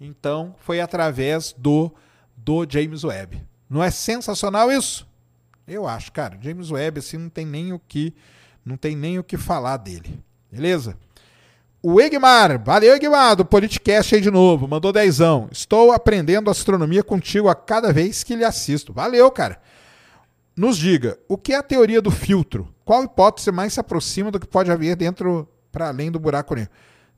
Então, 0.00 0.54
foi 0.58 0.80
através 0.80 1.54
do, 1.56 1.92
do 2.36 2.66
James 2.68 3.04
Webb. 3.04 3.42
Não 3.68 3.82
é 3.82 3.90
sensacional 3.90 4.72
isso? 4.72 5.06
Eu 5.68 5.86
acho, 5.86 6.10
cara. 6.10 6.38
James 6.40 6.70
Webb 6.70 6.98
assim 6.98 7.18
não 7.18 7.28
tem 7.28 7.46
nem 7.46 7.72
o 7.72 7.78
que 7.78 8.14
não 8.64 8.76
tem 8.76 8.96
nem 8.96 9.18
o 9.18 9.24
que 9.24 9.36
falar 9.36 9.76
dele. 9.76 10.20
Beleza? 10.50 10.96
O 11.82 12.00
Egmar, 12.00 12.62
valeu 12.62 12.94
Egmar, 12.94 13.34
do 13.34 13.44
Politicast 13.44 14.14
aí 14.14 14.20
de 14.20 14.30
novo, 14.30 14.68
mandou 14.68 14.92
dezão. 14.92 15.48
Estou 15.50 15.90
aprendendo 15.90 16.48
astronomia 16.48 17.02
contigo 17.02 17.48
a 17.48 17.56
cada 17.56 17.92
vez 17.92 18.22
que 18.22 18.36
lhe 18.36 18.44
assisto. 18.44 18.92
Valeu, 18.92 19.28
cara. 19.32 19.60
Nos 20.56 20.76
diga, 20.76 21.18
o 21.28 21.38
que 21.38 21.52
é 21.52 21.56
a 21.56 21.62
teoria 21.62 22.02
do 22.02 22.10
filtro? 22.10 22.74
Qual 22.84 23.04
hipótese 23.04 23.50
mais 23.50 23.72
se 23.72 23.80
aproxima 23.80 24.30
do 24.30 24.38
que 24.38 24.46
pode 24.46 24.70
haver 24.70 24.96
dentro, 24.96 25.48
para 25.70 25.88
além 25.88 26.10
do 26.10 26.18
buraco 26.18 26.54
negro? 26.54 26.70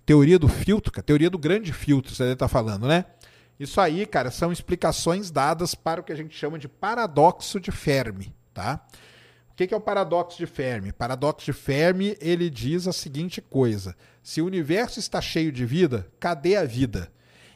teoria 0.05 0.39
do 0.39 0.49
filtro, 0.49 0.93
a 0.97 1.03
teoria 1.03 1.31
do 1.31 1.39
grande 1.39 1.73
filtro, 1.73 2.15
você 2.15 2.25
está 2.33 2.49
falando, 2.49 2.87
né? 2.87 3.05
Isso 3.59 3.81
aí, 3.81 4.05
cara, 4.05 4.31
são 4.31 4.53
explicações 4.53 5.31
dadas 5.31 5.75
para 5.75 6.01
o 6.01 6.05
que 6.05 6.13
a 6.13 6.17
gente 6.17 6.37
chama 6.37 6.59
de 6.59 6.69
paradoxo 6.69 7.61
de 7.61 7.71
Fermi, 7.71 8.35
tá? 8.53 8.85
O 9.51 9.55
que 9.55 9.73
é 9.73 9.77
o 9.77 9.81
paradoxo 9.81 10.37
de 10.37 10.47
Fermi? 10.47 10.91
O 10.91 10.95
paradoxo 10.95 11.47
de 11.47 11.53
Fermi, 11.53 12.17
ele 12.21 12.51
diz 12.51 12.89
a 12.89 12.93
seguinte 12.93 13.41
coisa: 13.41 13.97
se 14.23 14.43
o 14.43 14.47
universo 14.47 14.99
está 14.99 15.21
cheio 15.21 15.53
de 15.53 15.65
vida, 15.65 16.09
cadê 16.19 16.57
a 16.57 16.65
vida? 16.65 17.11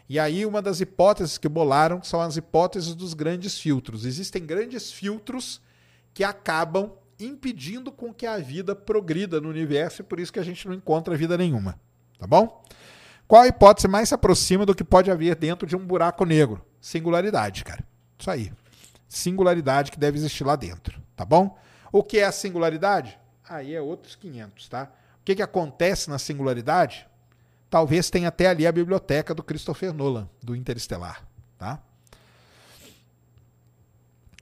E 0.09 0.19
aí 0.19 0.47
uma 0.47 0.63
das 0.63 0.81
hipóteses 0.81 1.37
que 1.37 1.49
bolaram 1.49 2.03
são 2.03 2.21
as 2.21 2.37
hipóteses 2.37 2.95
dos 2.95 3.13
grandes 3.13 3.59
filtros. 3.59 4.07
Existem 4.07 4.47
grandes 4.47 4.91
filtros 4.91 5.61
que 6.19 6.25
acabam 6.25 6.91
impedindo 7.21 7.93
com 7.93 8.13
que 8.13 8.27
a 8.27 8.39
vida 8.39 8.75
progrida 8.75 9.41
no 9.41 9.49
universo 9.49 10.03
e 10.03 10.05
por 10.05 10.19
isso 10.19 10.33
que 10.33 10.41
a 10.41 10.43
gente 10.43 10.67
não 10.67 10.75
encontra 10.75 11.17
vida 11.17 11.39
nenhuma. 11.39 11.79
Tá 12.19 12.27
bom? 12.27 12.65
Qual 13.29 13.41
a 13.41 13.47
hipótese 13.47 13.87
mais 13.87 14.09
se 14.09 14.17
aproxima 14.17 14.67
do 14.67 14.75
que 14.75 14.83
pode 14.83 15.13
haver 15.13 15.37
dentro 15.37 15.65
de 15.65 15.77
um 15.77 15.87
buraco 15.87 16.25
negro? 16.25 16.61
Singularidade, 16.81 17.63
cara. 17.63 17.85
Isso 18.19 18.29
aí. 18.29 18.53
Singularidade 19.09 19.93
que 19.93 19.99
deve 19.99 20.19
existir 20.19 20.43
lá 20.43 20.57
dentro, 20.57 21.01
tá 21.15 21.25
bom? 21.25 21.57
O 21.93 22.03
que 22.03 22.19
é 22.19 22.25
a 22.25 22.33
singularidade? 22.33 23.17
Aí 23.49 23.73
é 23.73 23.81
outros 23.81 24.17
500, 24.17 24.69
tá? 24.69 24.91
O 25.21 25.25
que, 25.25 25.37
que 25.37 25.43
acontece 25.43 26.11
na 26.11 26.19
singularidade? 26.19 27.07
Talvez 27.71 28.11
tenha 28.11 28.27
até 28.27 28.49
ali 28.49 28.67
a 28.67 28.73
biblioteca 28.73 29.33
do 29.33 29.45
Christopher 29.45 29.93
Nolan, 29.93 30.29
do 30.43 30.57
Interestelar, 30.57 31.25
tá? 31.57 31.81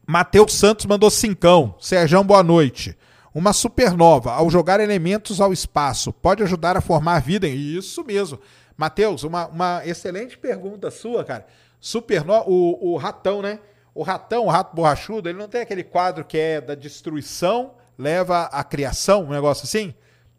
Matheus 0.07 0.55
Santos 0.55 0.87
mandou 0.87 1.11
cincão. 1.11 1.75
Serjão, 1.81 2.23
boa 2.23 2.43
noite. 2.43 2.97
Uma 3.35 3.53
supernova, 3.53 4.33
ao 4.33 4.49
jogar 4.49 4.79
elementos 4.79 5.41
ao 5.41 5.53
espaço, 5.53 6.13
pode 6.13 6.43
ajudar 6.43 6.77
a 6.77 6.81
formar 6.81 7.21
vida? 7.21 7.49
Isso 7.49 8.05
mesmo. 8.05 8.39
Matheus, 8.77 9.25
uma, 9.25 9.49
uma 9.49 9.83
excelente 9.85 10.39
pergunta 10.39 10.91
sua, 10.91 11.25
cara. 11.25 11.47
Supernova, 11.81 12.49
o, 12.49 12.93
o 12.93 12.97
ratão, 12.97 13.43
né? 13.43 13.59
O 13.95 14.03
ratão, 14.03 14.47
o 14.47 14.49
rato 14.49 14.77
borrachudo, 14.77 15.29
ele 15.29 15.39
não 15.39 15.49
tem 15.49 15.61
aquele 15.61 15.83
quadro 15.83 16.25
que 16.25 16.39
é 16.39 16.61
da 16.61 16.75
destruição 16.75 17.73
leva 17.99 18.45
à 18.45 18.63
criação, 18.63 19.25
um 19.25 19.31
negócio 19.31 19.65
assim? 19.65 19.95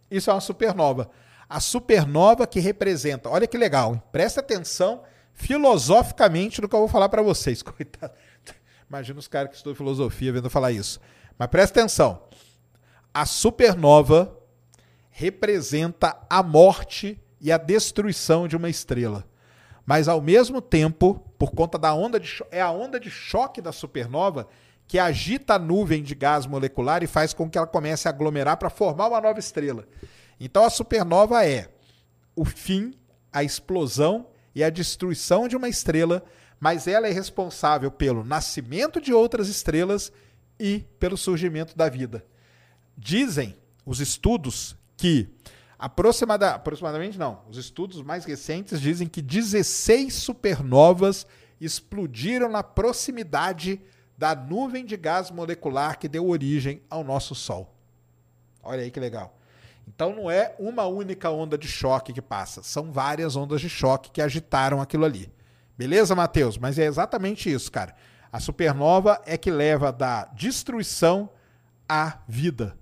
Isso 0.10 0.30
é 0.30 0.34
uma 0.34 0.42
supernova. 0.42 1.10
A 1.50 1.60
supernova 1.60 2.46
que 2.46 2.60
representa, 2.60 3.30
olha 3.30 3.48
que 3.48 3.58
legal, 3.58 3.94
hein? 3.94 4.02
presta 4.12 4.42
atenção 4.42 5.02
filosoficamente 5.34 6.62
no 6.62 6.70
que 6.70 6.76
eu 6.76 6.80
vou 6.80 6.88
falar 6.88 7.10
para 7.10 7.22
vocês. 7.22 7.62
Coitado. 7.64 8.14
Imagina 8.90 9.20
os 9.20 9.28
caras 9.28 9.50
que 9.50 9.56
estudam 9.58 9.76
filosofia 9.76 10.32
vendo 10.32 10.50
falar 10.50 10.72
isso. 10.72 11.00
Mas 11.38 11.50
presta 11.50 11.80
atenção 11.80 12.28
a 13.18 13.26
supernova 13.26 14.38
representa 15.10 16.16
a 16.30 16.44
morte 16.44 17.20
e 17.42 17.52
a 17.52 17.58
destruição 17.58 18.48
de 18.48 18.56
uma 18.56 18.70
estrela. 18.70 19.26
Mas 19.84 20.08
ao 20.08 20.22
mesmo 20.22 20.62
tempo, 20.62 21.16
por 21.36 21.50
conta 21.50 21.80
da 21.80 21.96
onda 21.96 22.20
de 22.20 22.44
é 22.52 22.62
a 22.62 22.70
onda 22.70 23.00
de 23.00 23.10
choque 23.10 23.60
da 23.60 23.72
supernova 23.72 24.48
que 24.88 25.00
agita 25.00 25.56
a 25.56 25.60
nuvem 25.60 26.04
de 26.04 26.14
gás 26.14 26.46
molecular 26.46 27.02
e 27.02 27.08
faz 27.08 27.34
com 27.34 27.50
que 27.50 27.58
ela 27.58 27.66
comece 27.66 28.08
a 28.08 28.12
aglomerar 28.12 28.58
para 28.58 28.70
formar 28.70 29.08
uma 29.08 29.20
nova 29.20 29.40
estrela. 29.40 29.88
Então 30.40 30.64
a 30.64 30.70
supernova 30.70 31.44
é 31.44 31.70
o 32.36 32.46
fim, 32.46 32.94
a 33.34 33.44
explosão 33.44 34.28
e 34.54 34.64
a 34.64 34.70
destruição 34.70 35.48
de 35.48 35.56
uma 35.58 35.68
estrela, 35.68 36.24
mas 36.60 36.88
ela 36.88 37.08
é 37.08 37.12
responsável 37.12 37.92
pelo 37.92 38.24
nascimento 38.24 39.00
de 39.00 39.14
outras 39.14 39.48
estrelas 39.48 40.12
e 40.60 40.86
pelo 41.00 41.18
surgimento 41.18 41.78
da 41.78 41.90
vida. 41.90 42.26
Dizem 42.98 43.56
os 43.86 44.00
estudos 44.00 44.76
que 44.96 45.30
aproximada, 45.78 46.52
aproximadamente 46.52 47.18
não, 47.18 47.42
os 47.48 47.58
estudos 47.58 48.02
mais 48.02 48.26
recentes 48.26 48.82
dizem 48.82 49.08
que 49.08 49.22
16 49.22 50.14
supernovas 50.14 51.28
explodiram 51.62 52.50
na 52.50 52.64
proximidade 52.64 53.82
da 54.18 54.36
nuvem 54.36 54.84
de 54.84 54.98
gás 54.98 55.30
molecular 55.30 56.00
que 56.00 56.08
deu 56.08 56.28
origem 56.28 56.82
ao 56.90 57.04
nosso 57.04 57.36
Sol. 57.36 57.76
Olha 58.64 58.82
aí 58.82 58.90
que 58.90 59.00
legal. 59.00 59.38
Então 59.88 60.14
não 60.14 60.30
é 60.30 60.56
uma 60.60 60.86
única 60.86 61.30
onda 61.30 61.58
de 61.58 61.68
choque 61.68 62.12
que 62.12 62.22
passa, 62.22 62.62
são 62.62 62.92
várias 62.92 63.36
ondas 63.36 63.62
de 63.62 63.70
choque 63.70 64.12
que 64.12 64.22
agitaram 64.22 64.82
aquilo 64.82 65.06
ali. 65.06 65.32
Beleza, 65.78 66.16
Matheus? 66.16 66.58
Mas 66.58 66.80
é 66.80 66.86
exatamente 66.86 67.52
isso, 67.52 67.72
cara. 67.72 67.96
A 68.32 68.40
supernova 68.40 69.22
é 69.26 69.38
que 69.38 69.52
leva 69.52 69.92
da 69.92 70.26
destruição 70.26 71.30
à 71.88 72.20
vida. 72.28 72.78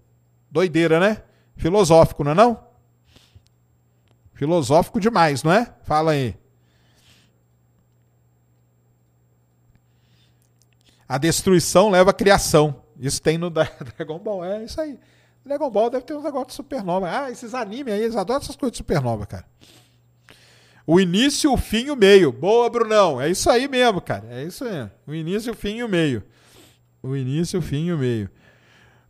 Doideira, 0.49 0.99
né? 0.99 1.23
Filosófico, 1.55 2.23
não 2.23 2.31
é 2.31 2.35
não? 2.35 2.65
Filosófico 4.33 4.99
demais, 4.99 5.43
não 5.43 5.51
é? 5.51 5.73
Fala 5.83 6.11
aí. 6.11 6.37
A 11.07 11.17
destruição 11.17 11.89
leva 11.89 12.09
à 12.09 12.13
criação. 12.13 12.83
Isso 12.97 13.21
tem 13.21 13.37
no 13.37 13.49
Dragon 13.51 14.19
Ball, 14.19 14.43
é 14.45 14.63
isso 14.63 14.79
aí. 14.79 14.97
Dragon 15.45 15.69
Ball 15.69 15.89
deve 15.89 16.05
ter 16.05 16.15
uns 16.15 16.23
negócios 16.23 16.47
de 16.47 16.53
supernova. 16.55 17.07
Ah, 17.07 17.29
esses 17.29 17.53
animes 17.53 17.93
aí, 17.93 18.01
eles 18.01 18.15
adoram 18.15 18.41
essas 18.41 18.55
coisas 18.55 18.71
de 18.71 18.77
supernova, 18.77 19.25
cara. 19.25 19.45
O 20.87 20.99
início, 20.99 21.51
o 21.51 21.57
fim 21.57 21.85
e 21.85 21.91
o 21.91 21.95
meio. 21.95 22.31
Boa, 22.31 22.69
Brunão. 22.69 23.19
É 23.19 23.29
isso 23.29 23.49
aí 23.49 23.67
mesmo, 23.67 23.99
cara. 23.99 24.25
É 24.29 24.43
isso 24.43 24.63
aí. 24.63 24.87
O 25.07 25.13
início, 25.15 25.51
o 25.51 25.55
fim 25.55 25.77
e 25.77 25.83
o 25.83 25.89
meio. 25.89 26.23
O 27.01 27.15
início, 27.15 27.59
o 27.59 27.61
fim 27.61 27.85
e 27.85 27.93
o 27.93 27.97
meio. 27.97 28.29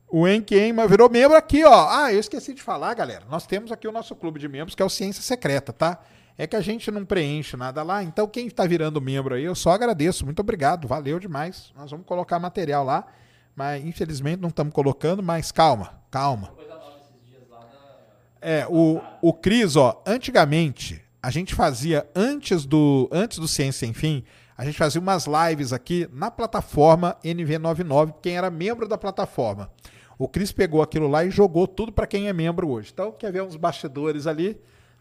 O 0.07 0.25
Enquema 0.27 0.87
virou 0.87 1.09
membro 1.09 1.35
aqui, 1.35 1.65
ó. 1.65 1.89
Ah, 1.89 2.13
eu 2.13 2.19
esqueci 2.19 2.53
de 2.53 2.61
falar, 2.61 2.93
galera. 2.93 3.25
Nós 3.29 3.45
temos 3.45 3.71
aqui 3.71 3.87
o 3.87 3.91
nosso 3.91 4.15
clube 4.15 4.39
de 4.39 4.47
membros, 4.47 4.73
que 4.73 4.81
é 4.81 4.85
o 4.85 4.89
Ciência 4.89 5.21
Secreta, 5.21 5.73
tá? 5.73 5.99
É 6.37 6.47
que 6.47 6.55
a 6.55 6.61
gente 6.61 6.89
não 6.91 7.03
preenche 7.03 7.57
nada 7.57 7.83
lá. 7.83 8.01
Então, 8.03 8.27
quem 8.27 8.47
está 8.47 8.65
virando 8.65 9.01
membro 9.01 9.35
aí, 9.35 9.43
eu 9.43 9.55
só 9.55 9.71
agradeço. 9.71 10.23
Muito 10.23 10.39
obrigado. 10.39 10.87
Valeu 10.87 11.19
demais. 11.19 11.73
Nós 11.75 11.91
vamos 11.91 12.05
colocar 12.05 12.39
material 12.39 12.85
lá. 12.85 13.05
Mas, 13.53 13.83
infelizmente, 13.83 14.39
não 14.39 14.49
estamos 14.49 14.73
colocando. 14.73 15.21
Mas 15.21 15.51
calma, 15.51 16.01
calma. 16.09 16.53
É, 18.41 18.67
o, 18.69 19.01
o 19.21 19.33
Cris, 19.33 19.75
ó, 19.75 20.01
antigamente, 20.05 21.04
a 21.25 21.31
gente 21.31 21.55
fazia, 21.55 22.07
antes 22.15 22.67
do, 22.67 23.09
antes 23.11 23.39
do 23.39 23.47
Ciência 23.47 23.79
Sem 23.79 23.95
Fim, 23.95 24.23
a 24.55 24.63
gente 24.63 24.77
fazia 24.77 25.01
umas 25.01 25.25
lives 25.25 25.73
aqui 25.73 26.07
na 26.13 26.29
plataforma 26.29 27.17
NV99, 27.25 28.13
quem 28.21 28.37
era 28.37 28.51
membro 28.51 28.87
da 28.87 28.95
plataforma. 28.95 29.71
O 30.19 30.27
Cris 30.27 30.51
pegou 30.51 30.83
aquilo 30.83 31.07
lá 31.07 31.25
e 31.25 31.31
jogou 31.31 31.67
tudo 31.67 31.91
para 31.91 32.05
quem 32.05 32.27
é 32.27 32.33
membro 32.33 32.69
hoje. 32.69 32.91
Então, 32.93 33.11
quer 33.11 33.31
ver 33.31 33.41
uns 33.41 33.55
bastidores 33.55 34.27
ali? 34.27 34.55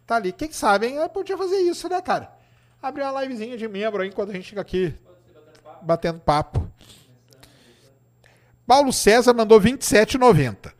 Tá 0.07 0.17
ali. 0.17 0.33
Quem 0.33 0.51
sabe, 0.51 0.87
hein? 0.87 0.95
Eu 0.95 1.11
podia 1.11 1.37
fazer 1.37 1.59
isso, 1.59 1.91
né, 1.91 2.01
cara? 2.01 2.35
Abrir 2.81 3.03
uma 3.03 3.21
livezinha 3.21 3.59
de 3.59 3.69
membro 3.69 4.01
aí 4.01 4.09
enquanto 4.09 4.31
a 4.31 4.33
gente 4.33 4.49
fica 4.49 4.63
aqui 4.63 4.95
batendo 5.83 6.21
papo. 6.21 6.67
Paulo 8.67 8.95
César 8.95 9.35
mandou 9.35 9.61
27,90. 9.61 10.73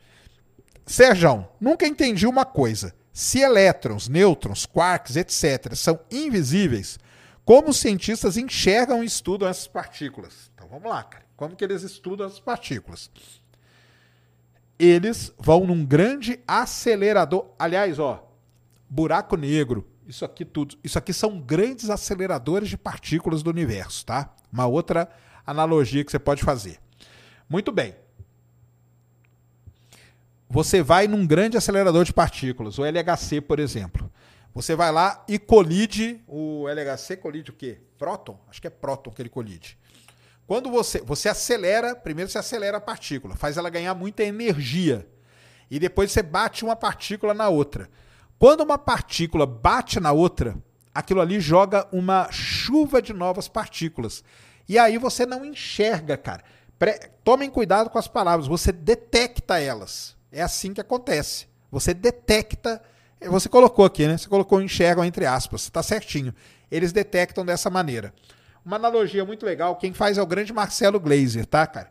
Sérgio, 0.87 1.47
nunca 1.61 1.85
entendi 1.85 2.25
uma 2.25 2.45
coisa. 2.45 2.95
Se 3.15 3.39
elétrons, 3.39 4.09
nêutrons, 4.09 4.65
quarks, 4.65 5.15
etc., 5.15 5.73
são 5.73 5.97
invisíveis, 6.11 6.99
como 7.45 7.69
os 7.69 7.77
cientistas 7.77 8.35
enxergam 8.35 9.01
e 9.01 9.05
estudam 9.05 9.47
essas 9.47 9.67
partículas? 9.67 10.51
Então 10.53 10.67
vamos 10.67 10.89
lá, 10.89 11.01
cara. 11.01 11.23
Como 11.37 11.55
que 11.55 11.63
eles 11.63 11.81
estudam 11.81 12.27
essas 12.27 12.41
partículas? 12.41 13.09
Eles 14.77 15.31
vão 15.39 15.65
num 15.65 15.85
grande 15.85 16.41
acelerador. 16.45 17.51
Aliás, 17.57 17.99
ó, 17.99 18.29
buraco 18.89 19.37
negro, 19.37 19.87
isso 20.05 20.25
aqui 20.25 20.43
tudo, 20.43 20.77
isso 20.83 20.99
aqui 20.99 21.13
são 21.13 21.39
grandes 21.39 21.89
aceleradores 21.89 22.67
de 22.67 22.77
partículas 22.77 23.41
do 23.41 23.49
universo, 23.49 24.05
tá? 24.05 24.35
Uma 24.51 24.67
outra 24.67 25.09
analogia 25.47 26.03
que 26.03 26.11
você 26.11 26.19
pode 26.19 26.43
fazer. 26.43 26.79
Muito 27.47 27.71
bem. 27.71 27.95
Você 30.49 30.81
vai 30.81 31.07
num 31.07 31.25
grande 31.25 31.57
acelerador 31.57 32.05
de 32.05 32.13
partículas, 32.13 32.77
o 32.77 32.85
LHC, 32.85 33.41
por 33.41 33.59
exemplo. 33.59 34.11
Você 34.53 34.75
vai 34.75 34.91
lá 34.91 35.23
e 35.27 35.37
colide, 35.37 36.23
o 36.27 36.67
LHC 36.69 37.17
colide 37.17 37.51
o 37.51 37.53
quê? 37.53 37.81
Próton? 37.97 38.39
Acho 38.49 38.61
que 38.61 38.67
é 38.67 38.69
próton 38.69 39.11
que 39.11 39.21
ele 39.21 39.29
colide. 39.29 39.77
Quando 40.47 40.69
você, 40.69 41.01
você 41.01 41.27
acelera, 41.27 41.95
primeiro 41.95 42.29
você 42.29 42.37
acelera 42.37 42.77
a 42.77 42.81
partícula, 42.81 43.35
faz 43.35 43.57
ela 43.57 43.69
ganhar 43.69 43.93
muita 43.95 44.23
energia. 44.23 45.07
E 45.69 45.79
depois 45.79 46.11
você 46.11 46.21
bate 46.21 46.63
uma 46.63 46.75
partícula 46.75 47.33
na 47.33 47.49
outra. 47.49 47.89
Quando 48.37 48.61
uma 48.61 48.77
partícula 48.77 49.45
bate 49.45 49.99
na 49.99 50.11
outra, 50.11 50.55
aquilo 50.93 51.19
ali 51.19 51.39
joga 51.39 51.87
uma 51.91 52.31
chuva 52.31 53.01
de 53.01 53.11
novas 53.11 53.47
partículas. 53.47 54.23
E 54.69 54.77
aí 54.77 54.97
você 54.97 55.25
não 55.25 55.43
enxerga, 55.43 56.15
cara. 56.15 56.43
Pre 56.77 56.93
Tomem 57.23 57.49
cuidado 57.49 57.89
com 57.89 57.97
as 57.97 58.07
palavras, 58.07 58.47
você 58.47 58.71
detecta 58.71 59.59
elas. 59.59 60.14
É 60.35 60.41
assim 60.41 60.73
que 60.73 60.81
acontece. 60.81 61.47
Você 61.71 61.93
detecta. 61.93 62.81
Você 63.21 63.47
colocou 63.47 63.85
aqui, 63.85 64.05
né? 64.05 64.17
Você 64.17 64.27
colocou 64.27 64.61
enxergam 64.61 65.05
entre 65.05 65.25
aspas, 65.25 65.61
está 65.61 65.81
certinho. 65.81 66.35
Eles 66.69 66.91
detectam 66.91 67.45
dessa 67.45 67.69
maneira. 67.69 68.13
Uma 68.65 68.75
analogia 68.75 69.23
muito 69.23 69.45
legal, 69.45 69.77
quem 69.77 69.93
faz 69.93 70.17
é 70.17 70.21
o 70.21 70.25
grande 70.25 70.51
Marcelo 70.51 70.99
Glazer, 70.99 71.45
tá, 71.45 71.65
cara? 71.65 71.89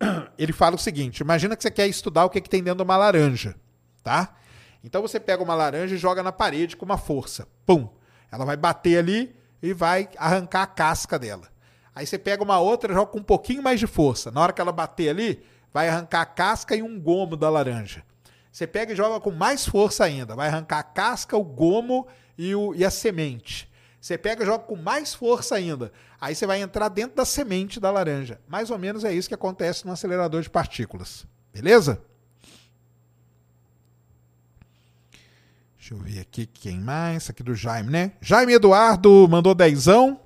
Ele 0.36 0.52
fala 0.52 0.74
o 0.74 0.78
seguinte: 0.78 1.20
imagina 1.20 1.54
que 1.54 1.62
você 1.62 1.70
quer 1.70 1.86
estudar 1.86 2.24
o 2.24 2.30
que, 2.30 2.40
que 2.40 2.50
tem 2.50 2.64
dentro 2.64 2.78
de 2.78 2.82
uma 2.82 2.96
laranja, 2.96 3.54
tá? 4.02 4.34
Então 4.82 5.00
você 5.00 5.20
pega 5.20 5.40
uma 5.40 5.54
laranja 5.54 5.94
e 5.94 5.98
joga 5.98 6.20
na 6.20 6.32
parede 6.32 6.76
com 6.76 6.84
uma 6.84 6.98
força. 6.98 7.46
Pum! 7.64 7.88
Ela 8.32 8.44
vai 8.44 8.56
bater 8.56 8.98
ali 8.98 9.36
e 9.62 9.72
vai 9.72 10.08
arrancar 10.16 10.62
a 10.62 10.66
casca 10.66 11.16
dela. 11.16 11.48
Aí 11.94 12.04
você 12.04 12.18
pega 12.18 12.42
uma 12.42 12.58
outra 12.58 12.90
e 12.90 12.94
joga 12.94 13.12
com 13.12 13.18
um 13.18 13.22
pouquinho 13.22 13.62
mais 13.62 13.78
de 13.78 13.86
força. 13.86 14.32
Na 14.32 14.40
hora 14.40 14.52
que 14.52 14.60
ela 14.60 14.72
bater 14.72 15.08
ali, 15.08 15.44
vai 15.74 15.88
arrancar 15.88 16.20
a 16.20 16.26
casca 16.26 16.76
e 16.76 16.82
um 16.82 17.00
gomo 17.00 17.36
da 17.36 17.50
laranja. 17.50 18.04
Você 18.52 18.64
pega 18.64 18.92
e 18.92 18.96
joga 18.96 19.18
com 19.18 19.32
mais 19.32 19.66
força 19.66 20.04
ainda. 20.04 20.36
Vai 20.36 20.46
arrancar 20.46 20.78
a 20.78 20.82
casca, 20.84 21.36
o 21.36 21.42
gomo 21.42 22.06
e, 22.38 22.54
o, 22.54 22.72
e 22.76 22.84
a 22.84 22.90
semente. 22.90 23.68
Você 24.00 24.16
pega 24.16 24.44
e 24.44 24.46
joga 24.46 24.62
com 24.62 24.76
mais 24.76 25.12
força 25.12 25.56
ainda. 25.56 25.90
Aí 26.20 26.32
você 26.32 26.46
vai 26.46 26.62
entrar 26.62 26.88
dentro 26.88 27.16
da 27.16 27.24
semente 27.24 27.80
da 27.80 27.90
laranja. 27.90 28.40
Mais 28.46 28.70
ou 28.70 28.78
menos 28.78 29.02
é 29.02 29.12
isso 29.12 29.26
que 29.26 29.34
acontece 29.34 29.84
no 29.84 29.92
acelerador 29.92 30.42
de 30.42 30.48
partículas. 30.48 31.26
Beleza? 31.52 32.00
Deixa 35.76 35.94
eu 35.94 35.98
ver 35.98 36.20
aqui 36.20 36.46
quem 36.46 36.78
mais. 36.78 37.28
Aqui 37.28 37.42
do 37.42 37.54
Jaime, 37.56 37.90
né? 37.90 38.12
Jaime 38.20 38.52
Eduardo 38.52 39.26
mandou 39.28 39.56
dezão. 39.56 40.20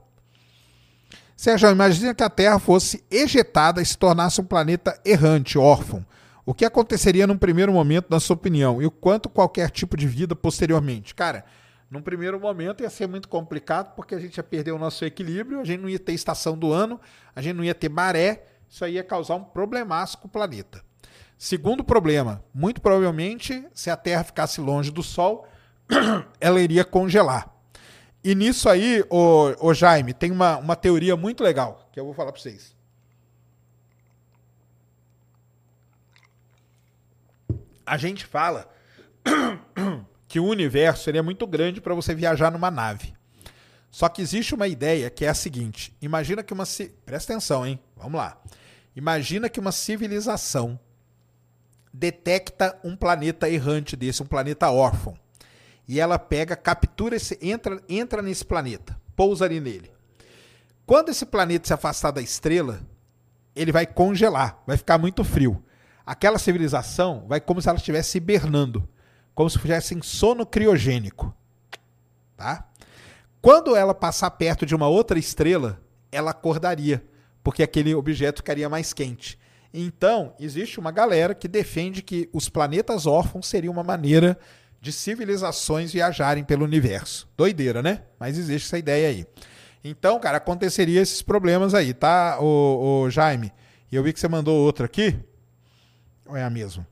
Sérgio, 1.39 1.71
imagina 1.71 2.13
que 2.13 2.23
a 2.25 2.29
Terra 2.29 2.59
fosse 2.59 3.05
ejetada 3.09 3.81
e 3.81 3.87
se 3.87 3.97
tornasse 3.97 4.41
um 4.41 4.45
planeta 4.45 5.01
errante, 5.05 5.57
órfão. 5.57 6.05
O 6.45 6.53
que 6.53 6.65
aconteceria 6.65 7.29
num 7.29 7.39
primeiro 7.39 7.73
momento, 7.73 8.09
na 8.11 8.19
sua 8.19 8.35
opinião? 8.35 8.83
E 8.83 8.87
o 8.87 8.91
quanto 8.91 9.29
qualquer 9.29 9.71
tipo 9.71 9.97
de 9.97 10.09
vida 10.09 10.35
posteriormente? 10.35 11.15
Cara, 11.15 11.45
num 11.89 12.03
primeiro 12.03 12.41
momento 12.41 12.83
ia 12.83 12.91
ser 12.91 13.07
muito 13.07 13.29
complicado, 13.29 13.95
porque 13.95 14.17
a 14.17 14.19
gente 14.19 14.37
ia 14.37 14.43
perder 14.43 14.73
o 14.73 14.81
nosso 14.81 15.05
equilíbrio, 15.05 15.61
a 15.61 15.65
gente 15.65 15.81
não 15.81 15.89
ia 15.89 16.01
ter 16.01 16.13
estação 16.13 16.59
do 16.59 16.73
ano, 16.73 17.01
a 17.37 17.41
gente 17.41 17.55
não 17.55 17.63
ia 17.63 17.75
ter 17.75 17.89
maré, 17.89 18.45
isso 18.69 18.85
aí 18.85 18.95
ia 18.95 19.05
causar 19.05 19.37
um 19.37 19.45
problemaço 19.45 20.19
com 20.19 20.27
o 20.27 20.31
planeta. 20.31 20.83
Segundo 21.39 21.85
problema, 21.85 22.43
muito 22.53 22.81
provavelmente, 22.81 23.65
se 23.73 23.91
a 23.91 23.97
Terra 23.97 24.25
ficasse 24.25 24.61
longe 24.61 24.91
do 24.91 25.05
Sol, 25.05 25.47
ela 26.41 26.61
iria 26.61 26.85
congelar. 26.85 27.58
E 28.23 28.35
nisso 28.35 28.69
aí, 28.69 29.05
o, 29.09 29.69
o 29.69 29.75
Jaime, 29.75 30.13
tem 30.13 30.31
uma, 30.31 30.57
uma 30.59 30.77
teoria 30.77 31.17
muito 31.17 31.43
legal 31.43 31.89
que 31.93 32.01
eu 32.01 32.05
vou 32.05 32.15
falar 32.15 32.33
para 32.33 32.41
vocês. 32.41 32.77
A 37.87 37.97
gente 37.97 38.27
fala 38.27 38.69
que 40.29 40.39
o 40.39 40.45
universo 40.45 41.05
seria 41.05 41.23
muito 41.23 41.47
grande 41.47 41.81
para 41.81 41.95
você 41.95 42.15
viajar 42.15 42.51
numa 42.51 42.71
nave. 42.71 43.15
Só 43.91 44.09
que 44.09 44.21
existe 44.21 44.55
uma 44.55 44.69
ideia 44.69 45.09
que 45.09 45.25
é 45.25 45.29
a 45.29 45.35
seguinte: 45.35 45.97
imagina 46.03 46.43
que 46.43 46.53
uma. 46.53 46.65
Presta 47.07 47.33
atenção, 47.33 47.67
hein? 47.67 47.81
Vamos 47.97 48.19
lá. 48.19 48.41
Imagina 48.95 49.49
que 49.49 49.61
uma 49.61 49.73
civilização 49.73 50.79
detecta 51.93 52.79
um 52.85 52.97
planeta 52.97 53.49
errante 53.49 53.97
desse, 53.97 54.23
um 54.23 54.27
planeta 54.27 54.71
órfão. 54.71 55.19
E 55.89 55.99
ela 55.99 56.19
pega, 56.19 56.55
captura 56.55 57.17
esse, 57.17 57.39
entra, 57.41 57.83
entra 57.89 58.21
nesse 58.21 58.45
planeta, 58.45 59.01
pousa 59.17 59.47
ali 59.47 59.59
nele. 59.59 59.91
Quando 60.85 61.09
esse 61.09 61.25
planeta 61.25 61.67
se 61.67 61.73
afastar 61.73 62.11
da 62.11 62.21
estrela, 62.21 62.81
ele 63.57 63.73
vai 63.73 63.87
congelar, 63.87 64.63
vai 64.67 64.77
ficar 64.77 64.99
muito 64.99 65.25
frio. 65.25 65.65
Aquela 66.05 66.39
civilização 66.39 67.25
vai 67.27 67.41
como 67.41 67.61
se 67.61 67.69
ela 67.69 67.79
estivesse 67.79 68.19
hibernando, 68.19 68.89
como 69.35 69.49
se 69.49 69.59
fosse 69.59 69.95
em 69.95 70.03
sono 70.03 70.45
criogênico. 70.45 71.35
Tá? 72.37 72.69
Quando 73.41 73.75
ela 73.75 73.95
passar 73.95 74.31
perto 74.33 74.67
de 74.67 74.75
uma 74.75 74.89
outra 74.89 75.19
estrela, 75.19 75.81
ela 76.11 76.33
acordaria, 76.33 77.05
porque 77.43 77.63
aquele 77.63 77.95
objeto 77.95 78.39
ficaria 78.39 78.69
mais 78.69 78.93
quente. 78.93 79.39
Então, 79.73 80.35
existe 80.41 80.81
uma 80.81 80.91
galera 80.91 81.35
que 81.35 81.47
defende 81.47 82.03
que 82.03 82.29
os 82.33 82.49
planetas 82.49 83.07
órfãos 83.07 83.47
seriam 83.47 83.73
uma 83.73 83.85
maneira 83.85 84.39
de 84.81 84.93
civilizações 84.93 85.93
viajarem 85.93 86.45
pelo 86.45 86.65
universo. 86.65 87.29
Doideira, 87.37 87.83
né? 87.83 88.03
Mas 88.19 88.39
existe 88.39 88.67
essa 88.67 88.79
ideia 88.79 89.09
aí. 89.09 89.27
Então, 89.83 90.19
cara, 90.19 90.39
aconteceria 90.39 91.01
esses 91.01 91.23
problemas 91.23 91.75
aí, 91.75 91.95
tá, 91.95 92.39
o, 92.41 93.05
o 93.05 93.11
Jaime? 93.11 93.53
E 93.91 93.97
eu 93.97 94.03
vi 94.03 94.13
que 94.13 94.21
você 94.21 94.29
mandou 94.29 94.57
outra 94.59 94.87
aqui. 94.87 95.19
Ou 96.27 96.37
é 96.37 96.45
a 96.45 96.51
mesma? 96.51 96.87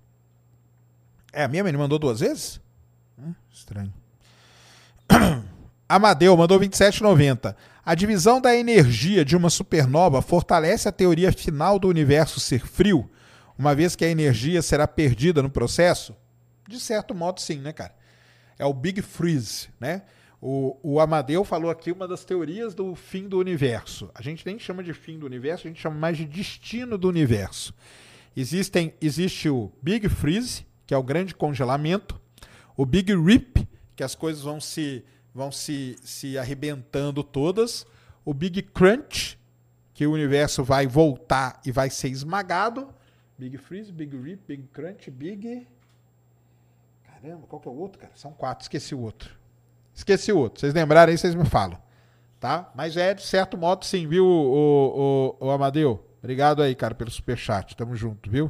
É 1.32 1.44
a 1.44 1.48
mesma? 1.48 1.68
Ele 1.68 1.78
mandou 1.78 1.98
duas 1.98 2.20
vezes? 2.20 2.60
Hum, 3.18 3.34
estranho. 3.52 3.92
Amadeu 5.88 6.36
mandou 6.36 6.58
27,90. 6.58 7.54
A 7.84 7.94
divisão 7.94 8.40
da 8.40 8.56
energia 8.56 9.24
de 9.24 9.36
uma 9.36 9.50
supernova 9.50 10.20
fortalece 10.20 10.88
a 10.88 10.92
teoria 10.92 11.30
final 11.30 11.78
do 11.78 11.88
universo 11.88 12.40
ser 12.40 12.66
frio, 12.66 13.08
uma 13.58 13.74
vez 13.74 13.94
que 13.94 14.04
a 14.04 14.08
energia 14.08 14.60
será 14.60 14.88
perdida 14.88 15.42
no 15.42 15.48
processo? 15.48 16.14
De 16.68 16.80
certo 16.80 17.14
modo, 17.14 17.40
sim, 17.40 17.58
né, 17.58 17.72
cara? 17.72 17.94
É 18.58 18.64
o 18.64 18.72
Big 18.72 19.02
Freeze, 19.02 19.68
né? 19.78 20.02
O, 20.40 20.78
o 20.82 21.00
Amadeu 21.00 21.44
falou 21.44 21.70
aqui 21.70 21.90
uma 21.90 22.06
das 22.06 22.24
teorias 22.24 22.74
do 22.74 22.94
fim 22.94 23.28
do 23.28 23.38
universo. 23.38 24.10
A 24.14 24.22
gente 24.22 24.44
nem 24.44 24.58
chama 24.58 24.82
de 24.82 24.92
fim 24.92 25.18
do 25.18 25.26
universo, 25.26 25.66
a 25.66 25.70
gente 25.70 25.80
chama 25.80 25.96
mais 25.96 26.16
de 26.16 26.24
destino 26.24 26.98
do 26.98 27.08
universo. 27.08 27.74
Existem, 28.36 28.94
existe 29.00 29.48
o 29.48 29.72
Big 29.80 30.08
Freeze, 30.08 30.66
que 30.86 30.92
é 30.92 30.96
o 30.96 31.02
grande 31.02 31.34
congelamento, 31.34 32.20
o 32.76 32.84
Big 32.84 33.14
Rip, 33.14 33.66
que 33.94 34.04
as 34.04 34.14
coisas 34.14 34.42
vão 34.42 34.60
se 34.60 35.04
vão 35.36 35.52
se, 35.52 35.96
se 36.02 36.38
arrebentando 36.38 37.22
todas, 37.22 37.86
o 38.24 38.32
Big 38.32 38.62
Crunch, 38.62 39.38
que 39.92 40.06
o 40.06 40.12
universo 40.12 40.64
vai 40.64 40.86
voltar 40.86 41.60
e 41.64 41.70
vai 41.70 41.90
ser 41.90 42.08
esmagado, 42.08 42.88
Big 43.38 43.58
Freeze, 43.58 43.92
Big 43.92 44.16
Rip, 44.16 44.42
Big 44.48 44.62
Crunch, 44.72 45.10
Big 45.10 45.66
Caramba, 47.26 47.44
qual 47.48 47.60
que 47.60 47.66
é 47.66 47.70
o 47.72 47.74
outro, 47.74 47.98
cara? 47.98 48.12
São 48.14 48.30
quatro, 48.30 48.62
esqueci 48.62 48.94
o 48.94 49.00
outro. 49.00 49.34
Esqueci 49.92 50.30
o 50.30 50.38
outro. 50.38 50.60
Vocês 50.60 50.72
lembrarem 50.72 51.10
aí, 51.10 51.18
vocês 51.18 51.34
me 51.34 51.44
falam. 51.44 51.76
Tá? 52.38 52.70
Mas 52.72 52.96
é 52.96 53.14
de 53.14 53.22
certo 53.22 53.58
modo 53.58 53.84
sim, 53.84 54.06
viu, 54.06 54.24
o, 54.24 55.34
o, 55.40 55.46
o 55.46 55.50
Amadeu? 55.50 56.06
Obrigado 56.20 56.62
aí, 56.62 56.72
cara, 56.76 56.94
pelo 56.94 57.10
superchat. 57.10 57.76
Tamo 57.76 57.96
junto, 57.96 58.30
viu? 58.30 58.48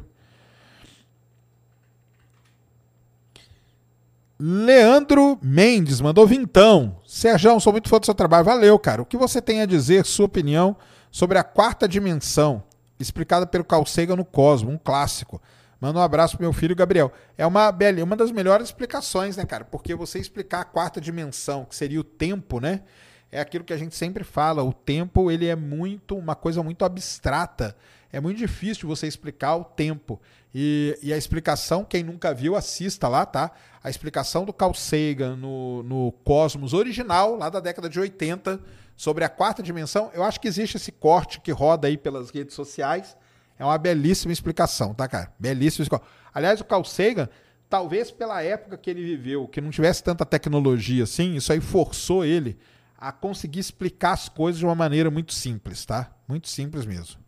Leandro 4.38 5.38
Mendes 5.40 6.02
mandou 6.02 6.26
vintão. 6.26 7.00
Sérgio, 7.06 7.58
sou 7.58 7.72
muito 7.72 7.88
fã 7.88 7.98
do 7.98 8.04
seu 8.04 8.14
trabalho. 8.14 8.44
Valeu, 8.44 8.78
cara. 8.78 9.00
O 9.00 9.06
que 9.06 9.16
você 9.16 9.40
tem 9.40 9.62
a 9.62 9.66
dizer, 9.66 10.04
sua 10.04 10.26
opinião, 10.26 10.76
sobre 11.10 11.38
a 11.38 11.42
quarta 11.42 11.88
dimensão, 11.88 12.62
explicada 13.00 13.46
pelo 13.46 13.64
Carl 13.64 13.86
Sagan 13.86 14.16
no 14.16 14.24
Cosmo, 14.24 14.70
um 14.70 14.76
clássico? 14.76 15.40
Manda 15.86 16.00
um 16.00 16.02
abraço 16.02 16.36
pro 16.36 16.42
meu 16.42 16.52
filho 16.52 16.74
Gabriel. 16.74 17.12
É 17.38 17.46
uma, 17.46 17.72
uma 18.02 18.16
das 18.16 18.32
melhores 18.32 18.66
explicações, 18.66 19.36
né, 19.36 19.46
cara? 19.46 19.64
Porque 19.64 19.94
você 19.94 20.18
explicar 20.18 20.62
a 20.62 20.64
quarta 20.64 21.00
dimensão, 21.00 21.64
que 21.64 21.76
seria 21.76 22.00
o 22.00 22.02
tempo, 22.02 22.58
né? 22.58 22.82
É 23.30 23.40
aquilo 23.40 23.62
que 23.62 23.72
a 23.72 23.76
gente 23.76 23.94
sempre 23.94 24.24
fala. 24.24 24.64
O 24.64 24.72
tempo, 24.72 25.30
ele 25.30 25.46
é 25.46 25.54
muito, 25.54 26.16
uma 26.16 26.34
coisa 26.34 26.60
muito 26.60 26.84
abstrata. 26.84 27.76
É 28.12 28.18
muito 28.18 28.36
difícil 28.36 28.88
você 28.88 29.06
explicar 29.06 29.54
o 29.54 29.62
tempo. 29.62 30.20
E, 30.52 30.98
e 31.00 31.12
a 31.12 31.16
explicação, 31.16 31.84
quem 31.84 32.02
nunca 32.02 32.34
viu, 32.34 32.56
assista 32.56 33.06
lá, 33.06 33.24
tá? 33.24 33.52
A 33.80 33.88
explicação 33.88 34.44
do 34.44 34.52
Carl 34.52 34.74
Sagan 34.74 35.36
no, 35.36 35.84
no 35.84 36.10
Cosmos 36.24 36.74
original, 36.74 37.36
lá 37.36 37.48
da 37.48 37.60
década 37.60 37.88
de 37.88 38.00
80, 38.00 38.60
sobre 38.96 39.22
a 39.22 39.28
quarta 39.28 39.62
dimensão. 39.62 40.10
Eu 40.12 40.24
acho 40.24 40.40
que 40.40 40.48
existe 40.48 40.78
esse 40.78 40.90
corte 40.90 41.40
que 41.40 41.52
roda 41.52 41.86
aí 41.86 41.96
pelas 41.96 42.30
redes 42.30 42.56
sociais 42.56 43.16
é 43.58 43.64
uma 43.64 43.78
belíssima 43.78 44.32
explicação, 44.32 44.94
tá, 44.94 45.08
cara? 45.08 45.32
Belíssima 45.38 45.82
explicação. 45.84 46.12
Aliás, 46.32 46.60
o 46.60 46.64
Carl 46.64 46.84
Sagan, 46.84 47.28
talvez 47.68 48.10
pela 48.10 48.42
época 48.42 48.76
que 48.76 48.90
ele 48.90 49.02
viveu, 49.02 49.48
que 49.48 49.60
não 49.60 49.70
tivesse 49.70 50.02
tanta 50.02 50.26
tecnologia 50.26 51.04
assim, 51.04 51.34
isso 51.36 51.52
aí 51.52 51.60
forçou 51.60 52.24
ele 52.24 52.58
a 52.98 53.12
conseguir 53.12 53.60
explicar 53.60 54.12
as 54.12 54.28
coisas 54.28 54.58
de 54.58 54.64
uma 54.64 54.74
maneira 54.74 55.10
muito 55.10 55.32
simples, 55.32 55.84
tá? 55.84 56.10
Muito 56.26 56.48
simples 56.48 56.86
mesmo. 56.86 57.20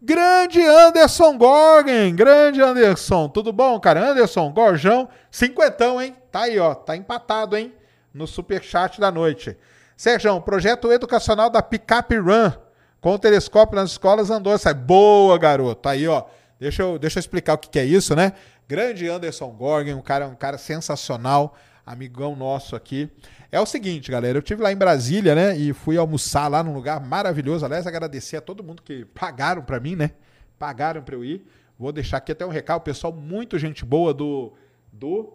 Grande 0.00 0.62
Anderson 0.62 1.36
Gorgen, 1.36 2.14
grande 2.14 2.62
Anderson, 2.62 3.28
tudo 3.28 3.52
bom, 3.52 3.80
cara? 3.80 4.10
Anderson, 4.10 4.50
Gorjão, 4.52 5.08
cinquentão, 5.30 6.00
hein? 6.00 6.14
Tá 6.30 6.42
aí, 6.42 6.58
ó, 6.58 6.74
tá 6.74 6.96
empatado, 6.96 7.56
hein? 7.56 7.74
No 8.14 8.26
superchat 8.26 9.00
da 9.00 9.10
noite. 9.10 9.56
Sérgio, 9.96 10.40
projeto 10.40 10.92
educacional 10.92 11.50
da 11.50 11.60
Pickup 11.60 12.16
Run 12.16 12.52
com 13.00 13.14
o 13.14 13.18
telescópio 13.18 13.76
nas 13.76 13.90
escolas 13.90 14.30
andou 14.30 14.52
essa. 14.52 14.72
Boa, 14.74 15.38
garoto. 15.38 15.88
Aí, 15.88 16.06
ó. 16.06 16.24
Deixa 16.58 16.82
eu, 16.82 16.98
deixa 16.98 17.18
eu 17.18 17.20
explicar 17.20 17.54
o 17.54 17.58
que, 17.58 17.68
que 17.68 17.78
é 17.78 17.84
isso, 17.84 18.16
né? 18.16 18.32
Grande 18.66 19.08
Anderson 19.08 19.48
Gorgen, 19.50 19.94
um 19.94 20.02
cara, 20.02 20.26
um 20.26 20.34
cara 20.34 20.58
sensacional, 20.58 21.56
amigão 21.86 22.34
nosso 22.34 22.74
aqui. 22.74 23.08
É 23.50 23.60
o 23.60 23.64
seguinte, 23.64 24.10
galera, 24.10 24.36
eu 24.36 24.42
tive 24.42 24.62
lá 24.62 24.70
em 24.70 24.76
Brasília, 24.76 25.34
né, 25.34 25.56
e 25.56 25.72
fui 25.72 25.96
almoçar 25.96 26.48
lá 26.48 26.62
num 26.62 26.74
lugar 26.74 27.00
maravilhoso. 27.00 27.64
Aliás, 27.64 27.86
agradecer 27.86 28.36
a 28.36 28.40
todo 28.42 28.62
mundo 28.62 28.82
que 28.82 29.06
pagaram 29.06 29.62
para 29.62 29.80
mim, 29.80 29.96
né? 29.96 30.10
Pagaram 30.58 31.00
para 31.02 31.14
eu 31.14 31.24
ir. 31.24 31.46
Vou 31.78 31.92
deixar 31.92 32.18
aqui 32.18 32.32
até 32.32 32.44
um 32.44 32.50
recado, 32.50 32.82
pessoal, 32.82 33.12
muito 33.12 33.58
gente 33.58 33.84
boa 33.84 34.12
do 34.12 34.52
do 34.92 35.32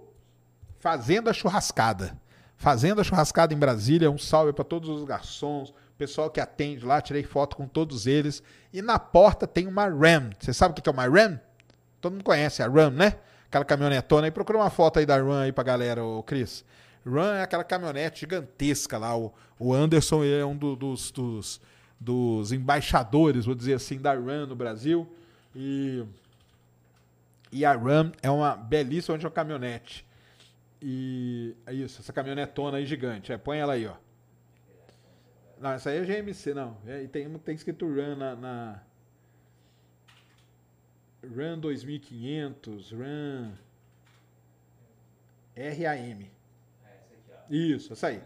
Fazenda 0.78 1.32
Churrascada. 1.32 2.16
Fazenda 2.58 3.04
Churrascada 3.04 3.54
em 3.54 3.58
Brasília, 3.58 4.12
um 4.12 4.18
salve 4.18 4.52
para 4.52 4.66
todos 4.66 4.90
os 4.90 5.06
garçons, 5.06 5.74
pessoal 5.98 6.30
que 6.30 6.40
atende 6.40 6.86
lá, 6.86 7.02
tirei 7.02 7.24
foto 7.24 7.56
com 7.56 7.68
todos 7.68 8.08
eles. 8.08 8.44
E 8.72 8.82
na 8.82 8.98
porta 8.98 9.48
tem 9.48 9.68
uma 9.68 9.86
Ram. 9.86 10.30
Você 10.40 10.54
sabe 10.54 10.78
o 10.78 10.82
que 10.82 10.90
é 10.90 10.92
uma 10.92 11.08
Ram? 11.08 11.40
Todo 12.02 12.14
mundo 12.14 12.24
conhece 12.24 12.62
a 12.62 12.68
Ram, 12.68 12.92
né? 12.92 13.18
Aquela 13.48 13.64
caminhonetona 13.64 14.28
aí. 14.28 14.32
Procura 14.32 14.58
uma 14.58 14.70
foto 14.70 15.00
aí 15.00 15.06
da 15.06 15.18
Ram 15.18 15.40
aí 15.40 15.52
pra 15.52 15.64
galera, 15.64 16.04
ô 16.04 16.24
Cris. 16.24 16.66
Ram 17.06 17.34
é 17.36 17.44
aquela 17.44 17.64
caminhonete 17.64 18.22
gigantesca 18.22 18.98
lá. 18.98 19.18
O, 19.18 19.34
o 19.60 19.74
Anderson 19.74 20.24
é 20.24 20.44
um 20.44 20.56
do, 20.56 20.76
dos, 20.76 21.12
dos, 21.12 21.62
dos 22.00 22.52
embaixadores, 22.52 23.46
vou 23.46 23.56
dizer 23.56 23.74
assim, 23.74 24.00
da 24.00 24.14
Ram 24.14 24.48
no 24.48 24.56
Brasil. 24.56 25.08
E, 25.56 26.04
e 27.52 27.64
a 27.64 27.74
Ram 27.74 28.12
é 28.22 28.30
uma 28.30 28.56
belíssima 28.56 29.18
uma 29.18 29.32
caminhonete. 29.32 30.06
E 30.82 31.56
é 31.66 31.74
isso, 31.74 32.02
essa 32.02 32.12
caminhonetona 32.12 32.78
aí 32.78 32.86
gigante. 32.86 33.32
É, 33.32 33.38
põe 33.38 33.60
ela 33.60 33.74
aí, 33.74 33.88
ó. 33.88 33.94
Não, 35.64 35.72
essa 35.72 35.92
aí 35.92 36.00
é 36.00 36.02
GMC, 36.04 36.54
não. 36.54 36.76
É, 36.86 37.04
e 37.04 37.08
tem, 37.08 37.30
tem 37.40 37.56
escrito 37.56 37.86
Run 37.86 38.18
na, 38.18 38.36
na. 38.36 38.80
Run 41.24 41.58
2500, 41.58 42.92
Run. 42.92 43.54
RAM. 45.56 46.20
Isso, 47.50 47.94
essa 47.94 48.08
aí. 48.08 48.22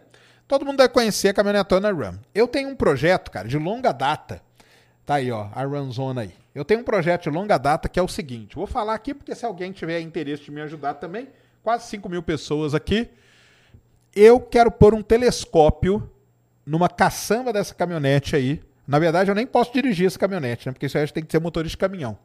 Todo 0.48 0.66
mundo 0.66 0.78
deve 0.78 0.88
conhecer 0.88 1.28
a 1.28 1.34
caminhonetona 1.34 1.92
Run. 1.92 2.18
Eu 2.34 2.48
tenho 2.48 2.70
um 2.70 2.74
projeto, 2.74 3.30
cara, 3.30 3.46
de 3.46 3.56
longa 3.56 3.92
data. 3.92 4.42
Tá 5.06 5.14
aí, 5.14 5.30
ó, 5.30 5.48
a 5.54 5.62
Runzona 5.62 6.22
aí. 6.22 6.34
Eu 6.52 6.64
tenho 6.64 6.80
um 6.80 6.84
projeto 6.84 7.22
de 7.22 7.30
longa 7.30 7.56
data 7.56 7.88
que 7.88 8.00
é 8.00 8.02
o 8.02 8.08
seguinte. 8.08 8.56
Vou 8.56 8.66
falar 8.66 8.94
aqui 8.94 9.14
porque 9.14 9.32
se 9.36 9.46
alguém 9.46 9.70
tiver 9.70 10.00
interesse 10.00 10.42
de 10.42 10.50
me 10.50 10.60
ajudar 10.62 10.94
também, 10.94 11.28
quase 11.62 11.86
5 11.86 12.08
mil 12.08 12.20
pessoas 12.20 12.74
aqui. 12.74 13.08
Eu 14.12 14.40
quero 14.40 14.72
pôr 14.72 14.92
um 14.92 15.02
telescópio 15.04 16.10
numa 16.68 16.88
caçamba 16.88 17.52
dessa 17.52 17.74
caminhonete 17.74 18.36
aí. 18.36 18.62
Na 18.86 18.98
verdade, 18.98 19.30
eu 19.30 19.34
nem 19.34 19.46
posso 19.46 19.72
dirigir 19.72 20.06
essa 20.06 20.18
caminhonete, 20.18 20.66
né? 20.66 20.72
Porque 20.72 20.86
isso 20.86 20.98
aí 20.98 21.10
tem 21.10 21.24
que 21.24 21.32
ser 21.32 21.40
motorista 21.40 21.70
de 21.70 21.78
caminhão. 21.78 22.18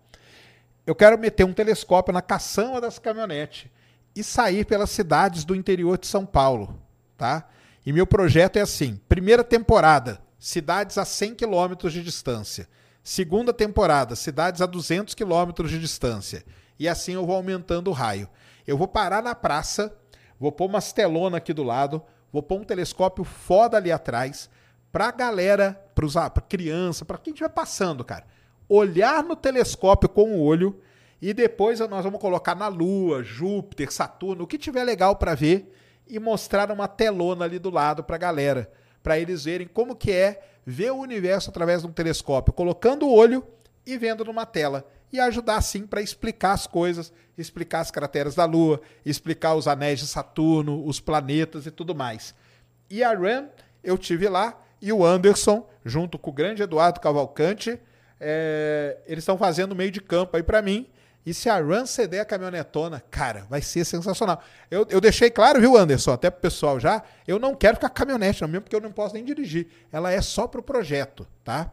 Eu 0.86 0.94
quero 0.94 1.18
meter 1.18 1.46
um 1.46 1.54
telescópio 1.54 2.14
na 2.14 2.22
caçamba 2.22 2.82
dessa 2.82 3.00
caminhonete 3.00 3.72
e 4.14 4.24
sair 4.24 4.66
pelas 4.66 4.90
cidades 4.90 5.46
do 5.46 5.56
interior 5.56 5.98
de 5.98 6.08
São 6.08 6.26
Paulo, 6.26 6.78
tá? 7.18 7.48
E 7.86 7.94
meu 7.94 8.06
projeto 8.06 8.58
é 8.58 8.62
assim: 8.62 9.00
primeira 9.08 9.44
temporada, 9.44 10.22
cidades 10.38 10.98
a 10.98 11.06
100 11.06 11.36
quilômetros 11.36 11.94
de 11.94 12.04
distância. 12.04 12.68
Segunda 13.02 13.54
temporada, 13.54 14.16
cidades 14.16 14.62
a 14.62 14.66
200 14.66 15.14
quilômetros 15.16 15.72
de 15.72 15.80
distância. 15.80 16.44
E 16.78 16.88
assim 16.88 17.14
eu 17.14 17.26
vou 17.26 17.36
aumentando 17.36 17.90
o 17.90 17.94
raio. 17.94 18.28
Eu 18.68 18.78
vou 18.78 18.88
parar 18.88 19.22
na 19.22 19.36
praça, 19.36 19.96
vou 20.38 20.52
pôr 20.52 20.66
umas 20.66 20.92
telonas 20.92 21.38
aqui 21.38 21.54
do 21.54 21.64
lado, 21.64 22.02
Vou 22.34 22.42
pôr 22.42 22.60
um 22.60 22.64
telescópio 22.64 23.24
foda 23.24 23.78
ali 23.78 23.92
atrás 23.92 24.50
pra 24.92 25.12
galera, 25.12 25.80
pros, 25.94 26.16
pra 26.16 26.42
criança, 26.42 27.06
pra 27.06 27.20
quem 27.20 27.32
estiver 27.32 27.50
passando, 27.50 28.04
cara. 28.04 28.26
Olhar 28.68 29.24
no 29.24 29.36
telescópio 29.36 30.10
com 30.10 30.34
o 30.34 30.42
olho 30.42 30.82
e 31.22 31.32
depois 31.32 31.80
nós 31.80 32.04
vamos 32.04 32.20
colocar 32.20 32.56
na 32.56 32.68
Lua, 32.68 33.24
Júpiter, 33.24 33.94
Saturno, 33.94 34.46
o 34.46 34.48
que 34.48 34.58
tiver 34.58 34.84
legal 34.84 35.16
para 35.16 35.36
ver 35.36 35.72
e 36.08 36.18
mostrar 36.18 36.72
uma 36.72 36.88
telona 36.88 37.46
ali 37.46 37.60
do 37.60 37.70
lado 37.70 38.04
pra 38.04 38.18
galera, 38.18 38.72
para 39.04 39.20
eles 39.20 39.44
verem 39.46 39.68
como 39.68 39.96
que 39.96 40.12
é 40.12 40.42
ver 40.66 40.92
o 40.92 40.98
universo 40.98 41.52
através 41.52 41.82
de 41.82 41.88
um 41.88 41.92
telescópio, 41.92 42.52
colocando 42.52 43.06
o 43.06 43.14
olho 43.14 43.46
e 43.86 43.96
vendo 43.96 44.26
numa 44.26 44.46
tela 44.46 44.86
e 45.14 45.20
ajudar 45.20 45.62
sim 45.62 45.86
para 45.86 46.02
explicar 46.02 46.54
as 46.54 46.66
coisas, 46.66 47.14
explicar 47.38 47.82
as 47.82 47.92
crateras 47.92 48.34
da 48.34 48.46
Lua, 48.46 48.82
explicar 49.06 49.54
os 49.54 49.68
anéis 49.68 50.00
de 50.00 50.08
Saturno, 50.08 50.84
os 50.86 51.00
planetas 51.00 51.68
e 51.68 51.72
tudo 51.72 51.94
mais. 51.94 52.34
E 52.90 53.04
a 53.04 53.14
Ram, 53.14 53.48
eu 53.84 53.96
tive 53.96 54.28
lá 54.28 54.60
e 54.82 54.92
o 54.92 55.06
Anderson, 55.06 55.70
junto 55.86 56.18
com 56.18 56.32
o 56.32 56.34
grande 56.34 56.64
Eduardo 56.64 57.00
Cavalcante, 57.00 57.80
é, 58.20 58.98
eles 59.06 59.22
estão 59.22 59.38
fazendo 59.38 59.76
meio 59.76 59.92
de 59.92 60.02
campo 60.02 60.36
aí 60.36 60.42
para 60.42 60.64
mim. 60.64 60.88
E 61.26 61.34
se 61.34 61.48
a 61.48 61.58
Ram 61.58 61.86
ceder 61.86 62.20
a 62.20 62.26
caminhonetona, 62.26 63.02
cara, 63.10 63.46
vai 63.50 63.62
ser 63.62 63.86
sensacional. 63.86 64.44
Eu, 64.70 64.86
eu 64.90 65.00
deixei 65.00 65.30
claro, 65.30 65.62
viu, 65.62 65.78
Anderson, 65.78 66.12
até 66.12 66.30
pro 66.30 66.42
pessoal 66.42 66.80
já, 66.80 67.04
eu 67.28 67.38
não 67.40 67.56
quero 67.56 67.76
ficar 67.76 67.88
a 67.88 67.92
caminhonete, 67.92 68.42
não, 68.42 68.50
mesmo 68.50 68.64
porque 68.64 68.76
eu 68.76 68.82
não 68.82 68.92
posso 68.92 69.14
nem 69.14 69.24
dirigir. 69.24 69.68
Ela 69.92 70.12
é 70.12 70.22
só 70.22 70.48
pro 70.48 70.62
projeto, 70.62 71.26
tá? 71.44 71.72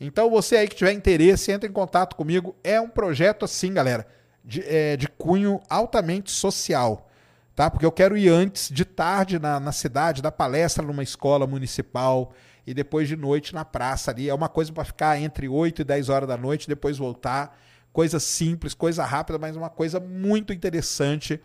Então, 0.00 0.30
você 0.30 0.56
aí 0.56 0.68
que 0.68 0.76
tiver 0.76 0.92
interesse, 0.92 1.50
entre 1.50 1.68
em 1.68 1.72
contato 1.72 2.14
comigo. 2.14 2.54
É 2.62 2.80
um 2.80 2.88
projeto 2.88 3.44
assim, 3.44 3.72
galera, 3.72 4.06
de, 4.44 4.62
é, 4.66 4.96
de 4.96 5.08
cunho 5.08 5.60
altamente 5.68 6.30
social. 6.30 7.08
Tá? 7.54 7.68
Porque 7.68 7.84
eu 7.84 7.90
quero 7.90 8.16
ir 8.16 8.28
antes, 8.28 8.68
de 8.68 8.84
tarde, 8.84 9.38
na, 9.38 9.58
na 9.58 9.72
cidade, 9.72 10.22
dar 10.22 10.30
palestra 10.30 10.84
numa 10.84 11.02
escola 11.02 11.44
municipal 11.44 12.32
e 12.64 12.72
depois 12.72 13.08
de 13.08 13.16
noite 13.16 13.52
na 13.52 13.64
praça 13.64 14.12
ali. 14.12 14.28
É 14.28 14.34
uma 14.34 14.48
coisa 14.48 14.72
para 14.72 14.84
ficar 14.84 15.20
entre 15.20 15.48
8 15.48 15.82
e 15.82 15.84
10 15.84 16.08
horas 16.08 16.28
da 16.28 16.36
noite, 16.36 16.68
depois 16.68 16.96
voltar. 16.96 17.58
Coisa 17.92 18.20
simples, 18.20 18.74
coisa 18.74 19.04
rápida, 19.04 19.38
mas 19.38 19.56
uma 19.56 19.70
coisa 19.70 19.98
muito 19.98 20.52
interessante. 20.52 21.40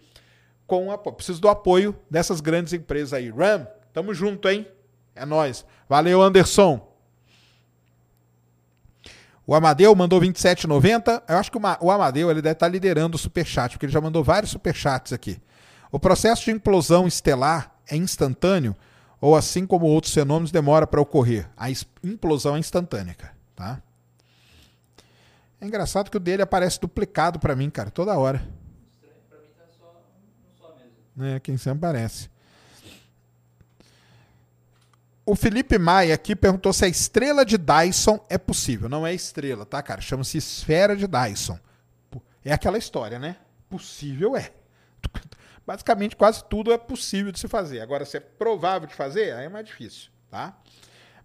Com 0.67 0.91
a, 0.91 0.97
preciso 0.97 1.41
do 1.41 1.49
apoio 1.49 1.95
dessas 2.11 2.41
grandes 2.41 2.73
empresas 2.73 3.13
aí. 3.13 3.31
Ram, 3.31 3.67
tamo 3.91 4.13
junto, 4.13 4.47
hein? 4.47 4.67
É 5.15 5.25
nós. 5.25 5.65
Valeu, 5.89 6.21
Anderson. 6.21 6.92
O 9.45 9.53
Amadeu 9.53 9.93
mandou 9.95 10.21
27,90. 10.21 11.23
Eu 11.27 11.37
acho 11.37 11.51
que 11.51 11.57
o 11.57 11.91
Amadeu 11.91 12.31
ele 12.31 12.41
deve 12.41 12.53
estar 12.53 12.67
liderando 12.67 13.15
o 13.15 13.19
superchat, 13.19 13.73
porque 13.73 13.85
ele 13.85 13.93
já 13.93 14.01
mandou 14.01 14.23
vários 14.23 14.51
superchats 14.51 15.11
aqui. 15.11 15.39
O 15.91 15.99
processo 15.99 16.45
de 16.45 16.51
implosão 16.51 17.07
estelar 17.07 17.75
é 17.87 17.95
instantâneo 17.95 18.75
ou 19.19 19.35
assim 19.35 19.65
como 19.65 19.85
outros 19.85 20.13
fenômenos 20.13 20.51
demora 20.51 20.87
para 20.87 20.99
ocorrer? 20.99 21.47
A 21.55 21.67
implosão 22.03 22.55
é 22.55 22.59
instantânea, 22.59 23.13
cara, 23.13 23.33
tá? 23.55 23.81
É 25.61 25.65
engraçado 25.65 26.11
que 26.11 26.17
o 26.17 26.19
dele 26.19 26.41
aparece 26.41 26.77
duplicado 26.79 27.39
para 27.39 27.55
mim, 27.55 27.69
cara, 27.69 27.89
toda 27.89 28.17
hora. 28.17 28.39
Pra 29.29 29.39
mim 29.39 29.47
tá 29.57 29.63
só, 29.79 30.03
só 30.59 30.75
mesmo. 30.75 31.23
É, 31.23 31.39
quem 31.39 31.55
sempre 31.55 31.87
aparece. 31.87 32.32
O 35.25 35.35
Felipe 35.35 35.77
Maia 35.77 36.13
aqui 36.13 36.35
perguntou 36.35 36.73
se 36.73 36.83
a 36.83 36.87
estrela 36.87 37.45
de 37.45 37.57
Dyson 37.57 38.19
é 38.29 38.37
possível. 38.37 38.89
Não 38.89 39.07
é 39.07 39.13
estrela, 39.13 39.65
tá, 39.65 39.81
cara? 39.81 40.01
Chama-se 40.01 40.37
esfera 40.37 40.97
de 40.97 41.07
Dyson. 41.07 41.57
É 42.43 42.51
aquela 42.51 42.77
história, 42.77 43.17
né? 43.17 43.37
Possível 43.69 44.35
é. 44.35 44.51
Basicamente, 45.65 46.17
quase 46.17 46.43
tudo 46.43 46.73
é 46.73 46.77
possível 46.77 47.31
de 47.31 47.39
se 47.39 47.47
fazer. 47.47 47.79
Agora, 47.79 48.03
se 48.03 48.17
é 48.17 48.19
provável 48.19 48.85
de 48.85 48.93
fazer, 48.93 49.33
aí 49.33 49.45
é 49.45 49.49
mais 49.49 49.65
difícil, 49.65 50.09
tá? 50.29 50.57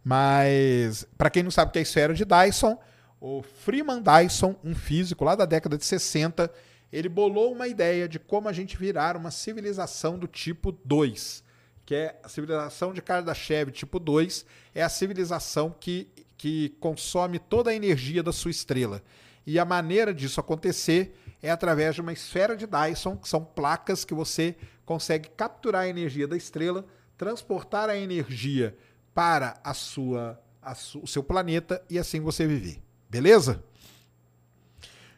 Mas, 0.04 1.04
para 1.18 1.28
quem 1.28 1.42
não 1.42 1.50
sabe 1.50 1.70
o 1.70 1.72
que 1.72 1.78
é 1.78 1.80
a 1.80 1.82
esfera 1.82 2.14
de 2.14 2.24
Dyson, 2.24 2.78
o 3.20 3.42
Freeman 3.42 4.00
Dyson, 4.00 4.54
um 4.62 4.76
físico 4.76 5.24
lá 5.24 5.34
da 5.34 5.44
década 5.44 5.76
de 5.76 5.84
60, 5.84 6.48
ele 6.92 7.08
bolou 7.08 7.52
uma 7.52 7.66
ideia 7.66 8.08
de 8.08 8.20
como 8.20 8.48
a 8.48 8.52
gente 8.52 8.76
virar 8.76 9.16
uma 9.16 9.32
civilização 9.32 10.16
do 10.16 10.28
tipo 10.28 10.70
2 10.70 11.47
que 11.88 11.94
é 11.94 12.20
a 12.22 12.28
civilização 12.28 12.92
de 12.92 13.00
Kardashev 13.00 13.70
tipo 13.70 13.98
2, 13.98 14.44
é 14.74 14.82
a 14.82 14.90
civilização 14.90 15.74
que, 15.80 16.06
que 16.36 16.76
consome 16.80 17.38
toda 17.38 17.70
a 17.70 17.74
energia 17.74 18.22
da 18.22 18.30
sua 18.30 18.50
estrela. 18.50 19.02
E 19.46 19.58
a 19.58 19.64
maneira 19.64 20.12
disso 20.12 20.38
acontecer 20.38 21.18
é 21.42 21.50
através 21.50 21.94
de 21.94 22.02
uma 22.02 22.12
esfera 22.12 22.54
de 22.54 22.66
Dyson, 22.66 23.16
que 23.16 23.26
são 23.26 23.42
placas 23.42 24.04
que 24.04 24.12
você 24.12 24.54
consegue 24.84 25.30
capturar 25.30 25.84
a 25.84 25.88
energia 25.88 26.28
da 26.28 26.36
estrela, 26.36 26.84
transportar 27.16 27.88
a 27.88 27.96
energia 27.96 28.76
para 29.14 29.58
a 29.64 29.72
sua, 29.72 30.38
a 30.60 30.74
su, 30.74 31.02
o 31.02 31.06
seu 31.06 31.22
planeta 31.22 31.82
e 31.88 31.98
assim 31.98 32.20
você 32.20 32.46
viver. 32.46 32.82
Beleza? 33.08 33.64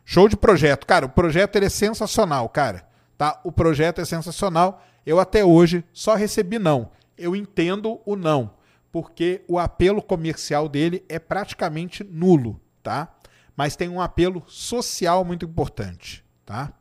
Show 0.04 0.28
de 0.28 0.36
projeto. 0.36 0.86
Cara, 0.86 1.04
o 1.04 1.10
projeto 1.10 1.56
ele 1.56 1.66
é 1.66 1.68
sensacional, 1.68 2.48
cara. 2.48 2.88
Tá? 3.18 3.40
O 3.42 3.50
projeto 3.50 4.00
é 4.00 4.04
sensacional. 4.04 4.80
Eu 5.04 5.18
até 5.18 5.44
hoje 5.44 5.84
só 5.92 6.14
recebi 6.14 6.58
não. 6.58 6.90
Eu 7.16 7.34
entendo 7.34 8.00
o 8.04 8.16
não, 8.16 8.54
porque 8.90 9.42
o 9.46 9.58
apelo 9.58 10.02
comercial 10.02 10.68
dele 10.68 11.04
é 11.08 11.18
praticamente 11.18 12.04
nulo, 12.04 12.60
tá? 12.82 13.14
Mas 13.56 13.76
tem 13.76 13.88
um 13.88 14.00
apelo 14.00 14.42
social 14.46 15.24
muito 15.24 15.44
importante, 15.44 16.24
tá? 16.44 16.72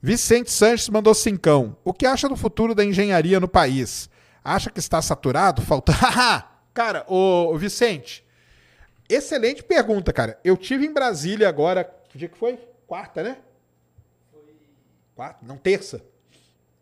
Vicente 0.00 0.50
Sanches 0.50 0.88
mandou 0.88 1.14
cincão. 1.14 1.76
O 1.84 1.92
que 1.92 2.06
acha 2.06 2.28
do 2.28 2.36
futuro 2.36 2.74
da 2.74 2.84
engenharia 2.84 3.38
no 3.38 3.48
país? 3.48 4.10
Acha 4.44 4.70
que 4.70 4.80
está 4.80 5.00
saturado? 5.00 5.62
Falta. 5.62 5.92
cara, 6.74 7.04
ô, 7.08 7.56
Vicente, 7.56 8.24
excelente 9.08 9.62
pergunta, 9.62 10.12
cara. 10.12 10.38
Eu 10.42 10.56
tive 10.56 10.84
em 10.86 10.92
Brasília 10.92 11.48
agora. 11.48 11.84
Que 12.08 12.18
dia 12.18 12.28
que 12.28 12.36
foi? 12.36 12.58
Quarta, 12.86 13.22
né? 13.22 13.38
Foi. 14.32 14.42
Quarta? 15.14 15.46
Não, 15.46 15.56
terça 15.56 16.11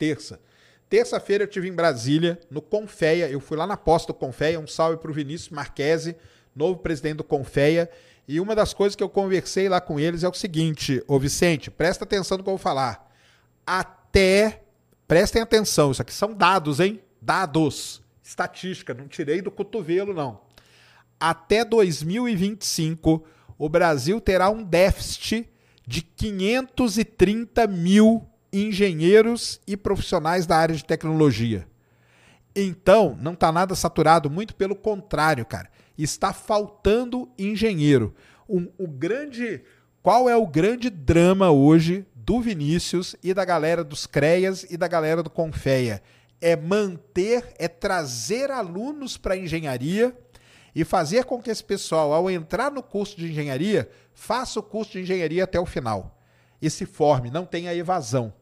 terça. 0.01 0.40
Terça-feira 0.88 1.44
eu 1.44 1.48
tive 1.48 1.68
em 1.68 1.72
Brasília, 1.72 2.40
no 2.51 2.62
Confeia. 2.62 3.28
Eu 3.28 3.38
fui 3.38 3.57
lá 3.57 3.66
na 3.66 3.76
posta 3.76 4.12
do 4.12 4.18
Confeia. 4.18 4.59
Um 4.59 4.66
salve 4.66 4.96
para 4.96 5.11
o 5.11 5.14
Vinícius 5.14 5.51
Marquese, 5.51 6.16
novo 6.57 6.80
presidente 6.80 7.18
do 7.18 7.24
Confeia. 7.24 7.88
E 8.26 8.40
uma 8.40 8.57
das 8.57 8.72
coisas 8.72 8.96
que 8.96 9.03
eu 9.03 9.09
conversei 9.09 9.68
lá 9.68 9.80
com 9.80 10.01
eles 10.01 10.24
é 10.24 10.28
o 10.28 10.32
seguinte: 10.32 11.05
Ô 11.07 11.18
Vicente, 11.18 11.70
presta 11.70 12.05
atenção 12.05 12.38
no 12.38 12.42
que 12.42 12.48
eu 12.48 12.55
vou 12.55 12.59
falar. 12.59 13.09
Até. 13.66 14.62
Prestem 15.07 15.42
atenção, 15.42 15.90
isso 15.90 16.01
aqui 16.01 16.12
são 16.12 16.32
dados, 16.32 16.78
hein? 16.78 17.01
Dados. 17.20 18.01
Estatística, 18.22 18.94
não 18.94 19.09
tirei 19.09 19.42
do 19.42 19.51
cotovelo, 19.51 20.14
não. 20.14 20.40
Até 21.18 21.64
2025, 21.64 23.24
o 23.59 23.68
Brasil 23.68 24.20
terá 24.20 24.48
um 24.51 24.62
déficit 24.62 25.51
de 25.84 26.03
530 26.03 27.66
mil 27.66 28.29
engenheiros 28.53 29.61
e 29.66 29.76
profissionais 29.76 30.46
da 30.46 30.57
área 30.57 30.74
de 30.74 30.84
tecnologia. 30.84 31.66
Então, 32.55 33.16
não 33.20 33.32
está 33.32 33.53
nada 33.53 33.74
saturado, 33.74 34.28
muito 34.28 34.55
pelo 34.55 34.74
contrário, 34.74 35.44
cara. 35.44 35.70
Está 35.96 36.32
faltando 36.32 37.30
engenheiro. 37.38 38.14
O 38.48 38.88
grande, 38.88 39.62
qual 40.03 40.28
é 40.28 40.36
o 40.36 40.46
grande 40.46 40.90
drama 40.90 41.51
hoje 41.51 42.05
do 42.14 42.40
Vinícius 42.40 43.14
e 43.22 43.32
da 43.32 43.44
galera 43.44 43.84
dos 43.84 44.07
CREAS 44.07 44.66
e 44.68 44.76
da 44.76 44.88
galera 44.88 45.22
do 45.22 45.30
Confeia? 45.30 46.03
É 46.40 46.57
manter, 46.57 47.55
é 47.59 47.68
trazer 47.68 48.51
alunos 48.51 49.16
para 49.16 49.36
engenharia 49.36 50.16
e 50.74 50.84
fazer 50.84 51.24
com 51.24 51.40
que 51.40 51.51
esse 51.51 51.62
pessoal, 51.62 52.12
ao 52.12 52.30
entrar 52.30 52.72
no 52.72 52.82
curso 52.82 53.16
de 53.16 53.30
engenharia, 53.30 53.88
faça 54.12 54.59
o 54.59 54.62
curso 54.62 54.92
de 54.92 55.03
engenharia 55.03 55.44
até 55.44 55.61
o 55.61 55.66
final 55.66 56.16
e 56.61 56.68
se 56.68 56.84
forme, 56.84 57.30
não 57.30 57.46
tenha 57.46 57.74
evasão. 57.74 58.32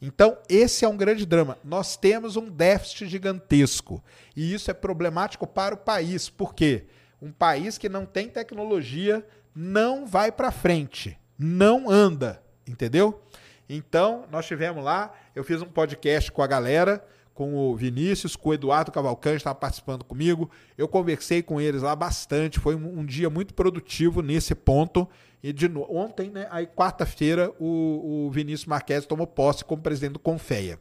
Então, 0.00 0.38
esse 0.48 0.84
é 0.84 0.88
um 0.88 0.96
grande 0.96 1.26
drama. 1.26 1.58
Nós 1.62 1.96
temos 1.96 2.36
um 2.36 2.48
déficit 2.48 3.06
gigantesco. 3.06 4.02
E 4.34 4.54
isso 4.54 4.70
é 4.70 4.74
problemático 4.74 5.46
para 5.46 5.74
o 5.74 5.78
país. 5.78 6.30
Por 6.30 6.54
quê? 6.54 6.86
Um 7.20 7.30
país 7.30 7.76
que 7.76 7.88
não 7.88 8.06
tem 8.06 8.28
tecnologia 8.28 9.26
não 9.54 10.06
vai 10.06 10.32
para 10.32 10.50
frente, 10.50 11.18
não 11.38 11.90
anda, 11.90 12.42
entendeu? 12.66 13.22
Então, 13.68 14.24
nós 14.30 14.46
tivemos 14.46 14.82
lá, 14.82 15.12
eu 15.34 15.44
fiz 15.44 15.60
um 15.60 15.66
podcast 15.66 16.32
com 16.32 16.42
a 16.42 16.46
galera, 16.46 17.04
com 17.40 17.54
o 17.54 17.74
Vinícius, 17.74 18.36
com 18.36 18.50
o 18.50 18.52
Eduardo 18.52 18.92
Cavalcante, 18.92 19.38
estava 19.38 19.54
participando 19.54 20.04
comigo. 20.04 20.50
Eu 20.76 20.86
conversei 20.86 21.42
com 21.42 21.58
eles 21.58 21.80
lá 21.80 21.96
bastante, 21.96 22.60
foi 22.60 22.74
um, 22.74 22.98
um 22.98 23.02
dia 23.06 23.30
muito 23.30 23.54
produtivo 23.54 24.20
nesse 24.20 24.54
ponto. 24.54 25.08
E 25.42 25.50
de 25.50 25.66
no... 25.66 25.90
ontem, 25.90 26.28
né, 26.28 26.46
aí 26.50 26.66
quarta-feira, 26.66 27.50
o, 27.58 28.26
o 28.26 28.30
Vinícius 28.30 28.66
Marques 28.66 29.06
tomou 29.06 29.26
posse 29.26 29.64
como 29.64 29.80
presidente 29.80 30.12
do 30.12 30.18
Confeia. 30.18 30.78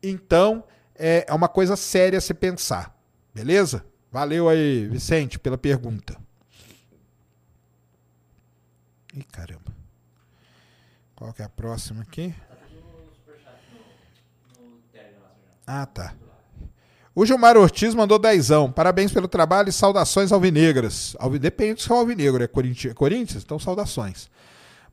Então, 0.00 0.62
é, 0.94 1.26
é 1.26 1.34
uma 1.34 1.48
coisa 1.48 1.74
séria 1.74 2.20
se 2.20 2.32
pensar. 2.32 2.96
Beleza? 3.34 3.84
Valeu 4.12 4.48
aí, 4.48 4.86
Vicente, 4.86 5.40
pela 5.40 5.58
pergunta. 5.58 6.16
Ih, 9.12 9.24
caramba. 9.24 9.74
Qual 11.16 11.32
que 11.32 11.42
é 11.42 11.44
a 11.44 11.48
próxima 11.48 12.02
aqui? 12.02 12.32
Ah, 15.66 15.86
tá. 15.86 16.14
O 17.14 17.24
Gilmar 17.24 17.56
Ortiz 17.56 17.94
mandou 17.94 18.18
dezão. 18.18 18.70
Parabéns 18.70 19.12
pelo 19.12 19.28
trabalho 19.28 19.68
e 19.68 19.72
saudações 19.72 20.32
alvinegras. 20.32 21.16
Alvi... 21.18 21.38
Depende 21.38 21.82
se 21.82 21.90
é 21.90 21.94
alvinegro, 21.94 22.42
é 22.42 22.48
Corinthians, 22.48 22.94
Corinthians? 22.94 23.42
Então 23.44 23.58
saudações. 23.58 24.28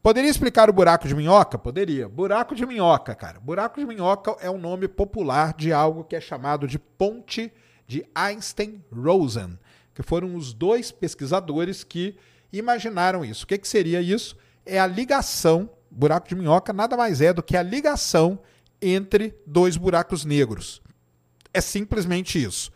Poderia 0.04 0.30
explicar 0.30 0.70
o 0.70 0.74
buraco 0.74 1.08
de 1.08 1.16
minhoca? 1.16 1.58
Poderia. 1.58 2.08
Buraco 2.08 2.56
de 2.56 2.66
minhoca, 2.66 3.14
cara. 3.16 3.40
Buraco 3.40 3.80
de 3.80 3.86
minhoca 3.86 4.36
é 4.40 4.50
um 4.50 4.58
nome 4.58 4.88
popular 4.88 5.54
de 5.54 5.74
algo 5.74 6.04
que 6.04 6.16
é 6.16 6.22
chamado 6.22 6.68
de 6.68 6.80
ponte 6.80 7.52
de 7.88 8.06
Einstein-Rosen, 8.16 9.60
que 9.94 10.02
foram 10.02 10.36
os 10.36 10.54
dois 10.54 10.92
pesquisadores 10.92 11.84
que 11.84 12.16
imaginaram 12.54 13.26
isso. 13.26 13.44
O 13.44 13.48
que, 13.48 13.58
que 13.58 13.68
seria 13.68 14.02
isso? 14.02 14.38
É 14.66 14.80
a 14.80 14.88
ligação, 14.88 15.70
buraco 15.90 16.30
de 16.30 16.36
minhoca 16.36 16.72
nada 16.72 16.96
mais 16.96 17.20
é 17.20 17.34
do 17.34 17.44
que 17.44 17.58
a 17.58 17.64
ligação 17.64 18.40
entre 18.82 19.36
dois 19.46 19.78
buracos 19.78 20.26
negros. 20.26 20.82
É 21.54 21.62
simplesmente 21.62 22.42
isso. 22.42 22.72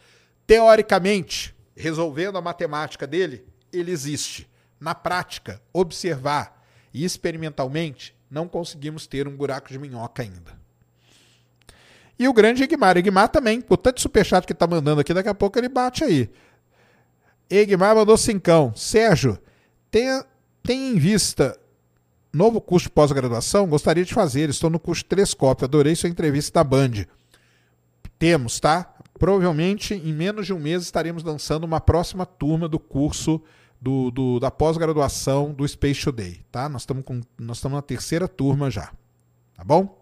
Teoricamente, 0.46 1.56
resolvendo 1.76 2.38
a 2.38 2.42
matemática 2.42 3.08
dele, 3.08 3.46
ele 3.72 3.92
existe. 3.92 4.50
Na 4.80 4.94
prática, 4.94 5.62
observar 5.74 6.64
e 6.94 7.04
experimentalmente, 7.04 8.16
não 8.30 8.48
conseguimos 8.48 9.08
ter 9.08 9.28
um 9.28 9.36
buraco 9.36 9.70
de 9.70 9.80
minhoca 9.80 10.24
ainda. 10.24 10.60
E 12.18 12.28
o 12.28 12.34
grande 12.34 12.64
Egmar. 12.64 12.98
Egmar 12.98 13.30
também, 13.30 13.60
por 13.60 13.78
tanto 13.78 14.02
superchat 14.02 14.46
que 14.46 14.54
está 14.54 14.68
mandando 14.68 15.02
aqui, 15.02 15.14
daqui 15.14 15.30
a 15.30 15.34
pouco 15.34 15.58
ele 15.58 15.68
bate 15.68 16.04
aí. 16.04 16.30
Egmar 17.50 17.96
mandou 17.96 18.18
cincão. 18.18 18.74
Sérgio, 18.76 19.38
tenha, 19.92 20.26
tenha 20.64 20.92
em 20.92 20.98
vista 20.98 21.60
novo 22.36 22.60
curso 22.60 22.88
de 22.88 22.92
pós-graduação? 22.92 23.68
Gostaria 23.68 24.04
de 24.04 24.14
fazer. 24.14 24.50
Estou 24.50 24.70
no 24.70 24.80
curso 24.80 25.06
Telescópio. 25.06 25.66
Adorei 25.66 25.96
sua 25.96 26.10
entrevista 26.10 26.60
da 26.60 26.64
Band. 26.64 27.06
Temos, 28.20 28.60
tá? 28.60 28.94
Provavelmente 29.18 29.94
em 29.94 30.14
menos 30.14 30.46
de 30.46 30.54
um 30.54 30.60
mês 30.60 30.84
estaremos 30.84 31.24
lançando 31.24 31.64
uma 31.64 31.80
próxima 31.80 32.26
turma 32.26 32.68
do 32.68 32.78
curso 32.78 33.42
do, 33.80 34.12
do 34.12 34.40
da 34.40 34.52
pós-graduação 34.52 35.54
do 35.54 35.66
Space 35.68 36.04
Today, 36.04 36.46
tá? 36.52 36.68
Nós 36.68 36.82
estamos 36.82 37.04
nós 37.38 37.58
estamos 37.58 37.76
na 37.76 37.82
terceira 37.82 38.28
turma 38.28 38.70
já, 38.70 38.92
tá 39.54 39.64
bom? 39.64 40.02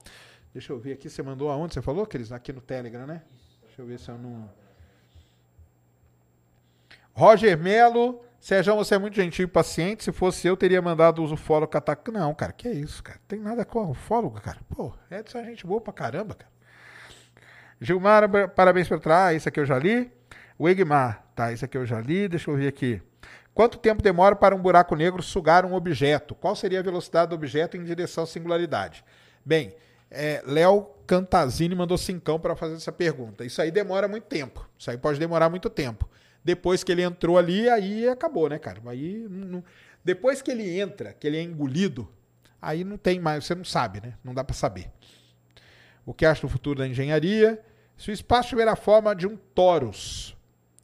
Deixa 0.52 0.74
eu 0.74 0.80
ver 0.80 0.94
aqui, 0.94 1.10
você 1.10 1.22
mandou 1.22 1.52
aonde? 1.52 1.74
Você 1.74 1.82
falou 1.82 2.08
eles 2.14 2.32
aqui 2.32 2.52
no 2.54 2.62
Telegram, 2.62 3.06
né? 3.06 3.22
Deixa 3.64 3.82
eu 3.82 3.86
ver 3.86 4.00
se 4.00 4.10
eu 4.10 4.18
não 4.18 4.50
Roger 7.14 7.58
Melo, 7.58 8.22
Sérgio, 8.44 8.76
você 8.76 8.96
é 8.96 8.98
muito 8.98 9.16
gentil 9.16 9.46
e 9.46 9.48
paciente. 9.48 10.04
Se 10.04 10.12
fosse 10.12 10.46
eu, 10.46 10.58
teria 10.58 10.82
mandado 10.82 11.24
o 11.24 11.34
ufólogo 11.34 11.72
catar. 11.72 11.98
Não, 12.12 12.34
cara, 12.36 12.52
que 12.52 12.68
é 12.68 12.74
isso, 12.74 13.02
cara? 13.02 13.18
Tem 13.26 13.40
nada 13.40 13.64
com 13.64 13.80
o 13.80 13.92
ufólogo, 13.92 14.42
cara. 14.42 14.58
Pô, 14.68 14.92
Edson 15.10 15.38
é 15.38 15.46
gente 15.46 15.66
boa 15.66 15.80
pra 15.80 15.94
caramba, 15.94 16.36
cara. 16.36 16.52
Gilmar, 17.80 18.50
parabéns 18.50 18.90
pelo 18.90 19.00
trás. 19.00 19.38
Isso 19.38 19.48
aqui 19.48 19.62
eu 19.62 19.66
já 19.66 19.80
li. 19.80 20.12
O 20.60 20.68
Egmar, 20.68 21.26
tá? 21.34 21.54
Isso 21.54 21.64
aqui 21.64 21.78
eu 21.78 21.86
já 21.86 22.02
li. 22.02 22.28
Deixa 22.28 22.52
eu 22.52 22.58
ver 22.58 22.68
aqui. 22.68 23.02
Quanto 23.54 23.78
tempo 23.78 24.02
demora 24.02 24.36
para 24.36 24.54
um 24.54 24.62
buraco 24.62 24.94
negro 24.94 25.24
sugar 25.24 25.66
um 25.66 25.74
objeto? 25.74 26.36
Qual 26.36 26.54
seria 26.54 26.82
a 26.82 26.84
velocidade 26.84 27.30
do 27.30 27.36
objeto 27.36 27.78
em 27.78 27.84
direção 27.86 28.26
à 28.26 28.28
singularidade? 28.28 29.06
Bem, 29.46 29.74
é, 30.12 30.44
Léo 30.46 30.90
Cantazini 31.08 31.74
mandou 31.76 31.98
cincão 31.98 32.38
para 32.38 32.58
fazer 32.58 32.76
essa 32.76 32.92
pergunta. 32.92 33.46
Isso 33.46 33.62
aí 33.62 33.72
demora 33.72 34.06
muito 34.06 34.26
tempo. 34.26 34.68
Isso 34.78 34.92
aí 34.92 34.98
pode 34.98 35.18
demorar 35.18 35.50
muito 35.50 35.70
tempo. 35.70 36.10
Depois 36.44 36.84
que 36.84 36.92
ele 36.92 37.02
entrou 37.02 37.38
ali, 37.38 37.70
aí 37.70 38.08
acabou, 38.08 38.50
né, 38.50 38.60
cara? 38.60 38.82
Aí 38.86 39.26
não, 39.30 39.64
depois 40.04 40.42
que 40.42 40.52
ele 40.52 40.80
entra, 40.80 41.14
que 41.14 41.26
ele 41.26 41.38
é 41.38 41.42
engolido, 41.42 42.10
aí 42.62 42.84
não 42.84 42.98
tem 42.98 43.20
mais, 43.20 43.46
você 43.46 43.56
não 43.56 43.64
sabe, 43.64 44.02
né? 44.02 44.14
Não 44.24 44.34
dá 44.34 44.44
para 44.44 44.56
saber. 44.56 44.92
O 46.06 46.14
que 46.14 46.26
acha 46.26 46.42
do 46.42 46.50
futuro 46.50 46.80
da 46.80 46.88
engenharia? 46.88 47.64
Se 47.96 48.12
o 48.12 48.14
espaço 48.14 48.50
tiver 48.50 48.68
a 48.68 48.76
forma 48.76 49.16
de 49.16 49.26
um 49.26 49.38
torus. 49.38 50.36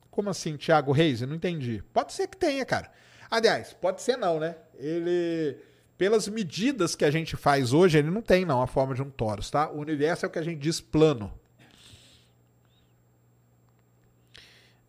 Como 0.10 0.30
assim, 0.30 0.56
Thiago 0.56 0.92
Reis? 0.92 1.22
Eu 1.22 1.28
não 1.28 1.36
entendi. 1.36 1.84
Pode 1.94 2.14
ser 2.14 2.28
que 2.28 2.38
tenha, 2.38 2.66
cara. 2.66 2.92
Aliás, 3.30 3.74
pode 3.74 4.02
ser 4.02 4.18
não, 4.18 4.40
né? 4.40 4.56
Ele 4.78 5.58
pelas 6.00 6.30
medidas 6.30 6.96
que 6.96 7.04
a 7.04 7.12
gente 7.12 7.36
faz 7.36 7.74
hoje, 7.74 7.98
ele 7.98 8.10
não 8.10 8.22
tem 8.22 8.46
não 8.46 8.62
a 8.62 8.68
forma 8.68 8.96
de 8.96 9.02
um 9.02 9.10
torus, 9.10 9.52
tá? 9.52 9.70
O 9.70 9.80
universo 9.80 10.26
é 10.26 10.30
o 10.30 10.32
que 10.32 10.40
a 10.40 10.42
gente 10.42 10.58
diz 10.58 10.80
plano. 10.80 11.30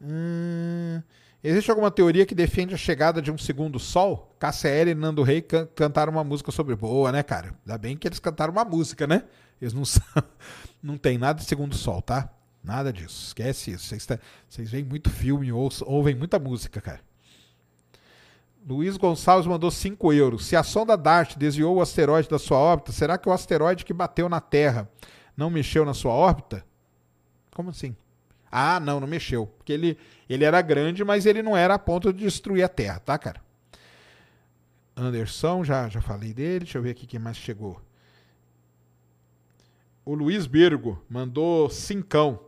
Hum, 0.02 1.02
existe 1.44 1.70
alguma 1.70 1.90
teoria 1.90 2.24
que 2.24 2.34
defende 2.34 2.74
a 2.74 2.78
chegada 2.78 3.20
de 3.20 3.30
um 3.30 3.36
segundo 3.36 3.78
sol? 3.78 4.34
KCL 4.38 4.90
e 4.90 4.94
Nando 4.94 5.22
Rei 5.22 5.42
can 5.42 5.66
cantaram 5.74 6.12
uma 6.12 6.24
música 6.24 6.50
sobre 6.50 6.74
boa, 6.74 7.12
né, 7.12 7.22
cara? 7.22 7.54
Ainda 7.66 7.78
bem 7.78 7.96
que 7.96 8.08
eles 8.08 8.18
cantaram 8.18 8.52
uma 8.52 8.64
música, 8.64 9.06
né? 9.06 9.24
Eles 9.60 9.74
não 9.74 9.82
não 10.82 10.96
tem 10.96 11.18
nada 11.18 11.40
de 11.40 11.44
segundo 11.44 11.74
sol, 11.74 12.00
tá? 12.00 12.30
Nada 12.62 12.92
disso. 12.92 13.26
Esquece 13.28 13.72
isso. 13.72 13.86
Vocês, 13.86 14.06
tá, 14.06 14.18
veem 14.50 14.84
muito 14.84 15.10
filme, 15.10 15.52
ou, 15.52 15.70
ouvem 15.82 16.14
muita 16.14 16.38
música, 16.38 16.80
cara. 16.80 17.00
Luiz 18.66 18.96
Gonçalves 18.96 19.46
mandou 19.46 19.70
5 19.70 20.12
euros. 20.12 20.44
Se 20.46 20.54
a 20.54 20.62
sonda 20.62 20.96
DART 20.96 21.36
desviou 21.36 21.76
o 21.76 21.80
asteroide 21.80 22.28
da 22.28 22.38
sua 22.38 22.58
órbita, 22.58 22.92
será 22.92 23.16
que 23.16 23.28
o 23.28 23.32
asteroide 23.32 23.84
que 23.84 23.92
bateu 23.92 24.28
na 24.28 24.40
Terra 24.40 24.88
não 25.36 25.48
mexeu 25.48 25.84
na 25.84 25.94
sua 25.94 26.12
órbita? 26.12 26.64
Como 27.54 27.70
assim? 27.70 27.96
Ah, 28.50 28.80
não, 28.80 28.98
não 29.00 29.06
mexeu. 29.06 29.46
Porque 29.46 29.72
ele, 29.72 29.98
ele 30.28 30.44
era 30.44 30.60
grande, 30.60 31.04
mas 31.04 31.26
ele 31.26 31.42
não 31.42 31.56
era 31.56 31.74
a 31.74 31.78
ponto 31.78 32.12
de 32.12 32.24
destruir 32.24 32.62
a 32.62 32.68
Terra, 32.68 32.98
tá, 32.98 33.16
cara? 33.16 33.40
Anderson, 34.96 35.64
já, 35.64 35.88
já 35.88 36.00
falei 36.00 36.32
dele. 36.32 36.60
Deixa 36.60 36.78
eu 36.78 36.82
ver 36.82 36.90
aqui 36.90 37.06
quem 37.06 37.20
mais 37.20 37.36
chegou. 37.36 37.80
O 40.04 40.14
Luiz 40.14 40.46
Bergo 40.46 41.02
mandou 41.08 41.70
cincão. 41.70 42.40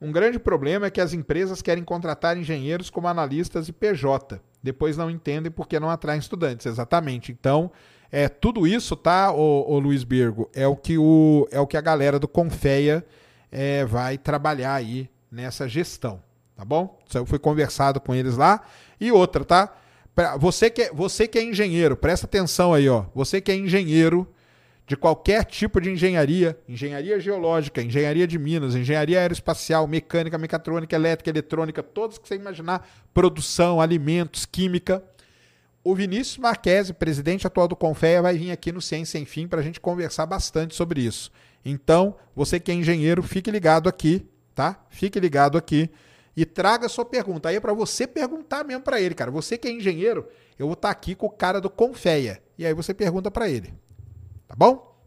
Um 0.00 0.12
grande 0.12 0.38
problema 0.38 0.86
é 0.86 0.90
que 0.90 1.00
as 1.00 1.12
empresas 1.12 1.60
querem 1.60 1.82
contratar 1.82 2.36
engenheiros 2.36 2.88
como 2.88 3.08
analistas 3.08 3.68
e 3.68 3.72
PJ. 3.72 4.40
Depois 4.62 4.96
não 4.96 5.10
entendem 5.10 5.50
porque 5.50 5.80
não 5.80 5.90
atraem 5.90 6.20
estudantes. 6.20 6.66
Exatamente. 6.66 7.32
Então, 7.32 7.72
é 8.10 8.28
tudo 8.28 8.66
isso, 8.66 8.96
tá, 8.96 9.30
o 9.32 9.78
Luiz 9.78 10.04
Birgo, 10.04 10.48
é 10.54 10.66
o 10.66 10.74
que 10.74 10.96
o 10.96 11.46
é 11.50 11.60
o 11.60 11.66
que 11.66 11.76
a 11.76 11.80
galera 11.80 12.18
do 12.18 12.26
Confeia 12.26 13.04
é, 13.52 13.84
vai 13.84 14.16
trabalhar 14.16 14.74
aí 14.74 15.10
nessa 15.30 15.68
gestão, 15.68 16.22
tá 16.56 16.64
bom? 16.64 16.98
Isso 17.08 17.26
foi 17.26 17.38
conversado 17.38 18.00
com 18.00 18.14
eles 18.14 18.36
lá. 18.36 18.62
E 19.00 19.12
outra, 19.12 19.44
tá? 19.44 19.74
Pra 20.14 20.36
você 20.36 20.68
que 20.70 20.82
é, 20.82 20.92
você 20.92 21.28
que 21.28 21.38
é 21.38 21.42
engenheiro, 21.42 21.96
presta 21.96 22.26
atenção 22.26 22.74
aí, 22.74 22.88
ó. 22.88 23.04
Você 23.14 23.40
que 23.40 23.52
é 23.52 23.54
engenheiro, 23.54 24.26
de 24.88 24.96
qualquer 24.96 25.44
tipo 25.44 25.80
de 25.82 25.90
engenharia, 25.90 26.58
engenharia 26.66 27.20
geológica, 27.20 27.82
engenharia 27.82 28.26
de 28.26 28.38
minas, 28.38 28.74
engenharia 28.74 29.20
aeroespacial, 29.20 29.86
mecânica, 29.86 30.38
mecatrônica, 30.38 30.96
elétrica, 30.96 31.28
eletrônica, 31.28 31.82
todos 31.82 32.16
que 32.16 32.26
você 32.26 32.36
imaginar, 32.36 32.88
produção, 33.12 33.82
alimentos, 33.82 34.46
química. 34.46 35.04
O 35.84 35.94
Vinícius 35.94 36.38
Marquesi, 36.38 36.94
presidente 36.94 37.46
atual 37.46 37.68
do 37.68 37.76
Confeia, 37.76 38.22
vai 38.22 38.38
vir 38.38 38.50
aqui 38.50 38.72
no 38.72 38.80
Ciência 38.80 39.18
Sem 39.18 39.26
Fim 39.26 39.46
para 39.46 39.60
a 39.60 39.62
gente 39.62 39.78
conversar 39.78 40.24
bastante 40.24 40.74
sobre 40.74 41.02
isso. 41.02 41.30
Então, 41.62 42.16
você 42.34 42.58
que 42.58 42.70
é 42.70 42.74
engenheiro, 42.74 43.22
fique 43.22 43.50
ligado 43.50 43.90
aqui, 43.90 44.26
tá? 44.58 44.84
Fique 44.90 45.20
ligado 45.20 45.56
aqui 45.56 45.88
e 46.36 46.44
traga 46.44 46.88
sua 46.88 47.04
pergunta. 47.04 47.48
Aí 47.48 47.54
é 47.54 47.60
para 47.60 47.72
você 47.72 48.08
perguntar 48.08 48.64
mesmo 48.64 48.82
para 48.82 49.00
ele, 49.00 49.14
cara. 49.14 49.30
Você 49.30 49.56
que 49.56 49.68
é 49.68 49.70
engenheiro, 49.70 50.26
eu 50.58 50.66
vou 50.66 50.72
estar 50.72 50.88
tá 50.88 50.92
aqui 50.92 51.14
com 51.14 51.26
o 51.26 51.30
cara 51.30 51.60
do 51.60 51.70
Confeia. 51.70 52.42
E 52.58 52.66
aí 52.66 52.74
você 52.74 52.92
pergunta 52.92 53.30
para 53.30 53.48
ele. 53.48 53.72
Tá 54.48 54.56
bom? 54.56 55.00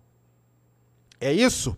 É 1.19 1.33
isso? 1.33 1.77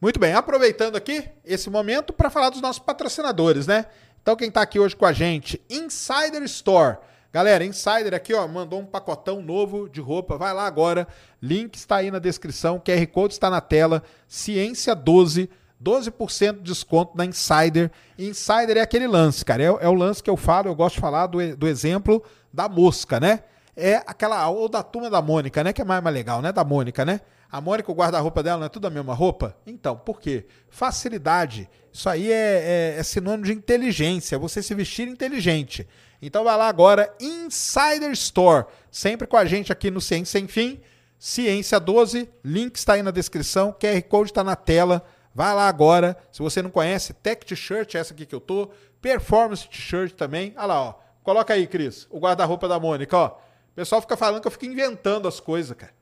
Muito 0.00 0.18
bem, 0.18 0.32
aproveitando 0.32 0.96
aqui 0.96 1.28
esse 1.44 1.70
momento 1.70 2.12
para 2.12 2.28
falar 2.28 2.50
dos 2.50 2.60
nossos 2.60 2.82
patrocinadores, 2.82 3.68
né? 3.68 3.86
Então, 4.20 4.34
quem 4.34 4.48
está 4.48 4.62
aqui 4.62 4.80
hoje 4.80 4.96
com 4.96 5.06
a 5.06 5.12
gente, 5.12 5.62
Insider 5.70 6.42
Store. 6.42 6.98
Galera, 7.32 7.64
Insider 7.64 8.14
aqui, 8.14 8.34
ó, 8.34 8.48
mandou 8.48 8.80
um 8.80 8.84
pacotão 8.84 9.40
novo 9.40 9.88
de 9.88 10.00
roupa. 10.00 10.36
Vai 10.36 10.52
lá 10.52 10.66
agora. 10.66 11.06
Link 11.40 11.76
está 11.76 11.96
aí 11.98 12.10
na 12.10 12.18
descrição, 12.18 12.80
QR 12.80 13.06
Code 13.06 13.34
está 13.34 13.48
na 13.48 13.60
tela. 13.60 14.02
Ciência 14.26 14.92
12, 14.92 15.48
12% 15.82 16.56
de 16.56 16.62
desconto 16.62 17.16
na 17.16 17.24
Insider. 17.24 17.90
Insider 18.18 18.76
é 18.76 18.80
aquele 18.80 19.06
lance, 19.06 19.44
cara. 19.44 19.62
É, 19.62 19.66
é, 19.66 19.88
o 19.88 19.94
lance 19.94 20.22
que 20.22 20.30
eu 20.30 20.36
falo, 20.36 20.68
eu 20.68 20.74
gosto 20.74 20.94
de 20.96 21.00
falar 21.00 21.26
do, 21.26 21.56
do 21.56 21.68
exemplo 21.68 22.22
da 22.52 22.68
mosca, 22.68 23.20
né? 23.20 23.40
é 23.76 23.96
aquela, 24.06 24.48
ou 24.48 24.68
da 24.68 24.82
turma 24.82 25.10
da 25.10 25.20
Mônica, 25.20 25.62
né? 25.62 25.72
Que 25.72 25.82
é 25.82 25.84
mais, 25.84 26.02
mais 26.02 26.14
legal, 26.14 26.40
né? 26.40 26.50
Da 26.50 26.64
Mônica, 26.64 27.04
né? 27.04 27.20
A 27.52 27.60
Mônica, 27.60 27.92
o 27.92 27.94
guarda-roupa 27.94 28.42
dela 28.42 28.58
não 28.58 28.66
é 28.66 28.68
tudo 28.68 28.86
a 28.86 28.90
mesma 28.90 29.12
roupa? 29.12 29.56
Então, 29.66 29.96
por 29.96 30.18
quê? 30.18 30.46
Facilidade. 30.68 31.68
Isso 31.92 32.08
aí 32.08 32.32
é, 32.32 32.94
é, 32.96 32.98
é 32.98 33.02
sinônimo 33.02 33.44
de 33.44 33.52
inteligência, 33.52 34.38
você 34.38 34.62
se 34.62 34.74
vestir 34.74 35.06
inteligente. 35.06 35.86
Então 36.20 36.44
vai 36.44 36.56
lá 36.56 36.66
agora, 36.66 37.14
Insider 37.20 38.10
Store, 38.12 38.64
sempre 38.90 39.26
com 39.26 39.36
a 39.36 39.44
gente 39.44 39.70
aqui 39.70 39.90
no 39.90 40.00
Ciência 40.00 40.40
Sem 40.40 40.48
Fim, 40.48 40.80
Ciência 41.18 41.78
12, 41.78 42.28
link 42.42 42.76
está 42.76 42.94
aí 42.94 43.02
na 43.02 43.10
descrição, 43.10 43.72
QR 43.78 44.02
Code 44.02 44.30
está 44.30 44.42
na 44.42 44.56
tela. 44.56 45.04
Vai 45.36 45.54
lá 45.54 45.68
agora. 45.68 46.16
Se 46.32 46.40
você 46.40 46.62
não 46.62 46.70
conhece, 46.70 47.12
Tech 47.12 47.44
T-shirt, 47.44 47.94
essa 47.94 48.14
aqui 48.14 48.24
que 48.24 48.34
eu 48.34 48.40
tô, 48.40 48.70
Performance 49.02 49.68
T-shirt 49.68 50.12
também. 50.14 50.54
Olha 50.56 50.66
lá, 50.66 50.82
ó. 50.82 50.94
Coloca 51.22 51.52
aí, 51.52 51.66
Cris, 51.66 52.06
o 52.08 52.18
guarda-roupa 52.18 52.66
da 52.66 52.80
Mônica, 52.80 53.14
ó. 53.14 53.26
O 53.26 53.74
pessoal 53.74 54.00
fica 54.00 54.16
falando 54.16 54.40
que 54.40 54.46
eu 54.46 54.50
fico 54.50 54.64
inventando 54.64 55.28
as 55.28 55.38
coisas, 55.38 55.76
cara. 55.76 55.92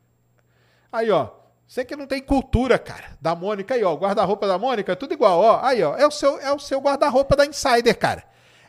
Aí, 0.92 1.10
ó. 1.10 1.30
Você 1.66 1.84
que 1.84 1.96
não 1.96 2.06
tem 2.06 2.22
cultura, 2.22 2.78
cara. 2.78 3.18
Da 3.20 3.34
Mônica 3.34 3.74
aí, 3.74 3.82
ó. 3.82 3.96
Guarda-roupa 3.96 4.46
da 4.46 4.56
Mônica, 4.56 4.92
é 4.92 4.94
tudo 4.94 5.14
igual, 5.14 5.40
ó. 5.40 5.58
Aí, 5.64 5.82
ó. 5.82 5.96
É 5.96 6.06
o 6.06 6.12
seu, 6.12 6.38
é 6.38 6.52
o 6.52 6.60
seu 6.60 6.80
guarda-roupa 6.80 7.34
da 7.34 7.44
Insider, 7.44 7.98
cara. 7.98 8.22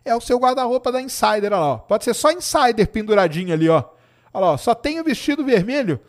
É 0.03 0.15
o 0.15 0.21
seu 0.21 0.39
guarda-roupa 0.39 0.91
da 0.91 0.99
Insider, 0.99 1.53
olha 1.53 1.57
lá, 1.57 1.73
ó. 1.73 1.77
Pode 1.77 2.05
ser 2.05 2.15
só 2.15 2.31
Insider 2.31 2.87
penduradinho 2.87 3.53
ali, 3.53 3.69
ó. 3.69 3.83
Olha 4.33 4.45
lá, 4.45 4.51
ó. 4.53 4.57
Só 4.57 4.73
tem 4.73 4.99
o 4.99 5.03
vestido 5.03 5.45
vermelho. 5.45 5.99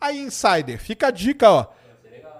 Aí, 0.00 0.20
Insider, 0.20 0.78
fica 0.78 1.08
a 1.08 1.10
dica, 1.10 1.50
ó. 1.50 1.66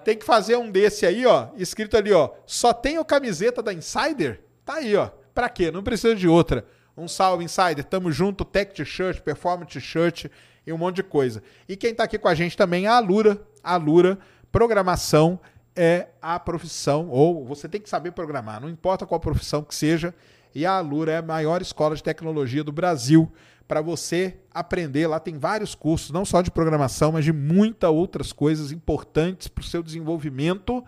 Tem 0.05 0.17
que 0.17 0.25
fazer 0.25 0.57
um 0.57 0.71
desse 0.71 1.07
aí, 1.07 1.25
ó. 1.25 1.49
Escrito 1.57 1.97
ali, 1.97 2.13
ó. 2.13 2.31
Só 2.47 2.73
tem 2.73 2.99
o 2.99 3.05
camiseta 3.05 3.63
da 3.63 3.73
Insider? 3.73 4.43
Tá 4.65 4.75
aí, 4.75 4.95
ó. 4.95 5.11
Pra 5.35 5.49
quê? 5.49 5.71
Não 5.71 5.83
precisa 5.83 6.15
de 6.15 6.29
outra. 6.29 6.67
Um 6.97 7.09
salve, 7.09 7.45
Insider. 7.45 7.85
Tamo 7.85 8.13
junto, 8.13 8.45
Tech 8.45 8.75
T-shirt, 8.75 9.21
Performance 9.21 9.73
T-shirt 9.73 10.27
e 10.67 10.73
um 10.73 10.79
monte 10.79 10.97
de 10.97 11.03
coisa. 11.03 11.43
E 11.69 11.77
quem 11.77 11.95
tá 11.95 12.05
aqui 12.05 12.19
com 12.19 12.29
a 12.29 12.35
gente 12.35 12.57
também 12.57 12.87
é 12.87 12.89
a 12.89 12.97
Alura. 12.97 13.41
A 13.63 13.75
Alura, 13.75 14.19
programação 14.53 15.41
é 15.77 16.09
a 16.23 16.39
profissão, 16.39 17.09
ou 17.11 17.45
você 17.45 17.69
tem 17.69 17.81
que 17.81 17.89
saber 17.89 18.13
programar, 18.13 18.61
não 18.61 18.69
importa 18.69 19.05
qual 19.05 19.19
profissão 19.19 19.63
que 19.63 19.75
seja. 19.75 20.15
E 20.55 20.65
a 20.65 20.73
Alura 20.73 21.13
é 21.13 21.17
a 21.17 21.23
maior 21.23 21.61
escola 21.61 21.97
de 21.97 22.03
tecnologia 22.03 22.63
do 22.63 22.71
Brasil 22.71 23.31
para 23.67 23.81
você 23.81 24.39
aprender. 24.53 25.07
Lá 25.07 25.19
tem 25.19 25.39
vários 25.39 25.75
cursos, 25.75 26.11
não 26.11 26.25
só 26.25 26.43
de 26.43 26.51
programação, 26.51 27.13
mas 27.13 27.25
de 27.25 27.33
muitas 27.33 27.91
outras 27.91 28.33
coisas 28.33 28.73
importantes 28.73 29.49
para 29.49 29.63
o 29.63 29.67
seu 29.67 29.83
desenvolvimento. 29.83 30.85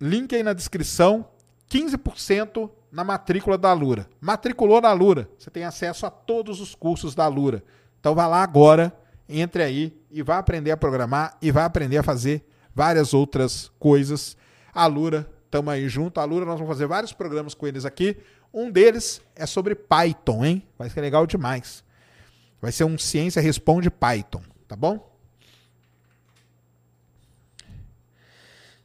Link 0.00 0.34
aí 0.34 0.42
na 0.42 0.52
descrição. 0.52 1.26
15% 1.70 2.70
na 2.90 3.04
matrícula 3.04 3.58
da 3.58 3.72
Lura. 3.72 4.08
Matriculou 4.20 4.80
na 4.80 4.92
Lura, 4.92 5.28
você 5.38 5.50
tem 5.50 5.64
acesso 5.64 6.06
a 6.06 6.10
todos 6.10 6.60
os 6.60 6.74
cursos 6.74 7.14
da 7.14 7.26
Lura. 7.26 7.62
Então 8.00 8.14
vá 8.14 8.26
lá 8.26 8.42
agora, 8.42 8.96
entre 9.28 9.62
aí 9.62 9.96
e 10.10 10.22
vá 10.22 10.38
aprender 10.38 10.70
a 10.70 10.76
programar 10.76 11.36
e 11.42 11.50
vá 11.50 11.64
aprender 11.64 11.98
a 11.98 12.02
fazer 12.02 12.46
várias 12.74 13.12
outras 13.12 13.70
coisas. 13.78 14.36
A 14.72 14.86
Lura, 14.86 15.28
estamos 15.44 15.72
aí 15.72 15.88
junto. 15.88 16.20
A 16.20 16.24
Lura, 16.24 16.46
nós 16.46 16.58
vamos 16.58 16.72
fazer 16.72 16.86
vários 16.86 17.12
programas 17.12 17.54
com 17.54 17.66
eles 17.66 17.84
aqui. 17.84 18.16
Um 18.58 18.72
deles 18.72 19.22
é 19.36 19.46
sobre 19.46 19.76
Python, 19.76 20.44
hein? 20.44 20.66
Vai 20.76 20.90
ser 20.90 21.00
legal 21.00 21.24
demais. 21.28 21.84
Vai 22.60 22.72
ser 22.72 22.82
um 22.82 22.98
Ciência 22.98 23.40
Responde 23.40 23.88
Python, 23.88 24.42
tá 24.66 24.74
bom? 24.74 25.16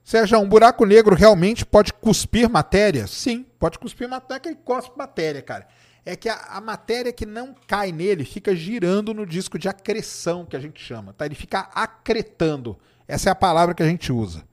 Sérgio, 0.04 0.38
um 0.38 0.48
buraco 0.48 0.86
negro 0.86 1.16
realmente 1.16 1.66
pode 1.66 1.92
cuspir 1.92 2.48
matéria? 2.48 3.08
Sim, 3.08 3.48
pode 3.58 3.80
cuspir 3.80 4.08
matéria, 4.08 4.40
que 4.42 4.50
ele 4.50 4.60
cospe 4.64 4.96
matéria, 4.96 5.42
cara. 5.42 5.68
é 6.06 6.16
que 6.16 6.30
a, 6.30 6.36
a, 6.36 6.62
matéria 6.62 7.12
que 7.12 7.26
não 7.26 7.56
cai 7.66 7.92
nele 7.92 8.24
fica 8.26 8.56
girando 8.56 9.12
no 9.12 9.26
disco 9.26 9.58
de 9.58 9.68
acreção, 9.68 10.46
que 10.46 10.56
a 10.56 10.60
gente 10.60 10.80
chama. 10.80 11.14
Tá? 11.14 11.26
Ele 11.26 11.34
fica 11.34 11.62
acretando. 11.74 12.78
Essa 13.08 13.30
é 13.30 13.32
a 13.32 13.36
palavra 13.36 13.74
que 13.74 13.82
a 13.82 13.88
gente 13.88 14.14
usa. 14.14 14.44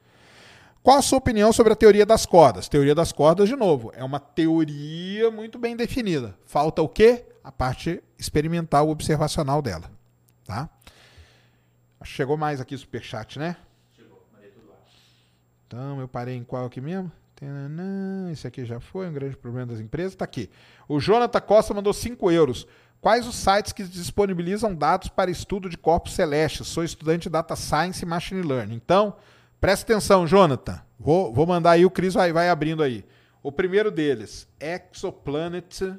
Qual 0.83 0.97
a 0.97 1.03
sua 1.03 1.19
opinião 1.19 1.53
sobre 1.53 1.73
a 1.73 1.77
teoria 1.77 2.07
das 2.07 2.25
cordas? 2.25 2.69
Teoria 2.69 2.95
das 2.95 3.13
cordas, 3.13 3.49
de 3.49 3.55
novo, 3.55 3.93
é 3.95 4.03
uma 4.03 4.19
teoria 4.19 5.31
muito 5.31 5.59
bem 5.59 5.77
definida. 5.77 6.35
Falta 6.47 6.81
o 6.81 6.89
quê? 6.89 7.27
A 7.45 7.53
parte 7.53 8.03
experimental, 8.19 8.89
observacional 8.89 9.61
dela. 9.61 9.91
Tá? 10.45 10.71
Chegou 12.03 12.37
mais 12.37 12.61
aqui 12.61 12.75
o 12.75 12.79
superchat, 12.79 13.39
né? 13.39 13.57
Chegou, 13.95 14.27
mandei 14.33 14.51
tudo 14.51 14.69
lá. 14.69 14.77
Então, 15.67 16.01
eu 16.01 16.09
parei 16.09 16.35
em 16.35 16.45
qual 16.45 16.65
aqui 16.65 16.81
mesmo? 16.81 17.13
Esse 18.31 18.47
aqui 18.47 18.67
já 18.67 18.81
foi, 18.81 19.09
um 19.09 19.13
grande 19.13 19.37
problema 19.37 19.67
das 19.67 19.81
empresas. 19.81 20.15
Tá 20.15 20.25
aqui. 20.25 20.51
O 20.87 21.01
Jonathan 21.01 21.41
Costa 21.41 21.73
mandou 21.73 21.93
5 21.93 22.31
euros. 22.31 22.67
Quais 23.01 23.27
os 23.27 23.35
sites 23.35 23.73
que 23.73 23.83
disponibilizam 23.83 24.75
dados 24.75 25.09
para 25.09 25.31
estudo 25.31 25.69
de 25.69 25.79
corpos 25.79 26.13
celestes? 26.13 26.67
Sou 26.67 26.85
estudante 26.85 27.25
de 27.25 27.31
Data 27.31 27.57
Science 27.57 28.03
e 28.03 28.07
Machine 28.07 28.43
Learning. 28.43 28.75
Então, 28.75 29.17
Presta 29.61 29.93
atenção, 29.93 30.27
Jonathan. 30.27 30.81
Vou, 30.99 31.33
vou 31.33 31.47
mandar 31.47 31.73
aí, 31.73 31.85
o 31.85 31.91
Cris 31.91 32.15
vai, 32.15 32.33
vai 32.33 32.49
abrindo 32.49 32.83
aí. 32.83 33.05
O 33.43 33.53
primeiro 33.53 33.91
deles, 33.91 34.49
Exoplanet 34.59 35.95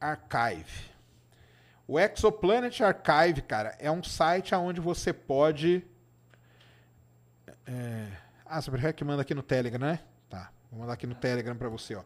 Archive. 0.00 0.90
O 1.86 2.00
Exoplanet 2.00 2.82
Archive, 2.82 3.42
cara, 3.42 3.76
é 3.78 3.90
um 3.90 4.02
site 4.02 4.54
onde 4.54 4.80
você 4.80 5.12
pode. 5.12 5.84
É... 7.66 8.06
Ah, 8.46 8.60
você 8.60 8.70
prefere 8.70 8.94
que 8.94 9.04
manda 9.04 9.20
aqui 9.20 9.34
no 9.34 9.42
Telegram, 9.42 9.78
né? 9.78 10.00
Tá. 10.30 10.50
Vou 10.70 10.80
mandar 10.80 10.94
aqui 10.94 11.06
no 11.06 11.14
Telegram 11.14 11.54
para 11.54 11.68
você, 11.68 11.94
ó. 11.94 12.02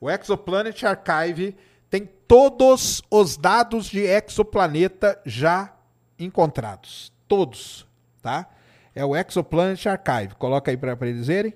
O 0.00 0.10
Exoplanet 0.10 0.86
Archive 0.86 1.54
tem 1.90 2.06
todos 2.06 3.02
os 3.10 3.36
dados 3.36 3.86
de 3.86 4.00
exoplaneta 4.00 5.20
já 5.26 5.74
encontrados. 6.18 7.12
Todos, 7.26 7.86
tá? 8.22 8.48
É 8.94 9.04
o 9.04 9.16
Exoplanet 9.16 9.88
Archive. 9.88 10.34
Coloca 10.36 10.70
aí 10.70 10.76
para 10.76 10.96
eles 11.02 11.26
verem. 11.26 11.54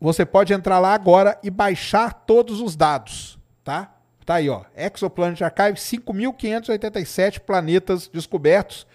Você 0.00 0.24
pode 0.24 0.52
entrar 0.52 0.78
lá 0.78 0.94
agora 0.94 1.38
e 1.42 1.50
baixar 1.50 2.12
todos 2.12 2.60
os 2.60 2.76
dados, 2.76 3.38
tá? 3.64 3.94
Tá 4.24 4.34
aí, 4.34 4.48
ó. 4.48 4.64
Exoplanet 4.76 5.42
Archive, 5.42 5.78
5.587 5.78 7.40
planetas 7.40 8.06
descobertos. 8.08 8.86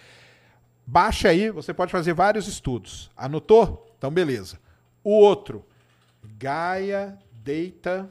Baixa 0.86 1.30
aí, 1.30 1.50
você 1.50 1.74
pode 1.74 1.92
fazer 1.92 2.14
vários 2.14 2.48
estudos. 2.48 3.10
Anotou? 3.18 3.92
Então, 3.98 4.12
beleza. 4.12 4.60
O 5.04 5.12
outro, 5.12 5.66
Gaia 6.38 7.18
Data 7.32 8.10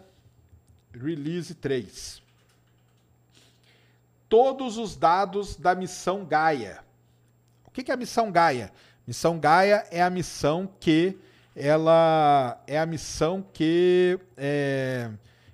Release 0.93 1.55
3. 1.55 2.23
Todos 4.29 4.77
os 4.77 4.97
dados 4.97 5.57
da 5.57 5.75
missão 5.75 6.25
Gaia. 6.25 6.81
O 7.65 7.71
que 7.71 7.91
é 7.91 7.95
a 7.95 7.97
missão 7.97 8.33
Gaia? 8.33 8.73
Missão 9.07 9.39
Gaia 9.39 9.85
é 9.91 10.01
a 10.03 10.11
missão 10.11 10.69
que 10.79 11.19
ela 11.55 12.63
é 12.67 12.79
a 12.79 12.87
missão 12.87 13.45
que 13.53 14.19
é, 14.37 15.11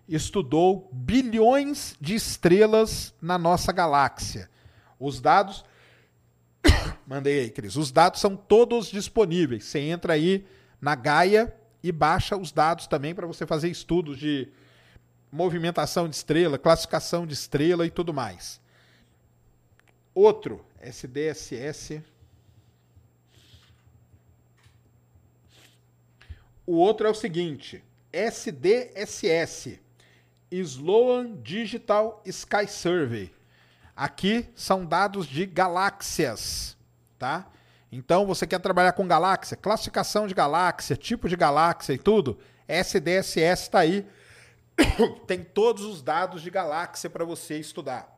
estudou 0.09 0.89
bilhões 0.93 1.97
de 2.01 2.15
estrelas 2.15 3.15
na 3.21 3.39
nossa 3.39 3.73
galáxia. 3.73 4.49
Os 4.99 5.21
dados 5.21 5.65
mandei 7.07 7.41
aí, 7.41 7.51
Cris. 7.51 7.77
Os 7.77 7.91
dados 7.91 8.21
são 8.21 8.37
todos 8.37 8.89
disponíveis. 8.89 9.65
Você 9.65 9.81
entra 9.81 10.13
aí 10.13 10.47
na 10.81 10.95
Gaia 10.95 11.53
e 11.83 11.91
baixa 11.91 12.37
os 12.37 12.53
dados 12.53 12.87
também 12.87 13.15
para 13.15 13.27
você 13.27 13.47
fazer 13.47 13.69
estudos 13.69 14.19
de 14.19 14.49
movimentação 15.33 16.09
de 16.09 16.17
estrela, 16.17 16.59
classificação 16.59 17.27
de 17.27 17.35
estrela 17.35 17.87
e 17.87 17.91
tudo 17.91 18.13
mais. 18.13 18.61
Outro, 20.15 20.65
SDSS 20.81 22.03
O 26.69 26.77
outro 26.77 27.07
é 27.07 27.11
o 27.11 27.15
seguinte: 27.15 27.83
SDSS 28.13 29.81
Sloan 30.51 31.41
Digital 31.41 32.23
Sky 32.27 32.69
Survey. 32.69 33.35
Aqui 33.97 34.47
são 34.55 34.85
dados 34.85 35.27
de 35.27 35.47
galáxias, 35.47 36.77
tá? 37.19 37.51
Então 37.91 38.27
você 38.27 38.47
quer 38.47 38.61
trabalhar 38.61 38.93
com 38.93 39.09
galáxia, 39.09 39.57
classificação 39.57 40.27
de 40.27 40.35
galáxia, 40.35 40.95
tipo 40.95 41.27
de 41.27 41.37
galáxia 41.37 41.95
e 41.95 41.99
tudo, 41.99 42.39
SDSS 42.69 43.63
está 43.63 43.79
aí. 43.79 44.07
Tem 45.27 45.43
todos 45.43 45.87
os 45.87 46.03
dados 46.03 46.43
de 46.43 46.51
galáxia 46.51 47.09
para 47.09 47.25
você 47.25 47.59
estudar. 47.59 48.18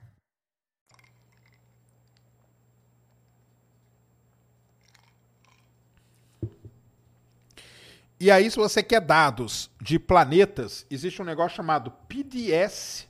E 8.21 8.29
aí, 8.29 8.51
se 8.51 8.57
você 8.57 8.83
quer 8.83 9.01
dados 9.01 9.71
de 9.81 9.97
planetas, 9.97 10.85
existe 10.91 11.19
um 11.23 11.25
negócio 11.25 11.57
chamado 11.57 11.89
PDS 12.07 13.07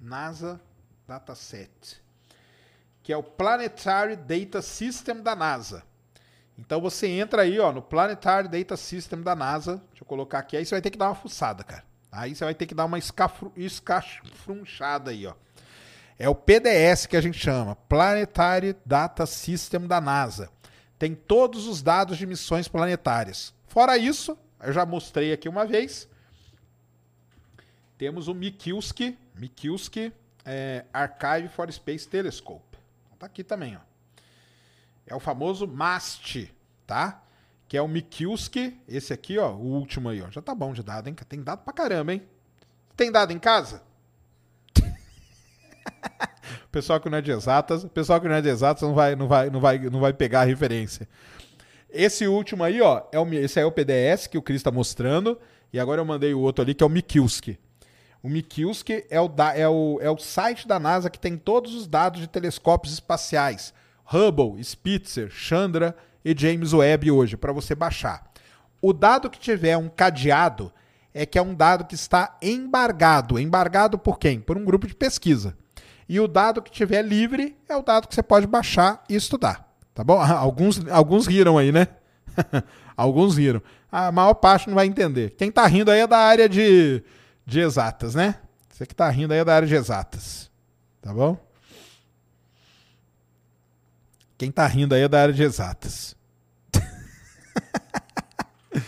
NASA 0.00 0.58
Dataset, 1.06 2.02
que 3.02 3.12
é 3.12 3.16
o 3.18 3.22
Planetary 3.22 4.16
Data 4.16 4.62
System 4.62 5.20
da 5.20 5.36
NASA. 5.36 5.82
Então 6.56 6.80
você 6.80 7.08
entra 7.08 7.42
aí, 7.42 7.60
ó, 7.60 7.70
no 7.70 7.82
Planetary 7.82 8.48
Data 8.48 8.74
System 8.74 9.20
da 9.20 9.36
NASA. 9.36 9.82
Deixa 9.90 10.02
eu 10.02 10.06
colocar 10.06 10.38
aqui, 10.38 10.56
aí 10.56 10.64
você 10.64 10.74
vai 10.74 10.80
ter 10.80 10.92
que 10.92 10.96
dar 10.96 11.08
uma 11.08 11.14
fuçada, 11.14 11.62
cara. 11.62 11.84
Aí 12.10 12.34
você 12.34 12.42
vai 12.42 12.54
ter 12.54 12.64
que 12.64 12.74
dar 12.74 12.86
uma 12.86 12.98
escafrunchada 12.98 15.10
aí, 15.10 15.26
ó. 15.26 15.34
É 16.18 16.26
o 16.26 16.34
PDS 16.34 17.04
que 17.04 17.18
a 17.18 17.20
gente 17.20 17.38
chama, 17.38 17.76
Planetary 17.86 18.74
Data 18.86 19.26
System 19.26 19.86
da 19.86 20.00
NASA. 20.00 20.48
Tem 20.98 21.14
todos 21.14 21.66
os 21.66 21.82
dados 21.82 22.16
de 22.16 22.26
missões 22.26 22.66
planetárias. 22.66 23.57
Fora 23.68 23.96
isso, 23.96 24.36
eu 24.60 24.72
já 24.72 24.84
mostrei 24.84 25.32
aqui 25.32 25.48
uma 25.48 25.64
vez. 25.66 26.08
Temos 27.96 28.28
o 28.28 28.34
Mikulski, 28.34 29.18
Mikulski 29.34 30.12
é, 30.44 30.84
Archive 30.92 31.48
for 31.48 31.70
Space 31.70 32.08
Telescope. 32.08 32.78
Tá 33.18 33.26
aqui 33.26 33.44
também, 33.44 33.76
ó. 33.76 33.80
É 35.06 35.14
o 35.14 35.20
famoso 35.20 35.66
MAST, 35.66 36.54
tá? 36.86 37.22
Que 37.66 37.76
é 37.76 37.82
o 37.82 37.88
Mikulski, 37.88 38.80
esse 38.86 39.12
aqui, 39.12 39.36
ó, 39.38 39.52
o 39.52 39.64
último 39.74 40.08
aí, 40.08 40.22
ó. 40.22 40.30
Já 40.30 40.40
tá 40.40 40.54
bom 40.54 40.72
de 40.72 40.82
dado, 40.82 41.08
hein? 41.08 41.14
Tem 41.28 41.42
dado 41.42 41.64
pra 41.64 41.72
caramba, 41.72 42.12
hein? 42.12 42.22
Tem 42.96 43.10
dado 43.10 43.32
em 43.32 43.38
casa? 43.38 43.82
pessoal 46.70 47.00
que 47.00 47.10
não 47.10 47.18
é 47.18 47.22
de 47.22 47.30
exatas, 47.30 47.84
pessoal 47.86 48.20
que 48.20 48.28
não 48.28 48.36
é 48.36 48.40
de 48.40 48.48
exatas 48.48 48.82
não 48.82 48.94
vai, 48.94 49.16
não 49.16 49.26
vai, 49.26 49.50
não 49.50 49.60
vai, 49.60 49.78
não 49.78 50.00
vai 50.00 50.12
pegar 50.12 50.42
a 50.42 50.44
referência. 50.44 51.08
Esse 51.90 52.26
último 52.26 52.62
aí, 52.64 52.80
ó, 52.80 53.02
é 53.10 53.18
o, 53.18 53.34
esse 53.34 53.58
aí 53.58 53.64
é 53.64 53.66
o 53.66 53.72
PDS 53.72 54.26
que 54.26 54.36
o 54.36 54.42
Cris 54.42 54.60
está 54.60 54.70
mostrando. 54.70 55.38
E 55.72 55.78
agora 55.78 56.00
eu 56.00 56.04
mandei 56.04 56.34
o 56.34 56.40
outro 56.40 56.62
ali, 56.62 56.74
que 56.74 56.82
é 56.82 56.86
o 56.86 56.90
Mikulski. 56.90 57.58
O 58.22 58.28
Mikulski 58.28 59.04
é 59.10 59.20
o, 59.20 59.28
da, 59.28 59.56
é, 59.56 59.68
o, 59.68 59.98
é 60.00 60.10
o 60.10 60.18
site 60.18 60.66
da 60.66 60.78
NASA 60.78 61.08
que 61.08 61.18
tem 61.18 61.36
todos 61.36 61.74
os 61.74 61.86
dados 61.86 62.20
de 62.20 62.26
telescópios 62.26 62.94
espaciais. 62.94 63.72
Hubble, 64.04 64.62
Spitzer, 64.62 65.30
Chandra 65.30 65.94
e 66.24 66.34
James 66.36 66.72
Webb 66.72 67.10
hoje, 67.10 67.36
para 67.36 67.52
você 67.52 67.74
baixar. 67.74 68.30
O 68.80 68.92
dado 68.92 69.30
que 69.30 69.38
tiver 69.38 69.76
um 69.76 69.88
cadeado 69.88 70.72
é 71.12 71.26
que 71.26 71.38
é 71.38 71.42
um 71.42 71.54
dado 71.54 71.84
que 71.84 71.94
está 71.94 72.36
embargado. 72.40 73.38
Embargado 73.38 73.98
por 73.98 74.18
quem? 74.18 74.40
Por 74.40 74.56
um 74.56 74.64
grupo 74.64 74.86
de 74.86 74.94
pesquisa. 74.94 75.56
E 76.08 76.18
o 76.18 76.26
dado 76.26 76.62
que 76.62 76.70
tiver 76.70 77.02
livre 77.02 77.56
é 77.68 77.76
o 77.76 77.82
dado 77.82 78.08
que 78.08 78.14
você 78.14 78.22
pode 78.22 78.46
baixar 78.46 79.04
e 79.08 79.14
estudar. 79.14 79.67
Tá 79.98 80.04
bom? 80.04 80.14
Alguns, 80.22 80.80
alguns 80.90 81.26
riram 81.26 81.58
aí, 81.58 81.72
né? 81.72 81.88
alguns 82.96 83.36
riram. 83.36 83.60
A 83.90 84.12
maior 84.12 84.34
parte 84.34 84.68
não 84.68 84.76
vai 84.76 84.86
entender. 84.86 85.30
Quem 85.30 85.50
tá 85.50 85.66
rindo 85.66 85.90
aí 85.90 85.98
é 85.98 86.06
da 86.06 86.18
área 86.18 86.48
de, 86.48 87.02
de 87.44 87.58
exatas, 87.58 88.14
né? 88.14 88.36
Você 88.70 88.86
que 88.86 88.94
tá 88.94 89.10
rindo 89.10 89.32
aí 89.32 89.40
é 89.40 89.44
da 89.44 89.56
área 89.56 89.66
de 89.66 89.74
exatas. 89.74 90.48
Tá 91.02 91.12
bom? 91.12 91.36
Quem 94.36 94.52
tá 94.52 94.68
rindo 94.68 94.94
aí 94.94 95.02
é 95.02 95.08
da 95.08 95.20
área 95.20 95.34
de 95.34 95.42
exatas. 95.42 96.14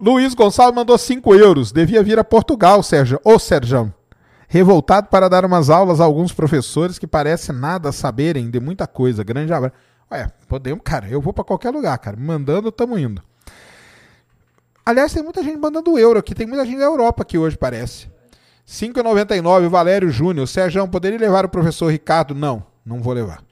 Luiz 0.00 0.34
Gonçalves 0.34 0.74
mandou 0.74 0.98
5 0.98 1.32
euros. 1.36 1.70
Devia 1.70 2.02
vir 2.02 2.18
a 2.18 2.24
Portugal, 2.24 2.82
Sérgio. 2.82 3.20
Ô, 3.22 3.38
Sérgio. 3.38 3.94
Revoltado 4.48 5.06
para 5.10 5.28
dar 5.28 5.44
umas 5.44 5.70
aulas 5.70 6.00
a 6.00 6.04
alguns 6.04 6.32
professores 6.32 6.98
que 6.98 7.06
parecem 7.06 7.54
nada 7.54 7.92
saberem 7.92 8.50
de 8.50 8.58
muita 8.58 8.84
coisa. 8.84 9.22
Grande 9.22 9.52
abraço. 9.52 9.76
Ué, 10.10 10.30
podemos, 10.48 10.82
cara. 10.82 11.08
Eu 11.08 11.20
vou 11.20 11.32
para 11.32 11.44
qualquer 11.44 11.70
lugar, 11.70 11.98
cara. 11.98 12.16
Mandando, 12.16 12.72
tamo 12.72 12.98
indo. 12.98 13.22
Aliás, 14.84 15.12
tem 15.12 15.22
muita 15.22 15.42
gente 15.42 15.58
mandando 15.58 15.98
euro 15.98 16.18
aqui. 16.18 16.34
Tem 16.34 16.46
muita 16.46 16.64
gente 16.64 16.78
da 16.78 16.84
Europa 16.84 17.22
aqui 17.22 17.36
hoje, 17.36 17.56
parece. 17.56 18.08
5,99, 18.66 19.68
Valério 19.68 20.10
Júnior. 20.10 20.48
Sérgio, 20.48 20.86
poderia 20.88 21.18
levar 21.18 21.44
o 21.44 21.48
professor 21.48 21.90
Ricardo? 21.90 22.34
Não, 22.34 22.64
não 22.84 23.02
vou 23.02 23.12
levar. 23.12 23.42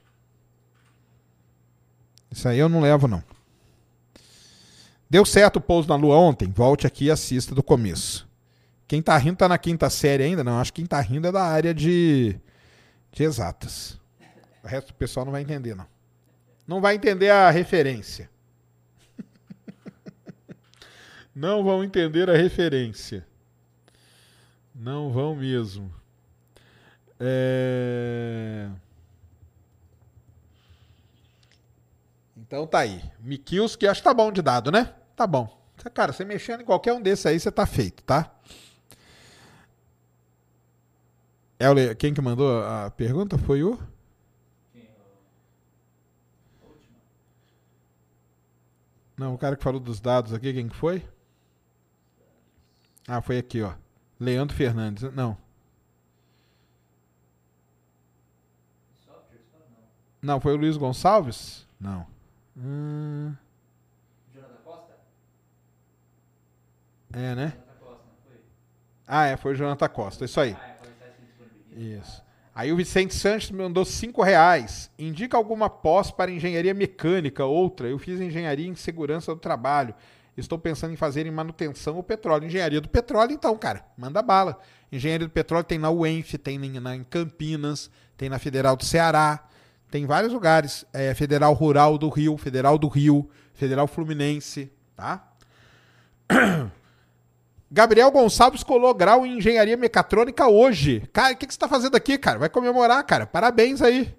Isso 2.31 2.49
aí 2.49 2.59
eu 2.59 2.69
não 2.69 2.81
levo, 2.81 3.07
não. 3.07 3.23
Deu 5.09 5.25
certo 5.25 5.57
o 5.57 5.61
pouso 5.61 5.89
na 5.89 5.95
lua 5.95 6.17
ontem? 6.17 6.51
Volte 6.51 6.87
aqui 6.87 7.07
e 7.07 7.11
assista 7.11 7.55
do 7.55 7.63
começo. 7.63 8.27
Quem 8.89 9.01
tá 9.01 9.17
rindo 9.17 9.37
tá 9.37 9.49
na 9.49 9.59
quinta 9.59 9.89
série 9.89 10.23
ainda? 10.23 10.45
Não, 10.45 10.61
acho 10.61 10.73
que 10.73 10.81
quem 10.83 10.87
tá 10.87 11.01
rindo 11.01 11.27
é 11.27 11.33
da 11.33 11.43
área 11.43 11.73
de, 11.73 12.39
de 13.13 13.23
exatas. 13.23 13.99
O 14.63 14.67
resto 14.67 14.89
do 14.89 14.95
pessoal 14.95 15.25
não 15.25 15.33
vai 15.33 15.43
entender, 15.43 15.75
não. 15.75 15.87
Não 16.67 16.81
vai 16.81 16.97
entender 16.97 17.31
a 17.31 17.51
referência. 17.51 18.29
não 21.35 21.63
vão 21.63 21.85
entender 21.85 22.29
a 22.29 22.37
referência. 22.37 23.27
Não 24.75 25.11
vão 25.11 25.37
mesmo. 25.37 25.95
É... 27.19 28.69
Então 32.37 32.67
tá 32.67 32.81
aí. 32.81 33.03
Mikilski, 33.21 33.87
acho 33.87 34.01
que 34.01 34.09
tá 34.09 34.15
bom 34.15 34.31
de 34.31 34.43
dado, 34.43 34.71
né? 34.71 34.95
Tá 35.17 35.27
bom. 35.27 35.57
Cara, 35.95 36.13
você 36.13 36.25
mexendo 36.25 36.63
em 36.63 36.65
qualquer 36.65 36.93
um 36.93 37.01
desses 37.01 37.27
aí, 37.27 37.39
você 37.39 37.51
tá 37.51 37.65
feito, 37.65 38.03
tá? 38.03 38.33
É 41.59 41.95
quem 41.95 42.13
que 42.13 42.21
mandou 42.21 42.63
a 42.63 42.91
pergunta 42.91 43.39
foi 43.39 43.63
o? 43.63 43.79
Não, 49.17 49.35
o 49.35 49.39
cara 49.39 49.57
que 49.57 49.63
falou 49.63 49.81
dos 49.81 50.01
dados 50.01 50.33
aqui, 50.35 50.53
quem 50.53 50.69
que 50.69 50.77
foi? 50.77 51.03
Ah, 53.09 53.23
foi 53.23 53.39
aqui, 53.39 53.63
ó. 53.63 53.73
Leandro 54.21 54.55
Fernandes. 54.55 55.03
Não. 55.15 55.37
Não, 60.21 60.41
foi 60.41 60.55
o 60.55 60.57
Luiz 60.57 60.77
Gonçalves? 60.77 61.67
Não. 61.79 62.07
Hum... 62.57 63.33
Jonathan 64.35 64.57
Costa? 64.65 64.95
É, 67.13 67.35
né? 67.35 67.57
Ah, 69.07 69.27
é, 69.27 69.37
foi 69.37 69.53
o 69.53 69.55
Jonathan 69.55 69.89
Costa. 69.89 70.25
Isso 70.25 70.41
aí. 70.41 70.57
Ah, 70.59 70.77
é, 71.73 71.79
Isso. 71.79 72.26
Aí 72.57 72.73
o 72.73 72.77
Vicente 72.77 73.15
Sanches 73.15 73.51
me 73.51 73.59
mandou 73.59 73.85
5 73.85 74.23
reais. 74.23 74.91
Indica 74.99 75.37
alguma 75.37 75.69
pós 75.69 76.11
para 76.11 76.31
engenharia 76.31 76.73
mecânica, 76.73 77.45
outra. 77.45 77.87
Eu 77.87 77.99
fiz 77.99 78.19
engenharia 78.19 78.67
em 78.67 78.75
segurança 78.75 79.35
do 79.35 79.39
trabalho. 79.39 79.95
Estou 80.35 80.59
pensando 80.59 80.95
em 80.95 80.97
fazer 80.97 81.27
em 81.27 81.31
manutenção 81.31 81.97
ou 81.97 82.03
petróleo. 82.03 82.47
Engenharia 82.47 82.81
do 82.81 82.89
petróleo, 82.89 83.33
então, 83.33 83.55
cara, 83.59 83.85
manda 83.95 84.23
bala. 84.23 84.59
Engenharia 84.91 85.27
do 85.27 85.31
petróleo 85.31 85.65
tem 85.65 85.79
na 85.79 85.91
UENF, 85.91 86.39
tem 86.39 86.59
na, 86.59 86.97
em 86.97 87.05
Campinas, 87.05 87.91
tem 88.17 88.31
na 88.31 88.39
Federal 88.39 88.75
do 88.75 88.87
Ceará. 88.87 89.47
Tem 89.91 90.07
vários 90.07 90.33
lugares. 90.33 90.87
É, 90.95 91.13
Federal 91.13 91.53
Rural 91.53 91.99
do 91.99 92.09
Rio, 92.09 92.39
Federal 92.39 92.79
do 92.79 92.89
Rio, 92.89 93.29
Federal 93.53 93.87
Fluminense, 93.87 94.73
tá? 94.97 95.31
Gabriel 97.71 98.11
Gonçalves 98.11 98.63
colou 98.63 98.95
grau 98.95 99.27
em 99.27 99.39
engenharia 99.39 99.77
mecatrônica 99.77 100.47
hoje. 100.47 101.03
Cara, 101.13 101.35
o 101.35 101.37
que, 101.37 101.47
que 101.47 101.53
você 101.53 101.57
está 101.57 101.69
fazendo 101.69 101.97
aqui, 101.97 102.17
cara? 102.17 102.39
Vai 102.39 102.49
comemorar, 102.49 103.03
cara. 103.05 103.27
Parabéns 103.27 103.83
aí. 103.83 104.15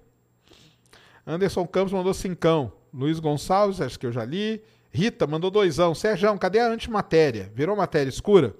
Anderson 1.26 1.66
Campos 1.66 1.92
mandou 1.92 2.12
cincão. 2.12 2.72
Luiz 2.92 3.18
Gonçalves, 3.18 3.80
acho 3.80 3.98
que 3.98 4.06
eu 4.06 4.12
já 4.12 4.24
li. 4.24 4.62
Rita 4.90 5.26
mandou 5.26 5.50
doisão. 5.50 5.94
Sérgio, 5.94 6.36
cadê 6.38 6.58
a 6.58 6.68
antimatéria? 6.68 7.50
Virou 7.54 7.74
matéria 7.74 8.10
escura? 8.10 8.54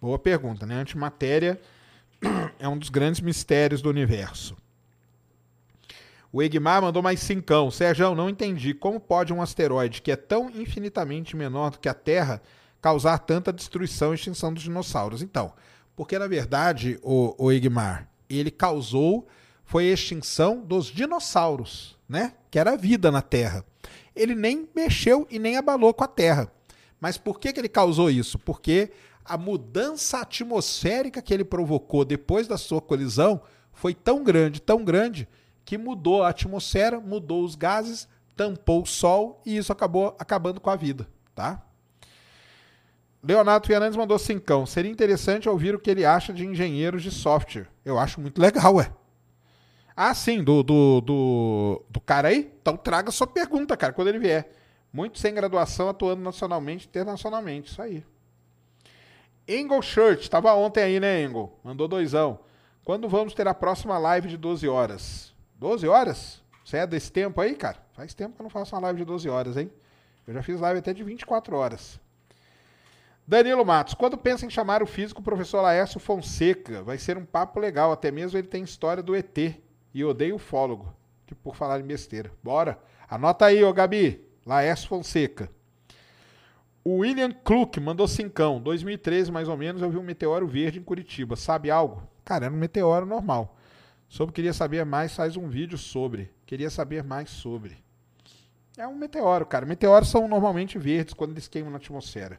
Boa 0.00 0.18
pergunta, 0.18 0.66
né? 0.66 0.76
Antimatéria 0.76 1.60
é 2.58 2.68
um 2.68 2.76
dos 2.76 2.88
grandes 2.88 3.20
mistérios 3.20 3.80
do 3.80 3.88
universo. 3.88 4.56
O 6.32 6.42
Egmar 6.42 6.82
mandou 6.82 7.00
mais 7.00 7.20
cincão. 7.20 7.70
Sérgio, 7.70 8.14
não 8.16 8.28
entendi. 8.28 8.74
Como 8.74 8.98
pode 8.98 9.32
um 9.32 9.40
asteroide 9.40 10.02
que 10.02 10.10
é 10.10 10.16
tão 10.16 10.50
infinitamente 10.50 11.36
menor 11.36 11.70
do 11.70 11.78
que 11.78 11.88
a 11.88 11.94
Terra 11.94 12.42
causar 12.84 13.16
tanta 13.20 13.50
destruição 13.50 14.12
e 14.12 14.14
extinção 14.14 14.52
dos 14.52 14.62
dinossauros? 14.62 15.22
Então, 15.22 15.54
porque 15.96 16.18
na 16.18 16.26
verdade, 16.26 16.98
o, 17.02 17.34
o 17.38 17.50
Egmar, 17.50 18.10
ele 18.28 18.50
causou 18.50 19.26
foi 19.64 19.88
a 19.88 19.94
extinção 19.94 20.60
dos 20.60 20.88
dinossauros, 20.88 21.98
né? 22.06 22.34
Que 22.50 22.58
era 22.58 22.74
a 22.74 22.76
vida 22.76 23.10
na 23.10 23.22
Terra. 23.22 23.64
Ele 24.14 24.34
nem 24.34 24.68
mexeu 24.76 25.26
e 25.30 25.38
nem 25.38 25.56
abalou 25.56 25.94
com 25.94 26.04
a 26.04 26.06
Terra. 26.06 26.52
Mas 27.00 27.16
por 27.16 27.40
que, 27.40 27.54
que 27.54 27.58
ele 27.58 27.70
causou 27.70 28.10
isso? 28.10 28.38
Porque 28.38 28.92
a 29.24 29.38
mudança 29.38 30.18
atmosférica 30.18 31.22
que 31.22 31.32
ele 31.32 31.42
provocou 31.42 32.04
depois 32.04 32.46
da 32.46 32.58
sua 32.58 32.82
colisão 32.82 33.40
foi 33.72 33.94
tão 33.94 34.22
grande, 34.22 34.60
tão 34.60 34.84
grande, 34.84 35.26
que 35.64 35.78
mudou 35.78 36.22
a 36.22 36.28
atmosfera, 36.28 37.00
mudou 37.00 37.42
os 37.42 37.54
gases, 37.54 38.06
tampou 38.36 38.82
o 38.82 38.86
sol 38.86 39.40
e 39.46 39.56
isso 39.56 39.72
acabou 39.72 40.14
acabando 40.18 40.60
com 40.60 40.68
a 40.68 40.76
vida, 40.76 41.08
tá? 41.34 41.64
Leonardo 43.26 43.66
Fernandes 43.66 43.96
mandou 43.96 44.18
cincão. 44.18 44.66
Seria 44.66 44.90
interessante 44.90 45.48
ouvir 45.48 45.74
o 45.74 45.78
que 45.78 45.90
ele 45.90 46.04
acha 46.04 46.32
de 46.32 46.44
engenheiros 46.46 47.02
de 47.02 47.10
software. 47.10 47.66
Eu 47.84 47.98
acho 47.98 48.20
muito 48.20 48.40
legal, 48.40 48.74
ué. 48.74 48.92
Ah, 49.96 50.12
sim, 50.12 50.42
do, 50.42 50.62
do, 50.62 51.00
do, 51.00 51.82
do 51.88 52.00
cara 52.00 52.28
aí? 52.28 52.52
Então 52.60 52.76
traga 52.76 53.10
sua 53.10 53.26
pergunta, 53.26 53.76
cara, 53.76 53.92
quando 53.92 54.08
ele 54.08 54.18
vier. 54.18 54.50
Muito 54.92 55.18
sem 55.18 55.32
graduação, 55.32 55.88
atuando 55.88 56.22
nacionalmente 56.22 56.86
e 56.86 56.88
internacionalmente. 56.88 57.70
Isso 57.70 57.80
aí. 57.80 58.04
Engel 59.48 59.80
Shirt, 59.80 60.20
estava 60.20 60.52
ontem 60.54 60.82
aí, 60.82 61.00
né, 61.00 61.22
Engel? 61.22 61.58
Mandou 61.64 61.88
doisão. 61.88 62.40
Quando 62.84 63.08
vamos 63.08 63.32
ter 63.32 63.48
a 63.48 63.54
próxima 63.54 63.96
live 63.96 64.28
de 64.28 64.36
12 64.36 64.68
horas? 64.68 65.34
12 65.56 65.88
horas? 65.88 66.42
Você 66.64 66.76
é 66.76 66.86
desse 66.86 67.10
tempo 67.10 67.40
aí, 67.40 67.54
cara? 67.54 67.78
Faz 67.94 68.12
tempo 68.12 68.34
que 68.34 68.42
eu 68.42 68.44
não 68.44 68.50
faço 68.50 68.74
uma 68.74 68.82
live 68.82 68.98
de 68.98 69.04
12 69.04 69.28
horas, 69.28 69.56
hein? 69.56 69.70
Eu 70.26 70.34
já 70.34 70.42
fiz 70.42 70.60
live 70.60 70.78
até 70.78 70.92
de 70.92 71.02
24 71.02 71.56
horas. 71.56 72.00
Danilo 73.26 73.64
Matos, 73.64 73.94
quando 73.94 74.18
pensa 74.18 74.44
em 74.44 74.50
chamar 74.50 74.82
o 74.82 74.86
físico 74.86 75.22
professor 75.22 75.62
Laércio 75.62 75.98
Fonseca, 75.98 76.82
vai 76.82 76.98
ser 76.98 77.16
um 77.16 77.24
papo 77.24 77.58
legal, 77.58 77.90
até 77.90 78.10
mesmo 78.10 78.38
ele 78.38 78.46
tem 78.46 78.62
história 78.62 79.02
do 79.02 79.16
ET 79.16 79.38
e 79.94 80.04
odeio 80.04 80.34
ufólogo, 80.36 80.94
que 81.26 81.34
por 81.34 81.56
falar 81.56 81.80
em 81.80 81.84
besteira. 81.84 82.30
Bora, 82.42 82.78
anota 83.08 83.46
aí, 83.46 83.64
ô 83.64 83.72
Gabi, 83.72 84.22
Laércio 84.44 84.88
Fonseca. 84.88 85.50
O 86.84 86.98
William 86.98 87.30
Kluck 87.30 87.80
mandou 87.80 88.06
cincão, 88.06 88.60
2013 88.60 89.32
mais 89.32 89.48
ou 89.48 89.56
menos, 89.56 89.80
eu 89.80 89.90
vi 89.90 89.96
um 89.96 90.02
meteoro 90.02 90.46
verde 90.46 90.78
em 90.78 90.82
Curitiba, 90.82 91.34
sabe 91.34 91.70
algo? 91.70 92.02
Cara, 92.26 92.44
era 92.44 92.54
um 92.54 92.58
meteoro 92.58 93.06
normal. 93.06 93.56
Sobre 94.06 94.34
queria 94.34 94.52
saber 94.52 94.84
mais, 94.84 95.16
faz 95.16 95.34
um 95.34 95.48
vídeo 95.48 95.78
sobre. 95.78 96.30
Queria 96.44 96.68
saber 96.68 97.02
mais 97.02 97.30
sobre. 97.30 97.82
É 98.76 98.86
um 98.86 98.94
meteoro, 98.94 99.46
cara. 99.46 99.64
Meteoros 99.64 100.10
são 100.10 100.28
normalmente 100.28 100.78
verdes 100.78 101.14
quando 101.14 101.30
eles 101.30 101.48
queimam 101.48 101.70
na 101.70 101.78
atmosfera. 101.78 102.38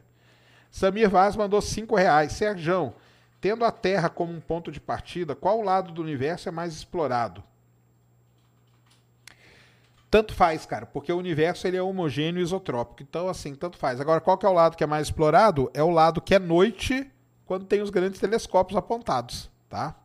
Samir 0.70 1.08
Vaz 1.08 1.36
mandou 1.36 1.60
5 1.60 1.94
reais. 1.96 2.32
Serjão, 2.32 2.94
tendo 3.40 3.64
a 3.64 3.70
Terra 3.70 4.08
como 4.08 4.32
um 4.32 4.40
ponto 4.40 4.70
de 4.70 4.80
partida, 4.80 5.34
qual 5.34 5.62
lado 5.62 5.92
do 5.92 6.02
universo 6.02 6.48
é 6.48 6.52
mais 6.52 6.74
explorado? 6.74 7.42
Tanto 10.10 10.32
faz, 10.34 10.64
cara, 10.64 10.86
porque 10.86 11.12
o 11.12 11.18
universo 11.18 11.66
ele 11.66 11.76
é 11.76 11.82
homogêneo 11.82 12.40
e 12.40 12.42
isotrópico. 12.42 13.02
Então, 13.02 13.28
assim, 13.28 13.54
tanto 13.54 13.76
faz. 13.76 14.00
Agora, 14.00 14.20
qual 14.20 14.38
que 14.38 14.46
é 14.46 14.48
o 14.48 14.52
lado 14.52 14.76
que 14.76 14.84
é 14.84 14.86
mais 14.86 15.08
explorado? 15.08 15.70
É 15.74 15.82
o 15.82 15.90
lado 15.90 16.20
que 16.20 16.34
é 16.34 16.38
noite, 16.38 17.10
quando 17.44 17.66
tem 17.66 17.82
os 17.82 17.90
grandes 17.90 18.20
telescópios 18.20 18.76
apontados, 18.76 19.50
tá? 19.68 19.96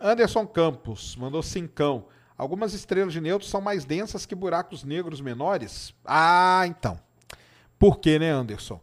Anderson 0.00 0.46
Campos 0.46 1.16
mandou 1.16 1.42
cincão. 1.42 2.06
Algumas 2.36 2.72
estrelas 2.72 3.12
de 3.12 3.20
neutros 3.20 3.50
são 3.50 3.60
mais 3.60 3.84
densas 3.84 4.24
que 4.24 4.34
buracos 4.34 4.82
negros 4.82 5.20
menores? 5.20 5.94
Ah, 6.04 6.62
então. 6.66 6.98
Por 7.78 7.98
que, 7.98 8.18
né, 8.18 8.30
Anderson? 8.30 8.80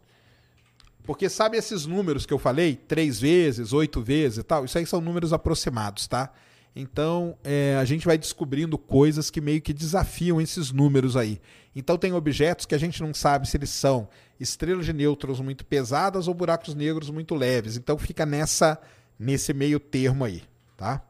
Porque 1.08 1.30
sabe 1.30 1.56
esses 1.56 1.86
números 1.86 2.26
que 2.26 2.34
eu 2.34 2.38
falei? 2.38 2.76
Três 2.76 3.18
vezes, 3.18 3.72
oito 3.72 4.02
vezes 4.02 4.36
e 4.36 4.42
tal? 4.42 4.66
Isso 4.66 4.76
aí 4.76 4.84
são 4.84 5.00
números 5.00 5.32
aproximados, 5.32 6.06
tá? 6.06 6.30
Então, 6.76 7.34
é, 7.42 7.78
a 7.80 7.84
gente 7.86 8.04
vai 8.04 8.18
descobrindo 8.18 8.76
coisas 8.76 9.30
que 9.30 9.40
meio 9.40 9.62
que 9.62 9.72
desafiam 9.72 10.38
esses 10.38 10.70
números 10.70 11.16
aí. 11.16 11.40
Então, 11.74 11.96
tem 11.96 12.12
objetos 12.12 12.66
que 12.66 12.74
a 12.74 12.78
gente 12.78 13.02
não 13.02 13.14
sabe 13.14 13.48
se 13.48 13.56
eles 13.56 13.70
são 13.70 14.06
estrelas 14.38 14.84
de 14.84 14.92
nêutrons 14.92 15.40
muito 15.40 15.64
pesadas 15.64 16.28
ou 16.28 16.34
buracos 16.34 16.74
negros 16.74 17.08
muito 17.08 17.34
leves. 17.34 17.78
Então, 17.78 17.96
fica 17.96 18.26
nessa 18.26 18.78
nesse 19.18 19.54
meio 19.54 19.80
termo 19.80 20.26
aí, 20.26 20.42
tá? 20.76 21.02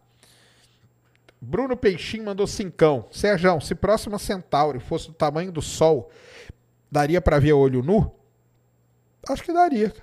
Bruno 1.41 1.77
Peixinho 1.77 2.25
mandou 2.25 2.47
cincão. 2.47 3.05
Sérgio, 3.11 3.61
se 3.61 3.75
próxima 3.75 4.17
Centauri 4.17 4.79
fosse 4.79 5.09
do 5.09 5.15
tamanho 5.15 5.51
do 5.51 5.61
Sol, 5.61 6.09
daria 6.89 7.21
para 7.21 7.41
ver 7.41 7.55
olho 7.55 7.83
nu? 7.83 8.17
Acho 9.29 9.43
que 9.43 9.53
daria. 9.53 9.95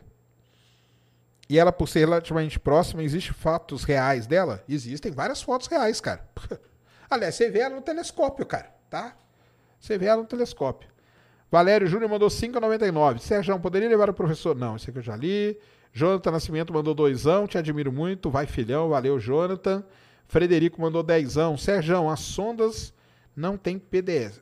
E 1.50 1.60
ela, 1.60 1.72
por 1.72 1.88
ser 1.88 2.00
relativamente 2.00 2.60
próxima, 2.60 3.04
existem 3.04 3.34
fatos 3.34 3.84
reais 3.84 4.26
dela? 4.26 4.64
Existem 4.68 5.12
várias 5.12 5.42
fotos 5.42 5.68
reais, 5.68 6.02
cara. 6.02 6.28
Aliás, 7.10 7.36
você 7.36 7.50
vê 7.50 7.60
ela 7.60 7.76
no 7.76 7.82
telescópio, 7.82 8.46
cara, 8.46 8.74
tá? 8.90 9.16
Você 9.80 9.98
vê 9.98 10.08
ela 10.08 10.22
no 10.22 10.28
telescópio. 10.28 10.90
Valério 11.52 11.88
Júnior 11.88 12.10
mandou 12.10 12.28
5,99. 12.28 13.20
Sérgio, 13.20 13.60
poderia 13.60 13.88
levar 13.88 14.10
o 14.10 14.14
professor? 14.14 14.56
Não, 14.56 14.76
esse 14.76 14.90
aqui 14.90 15.00
eu 15.00 15.04
já 15.04 15.16
li. 15.16 15.58
Jonathan 15.94 16.32
Nascimento 16.32 16.74
mandou 16.74 16.94
doisão, 16.94 17.48
te 17.48 17.58
admiro 17.58 17.92
muito. 17.92 18.30
Vai, 18.30 18.48
filhão, 18.48 18.90
valeu, 18.90 19.20
Jonathan. 19.20 19.84
Frederico 20.28 20.82
mandou 20.82 21.04
dezão. 21.04 21.56
Sérgio, 21.56 22.10
as 22.10 22.20
sondas 22.20 22.94
não 23.36 23.56
têm 23.56 23.78
PDS. 23.78 24.42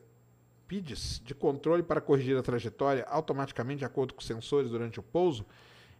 PIDs 0.66 1.20
de 1.24 1.34
controle 1.34 1.82
para 1.82 2.00
corrigir 2.00 2.36
a 2.36 2.42
trajetória 2.42 3.04
automaticamente 3.08 3.80
de 3.80 3.84
acordo 3.84 4.14
com 4.14 4.20
sensores 4.20 4.70
durante 4.70 5.00
o 5.00 5.02
pouso? 5.02 5.44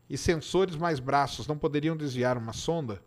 E 0.09 0.19
sensores 0.19 0.77
mais 0.77 1.01
braços 1.01 1.47
não 1.47 1.57
poderiam 1.57 1.97
desviar 1.97 2.37
uma 2.37 2.53
sonda? 2.53 3.03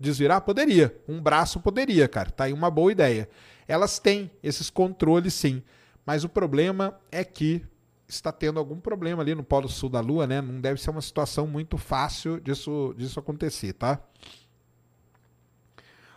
Desvirar? 0.00 0.40
Poderia. 0.42 0.96
Um 1.08 1.20
braço 1.20 1.60
poderia, 1.60 2.06
cara. 2.08 2.30
Tá 2.30 2.44
aí 2.44 2.52
uma 2.52 2.70
boa 2.70 2.92
ideia. 2.92 3.28
Elas 3.66 3.98
têm 3.98 4.30
esses 4.42 4.70
controles 4.70 5.34
sim. 5.34 5.62
Mas 6.04 6.22
o 6.22 6.28
problema 6.28 6.98
é 7.10 7.24
que 7.24 7.64
está 8.08 8.30
tendo 8.30 8.58
algum 8.58 8.78
problema 8.78 9.22
ali 9.22 9.34
no 9.34 9.42
polo 9.42 9.68
sul 9.68 9.88
da 9.88 10.00
Lua, 10.00 10.26
né? 10.26 10.40
Não 10.40 10.60
deve 10.60 10.80
ser 10.80 10.90
uma 10.90 11.02
situação 11.02 11.46
muito 11.46 11.76
fácil 11.76 12.40
disso, 12.40 12.94
disso 12.96 13.18
acontecer, 13.18 13.72
tá? 13.72 14.00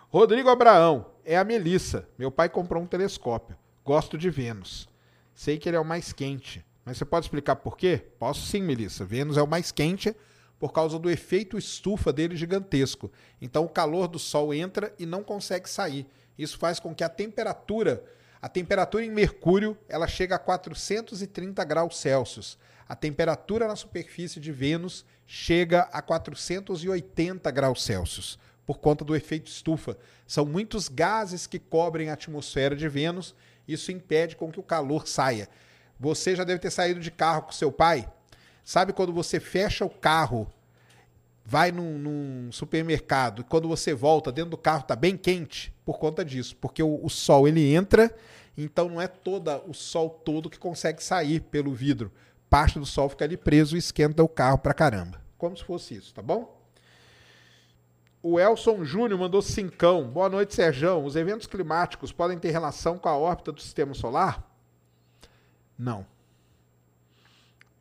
Rodrigo 0.09 0.49
Abraão, 0.49 1.07
é 1.25 1.37
a 1.37 1.43
Melissa. 1.43 2.07
Meu 2.17 2.31
pai 2.31 2.49
comprou 2.49 2.81
um 2.81 2.87
telescópio. 2.87 3.57
Gosto 3.89 4.19
de 4.19 4.29
Vênus. 4.29 4.87
Sei 5.33 5.57
que 5.57 5.67
ele 5.67 5.75
é 5.75 5.79
o 5.79 5.83
mais 5.83 6.13
quente. 6.13 6.63
Mas 6.85 6.95
você 6.95 7.05
pode 7.05 7.25
explicar 7.25 7.55
por 7.55 7.75
quê? 7.75 7.99
Posso 8.19 8.45
sim, 8.45 8.61
Melissa. 8.61 9.03
Vênus 9.03 9.35
é 9.35 9.41
o 9.41 9.47
mais 9.47 9.71
quente 9.71 10.15
por 10.59 10.71
causa 10.71 10.99
do 10.99 11.09
efeito 11.09 11.57
estufa 11.57 12.13
dele 12.13 12.37
gigantesco. 12.37 13.11
Então 13.41 13.65
o 13.65 13.67
calor 13.67 14.07
do 14.07 14.19
Sol 14.19 14.53
entra 14.53 14.93
e 14.99 15.07
não 15.07 15.23
consegue 15.23 15.67
sair. 15.67 16.05
Isso 16.37 16.59
faz 16.59 16.79
com 16.79 16.93
que 16.93 17.03
a 17.03 17.09
temperatura, 17.09 18.03
a 18.39 18.47
temperatura 18.47 19.03
em 19.03 19.09
Mercúrio, 19.09 19.75
ela 19.87 20.07
chega 20.07 20.35
a 20.35 20.39
430 20.39 21.63
graus 21.63 21.97
Celsius. 21.97 22.59
A 22.87 22.95
temperatura 22.95 23.67
na 23.67 23.75
superfície 23.75 24.39
de 24.39 24.51
Vênus 24.51 25.03
chega 25.25 25.89
a 25.91 25.99
480 25.99 27.49
graus 27.49 27.83
Celsius 27.83 28.37
por 28.69 28.77
conta 28.77 29.03
do 29.03 29.15
efeito 29.15 29.47
estufa. 29.47 29.97
São 30.27 30.45
muitos 30.45 30.87
gases 30.87 31.47
que 31.47 31.57
cobrem 31.57 32.11
a 32.11 32.13
atmosfera 32.13 32.75
de 32.75 32.87
Vênus, 32.87 33.33
isso 33.71 33.91
impede 33.91 34.35
com 34.35 34.51
que 34.51 34.59
o 34.59 34.63
calor 34.63 35.07
saia. 35.07 35.47
Você 35.99 36.35
já 36.35 36.43
deve 36.43 36.59
ter 36.59 36.71
saído 36.71 36.99
de 36.99 37.11
carro 37.11 37.43
com 37.43 37.51
seu 37.51 37.71
pai. 37.71 38.09
Sabe 38.63 38.93
quando 38.93 39.11
você 39.11 39.39
fecha 39.39 39.83
o 39.83 39.89
carro, 39.89 40.47
vai 41.43 41.71
num, 41.71 41.97
num 41.97 42.51
supermercado, 42.51 43.41
e 43.41 43.43
quando 43.43 43.67
você 43.67 43.93
volta, 43.93 44.31
dentro 44.31 44.51
do 44.51 44.57
carro 44.57 44.81
está 44.81 44.95
bem 44.95 45.17
quente? 45.17 45.73
Por 45.83 45.97
conta 45.97 46.23
disso. 46.23 46.55
Porque 46.57 46.83
o, 46.83 47.03
o 47.03 47.09
sol 47.09 47.47
ele 47.47 47.73
entra, 47.73 48.15
então 48.57 48.87
não 48.87 49.01
é 49.01 49.07
toda 49.07 49.57
o 49.67 49.73
sol 49.73 50.09
todo 50.09 50.49
que 50.49 50.59
consegue 50.59 51.03
sair 51.03 51.41
pelo 51.41 51.73
vidro. 51.73 52.11
Parte 52.49 52.79
do 52.79 52.85
sol 52.85 53.09
fica 53.09 53.25
ali 53.25 53.37
preso 53.37 53.75
e 53.75 53.79
esquenta 53.79 54.23
o 54.23 54.29
carro 54.29 54.59
pra 54.59 54.73
caramba. 54.73 55.21
Como 55.37 55.57
se 55.57 55.63
fosse 55.63 55.95
isso, 55.95 56.13
tá 56.13 56.21
bom? 56.21 56.58
O 58.21 58.39
Elson 58.39 58.83
Júnior 58.83 59.19
mandou 59.19 59.41
cincão. 59.41 60.09
Boa 60.09 60.29
noite, 60.29 60.53
Serjão. 60.53 61.05
Os 61.05 61.15
eventos 61.15 61.47
climáticos 61.47 62.11
podem 62.11 62.37
ter 62.37 62.51
relação 62.51 62.97
com 62.97 63.07
a 63.07 63.17
órbita 63.17 63.51
do 63.51 63.61
sistema 63.61 63.93
solar? 63.93 64.45
Não. 65.77 66.05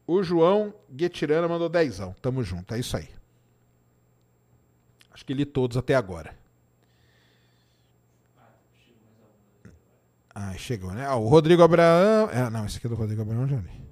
O 0.06 0.23
João 0.23 0.73
Guetirana 0.90 1.48
mandou 1.48 1.69
dezão. 1.69 2.15
Tamo 2.23 2.43
junto, 2.44 2.73
é 2.73 2.78
isso 2.78 2.97
aí. 2.97 3.09
Acho 5.10 5.24
que 5.24 5.35
li 5.35 5.44
todos 5.44 5.77
até 5.77 5.97
agora. 5.97 6.39
Ah, 10.32 10.56
chegou, 10.56 10.93
né? 10.93 11.05
Ah, 11.05 11.16
o 11.16 11.27
Rodrigo 11.27 11.62
Abraão. 11.65 12.31
É, 12.31 12.48
não, 12.48 12.65
esse 12.65 12.78
aqui 12.78 12.86
é 12.86 12.90
do 12.90 12.94
Rodrigo 12.94 13.23
Abraão 13.23 13.48
já 13.48 13.56
li. 13.56 13.88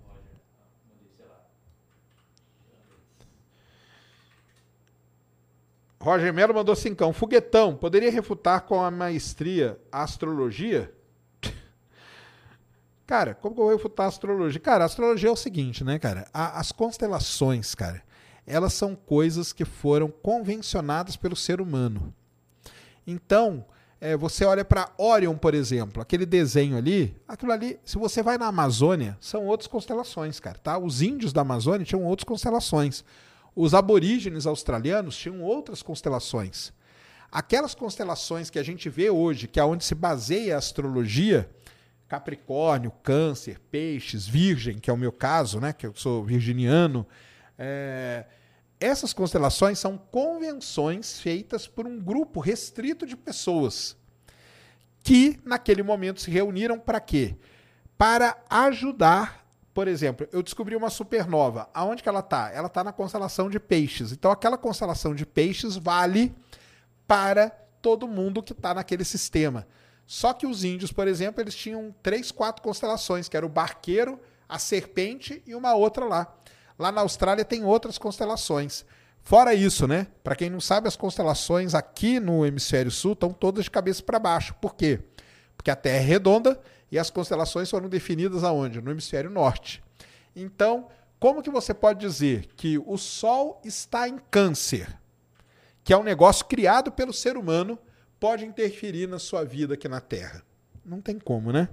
Roger 6.06 6.32
Melo 6.32 6.54
mandou 6.54 6.76
cincão. 6.76 7.12
Foguetão, 7.12 7.74
poderia 7.74 8.12
refutar 8.12 8.60
com 8.60 8.80
a 8.80 8.92
maestria 8.92 9.76
a 9.90 10.04
astrologia? 10.04 10.94
Cara, 13.04 13.34
como 13.34 13.56
que 13.56 13.60
eu 13.60 13.64
vou 13.64 13.74
refutar 13.74 14.06
a 14.06 14.08
astrologia? 14.08 14.60
Cara, 14.60 14.84
a 14.84 14.86
astrologia 14.86 15.28
é 15.28 15.32
o 15.32 15.36
seguinte, 15.36 15.82
né, 15.82 15.98
cara? 15.98 16.28
A, 16.32 16.60
as 16.60 16.70
constelações, 16.70 17.74
cara, 17.74 18.04
elas 18.46 18.72
são 18.72 18.94
coisas 18.94 19.52
que 19.52 19.64
foram 19.64 20.08
convencionadas 20.08 21.16
pelo 21.16 21.34
ser 21.34 21.60
humano. 21.60 22.14
Então, 23.04 23.64
é, 24.00 24.16
você 24.16 24.44
olha 24.44 24.64
para 24.64 24.92
Orion, 24.96 25.36
por 25.36 25.54
exemplo, 25.54 26.00
aquele 26.00 26.24
desenho 26.24 26.76
ali, 26.76 27.16
aquilo 27.26 27.50
ali, 27.50 27.80
se 27.84 27.98
você 27.98 28.22
vai 28.22 28.38
na 28.38 28.46
Amazônia, 28.46 29.18
são 29.20 29.44
outras 29.46 29.66
constelações, 29.66 30.38
cara, 30.38 30.58
tá? 30.58 30.78
Os 30.78 31.02
índios 31.02 31.32
da 31.32 31.40
Amazônia 31.40 31.84
tinham 31.84 32.04
outras 32.04 32.24
constelações. 32.24 33.04
Os 33.56 33.72
aborígenes 33.72 34.46
australianos 34.46 35.16
tinham 35.16 35.42
outras 35.42 35.82
constelações. 35.82 36.74
Aquelas 37.32 37.74
constelações 37.74 38.50
que 38.50 38.58
a 38.58 38.62
gente 38.62 38.90
vê 38.90 39.08
hoje, 39.08 39.48
que 39.48 39.58
é 39.58 39.64
onde 39.64 39.82
se 39.82 39.94
baseia 39.94 40.54
a 40.54 40.58
astrologia, 40.58 41.50
Capricórnio, 42.06 42.90
Câncer, 43.02 43.58
Peixes, 43.70 44.28
Virgem, 44.28 44.78
que 44.78 44.90
é 44.90 44.92
o 44.92 44.96
meu 44.96 45.10
caso, 45.10 45.58
né? 45.58 45.72
Que 45.72 45.86
eu 45.86 45.94
sou 45.94 46.22
virginiano. 46.22 47.06
É... 47.58 48.26
Essas 48.78 49.14
constelações 49.14 49.78
são 49.78 49.96
convenções 49.96 51.18
feitas 51.18 51.66
por 51.66 51.86
um 51.86 51.98
grupo 51.98 52.40
restrito 52.40 53.06
de 53.06 53.16
pessoas 53.16 53.96
que, 55.02 55.40
naquele 55.44 55.82
momento, 55.82 56.20
se 56.20 56.30
reuniram 56.30 56.78
para 56.78 57.00
quê? 57.00 57.36
Para 57.96 58.36
ajudar. 58.50 59.45
Por 59.76 59.88
exemplo, 59.88 60.26
eu 60.32 60.42
descobri 60.42 60.74
uma 60.74 60.88
supernova. 60.88 61.68
Aonde 61.74 62.02
que 62.02 62.08
ela 62.08 62.20
está? 62.20 62.50
Ela 62.50 62.66
está 62.66 62.82
na 62.82 62.92
constelação 62.92 63.50
de 63.50 63.60
Peixes. 63.60 64.10
Então, 64.10 64.30
aquela 64.30 64.56
constelação 64.56 65.14
de 65.14 65.26
Peixes 65.26 65.76
vale 65.76 66.34
para 67.06 67.50
todo 67.82 68.08
mundo 68.08 68.42
que 68.42 68.52
está 68.52 68.72
naquele 68.72 69.04
sistema. 69.04 69.66
Só 70.06 70.32
que 70.32 70.46
os 70.46 70.64
índios, 70.64 70.92
por 70.92 71.06
exemplo, 71.06 71.42
eles 71.42 71.54
tinham 71.54 71.94
três, 72.02 72.32
quatro 72.32 72.62
constelações, 72.62 73.28
que 73.28 73.36
era 73.36 73.44
o 73.44 73.50
barqueiro, 73.50 74.18
a 74.48 74.58
serpente 74.58 75.42
e 75.46 75.54
uma 75.54 75.74
outra 75.74 76.06
lá. 76.06 76.34
Lá 76.78 76.90
na 76.90 77.02
Austrália 77.02 77.44
tem 77.44 77.62
outras 77.62 77.98
constelações. 77.98 78.82
Fora 79.22 79.52
isso, 79.52 79.86
né? 79.86 80.06
Para 80.24 80.34
quem 80.34 80.48
não 80.48 80.58
sabe, 80.58 80.88
as 80.88 80.96
constelações 80.96 81.74
aqui 81.74 82.18
no 82.18 82.46
hemisfério 82.46 82.90
sul 82.90 83.12
estão 83.12 83.30
todas 83.30 83.64
de 83.64 83.70
cabeça 83.70 84.02
para 84.02 84.18
baixo. 84.18 84.54
Por 84.54 84.74
quê? 84.74 85.00
Porque 85.54 85.70
a 85.70 85.76
Terra 85.76 85.98
é 85.98 86.00
redonda 86.00 86.58
e 86.90 86.98
as 86.98 87.10
constelações 87.10 87.70
foram 87.70 87.88
definidas 87.88 88.44
aonde? 88.44 88.80
No 88.80 88.90
hemisfério 88.90 89.30
norte. 89.30 89.82
Então, 90.34 90.88
como 91.18 91.42
que 91.42 91.50
você 91.50 91.72
pode 91.72 92.00
dizer 92.00 92.48
que 92.56 92.78
o 92.78 92.96
Sol 92.96 93.60
está 93.64 94.08
em 94.08 94.18
Câncer, 94.30 94.98
que 95.82 95.92
é 95.92 95.96
um 95.96 96.02
negócio 96.02 96.44
criado 96.44 96.92
pelo 96.92 97.12
ser 97.12 97.36
humano 97.36 97.78
pode 98.20 98.44
interferir 98.44 99.06
na 99.08 99.18
sua 99.18 99.44
vida 99.44 99.74
aqui 99.74 99.88
na 99.88 100.00
Terra? 100.00 100.42
Não 100.84 101.00
tem 101.00 101.18
como, 101.18 101.52
né? 101.52 101.68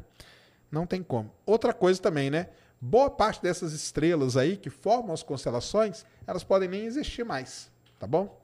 Não 0.71 0.87
tem 0.87 1.03
como. 1.03 1.31
Outra 1.45 1.73
coisa 1.73 2.01
também, 2.01 2.29
né? 2.29 2.49
Boa 2.81 3.09
parte 3.09 3.41
dessas 3.41 3.73
estrelas 3.73 4.35
aí 4.35 4.57
que 4.57 4.69
formam 4.69 5.13
as 5.13 5.23
constelações, 5.23 6.05
elas 6.25 6.43
podem 6.43 6.67
nem 6.67 6.85
existir 6.85 7.23
mais, 7.23 7.71
tá 7.99 8.07
bom? 8.07 8.42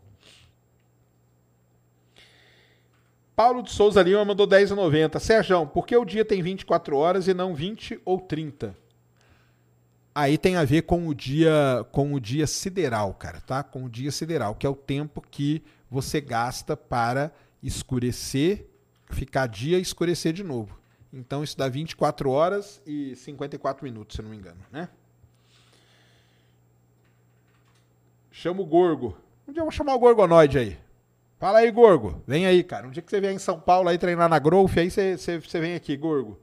Paulo 3.39 3.63
de 3.63 3.71
Souza 3.71 4.03
Lima 4.03 4.25
mandou 4.25 4.45
10,90. 4.45 5.17
Sérgio, 5.17 5.65
por 5.65 5.87
que 5.87 5.95
o 5.95 6.03
dia 6.03 6.25
tem 6.25 6.41
24 6.41 6.97
horas 6.97 7.25
e 7.29 7.33
não 7.33 7.55
20 7.55 8.01
ou 8.03 8.19
30? 8.19 8.75
Aí 10.13 10.37
tem 10.37 10.57
a 10.57 10.65
ver 10.65 10.81
com 10.81 11.07
o 11.07 11.15
dia 11.15 11.87
com 11.89 12.13
o 12.13 12.19
dia 12.19 12.45
sideral, 12.45 13.13
cara, 13.13 13.39
tá? 13.39 13.63
Com 13.63 13.85
o 13.85 13.89
dia 13.89 14.11
sideral, 14.11 14.55
que 14.55 14.67
é 14.67 14.69
o 14.69 14.75
tempo 14.75 15.21
que 15.21 15.63
você 15.89 16.19
gasta 16.19 16.75
para 16.75 17.31
escurecer, 17.63 18.67
ficar 19.09 19.47
dia 19.47 19.77
e 19.79 19.81
escurecer 19.81 20.33
de 20.33 20.43
novo. 20.43 20.77
Então 21.13 21.41
isso 21.41 21.57
dá 21.57 21.69
24 21.69 22.29
horas 22.29 22.81
e 22.85 23.15
54 23.15 23.85
minutos, 23.85 24.17
se 24.17 24.21
não 24.21 24.31
me 24.31 24.35
engano, 24.35 24.59
né? 24.69 24.89
Chama 28.33 28.59
o 28.59 28.65
Gorgo. 28.65 29.17
Um 29.47 29.53
dia 29.53 29.61
eu 29.61 29.65
vou 29.65 29.71
chamar 29.71 29.95
o 29.95 29.99
Gorgonoide 29.99 30.59
aí. 30.59 30.88
Fala 31.39 31.59
aí, 31.59 31.71
Gorgo. 31.71 32.21
Vem 32.27 32.45
aí, 32.45 32.61
cara. 32.61 32.85
Um 32.85 32.91
dia 32.91 33.01
que 33.01 33.09
você 33.09 33.21
vier 33.21 33.33
em 33.33 33.39
São 33.39 33.57
Paulo 33.57 33.87
aí 33.87 33.97
treinar 33.97 34.27
na 34.27 34.37
Growth, 34.37 34.77
aí 34.77 34.91
você, 34.91 35.17
você, 35.17 35.39
você 35.39 35.59
vem 35.61 35.73
aqui, 35.73 35.95
Gorgo. 35.95 36.37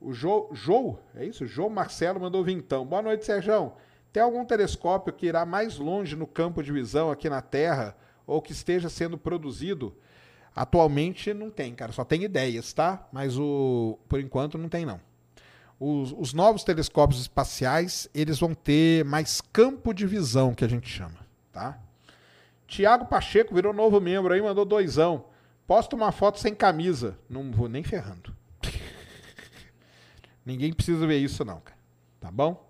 O 0.00 0.12
Jô, 0.12 0.48
Jô, 0.52 0.98
é 1.14 1.24
isso? 1.24 1.46
João 1.46 1.70
Marcelo 1.70 2.18
mandou 2.18 2.42
vintão. 2.42 2.84
Boa 2.84 3.00
noite, 3.02 3.24
Sérgio. 3.24 3.72
Tem 4.12 4.20
algum 4.20 4.44
telescópio 4.44 5.12
que 5.12 5.26
irá 5.26 5.46
mais 5.46 5.78
longe 5.78 6.16
no 6.16 6.26
campo 6.26 6.60
de 6.60 6.72
visão 6.72 7.08
aqui 7.08 7.30
na 7.30 7.40
Terra 7.40 7.96
ou 8.26 8.42
que 8.42 8.50
esteja 8.50 8.88
sendo 8.88 9.16
produzido? 9.16 9.94
Atualmente 10.54 11.32
não 11.32 11.48
tem, 11.48 11.72
cara. 11.72 11.92
Só 11.92 12.02
tem 12.02 12.24
ideias, 12.24 12.72
tá? 12.72 13.06
Mas 13.12 13.38
o 13.38 13.96
por 14.08 14.18
enquanto 14.18 14.58
não 14.58 14.68
tem, 14.68 14.84
não. 14.84 15.00
Os, 15.78 16.12
os 16.18 16.34
novos 16.34 16.64
telescópios 16.64 17.20
espaciais, 17.20 18.08
eles 18.12 18.40
vão 18.40 18.54
ter 18.54 19.04
mais 19.04 19.40
campo 19.40 19.94
de 19.94 20.04
visão, 20.04 20.52
que 20.52 20.64
a 20.64 20.68
gente 20.68 20.88
chama, 20.88 21.18
tá? 21.52 21.78
Tiago 22.66 23.06
Pacheco 23.06 23.54
virou 23.54 23.72
novo 23.72 24.00
membro 24.00 24.34
aí, 24.34 24.42
mandou 24.42 24.64
doisão. 24.64 25.26
Posta 25.66 25.96
uma 25.96 26.12
foto 26.12 26.38
sem 26.38 26.54
camisa. 26.54 27.18
Não 27.28 27.50
vou 27.52 27.68
nem 27.68 27.82
ferrando. 27.82 28.34
Ninguém 30.44 30.72
precisa 30.72 31.06
ver 31.06 31.18
isso, 31.18 31.44
não, 31.44 31.60
cara. 31.60 31.78
Tá 32.20 32.30
bom? 32.30 32.66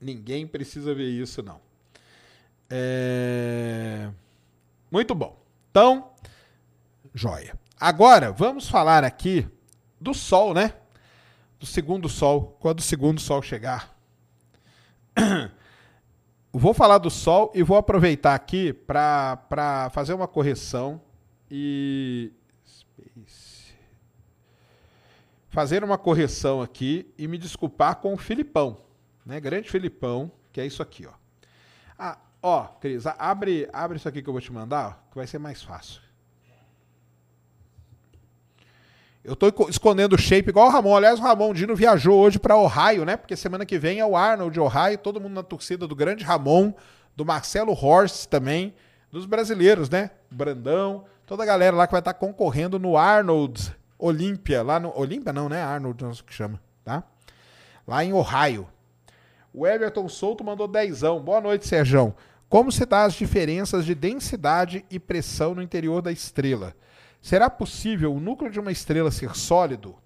Ninguém 0.00 0.46
precisa 0.46 0.94
ver 0.94 1.08
isso, 1.08 1.42
não. 1.42 1.60
É... 2.70 4.10
Muito 4.90 5.14
bom. 5.14 5.38
Então, 5.70 6.12
joia. 7.14 7.58
Agora, 7.80 8.32
vamos 8.32 8.68
falar 8.68 9.04
aqui 9.04 9.46
do 10.00 10.14
Sol, 10.14 10.54
né? 10.54 10.74
Do 11.58 11.66
segundo 11.66 12.08
Sol, 12.08 12.56
quando 12.60 12.78
o 12.78 12.82
segundo 12.82 13.20
Sol 13.20 13.42
chegar. 13.42 13.96
vou 16.58 16.74
falar 16.74 16.98
do 16.98 17.10
Sol 17.10 17.52
e 17.54 17.62
vou 17.62 17.76
aproveitar 17.76 18.34
aqui 18.34 18.72
para 18.72 19.90
fazer 19.92 20.12
uma 20.12 20.26
correção 20.26 21.00
e 21.50 22.32
fazer 25.48 25.82
uma 25.82 25.96
correção 25.96 26.60
aqui 26.60 27.12
e 27.16 27.26
me 27.26 27.38
desculpar 27.38 27.96
com 27.96 28.14
o 28.14 28.16
Filipão, 28.16 28.78
né? 29.24 29.40
Grande 29.40 29.70
Filipão, 29.70 30.30
que 30.52 30.60
é 30.60 30.66
isso 30.66 30.82
aqui, 30.82 31.06
ó. 31.06 31.12
Ah, 31.98 32.18
ó, 32.42 32.64
Cris, 32.64 33.06
abre, 33.06 33.68
abre 33.72 33.96
isso 33.96 34.08
aqui 34.08 34.22
que 34.22 34.28
eu 34.28 34.32
vou 34.32 34.42
te 34.42 34.52
mandar, 34.52 34.88
ó, 34.88 35.10
que 35.10 35.16
vai 35.16 35.26
ser 35.26 35.38
mais 35.38 35.62
fácil. 35.62 36.00
Eu 39.24 39.36
tô 39.36 39.52
escondendo 39.68 40.14
o 40.14 40.18
shape 40.18 40.48
igual 40.48 40.68
o 40.68 40.70
Ramon. 40.70 40.96
Aliás, 40.96 41.18
o 41.18 41.22
Ramon 41.22 41.52
Dino 41.52 41.74
viajou 41.74 42.18
hoje 42.18 42.38
para 42.38 42.56
Ohio, 42.56 43.04
né? 43.04 43.16
Porque 43.16 43.36
semana 43.36 43.66
que 43.66 43.78
vem 43.78 43.98
é 43.98 44.06
o 44.06 44.16
Arnold 44.16 44.58
Ohio, 44.58 44.98
todo 44.98 45.20
mundo 45.20 45.34
na 45.34 45.42
torcida 45.42 45.86
do 45.86 45.94
grande 45.94 46.24
Ramon, 46.24 46.72
do 47.16 47.24
Marcelo 47.24 47.72
Horst 47.72 48.26
também, 48.26 48.74
dos 49.10 49.26
brasileiros, 49.26 49.90
né? 49.90 50.10
Brandão, 50.30 51.04
toda 51.26 51.42
a 51.42 51.46
galera 51.46 51.76
lá 51.76 51.86
que 51.86 51.92
vai 51.92 52.00
estar 52.00 52.14
tá 52.14 52.18
concorrendo 52.18 52.78
no 52.78 52.96
Arnold 52.96 53.74
Olímpia, 53.98 54.62
lá 54.62 54.78
no 54.78 54.96
Olímpia 54.96 55.32
não, 55.32 55.48
né? 55.48 55.60
Arnold, 55.60 56.04
não 56.04 56.14
sei 56.14 56.22
o 56.22 56.24
que 56.24 56.32
chama, 56.32 56.60
tá? 56.84 57.02
Lá 57.86 58.04
em 58.04 58.12
Ohio. 58.12 58.68
O 59.52 59.66
Everton 59.66 60.08
Souto 60.08 60.44
mandou 60.44 60.68
dezão. 60.68 61.20
Boa 61.20 61.40
noite, 61.40 61.66
Serjão. 61.66 62.14
Como 62.48 62.70
se 62.70 62.86
dá 62.86 63.02
as 63.02 63.14
diferenças 63.14 63.84
de 63.84 63.94
densidade 63.94 64.84
e 64.90 64.98
pressão 64.98 65.54
no 65.54 65.62
interior 65.62 66.00
da 66.00 66.12
estrela? 66.12 66.74
Será 67.20 67.50
possível 67.50 68.14
o 68.14 68.20
núcleo 68.20 68.50
de 68.50 68.60
uma 68.60 68.72
estrela 68.72 69.10
ser 69.10 69.34
sólido? 69.34 69.96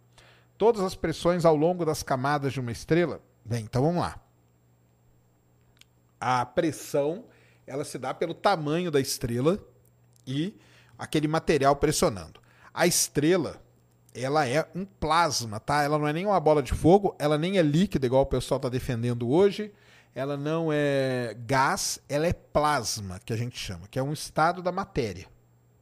Todas 0.56 0.82
as 0.82 0.94
pressões 0.94 1.44
ao 1.44 1.56
longo 1.56 1.84
das 1.84 2.02
camadas 2.02 2.52
de 2.52 2.60
uma 2.60 2.72
estrela? 2.72 3.20
Bem, 3.44 3.64
então 3.64 3.82
vamos 3.82 4.00
lá. 4.00 4.18
A 6.20 6.46
pressão, 6.46 7.24
ela 7.66 7.84
se 7.84 7.98
dá 7.98 8.14
pelo 8.14 8.32
tamanho 8.32 8.90
da 8.90 9.00
estrela 9.00 9.58
e 10.26 10.56
aquele 10.96 11.26
material 11.26 11.74
pressionando. 11.76 12.40
A 12.72 12.86
estrela, 12.86 13.60
ela 14.14 14.46
é 14.46 14.66
um 14.74 14.84
plasma, 14.84 15.58
tá? 15.58 15.82
Ela 15.82 15.98
não 15.98 16.06
é 16.06 16.12
nem 16.12 16.26
uma 16.26 16.38
bola 16.38 16.62
de 16.62 16.72
fogo, 16.72 17.14
ela 17.18 17.36
nem 17.36 17.58
é 17.58 17.62
líquida, 17.62 18.06
igual 18.06 18.22
o 18.22 18.26
pessoal 18.26 18.56
está 18.56 18.68
defendendo 18.68 19.28
hoje. 19.28 19.72
Ela 20.14 20.36
não 20.36 20.68
é 20.70 21.34
gás, 21.46 21.98
ela 22.08 22.26
é 22.26 22.32
plasma, 22.32 23.18
que 23.24 23.32
a 23.32 23.36
gente 23.36 23.58
chama, 23.58 23.88
que 23.88 23.98
é 23.98 24.02
um 24.02 24.12
estado 24.12 24.62
da 24.62 24.70
matéria. 24.70 25.26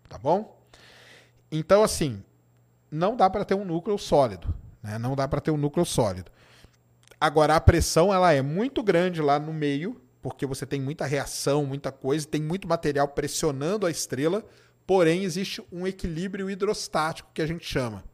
Tá 0.09 0.17
bom? 0.17 0.60
Então, 1.51 1.83
assim, 1.83 2.23
não 2.91 3.17
dá 3.17 3.29
para 3.29 3.45
ter 3.45 3.55
um 3.55 3.65
núcleo 3.65 3.99
sólido. 3.99 4.55
Né? 4.83 4.99
Não 4.99 5.17
dá 5.17 5.27
para 5.27 5.41
ter 5.41 5.51
um 5.51 5.57
núcleo 5.57 5.85
sólido. 5.85 6.31
Agora, 7.21 7.57
a 7.57 7.61
pressão 7.61 8.13
ela 8.13 8.33
é 8.33 8.41
muito 8.41 8.83
grande 8.83 9.21
lá 9.21 9.39
no 9.39 9.53
meio, 9.53 10.01
porque 10.23 10.47
você 10.47 10.65
tem 10.65 10.81
muita 10.81 11.05
reação, 11.07 11.67
muita 11.67 11.93
coisa, 11.93 12.27
tem 12.27 12.43
muito 12.43 12.69
material 12.69 13.09
pressionando 13.09 13.87
a 13.87 13.91
estrela, 13.91 14.45
porém 14.87 15.25
existe 15.25 15.63
um 15.71 15.87
equilíbrio 15.87 16.49
hidrostático 16.49 17.31
que 17.35 17.43
a 17.43 17.47
gente 17.47 17.65
chama. 17.65 18.05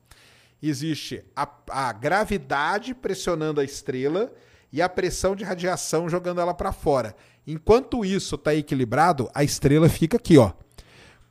Existe 0.62 1.24
a, 1.36 1.48
a 1.70 1.92
gravidade 1.92 2.94
pressionando 2.94 3.60
a 3.60 3.64
estrela 3.64 4.32
e 4.72 4.82
a 4.82 4.88
pressão 4.88 5.36
de 5.36 5.44
radiação 5.44 6.08
jogando 6.08 6.40
ela 6.40 6.54
para 6.54 6.72
fora. 6.72 7.14
Enquanto 7.46 8.04
isso 8.04 8.34
está 8.34 8.54
equilibrado, 8.54 9.30
a 9.32 9.44
estrela 9.44 9.88
fica 9.88 10.16
aqui, 10.16 10.38
ó 10.38 10.52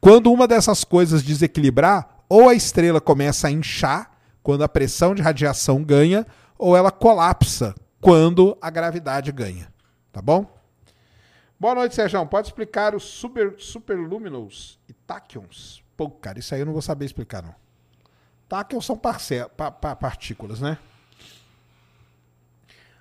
quando 0.05 0.31
uma 0.31 0.47
dessas 0.47 0.83
coisas 0.83 1.23
desequilibrar, 1.23 2.23
ou 2.29 2.47
a 2.47 2.53
estrela 2.53 3.01
começa 3.01 3.47
a 3.47 3.51
inchar, 3.51 4.11
quando 4.43 4.63
a 4.63 4.69
pressão 4.69 5.15
de 5.15 5.21
radiação 5.23 5.83
ganha, 5.83 6.27
ou 6.59 6.77
ela 6.77 6.91
colapsa, 6.91 7.73
quando 7.99 8.55
a 8.61 8.69
gravidade 8.69 9.31
ganha. 9.31 9.67
Tá 10.11 10.21
bom? 10.21 10.45
Boa 11.59 11.73
noite, 11.73 11.95
Sérgio. 11.95 12.23
Pode 12.27 12.49
explicar 12.49 12.93
os 12.93 13.01
super, 13.01 13.55
superluminous 13.57 14.77
e 14.87 14.93
tachyons? 14.93 15.83
Pô, 15.97 16.07
cara, 16.07 16.37
isso 16.37 16.53
aí 16.53 16.61
eu 16.61 16.67
não 16.67 16.73
vou 16.73 16.83
saber 16.83 17.05
explicar, 17.05 17.41
não. 17.41 17.55
Tachyons 18.47 18.85
são 18.85 18.95
pa, 18.95 19.17
pa, 19.57 19.95
partículas, 19.95 20.59
né? 20.61 20.77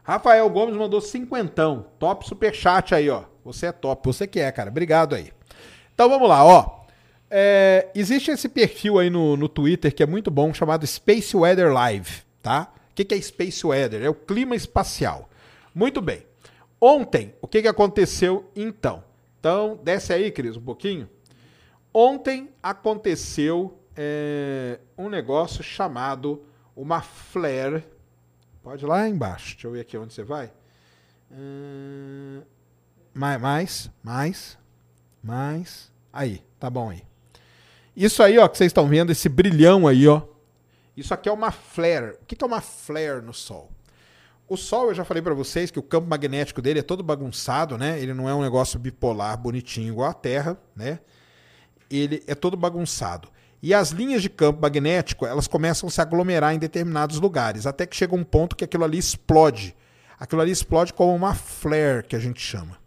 Rafael 0.02 0.48
Gomes 0.48 0.74
mandou 0.74 1.02
cinquentão. 1.02 1.84
Top 1.98 2.26
superchat 2.26 2.94
aí, 2.94 3.10
ó. 3.10 3.24
Você 3.44 3.66
é 3.66 3.72
top. 3.72 4.06
Você 4.06 4.26
que 4.26 4.40
é, 4.40 4.50
cara. 4.50 4.70
Obrigado 4.70 5.14
aí. 5.14 5.34
Então 5.92 6.08
vamos 6.08 6.30
lá, 6.30 6.42
ó. 6.42 6.83
É, 7.36 7.90
existe 7.96 8.30
esse 8.30 8.48
perfil 8.48 8.96
aí 8.96 9.10
no, 9.10 9.36
no 9.36 9.48
Twitter 9.48 9.92
que 9.92 10.04
é 10.04 10.06
muito 10.06 10.30
bom, 10.30 10.54
chamado 10.54 10.86
Space 10.86 11.36
Weather 11.36 11.72
Live, 11.72 12.22
tá? 12.40 12.72
O 12.92 12.94
que, 12.94 13.04
que 13.04 13.12
é 13.12 13.20
Space 13.20 13.66
Weather? 13.66 14.04
É 14.04 14.08
o 14.08 14.14
clima 14.14 14.54
espacial. 14.54 15.28
Muito 15.74 16.00
bem. 16.00 16.24
Ontem, 16.80 17.34
o 17.42 17.48
que, 17.48 17.60
que 17.60 17.66
aconteceu 17.66 18.48
então? 18.54 19.02
Então, 19.40 19.80
desce 19.82 20.12
aí, 20.12 20.30
Cris, 20.30 20.56
um 20.56 20.62
pouquinho. 20.62 21.10
Ontem 21.92 22.50
aconteceu 22.62 23.80
é, 23.96 24.78
um 24.96 25.08
negócio 25.08 25.60
chamado 25.64 26.40
uma 26.76 27.02
flare. 27.02 27.82
Pode 28.62 28.84
ir 28.84 28.86
lá 28.86 29.08
embaixo. 29.08 29.54
Deixa 29.54 29.66
eu 29.66 29.72
ver 29.72 29.80
aqui 29.80 29.98
onde 29.98 30.14
você 30.14 30.22
vai. 30.22 30.52
Hum, 31.32 32.42
mais, 33.12 33.40
mais, 33.40 33.90
mais, 34.04 34.58
mais. 35.20 35.92
Aí, 36.12 36.40
tá 36.60 36.70
bom 36.70 36.90
aí. 36.90 37.02
Isso 37.96 38.22
aí, 38.22 38.38
ó, 38.38 38.48
que 38.48 38.58
vocês 38.58 38.68
estão 38.68 38.88
vendo, 38.88 39.12
esse 39.12 39.28
brilhão 39.28 39.86
aí, 39.86 40.06
ó. 40.08 40.22
Isso 40.96 41.12
aqui 41.12 41.28
é 41.28 41.32
uma 41.32 41.50
flare. 41.50 42.16
O 42.20 42.24
que 42.26 42.36
é 42.42 42.46
uma 42.46 42.60
flare 42.60 43.20
no 43.22 43.32
Sol? 43.32 43.70
O 44.48 44.56
Sol, 44.56 44.88
eu 44.88 44.94
já 44.94 45.04
falei 45.04 45.22
para 45.22 45.34
vocês 45.34 45.70
que 45.70 45.78
o 45.78 45.82
campo 45.82 46.08
magnético 46.08 46.60
dele 46.60 46.80
é 46.80 46.82
todo 46.82 47.02
bagunçado, 47.02 47.78
né? 47.78 47.98
Ele 47.98 48.12
não 48.12 48.28
é 48.28 48.34
um 48.34 48.42
negócio 48.42 48.78
bipolar 48.78 49.36
bonitinho 49.38 49.88
igual 49.88 50.10
a 50.10 50.14
Terra, 50.14 50.58
né? 50.76 51.00
Ele 51.90 52.22
é 52.26 52.34
todo 52.34 52.56
bagunçado. 52.56 53.28
E 53.62 53.72
as 53.72 53.90
linhas 53.90 54.20
de 54.20 54.28
campo 54.28 54.60
magnético, 54.60 55.24
elas 55.24 55.48
começam 55.48 55.88
a 55.88 55.90
se 55.90 56.00
aglomerar 56.00 56.54
em 56.54 56.58
determinados 56.58 57.18
lugares, 57.18 57.66
até 57.66 57.86
que 57.86 57.96
chega 57.96 58.14
um 58.14 58.22
ponto 58.22 58.54
que 58.54 58.64
aquilo 58.64 58.84
ali 58.84 58.98
explode. 58.98 59.74
Aquilo 60.18 60.42
ali 60.42 60.50
explode 60.50 60.92
como 60.92 61.14
uma 61.14 61.34
flare, 61.34 62.02
que 62.06 62.14
a 62.14 62.18
gente 62.18 62.40
chama. 62.40 62.78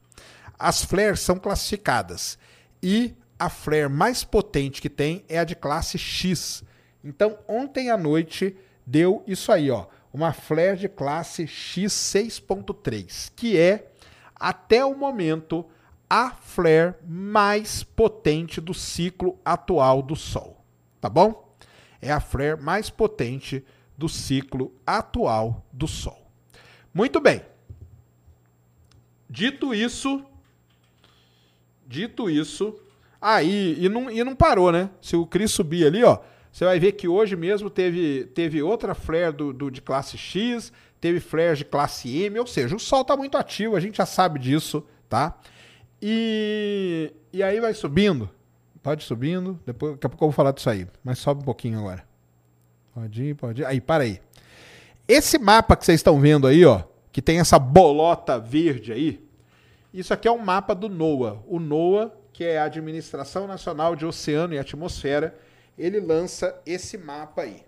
As 0.60 0.84
flares 0.84 1.22
são 1.22 1.38
classificadas. 1.38 2.38
E 2.82 3.16
a 3.40 3.50
flare 3.50 3.90
mais 3.90 4.24
potente 4.24 4.82
que 4.82 4.90
tem 4.90 5.24
é 5.30 5.40
a 5.40 5.44
de 5.44 5.56
classe 5.56 5.98
X. 5.98 6.64
Então, 7.04 7.38
ontem 7.48 7.90
à 7.90 7.98
noite 7.98 8.56
deu 8.86 9.24
isso 9.28 9.52
aí, 9.52 9.70
ó, 9.70 9.86
uma 10.12 10.34
flare 10.34 10.78
de 10.78 10.90
classe 10.90 11.44
X6.3, 11.44 13.32
que 13.36 13.58
é 13.58 13.92
até 14.36 14.84
o 14.84 14.96
momento 14.96 15.66
a 16.10 16.32
flare 16.32 16.96
mais 17.06 17.84
potente 17.84 18.62
do 18.62 18.74
ciclo 18.74 19.38
atual 19.44 20.02
do 20.02 20.16
Sol, 20.16 20.64
tá 21.02 21.10
bom? 21.10 21.56
É 22.02 22.12
a 22.12 22.20
flare 22.20 22.62
mais 22.62 22.90
potente 22.90 23.64
do 23.98 24.08
ciclo 24.08 24.74
atual 24.86 25.66
do 25.72 25.88
Sol. 25.88 26.32
Muito 26.94 27.20
bem. 27.20 27.42
Dito 29.30 29.74
isso, 29.74 30.24
dito 31.86 32.30
isso, 32.30 32.80
Aí, 33.22 33.76
ah, 33.78 33.84
e, 33.86 33.90
não, 33.90 34.12
e 34.12 34.24
não 34.24 34.36
parou, 34.36 34.72
né? 34.72 34.90
Se 35.02 35.16
o 35.16 35.26
Cris 35.26 35.52
subir 35.52 35.88
ali, 35.88 36.04
ó, 36.04 36.20
você 36.52 36.66
vai 36.66 36.80
ver 36.80 36.94
que 36.94 37.08
hoje 37.08 37.36
mesmo 37.36 37.70
teve, 37.70 38.26
teve 38.34 38.62
outra 38.62 38.94
flare 38.94 39.32
do, 39.32 39.52
do, 39.52 39.72
de 39.72 39.82
classe 39.82 40.18
X, 40.18 40.72
teve 41.02 41.20
flare 41.20 41.58
de 41.58 41.66
classe 41.66 42.16
M, 42.24 42.40
ou 42.40 42.48
seja, 42.48 42.76
o 42.76 42.80
Sol 42.80 43.02
está 43.02 43.18
muito 43.18 43.38
ativo, 43.38 43.76
a 43.76 43.80
gente 43.80 43.98
já 43.98 44.06
sabe 44.06 44.40
disso, 44.40 44.84
tá? 45.10 45.38
E, 46.02 47.12
e 47.34 47.42
aí 47.42 47.60
vai 47.60 47.74
subindo. 47.74 48.30
Pode 48.82 49.04
subindo. 49.04 49.60
Depois, 49.66 49.94
daqui 49.94 50.06
a 50.06 50.10
pouco 50.10 50.26
eu 50.26 50.30
vou 50.30 50.36
falar 50.36 50.52
disso 50.52 50.70
aí. 50.70 50.88
Mas 51.04 51.20
sobe 51.20 51.42
um 51.42 51.46
pouquinho 51.46 51.80
agora. 51.80 52.06
Pode 52.94 53.24
ir, 53.24 53.36
pode 53.36 53.62
ir. 53.62 53.66
Aí, 53.66 53.82
para 53.82 54.04
aí. 54.04 54.22
Esse 55.08 55.38
mapa 55.38 55.76
que 55.76 55.86
vocês 55.86 56.00
estão 56.00 56.20
vendo 56.20 56.48
aí, 56.48 56.66
ó, 56.66 56.84
que 57.12 57.22
tem 57.22 57.40
essa 57.40 57.58
bolota 57.58 58.40
verde 58.40 58.92
aí, 58.92 59.26
isso 59.94 60.14
aqui 60.14 60.28
é 60.28 60.32
um 60.32 60.38
mapa 60.38 60.74
do 60.76 60.90
NOAA. 60.90 61.40
O 61.48 61.60
NOAA, 61.60 62.12
que 62.38 62.44
é 62.44 62.60
a 62.60 62.66
Administração 62.66 63.48
Nacional 63.48 63.96
de 63.96 64.06
Oceano 64.06 64.54
e 64.54 64.60
Atmosfera, 64.60 65.36
ele 65.76 66.00
lança 66.00 66.56
esse 66.68 66.96
mapa 66.96 67.42
aí. 67.42 67.64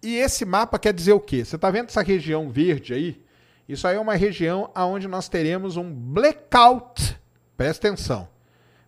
E 0.00 0.14
esse 0.14 0.44
mapa 0.44 0.78
quer 0.78 0.94
dizer 0.94 1.12
o 1.12 1.18
quê? 1.18 1.44
Você 1.44 1.56
está 1.56 1.72
vendo 1.72 1.88
essa 1.88 2.02
região 2.02 2.48
verde 2.48 2.94
aí? 2.94 3.20
Isso 3.68 3.84
aí 3.88 3.96
é 3.96 4.00
uma 4.00 4.14
região 4.14 4.70
onde 4.76 5.08
nós 5.08 5.28
teremos 5.28 5.76
um 5.76 5.92
blackout. 5.92 7.18
Presta 7.56 7.88
atenção. 7.88 8.28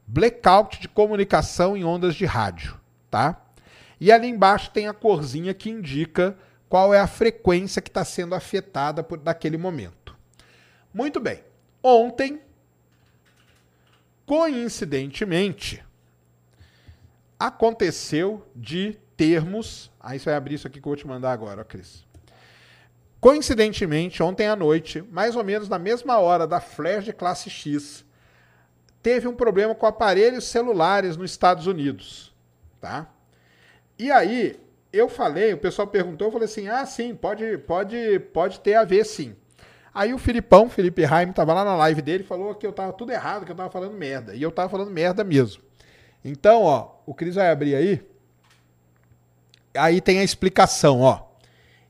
Blackout 0.07 0.81
de 0.81 0.89
comunicação 0.89 1.77
em 1.77 1.82
ondas 1.82 2.15
de 2.15 2.24
rádio, 2.24 2.78
tá? 3.11 3.45
E 4.01 4.12
ali 4.12 4.28
embaixo 4.28 4.70
tem 4.70 4.86
a 4.86 4.95
corzinha 4.95 5.53
que 5.53 5.69
indica 5.69 6.39
qual 6.69 6.95
é 6.95 7.01
a 7.01 7.09
frequência 7.09 7.82
que 7.82 7.90
está 7.90 8.05
sendo 8.05 8.36
afetada 8.36 9.03
por 9.03 9.20
naquele 9.20 9.57
momento. 9.57 10.16
Muito 10.95 11.19
bem. 11.19 11.43
Ontem, 11.82 12.40
coincidentemente, 14.28 15.82
aconteceu 17.38 18.46
de 18.55 18.98
termos. 19.16 19.90
Aí 19.98 20.18
você 20.18 20.26
vai 20.26 20.34
abrir 20.34 20.56
isso 20.56 20.66
aqui 20.66 20.82
que 20.82 20.86
eu 20.86 20.90
vou 20.90 20.96
te 20.96 21.06
mandar 21.06 21.32
agora, 21.32 21.64
Cris. 21.64 22.06
Coincidentemente, 23.18 24.22
ontem 24.22 24.46
à 24.46 24.55
noite, 24.55 25.02
mais 25.10 25.34
ou 25.34 25.42
menos 25.42 25.66
na 25.66 25.78
mesma 25.78 26.18
hora 26.18 26.46
da 26.46 26.60
flash 26.60 27.06
de 27.06 27.12
classe 27.14 27.48
X, 27.48 28.05
teve 29.02 29.26
um 29.26 29.34
problema 29.34 29.74
com 29.74 29.86
aparelhos 29.86 30.44
celulares 30.44 31.16
nos 31.16 31.30
Estados 31.30 31.66
Unidos, 31.66 32.34
tá? 32.82 33.10
E 33.98 34.10
aí, 34.10 34.60
eu 34.92 35.09
falei, 35.09 35.55
o 35.55 35.59
pessoal 35.59 35.88
perguntou, 35.88 36.28
eu 36.28 36.32
falei 36.32 36.44
assim: 36.44 36.68
"Ah, 36.68 36.84
sim, 36.84 37.14
pode 37.14 37.56
pode 37.59 38.18
pode 38.32 38.60
ter 38.60 38.74
a 38.74 38.84
ver 38.84 39.05
sim". 39.05 39.34
Aí 39.99 40.15
o 40.15 40.19
Filipão, 40.19 40.70
Felipe 40.70 41.05
Raim, 41.05 41.33
tava 41.33 41.53
lá 41.53 41.65
na 41.65 41.75
live 41.75 42.01
dele, 42.01 42.23
falou 42.23 42.55
que 42.55 42.65
eu 42.65 42.73
tava 42.73 42.93
tudo 42.93 43.11
errado, 43.11 43.45
que 43.45 43.51
eu 43.51 43.57
tava 43.57 43.69
falando 43.69 43.95
merda. 43.95 44.33
E 44.33 44.41
eu 44.41 44.53
tava 44.53 44.69
falando 44.69 44.93
merda 44.93 45.25
mesmo. 45.25 45.61
Então, 46.25 46.62
ó, 46.62 46.93
o 47.05 47.12
Cris 47.12 47.35
vai 47.35 47.51
abrir 47.51 47.75
aí. 47.75 48.01
Aí 49.77 50.01
tem 50.01 50.20
a 50.20 50.23
explicação, 50.23 51.01
ó. 51.01 51.23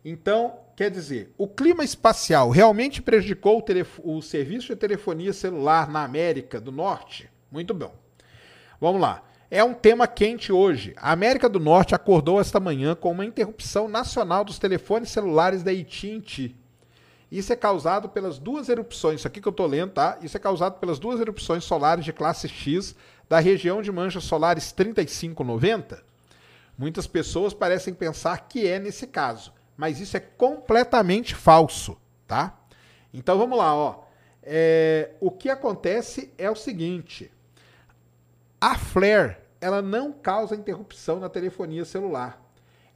Então, 0.02 0.58
quer 0.74 0.90
dizer, 0.90 1.34
o 1.36 1.46
clima 1.46 1.84
espacial 1.84 2.48
realmente 2.48 3.02
prejudicou 3.02 3.62
o, 4.02 4.16
o 4.16 4.22
serviço 4.22 4.68
de 4.68 4.76
telefonia 4.76 5.34
celular 5.34 5.90
na 5.90 6.02
América 6.02 6.58
do 6.58 6.72
Norte? 6.72 7.28
Muito 7.52 7.74
bom. 7.74 7.94
Vamos 8.80 9.02
lá. 9.02 9.22
É 9.50 9.62
um 9.62 9.74
tema 9.74 10.06
quente 10.06 10.50
hoje. 10.50 10.94
A 10.96 11.12
América 11.12 11.46
do 11.46 11.60
Norte 11.60 11.94
acordou 11.94 12.40
esta 12.40 12.58
manhã 12.58 12.94
com 12.94 13.10
uma 13.10 13.26
interrupção 13.26 13.86
nacional 13.86 14.44
dos 14.44 14.58
telefones 14.58 15.10
celulares 15.10 15.62
da 15.62 15.72
AT&T. 15.72 16.56
Isso 17.30 17.52
é 17.52 17.56
causado 17.56 18.08
pelas 18.08 18.38
duas 18.38 18.68
erupções, 18.68 19.20
isso 19.20 19.28
aqui 19.28 19.40
que 19.40 19.48
eu 19.48 19.50
estou 19.50 19.66
lendo, 19.66 19.92
tá? 19.92 20.18
Isso 20.22 20.36
é 20.36 20.40
causado 20.40 20.78
pelas 20.78 20.98
duas 20.98 21.20
erupções 21.20 21.64
solares 21.64 22.04
de 22.04 22.12
classe 22.12 22.48
X 22.48 22.94
da 23.28 23.38
região 23.38 23.82
de 23.82 23.92
manchas 23.92 24.24
solares 24.24 24.72
3590. 24.72 26.02
Muitas 26.76 27.06
pessoas 27.06 27.52
parecem 27.52 27.92
pensar 27.92 28.48
que 28.48 28.66
é 28.66 28.78
nesse 28.78 29.06
caso, 29.06 29.52
mas 29.76 30.00
isso 30.00 30.16
é 30.16 30.20
completamente 30.20 31.34
falso, 31.34 31.98
tá? 32.26 32.58
Então 33.12 33.36
vamos 33.36 33.58
lá, 33.58 33.74
ó. 33.74 34.04
É, 34.42 35.10
o 35.20 35.30
que 35.30 35.50
acontece 35.50 36.32
é 36.38 36.50
o 36.50 36.56
seguinte: 36.56 37.30
a 38.60 38.78
flare 38.78 39.36
ela 39.60 39.82
não 39.82 40.12
causa 40.12 40.54
interrupção 40.54 41.18
na 41.18 41.28
telefonia 41.28 41.84
celular. 41.84 42.40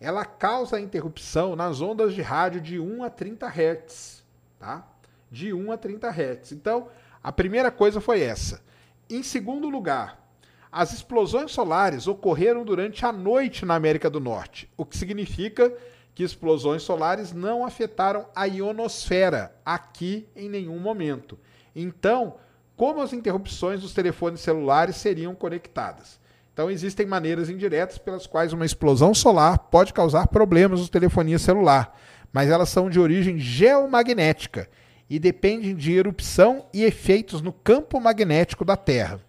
Ela 0.01 0.25
causa 0.25 0.81
interrupção 0.81 1.55
nas 1.55 1.81
ondas 1.81 2.15
de 2.15 2.23
rádio 2.23 2.61
de 2.61 2.81
1 2.81 3.05
a 3.05 3.11
30 3.11 3.47
Hz, 3.47 4.22
tá? 4.63 4.87
De 5.29 5.53
1 5.53 5.73
a 5.73 5.77
30 5.77 6.09
Hz. 6.09 6.53
Então, 6.53 6.89
a 7.21 7.33
primeira 7.33 7.71
coisa 7.71 8.01
foi 8.01 8.21
essa. 8.21 8.63
Em 9.11 9.21
segundo 9.23 9.69
lugar, 9.69 10.25
as 10.71 10.93
explosões 10.93 11.51
solares 11.51 12.07
ocorreram 12.07 12.65
durante 12.65 13.05
a 13.05 13.13
noite 13.13 13.67
na 13.67 13.75
América 13.75 14.09
do 14.09 14.21
Norte, 14.21 14.71
o 14.77 14.87
que 14.87 14.97
significa 14.97 15.73
que 16.15 16.23
explosões 16.23 16.83
solares 16.83 17.33
não 17.33 17.67
afetaram 17.67 18.27
a 18.37 18.45
ionosfera 18.45 19.53
aqui 19.65 20.29
em 20.37 20.49
nenhum 20.49 20.79
momento. 20.79 21.37
Então, 21.75 22.37
como 22.77 23.01
as 23.01 23.13
interrupções 23.13 23.81
dos 23.81 23.93
telefones 23.93 24.41
celulares 24.41 24.97
seriam 24.97 25.35
conectadas? 25.35 26.21
Então, 26.53 26.71
existem 26.71 27.07
maneiras 27.07 27.49
indiretas 27.51 27.99
pelas 27.99 28.27
quais 28.27 28.53
uma 28.53 28.67
explosão 28.67 29.13
solar 29.13 29.59
pode 29.59 29.93
causar 29.93 30.29
problemas 30.29 30.81
no 30.81 30.89
telefonia 30.89 31.39
celular, 31.39 31.99
mas 32.33 32.51
elas 32.51 32.69
são 32.69 32.89
de 32.89 32.99
origem 32.99 33.39
geomagnética 33.39 34.69
e 35.09 35.19
dependem 35.19 35.75
de 35.75 35.93
erupção 35.93 36.67
e 36.73 36.85
efeitos 36.85 37.43
no 37.43 37.53
campo 37.53 38.01
magnético 38.01 38.65
da 38.65 38.77
Terra 38.77 39.21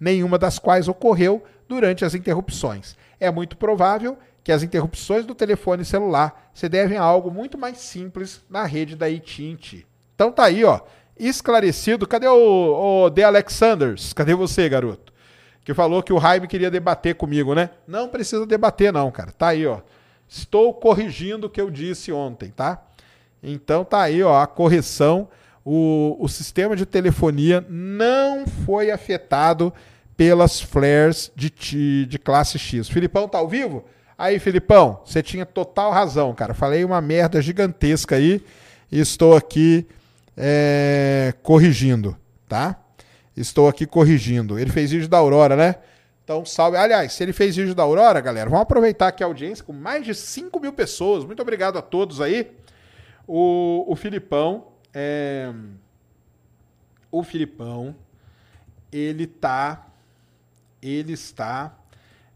nenhuma 0.00 0.38
das 0.38 0.58
quais 0.58 0.88
ocorreu 0.88 1.44
durante 1.68 2.04
as 2.04 2.14
interrupções. 2.14 2.96
É 3.20 3.30
muito 3.30 3.56
provável 3.56 4.16
que 4.42 4.50
as 4.50 4.62
interrupções 4.62 5.26
do 5.26 5.34
telefone 5.34 5.84
celular 5.84 6.50
se 6.54 6.68
devem 6.68 6.96
a 6.96 7.02
algo 7.02 7.30
muito 7.30 7.58
mais 7.58 7.78
simples 7.78 8.40
na 8.48 8.64
rede 8.64 8.96
da 8.96 9.06
AT&T. 9.06 9.86
Então 10.14 10.32
tá 10.32 10.44
aí, 10.44 10.64
ó, 10.64 10.80
esclarecido. 11.18 12.06
Cadê 12.06 12.26
o, 12.26 13.04
o 13.04 13.10
The 13.10 13.24
Alexanders? 13.24 14.14
Cadê 14.14 14.34
você, 14.34 14.66
garoto? 14.68 15.12
Que 15.62 15.74
falou 15.74 16.02
que 16.02 16.12
o 16.12 16.18
Jaime 16.18 16.48
queria 16.48 16.70
debater 16.70 17.14
comigo, 17.14 17.54
né? 17.54 17.68
Não 17.86 18.08
precisa 18.08 18.46
debater 18.46 18.90
não, 18.90 19.10
cara. 19.10 19.30
Tá 19.30 19.48
aí, 19.48 19.66
ó. 19.66 19.80
Estou 20.30 20.72
corrigindo 20.72 21.48
o 21.48 21.50
que 21.50 21.60
eu 21.60 21.68
disse 21.72 22.12
ontem, 22.12 22.50
tá? 22.50 22.80
Então 23.42 23.84
tá 23.84 24.00
aí, 24.00 24.22
ó, 24.22 24.40
a 24.40 24.46
correção. 24.46 25.28
O, 25.64 26.16
o 26.20 26.28
sistema 26.28 26.76
de 26.76 26.86
telefonia 26.86 27.66
não 27.68 28.46
foi 28.46 28.92
afetado 28.92 29.72
pelas 30.16 30.60
flares 30.60 31.32
de, 31.34 32.06
de 32.06 32.16
classe 32.16 32.60
X. 32.60 32.88
Filipão 32.88 33.28
tá 33.28 33.38
ao 33.38 33.48
vivo? 33.48 33.84
Aí, 34.16 34.38
Filipão, 34.38 35.00
você 35.04 35.20
tinha 35.20 35.44
total 35.44 35.90
razão, 35.90 36.32
cara. 36.32 36.54
Falei 36.54 36.84
uma 36.84 37.00
merda 37.00 37.42
gigantesca 37.42 38.14
aí 38.14 38.40
e 38.92 39.00
estou 39.00 39.36
aqui 39.36 39.84
é, 40.36 41.34
corrigindo, 41.42 42.16
tá? 42.48 42.78
Estou 43.36 43.68
aqui 43.68 43.84
corrigindo. 43.84 44.60
Ele 44.60 44.70
fez 44.70 44.92
vídeo 44.92 45.08
da 45.08 45.18
Aurora, 45.18 45.56
né? 45.56 45.74
Então, 46.30 46.44
salve. 46.44 46.76
Aliás, 46.76 47.12
se 47.14 47.24
ele 47.24 47.32
fez 47.32 47.56
vídeo 47.56 47.74
da 47.74 47.82
Aurora, 47.82 48.20
galera, 48.20 48.48
vamos 48.48 48.62
aproveitar 48.62 49.08
aqui 49.08 49.20
a 49.20 49.26
audiência 49.26 49.64
com 49.64 49.72
mais 49.72 50.04
de 50.04 50.14
5 50.14 50.60
mil 50.60 50.72
pessoas. 50.72 51.24
Muito 51.24 51.42
obrigado 51.42 51.76
a 51.76 51.82
todos 51.82 52.20
aí. 52.20 52.56
O, 53.26 53.84
o 53.88 53.96
Filipão. 53.96 54.68
É... 54.94 55.52
O 57.10 57.24
Filipão, 57.24 57.96
ele 58.92 59.26
tá 59.26 59.88
ele 60.80 61.14
está 61.14 61.76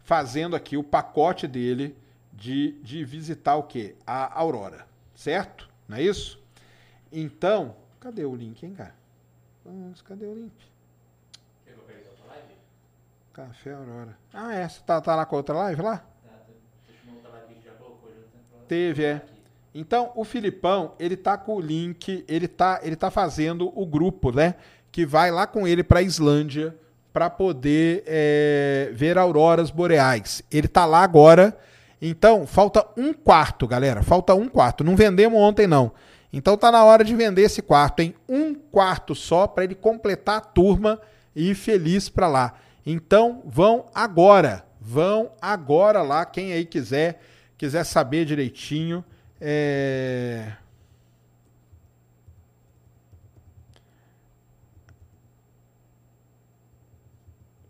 fazendo 0.03 0.57
aqui 0.57 0.75
o 0.75 0.83
pacote 0.83 1.47
dele 1.47 1.95
de, 2.33 2.73
de 2.83 3.05
visitar 3.05 3.55
o 3.55 3.63
quê? 3.63 3.95
A 4.05 4.37
Aurora, 4.37 4.85
certo? 5.15 5.69
Não 5.87 5.95
é 5.95 6.03
isso? 6.03 6.37
Então, 7.09 7.77
cadê 8.01 8.25
o 8.25 8.35
link, 8.35 8.61
hein, 8.61 8.73
cara? 8.73 8.93
Nossa, 9.63 10.03
cadê 10.03 10.25
o 10.25 10.35
link? 10.35 10.74
Café 13.35 13.73
Aurora. 13.73 14.17
Ah, 14.33 14.53
é? 14.53 14.65
Você 14.65 14.79
tá, 14.85 15.01
tá 15.01 15.13
lá 15.13 15.25
com 15.25 15.35
a 15.35 15.39
outra 15.39 15.53
live 15.55 15.81
lá? 15.81 16.01
Teve, 18.65 19.03
é. 19.03 19.21
Então, 19.73 20.13
o 20.15 20.23
Filipão, 20.23 20.93
ele 20.97 21.17
tá 21.17 21.37
com 21.37 21.57
o 21.57 21.59
link, 21.59 22.23
ele 22.29 22.47
tá, 22.47 22.79
ele 22.81 22.95
tá 22.95 23.11
fazendo 23.11 23.77
o 23.77 23.85
grupo, 23.85 24.31
né? 24.31 24.55
Que 24.89 25.05
vai 25.05 25.31
lá 25.31 25.45
com 25.45 25.67
ele 25.67 25.83
pra 25.83 26.01
Islândia 26.01 26.73
para 27.11 27.29
poder 27.29 28.05
é, 28.07 28.89
ver 28.93 29.17
auroras 29.17 29.69
boreais. 29.69 30.41
Ele 30.49 30.67
está 30.67 30.85
lá 30.85 31.03
agora. 31.03 31.57
Então, 32.01 32.47
falta 32.47 32.87
um 32.95 33.11
quarto, 33.13 33.67
galera. 33.67 34.01
Falta 34.01 34.33
um 34.33 34.47
quarto. 34.47 34.81
Não 34.81 34.95
vendemos 34.95 35.37
ontem, 35.37 35.67
não. 35.67 35.91
Então 36.31 36.55
tá 36.55 36.71
na 36.71 36.85
hora 36.85 37.03
de 37.03 37.13
vender 37.13 37.41
esse 37.41 37.61
quarto, 37.61 38.01
em 38.01 38.15
um 38.29 38.55
quarto 38.55 39.13
só 39.13 39.45
para 39.45 39.65
ele 39.65 39.75
completar 39.75 40.37
a 40.37 40.41
turma 40.41 41.01
e 41.35 41.51
ir 41.51 41.55
feliz 41.55 42.07
para 42.07 42.29
lá. 42.29 42.53
Então 42.85 43.41
vão 43.45 43.89
agora, 43.93 44.65
vão 44.79 45.33
agora 45.41 46.01
lá, 46.01 46.25
quem 46.25 46.53
aí 46.53 46.65
quiser, 46.65 47.21
quiser 47.57 47.83
saber 47.83 48.23
direitinho. 48.25 49.03
É... 49.41 50.53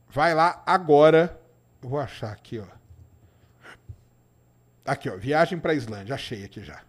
Vai 0.09 0.33
lá 0.33 0.63
agora. 0.65 1.39
vou 1.81 1.99
achar 1.99 2.31
aqui, 2.31 2.59
ó. 2.59 2.65
Aqui, 4.85 5.09
ó. 5.09 5.17
Viagem 5.17 5.59
para 5.59 5.73
Islândia. 5.73 6.15
Achei 6.15 6.45
aqui 6.45 6.63
já. 6.63 6.81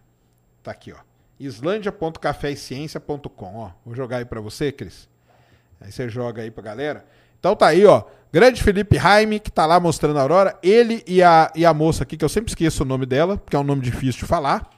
Tá 0.63 0.71
aqui, 0.71 0.93
ó. 0.93 0.99
islândia.caféciência.com, 1.37 3.57
ó. 3.57 3.71
Vou 3.83 3.93
jogar 3.95 4.17
aí 4.17 4.25
para 4.25 4.39
você, 4.39 4.71
Cris. 4.71 5.09
Aí 5.81 5.91
você 5.91 6.07
joga 6.07 6.41
aí 6.41 6.49
pra 6.49 6.63
galera. 6.63 7.05
Então 7.39 7.55
tá 7.55 7.67
aí, 7.67 7.85
ó. 7.85 8.03
Grande 8.31 8.61
Felipe 8.61 8.97
Jaime, 8.97 9.39
que 9.39 9.49
tá 9.49 9.65
lá 9.65 9.79
mostrando 9.79 10.17
a 10.17 10.21
Aurora. 10.21 10.57
Ele 10.61 11.03
e 11.07 11.23
a, 11.23 11.51
e 11.55 11.65
a 11.65 11.73
moça 11.73 12.03
aqui, 12.03 12.17
que 12.17 12.25
eu 12.25 12.29
sempre 12.29 12.51
esqueço 12.51 12.83
o 12.83 12.85
nome 12.85 13.05
dela, 13.05 13.37
porque 13.37 13.55
é 13.55 13.59
um 13.59 13.63
nome 13.63 13.81
difícil 13.81 14.21
de 14.21 14.25
falar. 14.25 14.69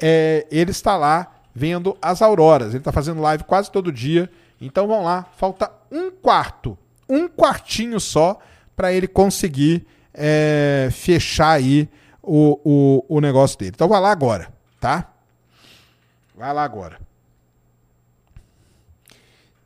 É, 0.00 0.46
ele 0.50 0.70
está 0.70 0.96
lá 0.96 1.32
vendo 1.54 1.96
as 2.00 2.22
auroras. 2.22 2.68
Ele 2.68 2.78
está 2.78 2.90
fazendo 2.90 3.20
live 3.20 3.44
quase 3.44 3.70
todo 3.70 3.92
dia. 3.92 4.30
Então 4.60 4.86
vamos 4.86 5.04
lá, 5.04 5.26
falta 5.36 5.70
um 5.90 6.10
quarto, 6.10 6.78
um 7.08 7.28
quartinho 7.28 7.98
só 7.98 8.38
para 8.76 8.92
ele 8.92 9.08
conseguir 9.08 9.84
é, 10.14 10.88
fechar 10.92 11.50
aí 11.50 11.88
o, 12.22 12.60
o, 12.64 13.16
o 13.16 13.20
negócio 13.20 13.58
dele. 13.58 13.72
Então 13.74 13.88
vai 13.88 14.00
lá 14.00 14.12
agora, 14.12 14.52
tá? 14.80 15.10
Vai 16.34 16.52
lá 16.54 16.62
agora. 16.62 16.98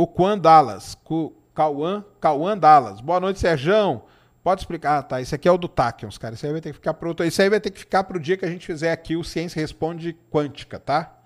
O 0.00 0.06
Quan 0.06 0.38
Dallas. 0.38 0.96
Cauã, 1.54 2.02
Cauã 2.18 2.56
Dallas. 2.56 3.02
Boa 3.02 3.20
noite, 3.20 3.38
Serjão. 3.38 4.04
Pode 4.42 4.62
explicar? 4.62 4.96
Ah, 4.96 5.02
tá. 5.02 5.20
Esse 5.20 5.34
aqui 5.34 5.46
é 5.46 5.52
o 5.52 5.58
do 5.58 5.68
Tachyons, 5.68 6.16
cara. 6.16 6.32
Esse 6.32 6.46
aí 6.46 6.52
vai 6.52 6.62
ter 6.62 6.70
que 6.70 6.76
ficar 6.76 6.94
pro 6.94 7.10
outro. 7.10 7.26
Esse 7.26 7.42
aí 7.42 7.50
vai 7.50 7.60
ter 7.60 7.70
que 7.70 7.78
ficar 7.78 8.04
pro 8.04 8.18
dia 8.18 8.34
que 8.38 8.46
a 8.46 8.48
gente 8.48 8.64
fizer 8.64 8.92
aqui 8.92 9.14
o 9.14 9.22
Ciência 9.22 9.60
Responde 9.60 10.16
Quântica, 10.30 10.80
tá? 10.80 11.18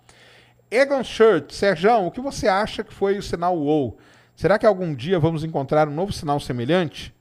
Egon 0.69 1.05
Shirt, 1.05 1.53
Serjão, 1.53 2.09
o 2.09 2.11
que 2.11 2.21
você 2.21 2.49
acha 2.49 2.83
que 2.83 2.93
foi 2.93 3.17
o 3.17 3.23
sinal 3.23 3.57
WOW? 3.57 3.97
Será 4.35 4.59
que 4.59 4.67
algum 4.67 4.93
dia 4.93 5.21
vamos 5.21 5.45
encontrar 5.45 5.87
um 5.87 5.95
novo 5.95 6.13
sinal 6.13 6.41
semelhante? 6.41 7.15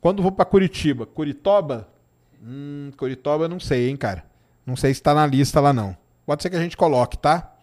Quando 0.00 0.22
vou 0.22 0.30
para 0.30 0.44
Curitiba? 0.44 1.04
Curitoba? 1.04 1.88
Hum, 2.40 2.92
Curitoba 2.96 3.48
não 3.48 3.58
sei, 3.58 3.90
hein, 3.90 3.96
cara. 3.96 4.24
Não 4.64 4.76
sei 4.76 4.94
se 4.94 5.02
tá 5.02 5.12
na 5.12 5.26
lista 5.26 5.60
lá, 5.60 5.72
não. 5.72 5.96
Pode 6.24 6.44
ser 6.44 6.50
que 6.50 6.54
a 6.54 6.62
gente 6.62 6.76
coloque, 6.76 7.18
tá? 7.18 7.56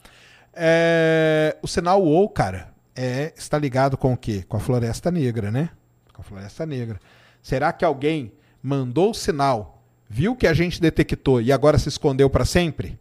É, 0.54 1.56
o 1.62 1.70
sinal 1.70 2.04
WOW, 2.04 2.28
cara, 2.28 2.73
é, 2.96 3.34
está 3.36 3.58
ligado 3.58 3.98
com 3.98 4.14
o 4.14 4.18
quê? 4.18 4.44
Com 4.48 4.58
a 4.58 4.60
Floresta 4.60 5.12
Negra, 5.12 5.52
né? 5.52 5.70
Com 6.14 6.22
a 6.22 6.24
Floresta 6.24 6.66
Negra. 6.66 7.00
Será 7.42 7.74
que 7.74 7.84
alguém 7.84 8.34
mandou 8.62 9.12
o 9.12 9.14
sinal, 9.14 9.84
viu 10.10 10.36
que 10.36 10.48
a 10.48 10.54
gente 10.54 10.80
detectou 10.80 11.42
e 11.42 11.52
agora 11.52 11.78
se 11.78 11.90
escondeu 11.90 12.30
para 12.30 12.46
sempre? 12.46 12.98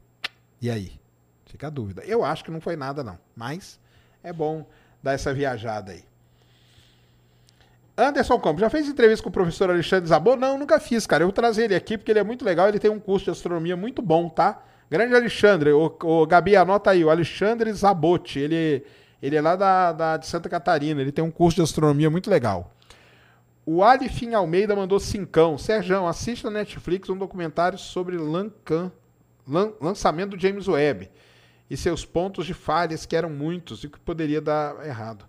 E 0.61 0.71
aí? 0.71 0.93
Fica 1.47 1.67
a 1.67 1.71
dúvida. 1.71 2.03
Eu 2.05 2.25
acho 2.25 2.43
que 2.45 2.51
não 2.51 2.61
foi 2.61 2.77
nada, 2.77 3.05
não. 3.05 3.19
Mas 3.37 3.79
é 4.23 4.33
bom 4.33 4.67
dar 5.03 5.13
essa 5.13 5.35
viajada 5.35 5.93
aí. 5.93 6.05
Anderson 7.97 8.39
Campos, 8.41 8.61
já 8.61 8.71
fez 8.71 8.89
entrevista 8.89 9.23
com 9.23 9.29
o 9.29 9.33
professor 9.33 9.69
Alexandre 9.69 10.09
Zabot? 10.09 10.39
Não, 10.39 10.59
nunca 10.59 10.81
fiz, 10.81 11.07
cara. 11.07 11.23
Eu 11.23 11.29
vou 11.29 11.33
trazer 11.33 11.65
ele 11.65 11.75
aqui 11.75 11.99
porque 11.99 12.11
ele 12.11 12.19
é 12.19 12.25
muito 12.25 12.45
legal. 12.45 12.69
Ele 12.69 12.79
tem 12.79 12.91
um 12.91 12.99
curso 12.99 13.27
de 13.27 13.31
astronomia 13.33 13.77
muito 13.77 14.01
bom, 14.01 14.29
tá? 14.31 14.63
Grande 14.91 15.15
Alexandre. 15.15 15.73
O, 15.73 15.95
o 16.03 16.27
Gabi, 16.27 16.57
anota 16.57 16.91
aí. 16.91 17.05
O 17.05 17.11
Alexandre 17.11 17.71
Zabot. 17.73 18.39
Ele, 18.39 18.83
ele 19.23 19.37
é 19.37 19.41
lá 19.41 19.55
da, 19.55 19.93
da, 19.93 20.17
de 20.17 20.27
Santa 20.27 20.49
Catarina. 20.49 21.01
Ele 21.01 21.13
tem 21.13 21.25
um 21.25 21.31
curso 21.31 21.57
de 21.57 21.63
astronomia 21.63 22.11
muito 22.11 22.29
legal. 22.29 22.73
O 23.65 23.85
Alifim 23.85 24.35
Almeida 24.35 24.75
mandou 24.75 24.99
cincão. 24.99 25.57
Serjão, 25.57 26.09
assista 26.09 26.51
na 26.51 26.59
Netflix 26.59 27.09
um 27.09 27.17
documentário 27.17 27.79
sobre 27.79 28.17
Lancan, 28.17 28.91
lan, 29.47 29.73
lançamento 29.81 30.31
do 30.31 30.41
James 30.41 30.67
Webb 30.67 31.09
e 31.71 31.77
seus 31.77 32.05
pontos 32.05 32.45
de 32.45 32.53
falhas, 32.53 33.07
que 33.07 33.15
eram 33.15 33.31
muitos 33.31 33.85
e 33.85 33.89
que 33.89 33.99
poderia 34.01 34.41
dar 34.41 34.85
errado. 34.85 35.25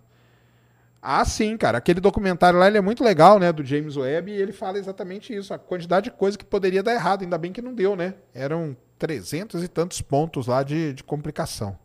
Ah, 1.00 1.24
sim, 1.24 1.56
cara. 1.56 1.78
Aquele 1.78 2.00
documentário 2.00 2.58
lá 2.58 2.66
ele 2.66 2.78
é 2.78 2.80
muito 2.80 3.04
legal, 3.04 3.38
né? 3.38 3.52
Do 3.52 3.62
James 3.62 3.96
Webb, 3.96 4.32
e 4.32 4.34
ele 4.34 4.52
fala 4.52 4.78
exatamente 4.78 5.34
isso. 5.34 5.54
A 5.54 5.58
quantidade 5.58 6.04
de 6.04 6.16
coisa 6.16 6.36
que 6.36 6.44
poderia 6.44 6.82
dar 6.82 6.94
errado. 6.94 7.22
Ainda 7.22 7.38
bem 7.38 7.52
que 7.52 7.62
não 7.62 7.74
deu, 7.74 7.94
né? 7.94 8.14
Eram 8.34 8.76
300 8.98 9.62
e 9.62 9.68
tantos 9.68 10.00
pontos 10.00 10.46
lá 10.46 10.62
de, 10.62 10.94
de 10.94 11.04
complicação. 11.04 11.78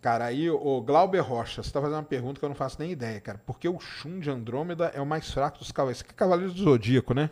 Cara, 0.00 0.24
aí 0.24 0.48
o 0.48 0.80
Glauber 0.80 1.20
Rocha, 1.20 1.62
você 1.62 1.70
tá 1.70 1.78
fazendo 1.78 1.98
uma 1.98 2.02
pergunta 2.02 2.38
que 2.38 2.44
eu 2.44 2.48
não 2.48 2.56
faço 2.56 2.76
nem 2.78 2.90
ideia, 2.90 3.20
cara. 3.20 3.38
Porque 3.44 3.68
o 3.68 3.78
Shun 3.78 4.18
de 4.18 4.30
Andrômeda 4.30 4.90
é 4.94 5.00
o 5.00 5.04
mais 5.04 5.30
fraco 5.30 5.58
dos 5.58 5.70
cavaleiros. 5.70 5.98
Isso 5.98 6.04
aqui 6.04 6.14
é 6.14 6.16
Cavaleiro 6.16 6.52
do 6.52 6.62
Zodíaco, 6.62 7.12
né? 7.12 7.28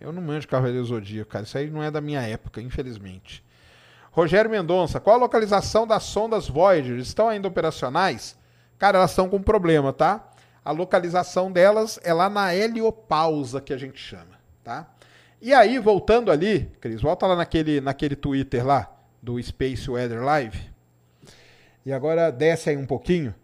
Eu 0.00 0.12
não 0.12 0.20
manjo 0.20 0.48
Cavaleiro 0.48 0.82
do 0.82 0.88
Zodíaco, 0.88 1.30
cara. 1.30 1.44
Isso 1.44 1.56
aí 1.56 1.70
não 1.70 1.82
é 1.82 1.90
da 1.90 2.00
minha 2.00 2.20
época, 2.20 2.60
infelizmente. 2.60 3.44
Rogério 4.10 4.50
Mendonça, 4.50 4.98
qual 4.98 5.16
a 5.16 5.20
localização 5.20 5.86
das 5.86 6.02
sondas 6.02 6.48
Voyager? 6.48 6.98
Estão 6.98 7.28
ainda 7.28 7.46
operacionais? 7.46 8.36
Cara, 8.76 8.98
elas 8.98 9.10
estão 9.10 9.28
com 9.28 9.40
problema, 9.40 9.92
tá? 9.92 10.28
A 10.64 10.72
localização 10.72 11.52
delas 11.52 12.00
é 12.02 12.12
lá 12.12 12.28
na 12.28 12.52
heliopausa, 12.52 13.60
que 13.60 13.72
a 13.72 13.78
gente 13.78 14.00
chama, 14.00 14.38
tá? 14.64 14.88
E 15.40 15.54
aí, 15.54 15.78
voltando 15.78 16.32
ali, 16.32 16.70
Cris, 16.80 17.00
volta 17.00 17.26
lá 17.26 17.36
naquele, 17.36 17.80
naquele 17.80 18.16
Twitter 18.16 18.66
lá, 18.66 18.90
do 19.22 19.40
Space 19.40 19.88
Weather 19.88 20.22
Live. 20.22 20.69
E 21.84 21.92
agora 21.92 22.30
desce 22.30 22.70
aí 22.70 22.76
um 22.76 22.86
pouquinho, 22.86 23.34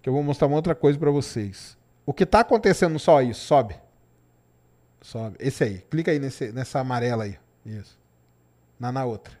que 0.00 0.08
eu 0.08 0.12
vou 0.12 0.22
mostrar 0.22 0.46
uma 0.46 0.56
outra 0.56 0.74
coisa 0.74 0.98
para 0.98 1.10
vocês. 1.10 1.76
O 2.04 2.12
que 2.12 2.24
tá 2.24 2.40
acontecendo 2.40 2.98
só 2.98 3.18
aí, 3.18 3.34
sobe. 3.34 3.76
Sobe. 5.00 5.36
Esse 5.40 5.64
aí. 5.64 5.78
Clica 5.90 6.10
aí 6.10 6.18
nesse, 6.18 6.52
nessa 6.52 6.80
amarela 6.80 7.24
aí. 7.24 7.38
Isso. 7.64 7.98
Na, 8.78 8.92
na 8.92 9.04
outra. 9.04 9.34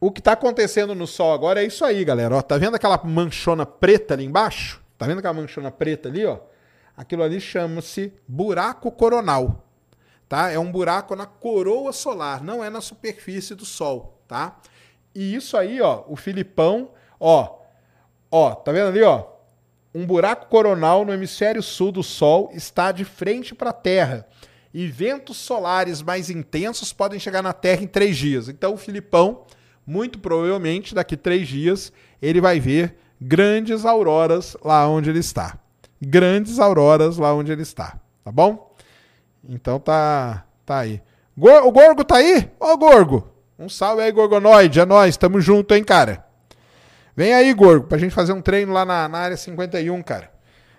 O 0.00 0.12
que 0.12 0.22
tá 0.22 0.32
acontecendo 0.32 0.94
no 0.94 1.06
Sol 1.06 1.32
agora 1.32 1.62
é 1.62 1.66
isso 1.66 1.84
aí, 1.84 2.04
galera. 2.04 2.36
Ó, 2.36 2.40
tá 2.42 2.56
vendo 2.56 2.76
aquela 2.76 3.02
manchona 3.04 3.66
preta 3.66 4.14
ali 4.14 4.24
embaixo? 4.24 4.80
Tá 4.96 5.06
vendo 5.06 5.18
aquela 5.18 5.34
manchona 5.34 5.70
preta 5.70 6.08
ali, 6.08 6.24
ó? 6.24 6.38
Aquilo 6.96 7.22
ali 7.22 7.40
chama-se 7.40 8.12
buraco 8.26 8.90
coronal. 8.92 9.64
Tá? 10.28 10.50
É 10.50 10.58
um 10.58 10.70
buraco 10.70 11.16
na 11.16 11.26
coroa 11.26 11.92
solar, 11.92 12.44
não 12.44 12.62
é 12.62 12.70
na 12.70 12.80
superfície 12.80 13.54
do 13.54 13.64
Sol, 13.64 14.22
tá? 14.28 14.60
E 15.18 15.34
isso 15.34 15.56
aí, 15.56 15.80
ó, 15.80 16.04
o 16.06 16.14
Filipão, 16.14 16.90
ó, 17.18 17.56
ó, 18.30 18.54
tá 18.54 18.70
vendo 18.70 18.86
ali, 18.86 19.02
ó? 19.02 19.26
Um 19.92 20.06
buraco 20.06 20.46
coronal 20.46 21.04
no 21.04 21.12
hemisfério 21.12 21.60
sul 21.60 21.90
do 21.90 22.04
Sol 22.04 22.50
está 22.54 22.92
de 22.92 23.04
frente 23.04 23.52
para 23.52 23.70
a 23.70 23.72
Terra. 23.72 24.28
E 24.72 24.86
ventos 24.86 25.36
solares 25.36 26.02
mais 26.02 26.30
intensos 26.30 26.92
podem 26.92 27.18
chegar 27.18 27.42
na 27.42 27.52
Terra 27.52 27.82
em 27.82 27.88
três 27.88 28.16
dias. 28.16 28.48
Então, 28.48 28.74
o 28.74 28.76
Filipão, 28.76 29.42
muito 29.84 30.20
provavelmente, 30.20 30.94
daqui 30.94 31.16
três 31.16 31.48
dias, 31.48 31.92
ele 32.22 32.40
vai 32.40 32.60
ver 32.60 32.96
grandes 33.20 33.84
auroras 33.84 34.56
lá 34.62 34.88
onde 34.88 35.10
ele 35.10 35.18
está. 35.18 35.58
Grandes 36.00 36.60
auroras 36.60 37.16
lá 37.16 37.34
onde 37.34 37.50
ele 37.50 37.62
está. 37.62 37.98
Tá 38.22 38.30
bom? 38.30 38.72
Então 39.48 39.80
tá, 39.80 40.46
tá 40.64 40.78
aí. 40.78 41.02
O 41.36 41.72
Gorgo 41.72 42.04
tá 42.04 42.18
aí? 42.18 42.48
Ô, 42.60 42.76
Gorgo! 42.76 43.37
Um 43.58 43.68
salve 43.68 44.02
aí, 44.02 44.12
Gorgonoide. 44.12 44.80
É 44.80 44.86
nóis, 44.86 45.16
tamo 45.16 45.40
junto, 45.40 45.74
hein, 45.74 45.82
cara? 45.82 46.24
Vem 47.16 47.34
aí, 47.34 47.52
Gorgo, 47.52 47.88
pra 47.88 47.98
gente 47.98 48.14
fazer 48.14 48.32
um 48.32 48.40
treino 48.40 48.72
lá 48.72 48.84
na, 48.84 49.08
na 49.08 49.18
área 49.18 49.36
51, 49.36 50.00
cara. 50.02 50.30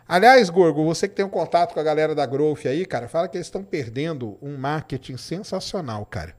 Aliás, 0.07 0.49
Gorgo, 0.49 0.85
você 0.85 1.07
que 1.07 1.13
tem 1.13 1.25
um 1.25 1.29
contato 1.29 1.73
com 1.73 1.79
a 1.79 1.83
galera 1.83 2.15
da 2.15 2.25
Growth 2.25 2.65
aí, 2.65 2.85
cara, 2.85 3.09
fala 3.09 3.27
que 3.27 3.35
eles 3.35 3.47
estão 3.47 3.63
perdendo 3.63 4.37
um 4.41 4.57
marketing 4.57 5.17
sensacional, 5.17 6.05
cara. 6.05 6.33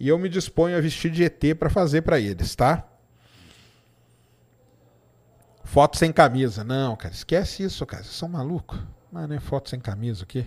E 0.00 0.08
eu 0.08 0.18
me 0.18 0.28
disponho 0.28 0.76
a 0.76 0.80
vestir 0.80 1.10
de 1.10 1.22
ET 1.22 1.54
pra 1.58 1.68
fazer 1.68 2.02
pra 2.02 2.18
eles, 2.18 2.56
tá? 2.56 2.88
Foto 5.62 5.98
sem 5.98 6.10
camisa. 6.10 6.64
Não, 6.64 6.96
cara, 6.96 7.12
esquece 7.14 7.62
isso, 7.62 7.84
cara. 7.84 8.02
Vocês 8.02 8.16
são 8.16 8.28
malucos. 8.28 8.78
Mas 9.12 9.28
não 9.28 9.36
é 9.36 9.40
foto 9.40 9.70
sem 9.70 9.78
camisa 9.78 10.24
o 10.24 10.26
quê? 10.26 10.44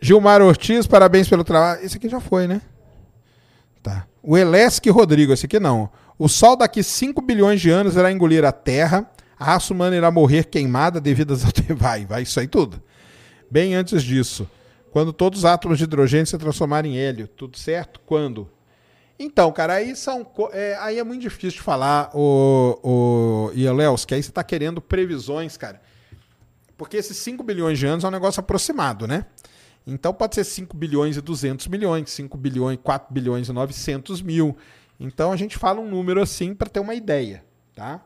Gilmar 0.00 0.40
Ortiz, 0.42 0.86
parabéns 0.86 1.28
pelo 1.28 1.42
trabalho. 1.42 1.84
Esse 1.84 1.96
aqui 1.96 2.08
já 2.08 2.20
foi, 2.20 2.46
né? 2.46 2.62
Tá. 3.82 4.06
O 4.22 4.36
Elesc 4.36 4.88
Rodrigo, 4.90 5.32
esse 5.32 5.46
aqui 5.46 5.58
não. 5.58 5.90
O 6.18 6.28
Sol 6.28 6.56
daqui 6.56 6.82
5 6.82 7.22
bilhões 7.22 7.60
de 7.60 7.70
anos 7.70 7.96
irá 7.96 8.12
engolir 8.12 8.44
a 8.44 8.52
Terra. 8.52 9.10
A 9.38 9.44
raça 9.44 9.72
humana 9.72 9.96
irá 9.96 10.10
morrer 10.10 10.44
queimada 10.44 11.00
devido 11.00 11.32
às... 11.32 11.42
Vai, 11.74 12.04
vai, 12.04 12.22
isso 12.22 12.38
aí 12.38 12.46
tudo. 12.46 12.82
Bem 13.50 13.74
antes 13.74 14.02
disso. 14.02 14.48
Quando 14.90 15.12
todos 15.12 15.40
os 15.40 15.44
átomos 15.44 15.78
de 15.78 15.84
hidrogênio 15.84 16.26
se 16.26 16.36
transformarem 16.36 16.96
em 16.96 16.98
hélio. 16.98 17.26
Tudo 17.26 17.56
certo? 17.56 18.00
Quando? 18.04 18.50
Então, 19.18 19.52
cara, 19.52 19.74
aí 19.74 19.94
são. 19.94 20.26
É, 20.52 20.76
aí 20.80 20.98
é 20.98 21.04
muito 21.04 21.20
difícil 21.20 21.58
de 21.58 21.62
falar, 21.62 22.10
o, 22.14 22.78
o 22.82 23.52
Ieleus, 23.54 24.04
que 24.04 24.14
aí 24.14 24.22
você 24.22 24.30
está 24.30 24.42
querendo 24.42 24.80
previsões, 24.80 25.56
cara. 25.58 25.80
Porque 26.76 26.96
esses 26.96 27.18
5 27.18 27.42
bilhões 27.42 27.78
de 27.78 27.86
anos 27.86 28.02
é 28.02 28.08
um 28.08 28.10
negócio 28.10 28.40
aproximado, 28.40 29.06
né? 29.06 29.26
Então 29.86 30.12
pode 30.12 30.34
ser 30.34 30.44
5 30.44 30.76
bilhões 30.76 31.16
e 31.16 31.20
200 31.20 31.66
milhões, 31.68 32.10
5 32.10 32.36
bilhões, 32.36 32.78
4 32.82 33.12
bilhões 33.12 33.48
e 33.48 33.52
900 33.52 34.22
mil. 34.22 34.56
Então 34.98 35.32
a 35.32 35.36
gente 35.36 35.56
fala 35.56 35.80
um 35.80 35.88
número 35.88 36.20
assim 36.20 36.54
para 36.54 36.68
ter 36.68 36.80
uma 36.80 36.94
ideia, 36.94 37.44
tá? 37.74 38.02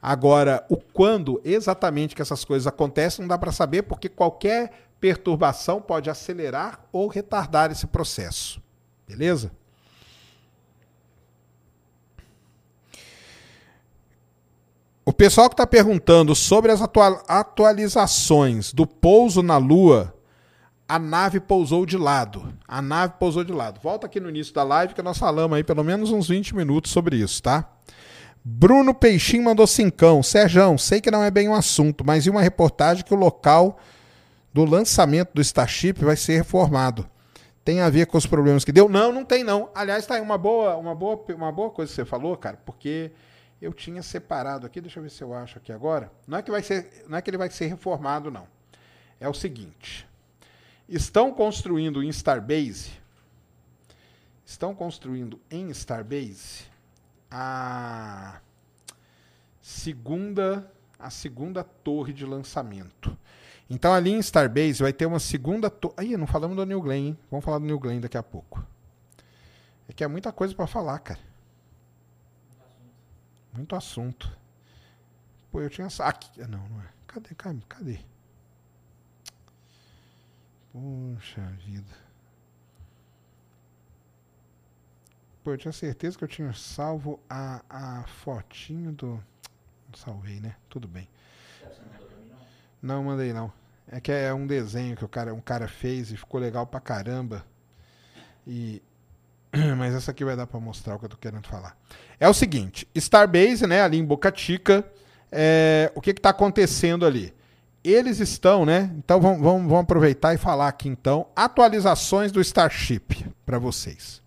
Agora, 0.00 0.64
o 0.68 0.76
quando 0.76 1.40
exatamente 1.44 2.14
que 2.14 2.22
essas 2.22 2.44
coisas 2.44 2.66
acontecem 2.66 3.22
não 3.22 3.28
dá 3.28 3.36
para 3.36 3.50
saber, 3.50 3.82
porque 3.82 4.08
qualquer 4.08 4.70
perturbação 5.00 5.80
pode 5.80 6.08
acelerar 6.08 6.84
ou 6.92 7.08
retardar 7.08 7.72
esse 7.72 7.86
processo. 7.86 8.62
Beleza? 9.06 9.50
O 15.04 15.12
pessoal 15.12 15.48
que 15.48 15.54
está 15.54 15.66
perguntando 15.66 16.34
sobre 16.34 16.70
as 16.70 16.80
atualizações 17.26 18.72
do 18.72 18.86
pouso 18.86 19.42
na 19.42 19.56
Lua, 19.56 20.14
a 20.88 20.98
nave 20.98 21.38
pousou 21.38 21.84
de 21.84 21.98
lado. 21.98 22.52
A 22.66 22.80
nave 22.80 23.14
pousou 23.18 23.44
de 23.44 23.52
lado. 23.52 23.78
Volta 23.80 24.06
aqui 24.06 24.18
no 24.18 24.30
início 24.30 24.54
da 24.54 24.64
live 24.64 24.94
que 24.94 25.02
nós 25.02 25.18
falamos 25.18 25.56
aí 25.56 25.62
pelo 25.62 25.84
menos 25.84 26.10
uns 26.10 26.28
20 26.28 26.56
minutos 26.56 26.90
sobre 26.90 27.16
isso, 27.16 27.42
tá? 27.42 27.70
Bruno 28.42 28.94
Peixinho 28.94 29.44
mandou 29.44 29.66
cincão. 29.66 30.22
Serjão, 30.22 30.78
sei 30.78 31.02
que 31.02 31.10
não 31.10 31.22
é 31.22 31.30
bem 31.30 31.46
um 31.48 31.54
assunto, 31.54 32.04
mas 32.06 32.24
e 32.24 32.30
uma 32.30 32.40
reportagem 32.40 33.04
que 33.04 33.12
o 33.12 33.18
local 33.18 33.78
do 34.54 34.64
lançamento 34.64 35.30
do 35.34 35.42
Starship 35.42 36.02
vai 36.02 36.16
ser 36.16 36.38
reformado. 36.38 37.06
Tem 37.62 37.82
a 37.82 37.90
ver 37.90 38.06
com 38.06 38.16
os 38.16 38.24
problemas 38.24 38.64
que 38.64 38.72
deu? 38.72 38.88
Não, 38.88 39.12
não 39.12 39.26
tem 39.26 39.44
não. 39.44 39.68
Aliás, 39.74 40.06
tá 40.06 40.14
aí 40.14 40.22
uma 40.22 40.38
boa, 40.38 40.74
uma 40.76 40.94
boa, 40.94 41.22
uma 41.34 41.52
boa 41.52 41.68
coisa 41.68 41.90
que 41.90 41.96
você 41.96 42.04
falou, 42.06 42.34
cara, 42.34 42.58
porque 42.64 43.12
eu 43.60 43.74
tinha 43.74 44.02
separado 44.02 44.64
aqui, 44.64 44.80
deixa 44.80 44.98
eu 44.98 45.02
ver 45.02 45.10
se 45.10 45.22
eu 45.22 45.34
acho 45.34 45.58
aqui 45.58 45.70
agora. 45.70 46.10
Não 46.26 46.38
é 46.38 46.42
que 46.42 46.50
vai 46.50 46.62
ser, 46.62 47.04
não 47.06 47.18
é 47.18 47.20
que 47.20 47.28
ele 47.28 47.36
vai 47.36 47.50
ser 47.50 47.66
reformado 47.66 48.30
não. 48.30 48.46
É 49.20 49.28
o 49.28 49.34
seguinte: 49.34 50.07
estão 50.88 51.32
construindo 51.32 52.02
em 52.02 52.08
Starbase 52.08 52.92
estão 54.44 54.74
construindo 54.74 55.38
em 55.50 55.68
Starbase 55.70 56.64
a 57.30 58.40
segunda 59.60 60.72
a 60.98 61.10
segunda 61.10 61.62
torre 61.62 62.12
de 62.12 62.24
lançamento. 62.24 63.16
Então 63.70 63.92
ali 63.92 64.10
em 64.10 64.18
Starbase 64.18 64.82
vai 64.82 64.92
ter 64.92 65.06
uma 65.06 65.20
segunda 65.20 65.68
torre. 65.68 65.94
Aí, 65.98 66.16
não 66.16 66.26
falamos 66.26 66.56
do 66.56 66.64
New 66.64 66.80
Glenn, 66.80 67.08
hein? 67.08 67.18
Vamos 67.30 67.44
falar 67.44 67.58
do 67.58 67.66
New 67.66 67.78
Glenn 67.78 68.00
daqui 68.00 68.16
a 68.16 68.22
pouco. 68.22 68.64
É 69.88 69.92
que 69.92 70.02
é 70.02 70.08
muita 70.08 70.32
coisa 70.32 70.54
para 70.54 70.66
falar, 70.66 70.98
cara. 70.98 71.20
Muito 73.52 73.76
assunto. 73.76 74.36
Pô, 75.52 75.60
eu 75.60 75.70
tinha. 75.70 75.86
Aqui. 76.00 76.40
Não, 76.48 76.66
não 76.68 76.80
é. 76.80 76.86
Cadê? 77.06 77.34
Cadê? 77.34 77.60
Cadê? 77.68 78.00
Puxa 80.72 81.42
vida. 81.64 82.08
Pô, 85.42 85.52
eu 85.52 85.58
tinha 85.58 85.72
certeza 85.72 86.16
que 86.18 86.24
eu 86.24 86.28
tinha 86.28 86.52
salvo 86.52 87.18
a, 87.28 87.62
a 87.68 88.04
fotinho 88.06 88.92
do. 88.92 89.06
Não 89.88 89.94
salvei, 89.96 90.40
né? 90.40 90.56
Tudo 90.68 90.86
bem. 90.86 91.08
Não, 92.82 93.02
mandei 93.02 93.32
não. 93.32 93.52
É 93.90 94.00
que 94.00 94.12
é 94.12 94.32
um 94.34 94.46
desenho 94.46 94.96
que 94.96 95.04
o 95.04 95.08
cara, 95.08 95.32
um 95.32 95.40
cara 95.40 95.66
fez 95.66 96.10
e 96.10 96.16
ficou 96.16 96.38
legal 96.40 96.66
pra 96.66 96.80
caramba. 96.80 97.44
E 98.46 98.82
mas 99.76 99.94
essa 99.94 100.10
aqui 100.10 100.24
vai 100.24 100.36
dar 100.36 100.46
para 100.46 100.60
mostrar 100.60 100.94
o 100.94 100.98
que 100.98 101.06
eu 101.06 101.10
tô 101.10 101.16
querendo 101.16 101.46
falar. 101.46 101.76
É 102.20 102.28
o 102.28 102.34
seguinte, 102.34 102.86
Starbase, 102.94 103.66
né, 103.66 103.82
ali 103.82 103.98
em 103.98 104.04
Boca 104.04 104.32
Chica, 104.34 104.84
é, 105.30 105.90
o 105.94 106.00
que 106.00 106.10
está 106.10 106.30
acontecendo 106.30 107.06
ali? 107.06 107.32
Eles 107.82 108.18
estão, 108.18 108.66
né? 108.66 108.92
Então 108.98 109.20
vamos, 109.20 109.40
vamos, 109.40 109.62
vamos 109.68 109.84
aproveitar 109.84 110.34
e 110.34 110.38
falar 110.38 110.68
aqui 110.68 110.88
então 110.88 111.28
atualizações 111.34 112.32
do 112.32 112.40
Starship 112.40 113.26
para 113.46 113.58
vocês. 113.58 114.20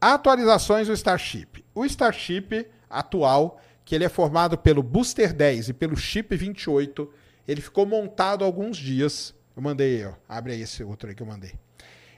Atualizações 0.00 0.86
do 0.86 0.92
Starship. 0.92 1.64
O 1.74 1.84
Starship 1.84 2.66
atual, 2.88 3.60
que 3.84 3.94
ele 3.94 4.04
é 4.04 4.08
formado 4.08 4.56
pelo 4.56 4.82
Booster 4.82 5.32
10 5.32 5.70
e 5.70 5.72
pelo 5.72 5.96
Chip 5.96 6.36
28, 6.36 7.10
ele 7.46 7.60
ficou 7.60 7.86
montado 7.86 8.44
alguns 8.44 8.76
dias. 8.76 9.34
Eu 9.56 9.62
mandei, 9.62 10.04
ó, 10.04 10.12
abre 10.28 10.52
aí 10.52 10.62
esse 10.62 10.82
outro 10.84 11.08
aí 11.08 11.14
que 11.14 11.22
eu 11.22 11.26
mandei. 11.26 11.54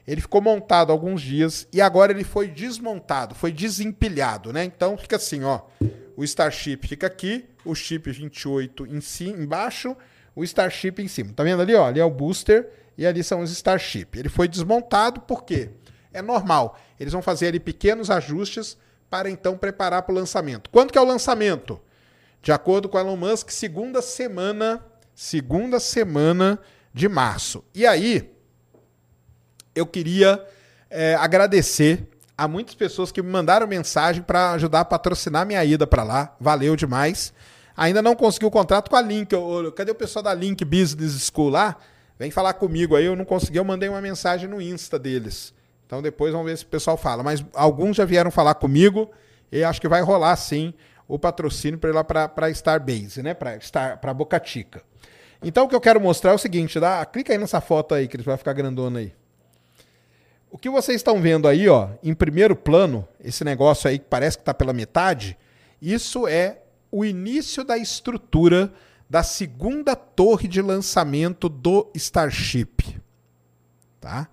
Ele 0.06 0.20
ficou 0.20 0.40
montado 0.40 0.90
alguns 0.90 1.20
dias 1.20 1.68
e 1.72 1.80
agora 1.80 2.12
ele 2.12 2.24
foi 2.24 2.48
desmontado, 2.48 3.34
foi 3.34 3.52
desempilhado, 3.52 4.52
né? 4.52 4.64
Então 4.64 4.96
fica 4.96 5.16
assim, 5.16 5.44
ó. 5.44 5.60
O 6.16 6.24
Starship 6.24 6.88
fica 6.88 7.06
aqui, 7.06 7.44
o 7.64 7.74
chip 7.74 8.10
28 8.10 8.86
em 8.86 9.00
cima, 9.00 9.42
embaixo, 9.42 9.94
o 10.38 10.44
Starship 10.44 11.02
em 11.02 11.08
cima. 11.08 11.32
Tá 11.34 11.42
vendo 11.42 11.60
ali, 11.60 11.74
ó? 11.74 11.86
Ali 11.86 11.98
é 11.98 12.04
o 12.04 12.10
booster 12.10 12.70
e 12.96 13.04
ali 13.04 13.24
são 13.24 13.40
os 13.40 13.50
Starship. 13.50 14.16
Ele 14.16 14.28
foi 14.28 14.46
desmontado 14.46 15.20
porque 15.22 15.70
é 16.12 16.22
normal. 16.22 16.78
Eles 16.98 17.12
vão 17.12 17.20
fazer 17.20 17.48
ali 17.48 17.58
pequenos 17.58 18.08
ajustes 18.08 18.78
para 19.10 19.28
então 19.28 19.58
preparar 19.58 20.02
para 20.02 20.12
o 20.12 20.14
lançamento. 20.14 20.70
Quando 20.70 20.92
que 20.92 20.98
é 20.98 21.00
o 21.00 21.04
lançamento? 21.04 21.80
De 22.40 22.52
acordo 22.52 22.88
com 22.88 22.96
Elon 22.96 23.16
Musk, 23.16 23.50
segunda 23.50 24.00
semana, 24.00 24.84
segunda 25.12 25.80
semana 25.80 26.60
de 26.94 27.08
março. 27.08 27.64
E 27.74 27.84
aí, 27.84 28.32
eu 29.74 29.86
queria 29.86 30.46
é, 30.88 31.16
agradecer 31.16 32.06
a 32.36 32.46
muitas 32.46 32.76
pessoas 32.76 33.10
que 33.10 33.20
me 33.20 33.28
mandaram 33.28 33.66
mensagem 33.66 34.22
para 34.22 34.52
ajudar 34.52 34.80
a 34.80 34.84
patrocinar 34.84 35.44
minha 35.44 35.64
ida 35.64 35.84
para 35.84 36.04
lá. 36.04 36.36
Valeu 36.38 36.76
demais. 36.76 37.32
Ainda 37.78 38.02
não 38.02 38.16
consegui 38.16 38.44
o 38.44 38.50
contrato 38.50 38.90
com 38.90 38.96
a 38.96 39.00
Link. 39.00 39.32
Eu, 39.32 39.70
cadê 39.70 39.92
o 39.92 39.94
pessoal 39.94 40.20
da 40.20 40.34
Link 40.34 40.64
Business 40.64 41.30
School 41.32 41.48
lá? 41.48 41.76
Vem 42.18 42.28
falar 42.28 42.54
comigo 42.54 42.96
aí. 42.96 43.04
Eu 43.04 43.14
não 43.14 43.24
consegui, 43.24 43.56
eu 43.56 43.64
mandei 43.64 43.88
uma 43.88 44.00
mensagem 44.00 44.48
no 44.48 44.60
Insta 44.60 44.98
deles. 44.98 45.54
Então 45.86 46.02
depois 46.02 46.32
vamos 46.32 46.50
ver 46.50 46.58
se 46.58 46.64
o 46.64 46.66
pessoal 46.66 46.96
fala. 46.96 47.22
Mas 47.22 47.44
alguns 47.54 47.96
já 47.96 48.04
vieram 48.04 48.32
falar 48.32 48.54
comigo 48.54 49.08
e 49.52 49.62
acho 49.62 49.80
que 49.80 49.86
vai 49.86 50.02
rolar 50.02 50.34
sim 50.34 50.74
o 51.06 51.20
patrocínio 51.20 51.78
para 51.78 51.90
ir 51.90 51.92
lá 51.92 52.02
para 52.02 52.50
Starbase, 52.50 53.22
né? 53.22 53.32
Para 53.32 54.12
Boca 54.12 54.42
Chica. 54.44 54.82
Então 55.40 55.66
o 55.66 55.68
que 55.68 55.76
eu 55.76 55.80
quero 55.80 56.00
mostrar 56.00 56.32
é 56.32 56.34
o 56.34 56.38
seguinte, 56.38 56.80
dá, 56.80 57.06
clica 57.06 57.32
aí 57.32 57.38
nessa 57.38 57.60
foto 57.60 57.94
aí 57.94 58.08
que 58.08 58.20
vai 58.22 58.36
ficar 58.36 58.54
grandona 58.54 58.98
aí. 58.98 59.14
O 60.50 60.58
que 60.58 60.68
vocês 60.68 60.96
estão 60.96 61.20
vendo 61.20 61.46
aí, 61.46 61.68
ó, 61.68 61.90
em 62.02 62.12
primeiro 62.12 62.56
plano, 62.56 63.06
esse 63.22 63.44
negócio 63.44 63.88
aí 63.88 64.00
que 64.00 64.06
parece 64.06 64.36
que 64.36 64.42
está 64.42 64.52
pela 64.52 64.72
metade, 64.72 65.38
isso 65.80 66.26
é 66.26 66.58
o 66.90 67.04
início 67.04 67.64
da 67.64 67.76
estrutura 67.76 68.72
da 69.08 69.22
segunda 69.22 69.96
torre 69.96 70.46
de 70.46 70.60
lançamento 70.60 71.48
do 71.48 71.90
Starship, 71.94 73.00
tá? 74.00 74.28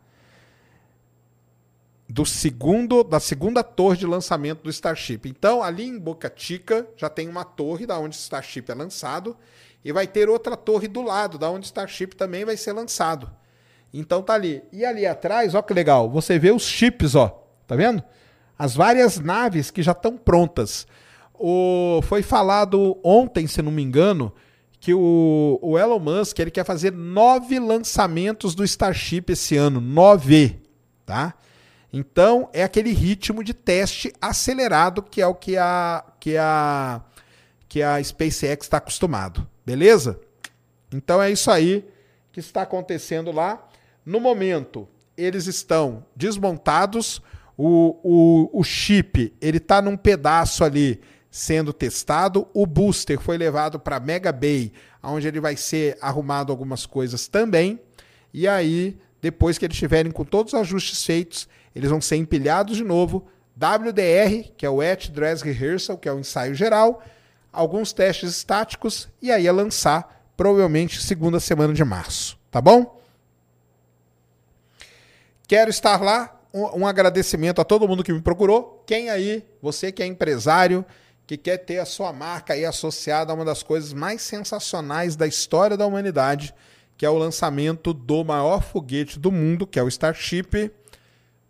Do 2.08 2.26
segundo, 2.26 3.04
da 3.04 3.20
segunda 3.20 3.64
torre 3.64 3.98
de 3.98 4.06
lançamento 4.06 4.64
do 4.64 4.70
Starship. 4.70 5.22
Então, 5.26 5.64
ali 5.64 5.86
em 5.86 5.98
Boca 5.98 6.32
Chica 6.36 6.88
já 6.98 7.10
tem 7.10 7.28
uma 7.28 7.44
torre 7.44 7.86
da 7.86 7.98
onde 7.98 8.18
o 8.18 8.20
Starship 8.20 8.66
é 8.70 8.74
lançado 8.74 9.36
e 9.84 9.92
vai 9.92 10.08
ter 10.08 10.30
outra 10.30 10.58
torre 10.58 10.88
do 10.88 11.02
lado, 11.02 11.38
da 11.38 11.50
onde 11.50 11.66
o 11.66 11.68
Starship 11.68 12.16
também 12.16 12.44
vai 12.44 12.58
ser 12.58 12.74
lançado. 12.74 13.32
Então 13.94 14.22
tá 14.22 14.34
ali. 14.34 14.62
E 14.72 14.84
ali 14.84 15.06
atrás, 15.06 15.56
ó 15.56 15.62
que 15.62 15.74
legal, 15.74 16.10
você 16.10 16.38
vê 16.38 16.52
os 16.52 16.64
chips, 16.64 17.16
ó. 17.16 17.42
Tá 17.66 17.76
vendo? 17.76 18.04
As 18.58 18.76
várias 18.76 19.20
naves 19.20 19.72
que 19.72 19.82
já 19.82 19.94
estão 19.94 20.18
prontas. 20.18 20.86
O, 21.40 22.02
foi 22.04 22.22
falado 22.22 22.98
ontem, 23.04 23.48
se 23.48 23.62
não 23.62 23.72
me 23.72 23.82
engano, 23.82 24.34
que 24.80 24.94
o, 24.94 25.60
o 25.62 25.80
Elon 25.80 26.00
Musk 26.00 26.38
ele 26.40 26.52
quer 26.52 26.64
fazer 26.64 26.92
nove 26.92 27.60
lançamentos 27.60 28.54
do 28.54 28.64
Starship 28.64 29.26
esse 29.30 29.58
ano. 29.58 29.82
Nove, 29.82 30.62
tá? 31.06 31.34
Então 31.92 32.50
é 32.54 32.64
aquele 32.64 32.92
ritmo 32.92 33.44
de 33.44 33.54
teste 33.54 34.14
acelerado 34.22 35.02
que 35.02 35.22
é 35.22 35.28
o 35.28 35.34
que 35.34 35.58
a, 35.58 36.04
que 36.20 36.38
a, 36.38 37.02
que 37.68 37.82
a 37.82 38.04
SpaceX 38.04 38.66
está 38.66 38.78
acostumado. 38.78 39.48
Beleza? 39.66 40.20
Então 40.94 41.22
é 41.22 41.32
isso 41.32 41.50
aí 41.50 41.86
que 42.32 42.40
está 42.40 42.62
acontecendo 42.62 43.32
lá. 43.32 43.66
No 44.06 44.20
momento, 44.20 44.88
eles 45.18 45.48
estão 45.48 46.06
desmontados. 46.16 47.22
O, 47.58 47.98
o, 48.04 48.60
o 48.60 48.64
chip 48.64 49.34
ele 49.42 49.58
está 49.58 49.82
num 49.82 49.96
pedaço 49.96 50.64
ali 50.64 51.02
sendo 51.36 51.74
testado. 51.74 52.48
O 52.54 52.66
booster 52.66 53.20
foi 53.20 53.38
levado 53.38 53.78
para 53.78 54.00
Mega 54.00 54.32
Bay, 54.32 54.72
onde 55.04 55.28
ele 55.28 55.42
vai 55.42 55.58
ser 55.58 55.98
arrumado 56.00 56.50
algumas 56.50 56.86
coisas 56.86 57.28
também. 57.28 57.78
E 58.34 58.48
aí, 58.48 58.98
Depois 59.26 59.58
que 59.58 59.66
eles 59.66 59.74
estiverem 59.74 60.12
com 60.12 60.24
todos 60.24 60.54
os 60.54 60.60
ajustes 60.60 61.04
feitos, 61.04 61.50
eles 61.76 61.90
vão 61.90 62.00
ser 62.00 62.16
empilhados 62.18 62.78
de 62.78 62.84
novo. 62.84 63.28
WDR, 63.56 64.52
que 64.56 64.64
é 64.64 64.70
o 64.70 64.76
Wet 64.76 65.12
Dress 65.12 65.44
Rehearsal, 65.44 65.98
que 65.98 66.08
é 66.08 66.14
o 66.14 66.20
ensaio 66.20 66.54
geral, 66.54 67.04
alguns 67.52 67.92
testes 67.92 68.30
estáticos 68.30 69.10
e 69.20 69.32
aí 69.32 69.48
é 69.48 69.52
lançar 69.52 70.30
provavelmente 70.38 71.02
segunda 71.02 71.40
semana 71.40 71.74
de 71.74 71.84
março, 71.84 72.38
tá 72.52 72.62
bom? 72.62 73.02
Quero 75.48 75.72
estar 75.72 76.00
lá. 76.04 76.40
Um 76.54 76.86
agradecimento 76.86 77.60
a 77.60 77.66
todo 77.66 77.88
mundo 77.88 78.04
que 78.04 78.14
me 78.14 78.22
procurou. 78.22 78.84
Quem 78.86 79.10
aí, 79.10 79.44
você 79.60 79.92
que 79.92 80.04
é 80.04 80.06
empresário, 80.06 80.86
que 81.28 81.38
quer 81.38 81.58
ter 81.58 81.80
a 81.80 81.86
sua 81.86 82.14
marca 82.14 82.54
aí 82.54 82.66
associada 82.66 83.32
a 83.32 83.36
uma 83.36 83.46
das 83.46 83.64
coisas 83.64 83.94
mais 83.94 84.22
sensacionais 84.22 85.16
da 85.16 85.26
história 85.26 85.76
da 85.76 85.86
humanidade, 85.86 86.54
que 86.98 87.06
é 87.06 87.10
o 87.10 87.18
lançamento 87.18 87.94
do 87.94 88.24
maior 88.24 88.62
foguete 88.62 89.20
do 89.20 89.32
mundo, 89.32 89.66
que 89.66 89.80
é 89.80 89.84
o 89.84 89.88
Starship, 89.88 90.72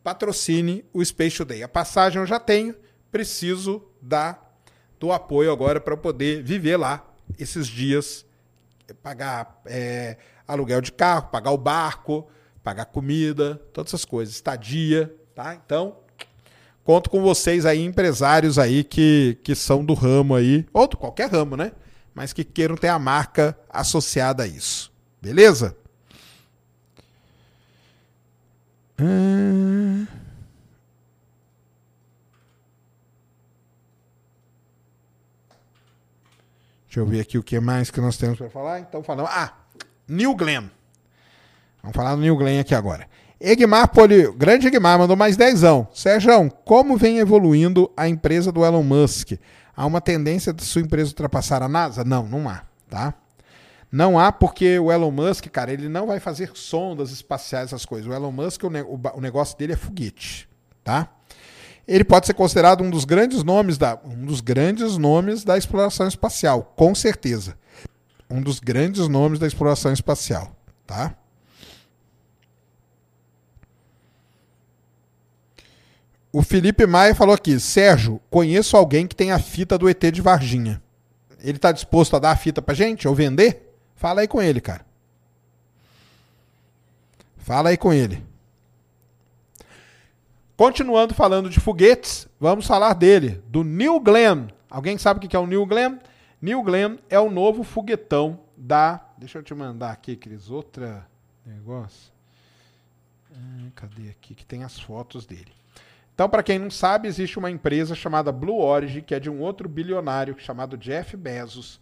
patrocine 0.04 0.86
o 0.94 1.04
Space 1.04 1.38
Today. 1.38 1.64
A 1.64 1.68
passagem 1.68 2.20
eu 2.20 2.26
já 2.26 2.40
tenho, 2.40 2.76
preciso 3.12 3.84
da 4.02 4.40
do 4.98 5.12
apoio 5.12 5.52
agora 5.52 5.82
para 5.82 5.98
poder 5.98 6.42
viver 6.42 6.78
lá 6.78 7.06
esses 7.38 7.68
dias, 7.68 8.26
pagar 9.04 9.62
é, 9.66 10.18
aluguel 10.48 10.80
de 10.80 10.92
carro, 10.92 11.30
pagar 11.30 11.52
o 11.52 11.58
barco, 11.58 12.28
pagar 12.64 12.86
comida, 12.86 13.62
todas 13.74 13.90
essas 13.90 14.06
coisas, 14.06 14.36
estadia, 14.36 15.14
tá? 15.36 15.54
Então, 15.54 15.98
conto 16.86 17.10
com 17.10 17.22
vocês 17.22 17.66
aí, 17.66 17.84
empresários 17.84 18.58
aí 18.60 18.84
que, 18.84 19.38
que 19.44 19.56
são 19.56 19.84
do 19.84 19.96
ramo 19.96 20.36
aí, 20.36 20.66
ou 20.72 20.88
de 20.88 20.96
qualquer 20.96 21.30
ramo, 21.30 21.58
né? 21.58 21.72
Mas 22.14 22.32
que 22.32 22.46
queiram 22.46 22.78
ter 22.78 22.88
a 22.88 23.00
marca 23.00 23.58
associada 23.70 24.44
a 24.44 24.48
isso. 24.48 24.94
Beleza? 25.22 25.76
Hum... 28.98 30.06
Deixa 36.86 37.00
eu 37.02 37.06
ver 37.06 37.20
aqui 37.20 37.38
o 37.38 37.44
que 37.44 37.60
mais 37.60 37.92
que 37.92 38.00
nós 38.00 38.16
temos 38.16 38.38
para 38.38 38.50
falar. 38.50 38.80
Então 38.80 39.04
falamos. 39.04 39.30
Ah, 39.34 39.54
New 40.08 40.34
Glenn. 40.34 40.70
Vamos 41.82 41.94
falar 41.94 42.16
do 42.16 42.22
New 42.22 42.38
Glenn 42.38 42.62
aqui 42.62 42.74
agora. 42.74 43.10
Egmar 43.40 43.90
Poli, 43.90 44.32
grande 44.34 44.68
Egmar, 44.68 44.98
mandou 44.98 45.16
mais 45.16 45.36
dezão. 45.36 45.88
Sérgio, 45.94 46.50
como 46.64 46.98
vem 46.98 47.20
evoluindo 47.20 47.92
a 47.96 48.08
empresa 48.08 48.52
do 48.52 48.64
Elon 48.66 48.84
Musk? 48.84 49.34
Há 49.76 49.86
uma 49.86 50.00
tendência 50.00 50.54
de 50.54 50.64
sua 50.64 50.82
empresa 50.82 51.10
ultrapassar 51.10 51.62
a 51.62 51.68
NASA? 51.68 52.04
Não, 52.04 52.26
não 52.26 52.48
há, 52.48 52.64
tá? 52.90 53.14
Não 53.92 54.18
há 54.18 54.32
porque 54.32 54.80
o 54.80 54.92
Elon 54.92 55.12
Musk, 55.12 55.48
cara, 55.48 55.72
ele 55.72 55.90
não 55.90 56.08
vai 56.08 56.20
fazer 56.20 56.52
sondas 56.54 57.12
espaciais, 57.12 57.68
essas 57.68 57.86
coisas. 57.86 58.08
O 58.08 58.14
Elon 58.14 58.32
Musk, 58.32 58.64
o, 58.64 58.70
ne 58.70 58.82
o 58.82 59.22
negócio 59.22 59.58
dele 59.58 59.74
é 59.74 59.78
foguete, 59.78 60.50
tá? 60.84 61.10
ele 61.88 62.04
pode 62.04 62.26
ser 62.26 62.34
considerado 62.34 62.84
um 62.84 62.90
dos 62.90 63.06
grandes 63.06 63.44
nomes 63.44 63.78
da, 63.78 64.00
um 64.04 64.26
dos 64.26 64.42
grandes 64.42 64.98
nomes 64.98 65.44
da 65.44 65.58
exploração 65.58 66.08
espacial, 66.08 66.74
com 66.76 66.96
certeza. 66.96 67.56
Um 68.30 68.42
dos 68.42 68.60
grandes 68.60 69.08
nomes 69.08 69.38
da 69.38 69.46
exploração 69.46 69.94
espacial, 69.94 70.56
tá? 70.88 71.16
O 76.38 76.42
Felipe 76.42 76.86
Maia 76.86 77.16
falou 77.16 77.34
aqui: 77.34 77.58
Sérgio, 77.62 78.20
conheço 78.30 78.76
alguém 78.76 79.08
que 79.08 79.16
tem 79.16 79.32
a 79.32 79.40
fita 79.40 79.78
do 79.78 79.88
ET 79.88 80.04
de 80.12 80.22
Varginha. 80.22 80.84
Ele 81.40 81.56
está 81.56 81.72
disposto 81.72 82.14
a 82.14 82.20
dar 82.20 82.32
a 82.32 82.36
fita 82.36 82.62
pra 82.62 82.76
gente 82.76 83.08
ou 83.08 83.16
vender? 83.16 83.74
Fala 83.96 84.20
aí 84.20 84.28
com 84.28 84.42
ele, 84.42 84.60
cara. 84.60 84.86
Fala 87.38 87.70
aí 87.70 87.78
com 87.78 87.94
ele. 87.94 88.22
Continuando 90.58 91.14
falando 91.14 91.50
de 91.50 91.62
foguetes, 91.62 92.28
vamos 92.38 92.68
falar 92.68 92.96
dele, 92.96 93.42
do 93.48 93.64
New 93.64 93.98
Glenn. 94.02 94.48
Alguém 94.70 94.98
sabe 94.98 95.26
o 95.26 95.30
que 95.30 95.38
é 95.38 95.40
o 95.40 95.48
New 95.48 95.66
Glenn? 95.66 96.00
New 96.42 96.62
Glenn 96.64 96.98
é 97.10 97.18
o 97.18 97.32
novo 97.32 97.64
foguetão 97.64 98.42
da. 98.58 99.00
Deixa 99.18 99.38
eu 99.38 99.44
te 99.44 99.54
mandar 99.54 99.92
aqui, 99.92 100.18
Cris, 100.18 100.50
outra 100.50 101.08
negócio. 101.46 102.12
Ah, 103.34 103.70
cadê 103.74 104.10
aqui 104.10 104.36
que 104.36 104.46
tem 104.46 104.66
as 104.66 104.78
fotos 104.78 105.26
dele? 105.26 105.65
Então, 106.16 106.30
para 106.30 106.42
quem 106.42 106.58
não 106.58 106.72
sabe, 106.72 107.10
existe 107.10 107.38
uma 107.38 107.52
empresa 107.52 107.94
chamada 107.94 108.32
Blue 108.32 108.62
Origin, 108.62 109.02
que 109.02 109.14
é 109.14 109.20
de 109.20 109.30
um 109.30 109.42
outro 109.42 109.68
bilionário 109.68 110.34
chamado 110.40 110.78
Jeff 110.78 111.18
Bezos. 111.18 111.82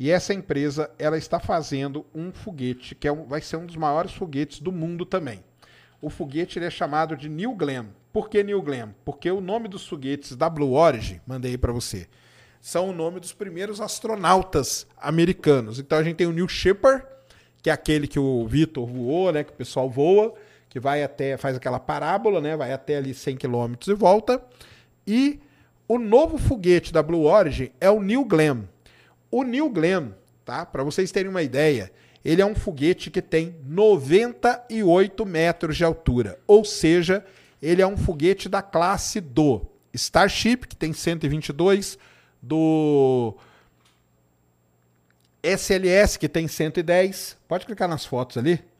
E 0.00 0.10
essa 0.10 0.32
empresa, 0.32 0.90
ela 0.98 1.18
está 1.18 1.38
fazendo 1.38 2.06
um 2.14 2.32
foguete 2.32 2.94
que 2.94 3.06
é 3.06 3.12
um, 3.12 3.26
vai 3.26 3.42
ser 3.42 3.58
um 3.58 3.66
dos 3.66 3.76
maiores 3.76 4.12
foguetes 4.14 4.58
do 4.58 4.72
mundo 4.72 5.04
também. 5.04 5.44
O 6.00 6.08
foguete 6.08 6.58
é 6.58 6.70
chamado 6.70 7.14
de 7.14 7.28
New 7.28 7.54
Glenn. 7.54 7.88
Por 8.10 8.30
que 8.30 8.42
New 8.42 8.62
Glenn? 8.62 8.88
Porque 9.04 9.30
o 9.30 9.40
nome 9.42 9.68
dos 9.68 9.86
foguetes 9.86 10.34
da 10.34 10.48
Blue 10.48 10.72
Origin, 10.72 11.20
mandei 11.26 11.58
para 11.58 11.70
você, 11.70 12.08
são 12.62 12.88
o 12.88 12.92
nome 12.94 13.20
dos 13.20 13.34
primeiros 13.34 13.82
astronautas 13.82 14.86
americanos. 14.96 15.78
Então 15.78 15.98
a 15.98 16.02
gente 16.02 16.16
tem 16.16 16.26
o 16.26 16.32
Neil 16.32 16.48
Shepard, 16.48 17.04
que 17.62 17.68
é 17.68 17.72
aquele 17.72 18.08
que 18.08 18.18
o 18.18 18.46
Vitor 18.46 18.86
voou, 18.86 19.30
né, 19.30 19.44
que 19.44 19.52
o 19.52 19.56
pessoal 19.56 19.90
voa, 19.90 20.34
que 20.74 20.80
vai 20.80 21.04
até, 21.04 21.36
faz 21.36 21.54
aquela 21.54 21.78
parábola, 21.78 22.40
né, 22.40 22.56
vai 22.56 22.72
até 22.72 22.96
ali 22.96 23.14
100 23.14 23.36
km 23.36 23.74
e 23.86 23.94
volta. 23.94 24.44
E 25.06 25.38
o 25.86 26.00
novo 26.00 26.36
foguete 26.36 26.92
da 26.92 27.00
Blue 27.00 27.26
Origin 27.26 27.70
é 27.80 27.88
o 27.88 28.02
New 28.02 28.24
Glenn. 28.24 28.64
O 29.30 29.44
New 29.44 29.70
Glenn, 29.70 30.08
tá? 30.44 30.66
Para 30.66 30.82
vocês 30.82 31.12
terem 31.12 31.30
uma 31.30 31.44
ideia, 31.44 31.92
ele 32.24 32.42
é 32.42 32.44
um 32.44 32.56
foguete 32.56 33.08
que 33.08 33.22
tem 33.22 33.54
98 33.64 35.24
metros 35.24 35.76
de 35.76 35.84
altura, 35.84 36.40
ou 36.44 36.64
seja, 36.64 37.24
ele 37.62 37.80
é 37.80 37.86
um 37.86 37.96
foguete 37.96 38.48
da 38.48 38.60
classe 38.60 39.20
do 39.20 39.64
Starship, 39.92 40.66
que 40.66 40.74
tem 40.74 40.92
122, 40.92 41.96
do 42.42 43.36
SLS, 45.40 46.18
que 46.18 46.28
tem 46.28 46.48
110. 46.48 47.36
Pode 47.46 47.64
clicar 47.64 47.88
nas 47.88 48.04
fotos 48.04 48.36
ali. 48.38 48.73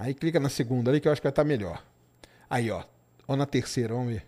Aí 0.00 0.14
clica 0.14 0.38
na 0.38 0.48
segunda 0.48 0.92
ali, 0.92 1.00
que 1.00 1.08
eu 1.08 1.12
acho 1.12 1.20
que 1.20 1.26
vai 1.26 1.32
estar 1.32 1.42
melhor. 1.42 1.84
Aí, 2.48 2.70
ó. 2.70 2.84
Ou 3.26 3.36
na 3.36 3.44
terceira, 3.44 3.92
vamos 3.92 4.12
ver. 4.12 4.24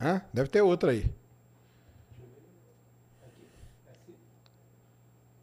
Hã? 0.00 0.22
Deve 0.32 0.48
ter 0.50 0.62
outra 0.62 0.92
aí. 0.92 1.12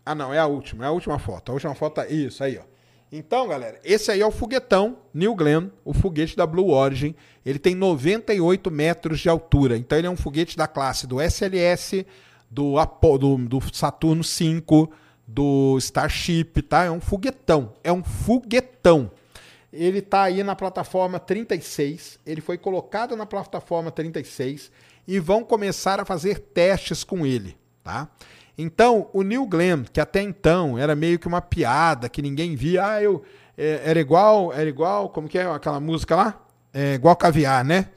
Ah, 0.06 0.16
não, 0.16 0.34
é 0.34 0.40
a 0.40 0.48
última, 0.48 0.86
é 0.86 0.88
a 0.88 0.92
última 0.92 1.20
foto. 1.20 1.50
A 1.50 1.54
última 1.54 1.76
foto 1.76 1.96
tá. 1.96 2.08
Isso, 2.08 2.42
aí, 2.42 2.58
ó. 2.58 2.64
Então, 3.12 3.46
galera, 3.46 3.78
esse 3.84 4.10
aí 4.10 4.22
é 4.22 4.26
o 4.26 4.32
foguetão 4.32 5.00
New 5.14 5.36
Glenn, 5.36 5.70
o 5.84 5.94
foguete 5.94 6.38
da 6.38 6.48
Blue 6.48 6.70
Origin. 6.70 7.14
Ele 7.46 7.60
tem 7.60 7.76
98 7.76 8.72
metros 8.72 9.20
de 9.20 9.28
altura. 9.28 9.78
Então, 9.78 9.98
ele 9.98 10.08
é 10.08 10.10
um 10.10 10.16
foguete 10.16 10.56
da 10.56 10.66
classe 10.66 11.06
do 11.06 11.20
SLS, 11.20 12.06
do, 12.50 12.76
do, 13.18 13.38
do 13.38 13.76
Saturno 13.76 14.24
5, 14.24 14.92
do 15.28 15.78
Starship, 15.78 16.62
tá? 16.64 16.86
É 16.86 16.92
um 16.92 17.00
foguetão. 17.00 17.74
É 17.84 17.92
um 17.92 18.04
foguetão. 18.04 19.12
Ele 19.72 20.02
tá 20.02 20.24
aí 20.24 20.44
na 20.44 20.56
plataforma 20.56 21.20
36. 21.20 22.20
Ele 22.26 22.42
foi 22.42 22.58
colocado 22.58 23.16
na 23.16 23.26
plataforma 23.26 23.92
36 23.92 24.72
e 25.08 25.20
vão 25.20 25.44
começar 25.44 26.00
a 26.00 26.06
fazer 26.06 26.40
testes 26.40 27.04
com 27.04 27.26
ele, 27.26 27.56
tá? 27.84 28.10
Então, 28.58 29.10
o 29.14 29.22
New 29.22 29.46
Glenn, 29.46 29.84
que 29.84 30.02
até 30.02 30.22
então 30.22 30.78
era 30.78 30.96
meio 30.96 31.18
que 31.18 31.28
uma 31.28 31.42
piada, 31.42 32.10
que 32.10 32.22
ninguém 32.22 32.56
via, 32.56 32.86
ah, 32.86 33.02
eu 33.02 33.24
é, 33.58 33.82
era 33.86 34.00
igual, 34.00 34.52
era 34.54 34.68
igual, 34.68 35.10
como 35.10 35.28
que 35.28 35.38
é 35.38 35.46
aquela 35.46 35.80
música 35.80 36.16
lá? 36.16 36.42
É 36.74 36.94
igual 36.96 37.16
caviar, 37.16 37.64
né? 37.64 37.90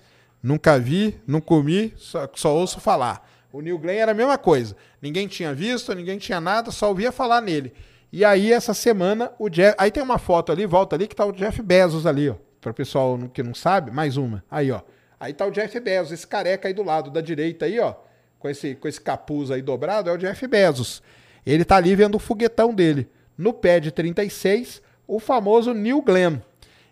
Nunca 0.43 0.79
vi, 0.79 1.21
não 1.27 1.41
comi, 1.41 1.93
só, 1.97 2.29
só 2.35 2.55
ouço 2.55 2.81
falar. 2.81 3.29
O 3.53 3.61
New 3.61 3.79
Glenn 3.79 3.99
era 3.99 4.13
a 4.13 4.15
mesma 4.15 4.39
coisa. 4.39 4.77
Ninguém 5.01 5.29
tinha 5.29 5.55
visto, 5.55 5.95
ninguém 5.95 6.19
tinha 6.19 6.41
nada, 6.41 6.71
só 6.71 6.89
ouvia 6.89 7.13
falar 7.13 7.41
nele. 7.41 7.73
E 8.11 8.25
aí, 8.25 8.53
essa 8.53 8.75
semana, 8.75 9.33
o 9.39 9.49
Jeff. 9.49 9.75
Aí 9.79 9.91
tem 9.91 10.03
uma 10.03 10.19
foto 10.19 10.53
ali, 10.53 10.67
volta 10.67 10.97
ali, 10.97 11.07
que 11.07 11.17
tá 11.17 11.25
o 11.25 11.33
Jeff 11.33 11.61
Bezos 11.63 12.07
ali, 12.07 12.29
ó. 12.29 12.35
Para 12.61 12.71
o 12.71 12.75
pessoal 12.75 13.19
que 13.33 13.43
não 13.43 13.55
sabe, 13.55 13.91
mais 13.91 14.17
uma. 14.17 14.45
Aí, 14.51 14.71
ó. 14.71 14.81
Aí 15.19 15.33
tá 15.33 15.47
o 15.47 15.51
Jeff 15.51 15.79
Bezos, 15.81 16.13
esse 16.13 16.27
careca 16.27 16.69
aí 16.69 16.75
do 16.75 16.83
lado 16.83 17.11
da 17.11 17.21
direita 17.21 17.67
aí, 17.67 17.79
ó 17.79 17.95
com 18.43 18.49
esse, 18.49 18.75
com 18.75 18.89
esse 18.89 19.01
capuz 19.01 19.53
aí 19.53 19.63
dobrado 19.63 20.11
é 20.11 20.13
o 20.13 20.17
Jeff 20.17 20.45
Bezos. 20.49 21.01
Ele 21.47 21.65
tá 21.65 21.77
ali 21.77 21.95
vendo 21.95 22.17
o 22.17 22.19
foguetão 22.19 22.75
dele. 22.75 23.09
No 23.39 23.53
pé 23.53 23.79
de 23.79 23.93
36, 23.93 24.83
o 25.07 25.21
famoso 25.21 25.73
New 25.73 26.03
Glenn. 26.03 26.39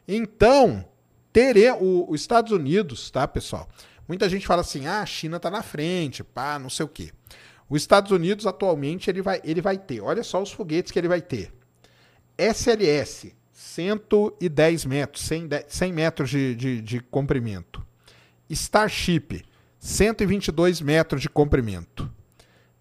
Então, 0.07 0.85
terê, 1.33 1.73
o, 1.73 2.07
os 2.09 2.21
Estados 2.21 2.53
Unidos, 2.53 3.11
tá, 3.11 3.27
pessoal? 3.27 3.69
Muita 4.11 4.29
gente 4.29 4.45
fala 4.45 4.63
assim: 4.63 4.89
ah, 4.89 5.03
a 5.03 5.07
China 5.07 5.39
tá 5.39 5.49
na 5.49 5.63
frente, 5.63 6.25
pá, 6.25 6.59
não 6.59 6.69
sei 6.69 6.85
o 6.85 6.89
quê. 6.89 7.13
Os 7.69 7.81
Estados 7.81 8.11
Unidos, 8.11 8.45
atualmente, 8.45 9.09
ele 9.09 9.23
vai, 9.23 9.41
ele 9.45 9.61
vai 9.61 9.79
ter, 9.79 10.01
olha 10.01 10.25
só 10.25 10.43
os 10.43 10.51
foguetes 10.51 10.91
que 10.91 10.99
ele 10.99 11.07
vai 11.07 11.23
ter. 11.23 11.53
SLS, 12.37 13.33
110 13.53 14.85
metros, 14.85 15.23
100, 15.23 15.49
100 15.69 15.93
metros 15.93 16.29
de, 16.29 16.57
de, 16.57 16.81
de 16.81 16.99
comprimento. 16.99 17.87
Starship, 18.49 19.45
122 19.79 20.81
metros 20.81 21.23
de 21.23 21.29
comprimento. 21.29 22.13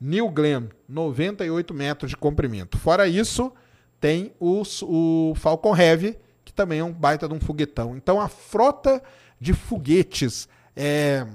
New 0.01 0.31
Glenn, 0.31 0.69
98 0.87 1.75
metros 1.75 2.09
de 2.09 2.17
comprimento. 2.17 2.75
Fora 2.75 3.07
isso, 3.07 3.53
tem 3.99 4.33
o 4.39 5.35
Falcon 5.35 5.77
Heavy, 5.77 6.17
que 6.43 6.51
também 6.51 6.79
é 6.79 6.83
um 6.83 6.91
baita 6.91 7.27
de 7.27 7.35
um 7.35 7.39
foguetão. 7.39 7.95
Então 7.95 8.19
a 8.19 8.27
frota 8.27 8.99
de 9.39 9.53
foguetes 9.53 10.49
é, 10.81 11.27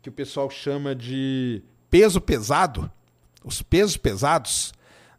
que 0.00 0.08
o 0.08 0.12
pessoal 0.12 0.48
chama 0.48 0.94
de 0.94 1.62
peso 1.90 2.22
pesado, 2.22 2.90
os 3.44 3.60
pesos 3.60 3.98
pesados 3.98 4.72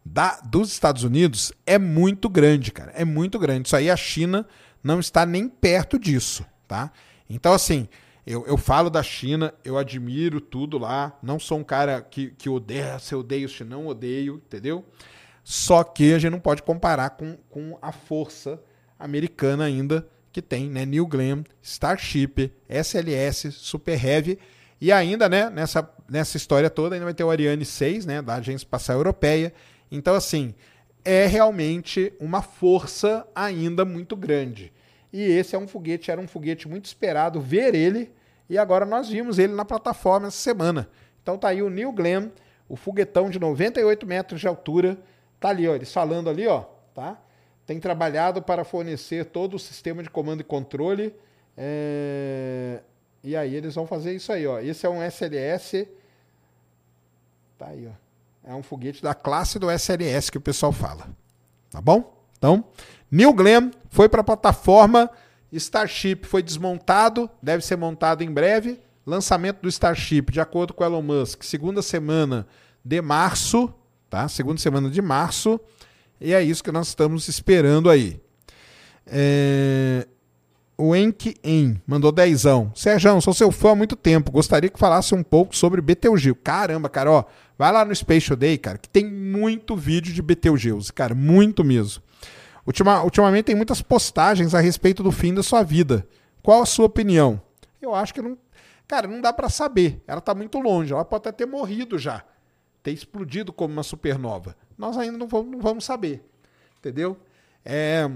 da, 0.03 0.41
dos 0.41 0.71
Estados 0.71 1.03
Unidos 1.03 1.53
é 1.67 1.77
muito 1.77 2.27
grande, 2.27 2.71
cara. 2.71 2.91
É 2.95 3.05
muito 3.05 3.37
grande. 3.37 3.67
Isso 3.67 3.75
aí 3.75 3.91
a 3.91 3.95
China 3.95 4.43
não 4.83 4.99
está 4.99 5.23
nem 5.23 5.47
perto 5.47 5.99
disso, 5.99 6.43
tá? 6.67 6.91
Então, 7.29 7.53
assim, 7.53 7.87
eu, 8.25 8.43
eu 8.47 8.57
falo 8.57 8.89
da 8.89 9.03
China, 9.03 9.53
eu 9.63 9.77
admiro 9.77 10.41
tudo 10.41 10.79
lá. 10.79 11.15
Não 11.21 11.39
sou 11.39 11.59
um 11.59 11.63
cara 11.63 12.01
que, 12.01 12.31
que 12.31 12.49
odeia, 12.49 12.97
se 12.97 13.13
eu 13.13 13.19
odeio, 13.19 13.47
se 13.47 13.63
não 13.63 13.85
odeio, 13.85 14.41
entendeu? 14.43 14.83
Só 15.43 15.83
que 15.83 16.11
a 16.11 16.17
gente 16.17 16.31
não 16.31 16.39
pode 16.39 16.63
comparar 16.63 17.11
com, 17.11 17.37
com 17.51 17.77
a 17.83 17.91
força 17.91 18.59
americana 18.97 19.65
ainda 19.65 20.07
que 20.39 20.47
tem, 20.47 20.69
né? 20.69 20.85
New 20.85 21.05
Glenn, 21.05 21.43
Starship, 21.61 22.51
SLS, 22.69 23.51
Super 23.51 24.03
Heavy 24.03 24.39
e 24.81 24.91
ainda, 24.93 25.27
né, 25.27 25.49
nessa, 25.49 25.89
nessa 26.09 26.37
história 26.37 26.69
toda 26.69 26.95
ainda 26.95 27.03
vai 27.03 27.13
ter 27.13 27.23
o 27.23 27.29
Ariane 27.29 27.65
6, 27.65 28.05
né, 28.05 28.21
da 28.21 28.35
Agência 28.35 28.63
Espacial 28.63 28.97
Europeia. 28.97 29.53
Então, 29.91 30.15
assim, 30.15 30.55
é 31.03 31.25
realmente 31.25 32.13
uma 32.19 32.41
força 32.41 33.27
ainda 33.35 33.83
muito 33.83 34.15
grande. 34.15 34.71
E 35.11 35.21
esse 35.21 35.55
é 35.55 35.59
um 35.59 35.67
foguete, 35.67 36.11
era 36.11 36.21
um 36.21 36.27
foguete 36.27 36.67
muito 36.67 36.85
esperado 36.85 37.41
ver 37.41 37.75
ele, 37.75 38.11
e 38.49 38.57
agora 38.57 38.85
nós 38.85 39.09
vimos 39.09 39.37
ele 39.37 39.53
na 39.53 39.65
plataforma 39.65 40.27
essa 40.27 40.37
semana. 40.37 40.87
Então 41.21 41.37
tá 41.37 41.49
aí 41.49 41.61
o 41.61 41.69
New 41.69 41.91
Glenn, 41.91 42.29
o 42.69 42.75
foguetão 42.75 43.29
de 43.29 43.37
98 43.37 44.07
metros 44.07 44.39
de 44.39 44.47
altura, 44.47 44.97
tá 45.39 45.49
ali, 45.49 45.67
ó, 45.67 45.75
eles 45.75 45.91
falando 45.91 46.29
ali, 46.29 46.47
ó, 46.47 46.61
tá? 46.93 47.19
Tem 47.69 47.79
trabalhado 47.79 48.41
para 48.41 48.63
fornecer 48.63 49.25
todo 49.25 49.53
o 49.53 49.59
sistema 49.59 50.01
de 50.01 50.09
comando 50.09 50.41
e 50.41 50.43
controle. 50.43 51.13
É... 51.55 52.79
E 53.23 53.35
aí 53.35 53.53
eles 53.53 53.75
vão 53.75 53.85
fazer 53.85 54.11
isso 54.11 54.31
aí, 54.31 54.47
ó. 54.47 54.57
Esse 54.57 54.87
é 54.87 54.89
um 54.89 55.03
SLS. 55.03 55.87
Tá 57.59 57.67
aí, 57.67 57.87
ó. 57.87 58.49
É 58.49 58.55
um 58.55 58.63
foguete 58.63 59.03
da 59.03 59.13
classe 59.13 59.59
do 59.59 59.69
SLS 59.69 60.31
que 60.31 60.37
o 60.39 60.41
pessoal 60.41 60.71
fala. 60.71 61.09
Tá 61.69 61.79
bom? 61.79 62.11
Então, 62.39 62.65
New 63.11 63.31
Glenn 63.35 63.69
foi 63.91 64.09
para 64.09 64.21
a 64.21 64.23
plataforma 64.23 65.07
Starship, 65.53 66.25
foi 66.25 66.41
desmontado, 66.41 67.29
deve 67.39 67.63
ser 67.63 67.75
montado 67.75 68.23
em 68.23 68.31
breve. 68.31 68.79
Lançamento 69.05 69.61
do 69.61 69.69
Starship, 69.69 70.31
de 70.31 70.41
acordo 70.41 70.73
com 70.73 70.83
Elon 70.83 71.03
Musk, 71.03 71.43
segunda 71.43 71.83
semana 71.83 72.47
de 72.83 72.99
março, 72.99 73.71
tá? 74.09 74.27
Segunda 74.27 74.59
semana 74.59 74.89
de 74.89 75.03
março. 75.03 75.61
E 76.19 76.33
é 76.33 76.41
isso 76.41 76.63
que 76.63 76.71
nós 76.71 76.87
estamos 76.87 77.27
esperando 77.27 77.89
aí. 77.89 78.19
É... 79.05 80.07
O 80.77 80.95
Enk 80.95 81.35
En 81.43 81.81
mandou 81.85 82.09
dezão. 82.09 82.71
Sérgio, 82.73 83.19
sou 83.19 83.33
seu 83.33 83.51
fã 83.51 83.71
há 83.71 83.75
muito 83.75 83.97
tempo. 83.97 84.31
Gostaria 84.31 84.69
que 84.69 84.79
falasse 84.79 85.13
um 85.13 85.21
pouco 85.21 85.53
sobre 85.53 85.81
Betelgeuse. 85.81 86.39
Caramba, 86.41 86.87
cara, 86.87 87.11
ó. 87.11 87.25
Vai 87.57 87.73
lá 87.73 87.83
no 87.83 87.93
Space 87.93 88.33
Day, 88.37 88.57
cara, 88.57 88.77
que 88.77 88.87
tem 88.87 89.05
muito 89.05 89.75
vídeo 89.75 90.13
de 90.13 90.21
Betelgeuse, 90.21 90.93
cara, 90.93 91.13
muito 91.13 91.65
mesmo. 91.65 92.01
Ultima, 92.65 93.03
ultimamente 93.03 93.45
tem 93.45 93.55
muitas 93.55 93.81
postagens 93.81 94.55
a 94.55 94.61
respeito 94.61 95.03
do 95.03 95.11
fim 95.11 95.33
da 95.33 95.43
sua 95.43 95.63
vida. 95.63 96.07
Qual 96.41 96.61
a 96.61 96.65
sua 96.65 96.85
opinião? 96.85 97.41
Eu 97.81 97.93
acho 97.93 98.13
que 98.13 98.21
não. 98.21 98.37
Cara, 98.87 99.05
não 99.05 99.19
dá 99.19 99.33
para 99.33 99.49
saber. 99.49 100.01
Ela 100.07 100.21
tá 100.21 100.33
muito 100.33 100.59
longe. 100.59 100.93
Ela 100.93 101.03
pode 101.03 101.27
até 101.27 101.43
ter 101.43 101.45
morrido 101.45 101.97
já. 101.97 102.23
Ter 102.81 102.91
explodido 102.91 103.51
como 103.51 103.73
uma 103.73 103.83
supernova. 103.83 104.55
Nós 104.77 104.97
ainda 104.97 105.17
não 105.17 105.27
vamos, 105.27 105.51
não 105.51 105.59
vamos 105.59 105.83
saber. 105.83 106.23
Entendeu? 106.77 107.17
É 107.63 108.09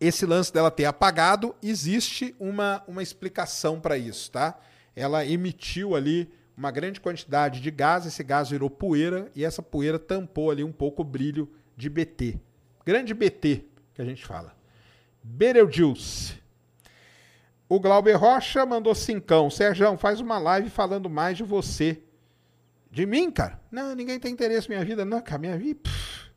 esse 0.00 0.24
lance 0.24 0.52
dela 0.52 0.70
ter 0.70 0.84
apagado, 0.84 1.54
existe 1.62 2.34
uma, 2.38 2.82
uma 2.86 3.02
explicação 3.02 3.80
para 3.80 3.98
isso, 3.98 4.30
tá? 4.30 4.58
Ela 4.94 5.24
emitiu 5.24 5.96
ali 5.96 6.30
uma 6.56 6.70
grande 6.70 7.00
quantidade 7.00 7.60
de 7.60 7.70
gás, 7.70 8.06
esse 8.06 8.22
gás 8.22 8.50
virou 8.50 8.70
poeira 8.70 9.30
e 9.34 9.44
essa 9.44 9.62
poeira 9.62 9.98
tampou 9.98 10.50
ali 10.50 10.62
um 10.62 10.72
pouco 10.72 11.02
o 11.02 11.04
brilho 11.04 11.50
de 11.76 11.88
BT. 11.88 12.38
Grande 12.84 13.12
BT, 13.12 13.64
que 13.94 14.02
a 14.02 14.04
gente 14.04 14.24
fala. 14.24 14.54
Betelgeuse. 15.22 16.38
O 17.68 17.78
Glauber 17.78 18.14
Rocha 18.14 18.64
mandou 18.64 18.94
cincão. 18.94 19.50
Sérgio, 19.50 19.96
faz 19.98 20.20
uma 20.20 20.38
live 20.38 20.70
falando 20.70 21.10
mais 21.10 21.36
de 21.36 21.42
você. 21.42 22.02
De 22.90 23.06
mim, 23.06 23.30
cara? 23.30 23.60
Não, 23.70 23.94
ninguém 23.94 24.18
tem 24.18 24.32
interesse 24.32 24.68
na 24.68 24.76
minha 24.76 24.84
vida. 24.84 25.04
Não, 25.04 25.20
cara, 25.20 25.38
minha 25.38 25.58
vida... 25.58 25.80
Pff, 25.82 26.30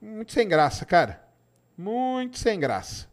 muito 0.00 0.32
sem 0.32 0.48
graça, 0.48 0.84
cara. 0.84 1.22
Muito 1.76 2.38
sem 2.38 2.58
graça. 2.58 3.06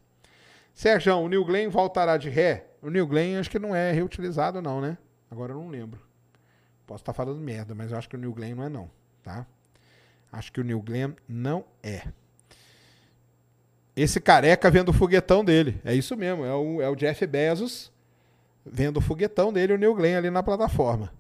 Sérgio, 0.74 1.16
o 1.18 1.30
New 1.30 1.46
Glenn 1.46 1.70
voltará 1.70 2.18
de 2.18 2.30
ré? 2.30 2.68
O 2.82 2.90
New 2.90 3.06
Glenn 3.08 3.40
acho 3.40 3.50
que 3.50 3.60
não 3.60 3.76
é 3.76 3.92
reutilizado 3.92 4.62
não, 4.62 4.82
né? 4.82 4.98
Agora 5.30 5.54
eu 5.54 5.58
não 5.58 5.70
lembro. 5.70 6.00
Posso 6.86 7.02
estar 7.02 7.14
falando 7.14 7.40
merda, 7.40 7.74
mas 7.74 7.92
eu 7.92 7.98
acho 7.98 8.10
que 8.10 8.16
o 8.16 8.20
New 8.20 8.34
Glenn 8.34 8.56
não 8.56 8.64
é 8.64 8.70
não, 8.70 8.90
tá? 9.22 9.46
Acho 10.32 10.52
que 10.52 10.60
o 10.60 10.64
New 10.64 10.82
Glenn 10.82 11.14
não 11.28 11.64
é. 11.82 12.04
Esse 13.96 14.20
careca 14.20 14.70
vendo 14.72 14.90
o 14.90 14.94
foguetão 14.94 15.46
dele. 15.46 15.80
É 15.86 15.94
isso 15.94 16.18
mesmo, 16.18 16.44
é 16.44 16.54
o, 16.54 16.82
é 16.82 16.90
o 16.90 16.96
Jeff 16.96 17.26
Bezos 17.28 17.92
vendo 18.66 18.98
o 18.98 19.02
foguetão 19.02 19.54
dele, 19.54 19.74
o 19.74 19.78
New 19.78 19.94
Glenn 19.94 20.18
ali 20.18 20.30
na 20.30 20.42
plataforma, 20.42 21.14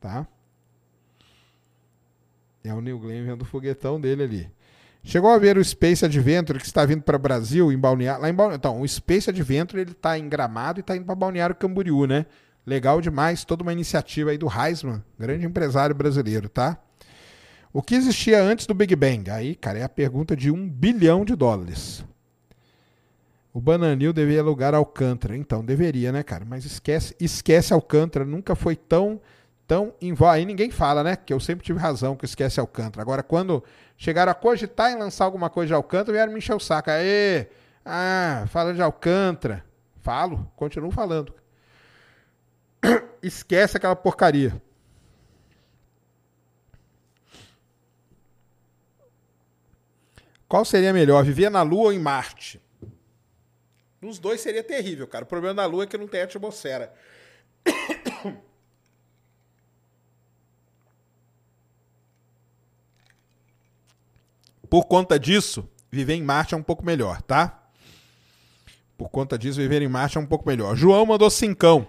tá? 0.00 0.26
É 2.62 2.74
o 2.74 2.80
New 2.80 2.98
Glenn 2.98 3.24
vendo 3.24 3.42
o 3.42 3.44
foguetão 3.44 4.00
dele 4.00 4.22
ali. 4.22 4.50
Chegou 5.02 5.30
a 5.30 5.38
ver 5.38 5.56
o 5.56 5.64
Space 5.64 6.04
Adventure 6.04 6.58
que 6.58 6.66
está 6.66 6.84
vindo 6.84 7.02
para 7.02 7.16
o 7.16 7.18
Brasil, 7.18 7.72
em 7.72 7.78
Balneário. 7.78 8.22
Lá 8.22 8.28
em 8.28 8.34
Balneário. 8.34 8.58
Então, 8.58 8.80
o 8.80 8.86
Space 8.86 9.30
Adventure 9.30 9.80
ele 9.80 9.92
está 9.92 10.18
em 10.18 10.28
Gramado 10.28 10.78
e 10.78 10.82
está 10.82 10.94
indo 10.94 11.06
para 11.06 11.14
Balneário 11.14 11.54
Camboriú, 11.54 12.06
né? 12.06 12.26
Legal 12.66 13.00
demais, 13.00 13.44
toda 13.44 13.62
uma 13.62 13.72
iniciativa 13.72 14.30
aí 14.30 14.38
do 14.38 14.46
Heisman, 14.46 15.02
grande 15.18 15.46
empresário 15.46 15.94
brasileiro, 15.94 16.48
tá? 16.48 16.78
O 17.72 17.80
que 17.80 17.94
existia 17.94 18.42
antes 18.42 18.66
do 18.66 18.74
Big 18.74 18.94
Bang? 18.94 19.30
Aí, 19.30 19.54
cara, 19.54 19.78
é 19.78 19.82
a 19.82 19.88
pergunta 19.88 20.36
de 20.36 20.50
um 20.50 20.68
bilhão 20.68 21.24
de 21.24 21.34
dólares. 21.34 22.04
O 23.52 23.60
Bananil 23.60 24.12
deveria 24.12 24.40
alugar 24.40 24.74
Alcântara. 24.74 25.36
Então, 25.36 25.64
deveria, 25.64 26.12
né, 26.12 26.22
cara? 26.22 26.44
Mas 26.44 26.64
esquece, 26.64 27.16
esquece 27.18 27.72
Alcântara. 27.72 28.24
Nunca 28.24 28.54
foi 28.54 28.76
tão 28.76 29.20
tão 29.70 29.94
em 30.00 30.12
Aí 30.28 30.44
ninguém 30.44 30.68
fala, 30.68 31.04
né? 31.04 31.14
Que 31.14 31.32
eu 31.32 31.38
sempre 31.38 31.64
tive 31.64 31.78
razão 31.78 32.16
que 32.16 32.24
esquece 32.24 32.58
Alcântara. 32.58 33.02
Agora, 33.02 33.22
quando 33.22 33.62
chegaram 33.96 34.32
a 34.32 34.34
cogitar 34.34 34.90
em 34.90 34.98
lançar 34.98 35.26
alguma 35.26 35.48
coisa 35.48 35.68
de 35.68 35.74
Alcântara, 35.74 36.10
vieram 36.10 36.32
me 36.32 36.38
encher 36.38 36.56
o 36.56 36.58
saco. 36.58 36.90
Aê! 36.90 37.46
Ah, 37.84 38.46
falando 38.48 38.74
de 38.74 38.82
Alcântara. 38.82 39.64
Falo, 40.00 40.50
continuo 40.56 40.90
falando. 40.90 41.32
Esquece 43.22 43.76
aquela 43.76 43.94
porcaria. 43.94 44.60
Qual 50.48 50.64
seria 50.64 50.92
melhor, 50.92 51.22
viver 51.22 51.48
na 51.48 51.62
Lua 51.62 51.84
ou 51.84 51.92
em 51.92 51.98
Marte? 52.00 52.60
Nos 54.02 54.18
dois 54.18 54.40
seria 54.40 54.64
terrível, 54.64 55.06
cara. 55.06 55.22
O 55.22 55.28
problema 55.28 55.54
da 55.54 55.66
Lua 55.66 55.84
é 55.84 55.86
que 55.86 55.96
não 55.96 56.08
tem 56.08 56.22
atmosfera. 56.22 56.92
Por 64.70 64.84
conta 64.84 65.18
disso, 65.18 65.68
viver 65.90 66.14
em 66.14 66.22
Marte 66.22 66.54
é 66.54 66.56
um 66.56 66.62
pouco 66.62 66.86
melhor, 66.86 67.20
tá? 67.20 67.60
Por 68.96 69.08
conta 69.08 69.36
disso, 69.36 69.58
viver 69.58 69.82
em 69.82 69.88
Marte 69.88 70.16
é 70.16 70.20
um 70.20 70.26
pouco 70.26 70.48
melhor. 70.48 70.76
João 70.76 71.04
mandou 71.04 71.28
cincão. 71.28 71.88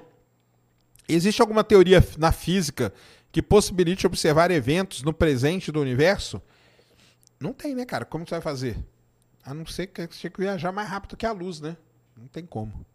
Existe 1.07 1.41
alguma 1.41 1.63
teoria 1.63 2.03
na 2.17 2.31
física 2.31 2.91
que 3.31 3.41
possibilite 3.41 4.07
observar 4.07 4.49
eventos 4.49 5.03
no 5.03 5.13
presente 5.13 5.71
do 5.71 5.79
universo? 5.79 6.41
Não 7.39 7.53
tem, 7.53 7.75
né, 7.75 7.85
cara? 7.85 8.03
Como 8.03 8.25
você 8.25 8.35
vai 8.35 8.41
fazer? 8.41 8.77
A 9.43 9.53
não 9.53 9.65
ser 9.65 9.87
que 9.87 10.01
você 10.01 10.21
tenha 10.21 10.31
que 10.31 10.41
viajar 10.41 10.71
mais 10.71 10.89
rápido 10.89 11.15
que 11.15 11.25
a 11.25 11.31
luz, 11.31 11.61
né? 11.61 11.77
Não 12.17 12.27
tem 12.27 12.45
como. 12.45 12.85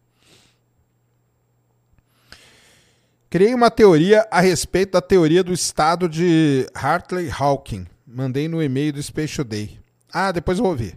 Criei 3.31 3.55
uma 3.55 3.71
teoria 3.71 4.27
a 4.31 4.41
respeito 4.41 4.93
da 4.93 5.01
teoria 5.01 5.45
do 5.45 5.53
estado 5.53 6.09
de 6.09 6.67
Hartley-Hawking. 6.75 7.87
Mandei 8.07 8.47
no 8.47 8.63
e-mail 8.63 8.93
do 8.93 9.03
Special 9.03 9.45
Day. 9.45 9.81
Ah, 10.13 10.31
depois 10.31 10.59
eu 10.59 10.65
vou 10.65 10.77
ver. 10.77 10.97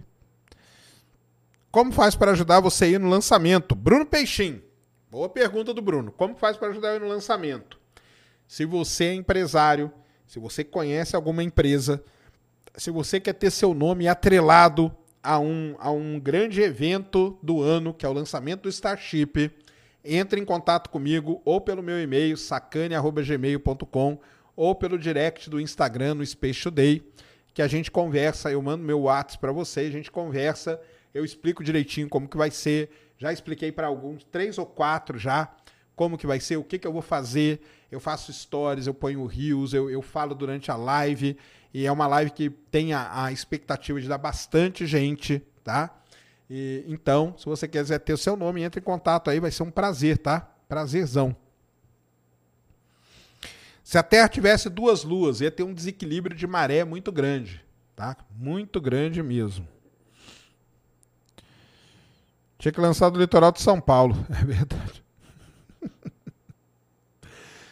Como 1.72 1.91
faz 1.91 2.15
para 2.15 2.31
ajudar 2.31 2.60
você 2.60 2.86
a 2.86 2.88
ir 2.90 2.99
no 2.99 3.10
lançamento? 3.10 3.73
Bruno 3.73 4.06
Peixinho. 4.06 4.61
Boa 5.10 5.27
pergunta 5.27 5.73
do 5.73 5.81
Bruno. 5.81 6.11
Como 6.11 6.36
faz 6.36 6.56
para 6.56 6.68
ajudar 6.68 6.95
ir 6.95 7.02
no 7.02 7.07
lançamento? 7.07 7.80
Se 8.48 8.64
você 8.64 9.06
é 9.06 9.14
empresário, 9.15 9.91
se 10.27 10.38
você 10.38 10.64
conhece 10.64 11.15
alguma 11.15 11.44
empresa, 11.44 12.03
se 12.76 12.91
você 12.91 13.19
quer 13.19 13.34
ter 13.34 13.49
seu 13.49 13.73
nome 13.73 14.07
atrelado 14.07 14.95
a 15.23 15.40
um, 15.40 15.76
a 15.80 15.90
um 15.90 16.19
grande 16.19 16.61
evento 16.61 17.40
do 17.41 17.61
ano, 17.61 17.91
que 17.91 18.06
é 18.06 18.10
o 18.10 18.14
lançamento 18.14 18.64
do 18.64 18.69
Starship, 18.69 19.52
entre 20.06 20.40
em 20.40 20.45
contato 20.45 20.91
comigo 20.91 21.41
ou 21.44 21.60
pelo 21.60 21.81
meu 21.81 21.99
e-mail 21.99 22.38
sacane.gmail.com 22.38 24.19
ou 24.60 24.76
pelo 24.76 24.99
direct 24.99 25.49
do 25.49 25.57
Instagram 25.57 26.15
no 26.15 26.26
Space 26.26 26.61
Today, 26.61 27.02
que 27.53 27.61
a 27.61 27.68
gente 27.68 27.90
conversa, 27.90 28.52
eu 28.52 28.61
mando 28.61 28.84
meu 28.84 28.99
WhatsApp 29.03 29.40
para 29.40 29.53
você, 29.53 29.80
a 29.80 29.90
gente 29.90 30.11
conversa, 30.11 30.77
eu 31.14 31.23
explico 31.23 31.64
direitinho 31.64 32.10
como 32.10 32.27
que 32.27 32.36
vai 32.36 32.52
ser, 32.52 32.90
já 33.18 33.31
expliquei 33.31 33.72
para 33.72 33.88
alguns, 33.88 34.26
três 34.26 34.57
ou 34.57 34.65
quatro 34.65 35.18
já, 35.18 35.49
como 35.95 36.18
que 36.18 36.27
vai 36.27 36.41
ser, 36.41 36.57
o 36.57 36.64
que, 36.65 36.77
que 36.77 36.86
eu 36.86 36.91
vou 36.91 37.02
fazer, 37.02 37.61
eu 37.90 38.02
faço 38.02 38.34
stories, 38.34 38.86
eu 38.86 38.94
ponho 38.94 39.26
rios, 39.26 39.73
eu, 39.73 39.90
eu 39.90 40.02
falo 40.02 40.36
durante 40.36 40.69
a 40.69 40.76
live, 40.76 41.38
e 41.73 41.86
é 41.86 41.91
uma 41.91 42.06
live 42.07 42.31
que 42.31 42.49
tem 42.49 42.91
a, 42.91 43.23
a 43.23 43.31
expectativa 43.31 44.02
de 44.02 44.10
dar 44.10 44.18
bastante 44.18 44.86
gente, 44.86 45.41
tá? 45.64 46.02
E, 46.49 46.84
então, 46.86 47.34
se 47.38 47.45
você 47.45 47.65
quiser 47.65 47.99
ter 47.99 48.11
o 48.11 48.18
seu 48.18 48.36
nome, 48.36 48.61
entre 48.61 48.81
em 48.81 48.84
contato 48.84 49.30
aí, 49.30 49.40
vai 49.40 49.52
ser 49.52 49.64
um 49.64 49.72
prazer, 49.72 50.18
tá? 50.18 50.41
Prazerzão. 50.68 51.34
Se 53.90 53.98
a 53.98 54.03
Terra 54.03 54.30
tivesse 54.30 54.70
duas 54.70 55.03
luas, 55.03 55.41
ia 55.41 55.49
ter 55.49 55.64
um 55.64 55.74
desequilíbrio 55.74 56.38
de 56.38 56.45
maré 56.45 56.84
muito 56.84 57.11
grande, 57.11 57.66
tá? 57.95 58.16
Muito 58.30 58.80
grande 58.80 59.24
mesmo. 59.24 59.68
Tinha 62.60 62.72
que 62.72 62.80
lançar 62.80 63.10
do 63.10 63.20
litoral 63.20 63.52
de 63.52 63.64
São 63.64 63.82
Paulo, 63.82 64.16
é 64.30 64.45
verdade. 64.45 65.03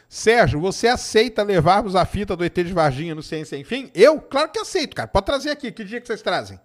Sérgio, 0.10 0.60
você 0.60 0.88
aceita 0.88 1.44
levarmos 1.44 1.96
a 1.96 2.04
fita 2.04 2.36
do 2.36 2.44
ET 2.44 2.56
de 2.56 2.74
Varginha 2.74 3.14
no 3.14 3.22
Ciência 3.22 3.56
Enfim? 3.56 3.92
Eu? 3.94 4.20
Claro 4.20 4.52
que 4.52 4.58
aceito, 4.58 4.96
cara. 4.96 5.08
Pode 5.08 5.28
trazer 5.28 5.52
aqui. 5.52 5.72
Que 5.72 5.84
dia 5.84 6.02
que 6.02 6.08
vocês 6.08 6.24
trazem? 6.24 6.60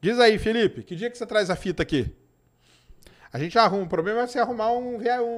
Diz 0.00 0.18
aí, 0.18 0.36
Felipe, 0.36 0.82
que 0.82 0.96
dia 0.96 1.08
que 1.08 1.16
você 1.16 1.26
traz 1.26 1.48
a 1.48 1.54
fita 1.54 1.84
aqui? 1.84 2.12
A 3.32 3.38
gente 3.38 3.56
arruma. 3.56 3.84
O 3.84 3.88
problema 3.88 4.22
é 4.22 4.26
você 4.26 4.40
arrumar 4.40 4.72
um, 4.72 4.96
um, 4.96 5.28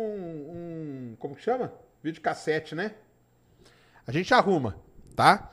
um 1.12 1.16
como 1.18 1.36
que 1.36 1.42
chama? 1.42 1.70
Vídeo 2.02 2.22
cassete, 2.22 2.74
né? 2.74 2.94
A 4.06 4.12
gente 4.12 4.34
arruma, 4.34 4.76
tá? 5.14 5.50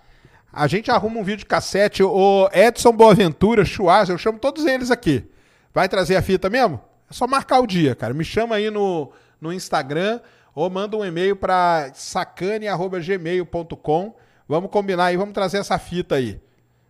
A 0.52 0.68
gente 0.68 0.90
arruma 0.90 1.20
um 1.20 1.24
vídeo 1.24 1.46
cassete. 1.46 2.02
O 2.02 2.50
Edson 2.52 2.92
Boaventura, 2.92 3.64
Chuaz, 3.64 4.10
eu 4.10 4.18
chamo 4.18 4.40
todos 4.40 4.66
eles 4.66 4.90
aqui. 4.90 5.30
Vai 5.74 5.88
trazer 5.88 6.16
a 6.16 6.22
fita 6.22 6.50
mesmo? 6.50 6.82
É 7.10 7.14
só 7.14 7.28
marcar 7.28 7.60
o 7.60 7.68
dia, 7.68 7.96
cara. 7.96 8.14
Me 8.14 8.24
chama 8.24 8.56
aí 8.56 8.70
no, 8.70 9.12
no 9.40 9.54
Instagram 9.54 10.20
ou 10.56 10.70
manda 10.70 10.98
um 10.98 11.06
e-mail 11.06 11.36
para 11.36 11.92
sacane.gmail.com. 11.94 14.16
Vamos 14.48 14.72
combinar 14.72 15.06
aí, 15.06 15.18
vamos 15.18 15.34
trazer 15.34 15.58
essa 15.58 15.78
fita 15.78 16.16
aí, 16.16 16.40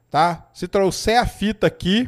tá? 0.09 0.47
Se 0.53 0.67
trouxer 0.67 1.19
a 1.19 1.25
fita 1.25 1.67
aqui, 1.67 2.07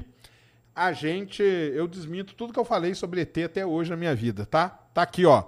a 0.75 0.93
gente, 0.93 1.41
eu 1.41 1.87
desminto 1.87 2.35
tudo 2.35 2.53
que 2.53 2.59
eu 2.59 2.63
falei 2.63 2.93
sobre 2.95 3.21
ET 3.21 3.37
até 3.39 3.65
hoje 3.65 3.89
na 3.89 3.97
minha 3.97 4.15
vida, 4.15 4.45
tá? 4.45 4.69
Tá 4.93 5.01
aqui, 5.01 5.25
ó. 5.25 5.45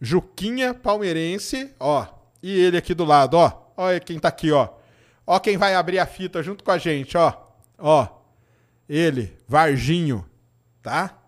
Juquinha 0.00 0.74
palmeirense, 0.74 1.72
ó. 1.80 2.17
E 2.42 2.50
ele 2.50 2.76
aqui 2.76 2.94
do 2.94 3.04
lado, 3.04 3.34
ó. 3.34 3.52
Olha 3.76 4.00
quem 4.00 4.18
tá 4.18 4.28
aqui, 4.28 4.50
ó. 4.50 4.68
Ó 5.26 5.38
quem 5.38 5.56
vai 5.56 5.74
abrir 5.74 5.98
a 5.98 6.06
fita 6.06 6.42
junto 6.42 6.64
com 6.64 6.70
a 6.70 6.78
gente, 6.78 7.16
ó. 7.16 7.32
Ó. 7.78 8.06
Ele, 8.88 9.36
Varginho, 9.46 10.24
tá? 10.82 11.18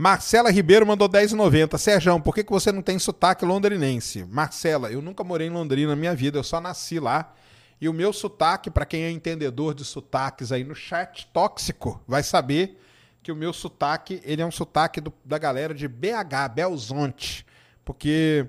Marcela 0.00 0.50
Ribeiro 0.50 0.86
mandou 0.86 1.08
10,90. 1.08 1.76
Sérgio, 1.76 2.20
por 2.20 2.32
que, 2.32 2.44
que 2.44 2.52
você 2.52 2.70
não 2.70 2.80
tem 2.80 2.98
sotaque 2.98 3.44
londrinense? 3.44 4.24
Marcela, 4.24 4.92
eu 4.92 5.02
nunca 5.02 5.24
morei 5.24 5.48
em 5.48 5.50
Londrina 5.50 5.90
na 5.90 5.96
minha 5.96 6.14
vida, 6.14 6.38
eu 6.38 6.44
só 6.44 6.60
nasci 6.60 7.00
lá. 7.00 7.34
E 7.80 7.88
o 7.88 7.92
meu 7.92 8.12
sotaque, 8.12 8.70
para 8.70 8.86
quem 8.86 9.02
é 9.02 9.10
entendedor 9.10 9.74
de 9.74 9.84
sotaques 9.84 10.52
aí 10.52 10.64
no 10.64 10.74
chat 10.74 11.28
tóxico, 11.32 12.00
vai 12.06 12.22
saber 12.22 12.80
que 13.22 13.32
o 13.32 13.36
meu 13.36 13.52
sotaque, 13.52 14.20
ele 14.24 14.40
é 14.40 14.46
um 14.46 14.50
sotaque 14.50 15.00
do, 15.00 15.12
da 15.24 15.36
galera 15.36 15.74
de 15.74 15.86
BH, 15.86 16.54
Belzonte. 16.54 17.44
Porque 17.84 18.46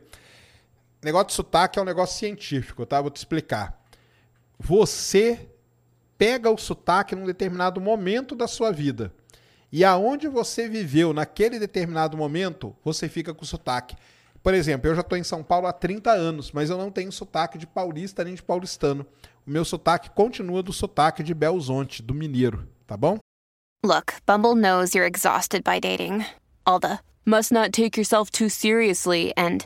negócio 1.02 1.28
de 1.28 1.34
sotaque 1.34 1.80
é 1.80 1.82
um 1.82 1.86
negócio 1.86 2.18
científico, 2.18 2.86
tá? 2.86 3.02
Vou 3.02 3.10
te 3.10 3.18
explicar. 3.18 3.80
Você 4.60 5.50
pega 6.18 6.50
o 6.50 6.58
sotaque 6.58 7.16
num 7.16 7.26
determinado 7.26 7.80
momento 7.80 8.36
da 8.36 8.48
sua 8.48 8.72
vida. 8.72 9.14
E 9.72 9.86
aonde 9.86 10.28
você 10.28 10.68
viveu 10.68 11.14
naquele 11.14 11.60
determinado 11.60 12.18
momento, 12.18 12.76
você 12.84 13.08
fica 13.08 13.34
com 13.34 13.46
sotaque. 13.46 13.96
Por 14.42 14.54
exemplo, 14.54 14.90
eu 14.90 14.96
já 14.96 15.02
estou 15.02 15.18
em 15.18 15.24
São 15.24 15.44
Paulo 15.44 15.68
há 15.68 15.74
30 15.74 16.12
anos, 16.12 16.52
mas 16.52 16.70
eu 16.70 16.78
não 16.78 16.92
tenho 16.92 17.12
sotaque 17.12 17.58
de 17.58 17.68
paulista 17.68 18.24
nem 18.24 18.34
de 18.34 18.44
paulistano. 18.44 19.06
O 19.46 19.52
meu 19.52 19.64
sotaque 19.64 20.10
continua 20.10 20.64
do 20.64 20.74
sotaque 20.74 21.24
de 21.24 21.34
Belzonte, 21.34 22.02
do 22.02 22.14
mineiro, 22.14 22.68
tá 22.88 22.98
bom? 22.98 23.18
Look, 23.86 24.14
Bumble 24.26 24.56
knows 24.56 24.94
you're 24.94 25.08
exhausted 25.08 25.64
by 25.64 25.80
dating. 25.80 26.26
All 26.66 26.80
the 26.80 27.00
must 27.26 27.54
not 27.54 27.72
take 27.72 27.98
yourself 27.98 28.30
too 28.32 28.50
seriously 28.50 29.32
and 29.38 29.66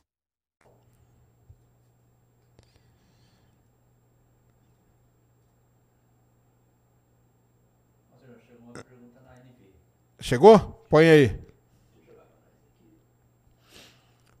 Chegou? 10.21 10.59
Põe 10.87 11.09
aí. 11.09 11.39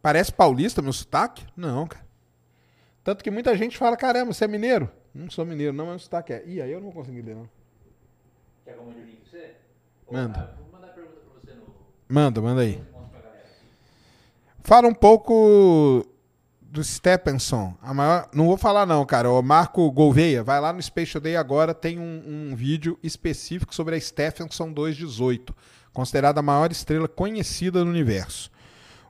Parece 0.01 0.31
paulista 0.31 0.81
meu 0.81 0.93
sotaque? 0.93 1.45
Não, 1.55 1.87
cara. 1.87 2.05
Tanto 3.03 3.23
que 3.23 3.31
muita 3.31 3.55
gente 3.57 3.77
fala, 3.77 3.97
caramba, 3.97 4.31
você 4.31 4.45
é 4.45 4.47
mineiro? 4.47 4.91
Não 5.13 5.29
sou 5.29 5.45
mineiro, 5.45 5.73
não, 5.73 5.87
mas 5.87 6.03
sotaque 6.03 6.33
é. 6.33 6.43
Ih, 6.45 6.61
aí 6.61 6.71
eu 6.71 6.79
não 6.79 6.91
vou 6.91 6.93
conseguir 6.93 7.21
ler, 7.21 7.35
não. 7.35 7.49
Quer 8.63 8.73
que 8.73 8.79
eu 8.79 8.85
mande 8.85 8.99
o 8.99 9.03
link 9.03 9.17
pra 9.21 9.29
você? 9.31 9.55
Manda. 10.09 10.55
Vou 10.59 10.71
mandar 10.71 10.93
pergunta 10.93 11.17
pra 11.19 11.39
você 11.39 11.53
no... 11.53 11.75
Manda, 12.07 12.41
manda 12.41 12.61
aí. 12.61 12.83
Fala 14.63 14.87
um 14.87 14.93
pouco 14.93 16.05
do 16.71 16.81
Stephenson. 16.83 17.75
A 17.81 17.93
maior... 17.93 18.29
Não 18.33 18.47
vou 18.47 18.57
falar 18.57 18.85
não, 18.85 19.05
cara. 19.05 19.29
O 19.29 19.41
Marco 19.41 19.91
Gouveia, 19.91 20.41
vai 20.41 20.59
lá 20.59 20.71
no 20.71 20.81
Space 20.81 21.19
Day 21.19 21.35
agora, 21.35 21.73
tem 21.73 21.99
um, 21.99 22.51
um 22.51 22.55
vídeo 22.55 22.97
específico 23.03 23.75
sobre 23.75 23.95
a 23.95 23.99
Stephenson 23.99 24.71
218, 24.71 25.53
considerada 25.93 26.39
a 26.39 26.43
maior 26.43 26.71
estrela 26.71 27.09
conhecida 27.09 27.83
no 27.83 27.91
universo. 27.91 28.49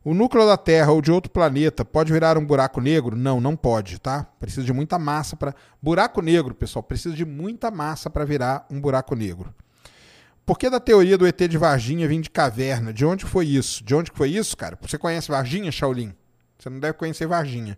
O 0.04 0.16
núcleo 0.16 0.48
da 0.48 0.58
Terra 0.58 0.92
ou 0.92 1.00
de 1.00 1.12
outro 1.12 1.32
planeta 1.32 1.86
pode 1.86 2.12
virar 2.12 2.36
um 2.36 2.44
buraco 2.44 2.82
negro? 2.82 3.16
Não, 3.16 3.40
não 3.40 3.56
pode, 3.56 4.00
tá? 4.00 4.26
Precisa 4.40 4.66
de 4.66 4.74
muita 4.74 4.98
massa 4.98 5.36
para. 5.36 5.54
Buraco 5.80 6.24
negro, 6.24 6.56
pessoal, 6.56 6.82
precisa 6.82 7.16
de 7.16 7.24
muita 7.24 7.70
massa 7.70 8.10
para 8.10 8.26
virar 8.26 8.66
um 8.72 8.82
buraco 8.82 9.14
negro. 9.14 9.54
Por 10.44 10.58
que 10.58 10.68
da 10.72 10.80
teoria 10.80 11.20
do 11.20 11.28
ET 11.28 11.38
de 11.38 11.58
Varginha 11.60 12.08
vir 12.08 12.20
de 12.20 12.32
caverna? 12.32 12.92
De 12.92 13.06
onde 13.06 13.26
foi 13.26 13.46
isso? 13.46 13.84
De 13.84 13.94
onde 13.94 14.10
foi 14.12 14.32
isso, 14.32 14.58
cara? 14.58 14.76
Você 14.82 14.98
conhece 14.98 15.30
Varginha, 15.30 15.72
Shaolin? 15.72 16.16
Você 16.62 16.70
não 16.70 16.80
deve 16.80 16.94
conhecer 16.94 17.26
Varginha. 17.26 17.76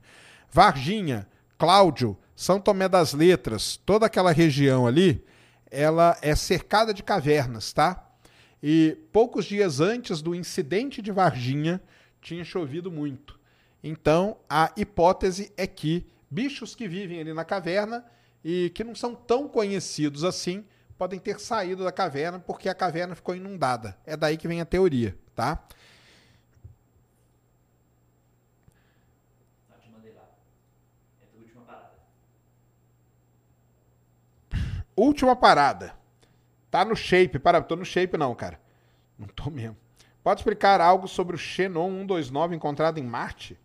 Varginha, 0.51 1.26
Cláudio, 1.57 2.18
São 2.35 2.60
Tomé 2.60 2.89
das 2.89 3.14
Letras, 3.14 3.77
toda 3.77 4.07
aquela 4.07 4.34
região 4.34 4.85
ali, 4.85 5.23
ela 5.72 6.18
é 6.22 6.35
cercada 6.35 6.93
de 6.93 7.01
cavernas, 7.01 7.72
tá? 7.72 8.05
E 8.61 8.97
poucos 9.14 9.45
dias 9.45 9.80
antes 9.80 10.22
do 10.22 10.35
incidente 10.35 11.01
de 11.01 11.14
Varginha, 11.14 11.81
tinha 12.22 12.43
chovido 12.43 12.91
muito. 12.91 13.39
Então, 13.81 14.38
a 14.49 14.72
hipótese 14.76 15.53
é 15.55 15.65
que 15.65 16.05
bichos 16.30 16.76
que 16.76 16.85
vivem 16.85 17.22
ali 17.22 17.34
na 17.34 17.45
caverna 17.45 18.05
e 18.43 18.69
que 18.76 18.84
não 18.84 18.95
são 18.95 19.15
tão 19.15 19.47
conhecidos 19.47 20.26
assim 20.26 20.65
podem 20.97 21.19
ter 21.19 21.39
saído 21.39 21.84
da 21.84 21.91
caverna 21.91 22.38
porque 22.38 22.68
a 22.68 22.76
caverna 22.76 23.15
ficou 23.15 23.34
inundada. 23.34 23.97
É 24.05 24.18
daí 24.18 24.35
que 24.35 24.47
vem 24.47 24.60
a 24.60 24.65
teoria, 24.65 25.18
tá? 25.34 25.65
Última 34.95 35.36
parada. 35.36 35.95
Tá 36.70 36.84
no 36.84 36.95
shape. 36.95 37.40
Para, 37.40 37.61
tô 37.61 37.76
no 37.76 37.86
shape 37.86 38.18
não, 38.18 38.34
cara. 38.34 38.60
Não 39.18 39.28
tô 39.28 39.49
mesmo. 39.49 39.78
Pode 40.24 40.40
explicar 40.40 40.80
algo 40.80 41.07
sobre 41.07 41.36
o 41.36 41.40
Xenon 41.40 41.90
129 41.90 42.56
encontrado 42.56 42.98
em 42.98 43.03
Marte? 43.03 43.60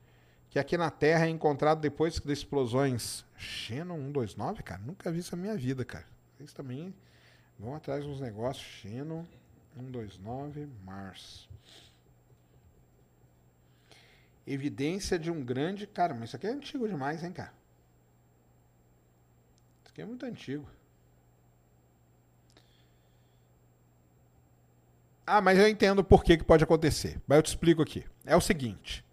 Que 0.51 0.59
aqui 0.59 0.77
na 0.77 0.91
Terra 0.91 1.27
é 1.27 1.29
encontrado 1.29 1.81
depois 1.81 2.19
das 2.19 2.39
explosões. 2.39 3.25
Xenon 3.37 3.97
129, 3.97 4.63
cara? 4.63 4.81
Nunca 4.85 5.11
vi 5.11 5.21
isso 5.21 5.37
na 5.37 5.43
minha 5.43 5.57
vida, 5.57 5.85
cara. 5.85 6.07
Vocês 6.37 6.53
também 6.53 6.95
vão 7.59 7.75
atrás 7.75 8.05
dos 8.05 8.21
negócios. 8.21 8.67
Xenon 8.67 9.25
129 9.77 10.69
Mars. 10.85 11.49
Evidência 14.47 15.19
de 15.19 15.31
um 15.31 15.45
grande. 15.45 15.87
Cara, 15.87 16.15
mas 16.15 16.31
isso 16.31 16.37
aqui 16.37 16.47
é 16.47 16.51
antigo 16.51 16.89
demais, 16.89 17.23
hein, 17.23 17.33
cara? 17.33 17.53
Isso 19.83 19.93
aqui 19.93 20.03
é 20.03 20.07
muito 20.07 20.27
antigo. 20.27 20.69
Ah, 25.31 25.43
mas 25.43 25.59
eu 25.59 25.69
entendo 25.69 26.03
por 26.03 26.25
que, 26.25 26.39
que 26.39 26.45
pode 26.45 26.65
acontecer. 26.65 27.21
Mas 27.27 27.37
eu 27.37 27.43
te 27.43 27.49
explico 27.49 27.83
aqui. 27.83 28.03
É 28.25 28.35
o 28.35 28.41
seguinte. 28.41 29.05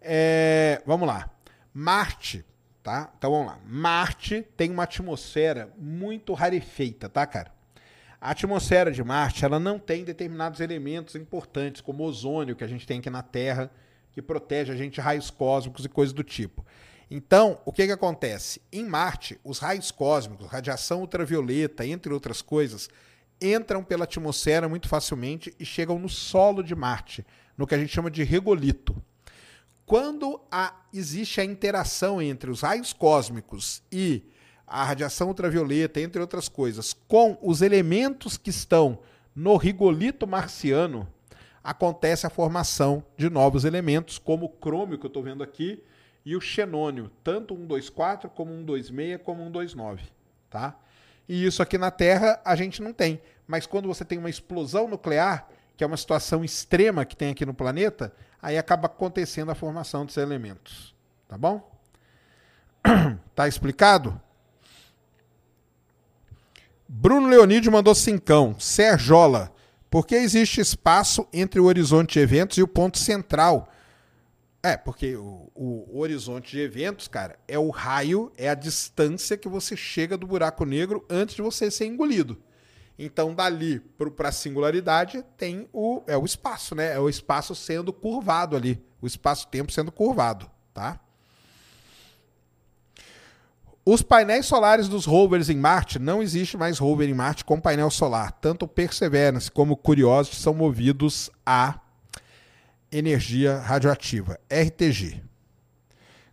É, 0.00 0.82
vamos 0.84 1.06
lá. 1.06 1.30
Marte, 1.72 2.44
tá? 2.82 3.12
Então 3.16 3.30
vamos 3.30 3.46
lá. 3.46 3.60
Marte 3.64 4.44
tem 4.56 4.72
uma 4.72 4.82
atmosfera 4.82 5.72
muito 5.78 6.32
rarefeita, 6.32 7.08
tá, 7.08 7.24
cara? 7.24 7.52
A 8.20 8.32
atmosfera 8.32 8.90
de 8.90 9.04
Marte, 9.04 9.44
ela 9.44 9.60
não 9.60 9.78
tem 9.78 10.02
determinados 10.02 10.58
elementos 10.58 11.14
importantes, 11.14 11.80
como 11.80 12.02
ozônio 12.02 12.56
que 12.56 12.64
a 12.64 12.68
gente 12.68 12.84
tem 12.84 12.98
aqui 12.98 13.10
na 13.10 13.22
Terra, 13.22 13.70
que 14.10 14.20
protege 14.20 14.72
a 14.72 14.76
gente 14.76 14.94
de 14.94 15.00
raios 15.00 15.30
cósmicos 15.30 15.84
e 15.84 15.88
coisas 15.88 16.12
do 16.12 16.24
tipo. 16.24 16.66
Então, 17.08 17.60
o 17.64 17.72
que, 17.72 17.86
que 17.86 17.92
acontece? 17.92 18.60
Em 18.72 18.84
Marte, 18.84 19.38
os 19.44 19.60
raios 19.60 19.92
cósmicos, 19.92 20.48
radiação 20.48 21.02
ultravioleta, 21.02 21.86
entre 21.86 22.12
outras 22.12 22.42
coisas, 22.42 22.88
entram 23.42 23.82
pela 23.82 24.04
atmosfera 24.04 24.68
muito 24.68 24.88
facilmente 24.88 25.54
e 25.58 25.64
chegam 25.64 25.98
no 25.98 26.08
solo 26.08 26.62
de 26.62 26.74
Marte, 26.74 27.26
no 27.56 27.66
que 27.66 27.74
a 27.74 27.78
gente 27.78 27.92
chama 27.92 28.10
de 28.10 28.22
regolito. 28.22 28.94
Quando 29.84 30.40
a, 30.50 30.74
existe 30.92 31.40
a 31.40 31.44
interação 31.44 32.22
entre 32.22 32.50
os 32.50 32.62
raios 32.62 32.92
cósmicos 32.92 33.82
e 33.90 34.22
a 34.66 34.84
radiação 34.84 35.28
ultravioleta, 35.28 36.00
entre 36.00 36.20
outras 36.20 36.48
coisas, 36.48 36.94
com 37.06 37.36
os 37.42 37.60
elementos 37.60 38.36
que 38.36 38.50
estão 38.50 39.00
no 39.34 39.56
rigolito 39.56 40.26
marciano, 40.26 41.06
acontece 41.62 42.26
a 42.26 42.30
formação 42.30 43.04
de 43.16 43.28
novos 43.28 43.64
elementos, 43.64 44.18
como 44.18 44.46
o 44.46 44.48
crômio 44.48 44.98
que 44.98 45.04
eu 45.04 45.08
estou 45.08 45.22
vendo 45.22 45.42
aqui, 45.42 45.82
e 46.24 46.36
o 46.36 46.40
xenônio, 46.40 47.10
tanto 47.22 47.54
124 47.54 48.30
como 48.30 48.52
126 48.52 49.20
como 49.22 49.42
129, 49.42 50.02
tá? 50.48 50.78
E 51.28 51.44
isso 51.44 51.62
aqui 51.62 51.78
na 51.78 51.90
Terra 51.90 52.40
a 52.44 52.54
gente 52.56 52.82
não 52.82 52.92
tem. 52.92 53.20
Mas 53.46 53.66
quando 53.66 53.88
você 53.88 54.04
tem 54.04 54.18
uma 54.18 54.30
explosão 54.30 54.88
nuclear, 54.88 55.48
que 55.76 55.84
é 55.84 55.86
uma 55.86 55.96
situação 55.96 56.44
extrema 56.44 57.04
que 57.04 57.16
tem 57.16 57.30
aqui 57.30 57.44
no 57.44 57.54
planeta, 57.54 58.14
aí 58.40 58.56
acaba 58.56 58.86
acontecendo 58.86 59.50
a 59.50 59.54
formação 59.54 60.04
desses 60.04 60.22
elementos. 60.22 60.94
Tá 61.28 61.36
bom? 61.36 61.70
tá 63.34 63.48
explicado? 63.48 64.20
Bruno 66.88 67.28
Leonídio 67.28 67.72
mandou 67.72 67.94
cincão. 67.94 68.54
Serjola. 68.58 69.52
Por 69.88 70.06
que 70.06 70.14
existe 70.14 70.60
espaço 70.60 71.26
entre 71.32 71.60
o 71.60 71.64
horizonte 71.64 72.14
de 72.14 72.20
eventos 72.20 72.58
e 72.58 72.62
o 72.62 72.68
ponto 72.68 72.98
central? 72.98 73.72
É, 74.62 74.76
porque 74.76 75.16
o, 75.16 75.50
o, 75.54 75.98
horizonte 75.98 76.52
de 76.52 76.60
eventos, 76.60 77.08
cara, 77.08 77.36
é 77.48 77.58
o 77.58 77.70
raio, 77.70 78.30
é 78.36 78.48
a 78.48 78.54
distância 78.54 79.36
que 79.36 79.48
você 79.48 79.76
chega 79.76 80.16
do 80.16 80.26
buraco 80.26 80.64
negro 80.64 81.04
antes 81.10 81.34
de 81.34 81.42
você 81.42 81.70
ser 81.70 81.86
engolido. 81.86 82.40
Então, 83.04 83.34
dali 83.34 83.80
para 84.16 84.28
a 84.28 84.32
singularidade, 84.32 85.24
tem 85.36 85.68
o, 85.72 86.04
é 86.06 86.16
o 86.16 86.24
espaço, 86.24 86.72
né? 86.76 86.92
É 86.92 87.00
o 87.00 87.08
espaço 87.08 87.52
sendo 87.52 87.92
curvado 87.92 88.54
ali. 88.54 88.80
O 89.00 89.08
espaço-tempo 89.08 89.72
sendo 89.72 89.90
curvado, 89.90 90.48
tá? 90.72 91.00
Os 93.84 94.02
painéis 94.02 94.46
solares 94.46 94.86
dos 94.86 95.04
rovers 95.04 95.50
em 95.50 95.56
Marte, 95.56 95.98
não 95.98 96.22
existe 96.22 96.56
mais 96.56 96.78
rover 96.78 97.08
em 97.08 97.14
Marte 97.14 97.44
com 97.44 97.60
painel 97.60 97.90
solar. 97.90 98.30
Tanto 98.30 98.68
Perseverance 98.68 99.50
como 99.50 99.76
Curiosity 99.76 100.36
são 100.36 100.54
movidos 100.54 101.28
a 101.44 101.80
energia 102.92 103.58
radioativa, 103.58 104.38
RTG. 104.48 105.20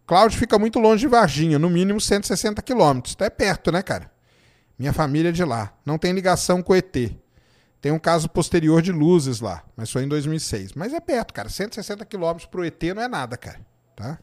Cláudio 0.05 0.37
fica 0.37 0.59
muito 0.59 0.77
longe 0.77 1.01
de 1.01 1.07
Varginha, 1.07 1.57
no 1.57 1.67
mínimo 1.67 1.99
160 1.99 2.61
quilômetros. 2.61 3.15
Tá 3.15 3.25
é 3.25 3.29
perto, 3.31 3.71
né, 3.71 3.81
cara? 3.81 4.18
Minha 4.79 4.93
família 4.93 5.29
é 5.29 5.33
de 5.33 5.43
lá. 5.43 5.77
Não 5.85 5.97
tem 5.97 6.13
ligação 6.13 6.63
com 6.63 6.71
o 6.71 6.75
ET. 6.75 6.95
Tem 7.81 7.91
um 7.91 7.99
caso 7.99 8.29
posterior 8.29 8.81
de 8.81 8.93
luzes 8.93 9.41
lá, 9.41 9.63
mas 9.75 9.91
foi 9.91 10.03
em 10.03 10.07
2006. 10.07 10.73
Mas 10.73 10.93
é 10.93 11.01
perto, 11.01 11.33
cara. 11.33 11.49
160 11.49 12.05
quilômetros 12.05 12.45
pro 12.45 12.63
ET 12.63 12.81
não 12.95 13.01
é 13.01 13.07
nada, 13.07 13.35
cara. 13.35 13.59
Tá? 13.95 14.17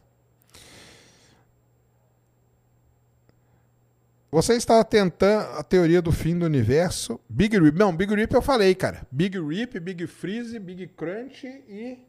Você 4.31 4.55
está 4.55 4.83
tentando 4.83 5.57
a 5.57 5.63
teoria 5.63 6.01
do 6.01 6.11
fim 6.11 6.37
do 6.37 6.45
universo. 6.45 7.19
Big 7.29 7.57
Rip. 7.57 7.77
Não, 7.77 7.95
Big 7.95 8.13
Rip 8.13 8.33
eu 8.33 8.41
falei, 8.41 8.75
cara. 8.75 9.07
Big 9.11 9.39
Rip, 9.39 9.79
Big 9.79 10.05
Freeze, 10.07 10.59
Big 10.59 10.87
Crunch 10.87 11.47
e 11.47 12.05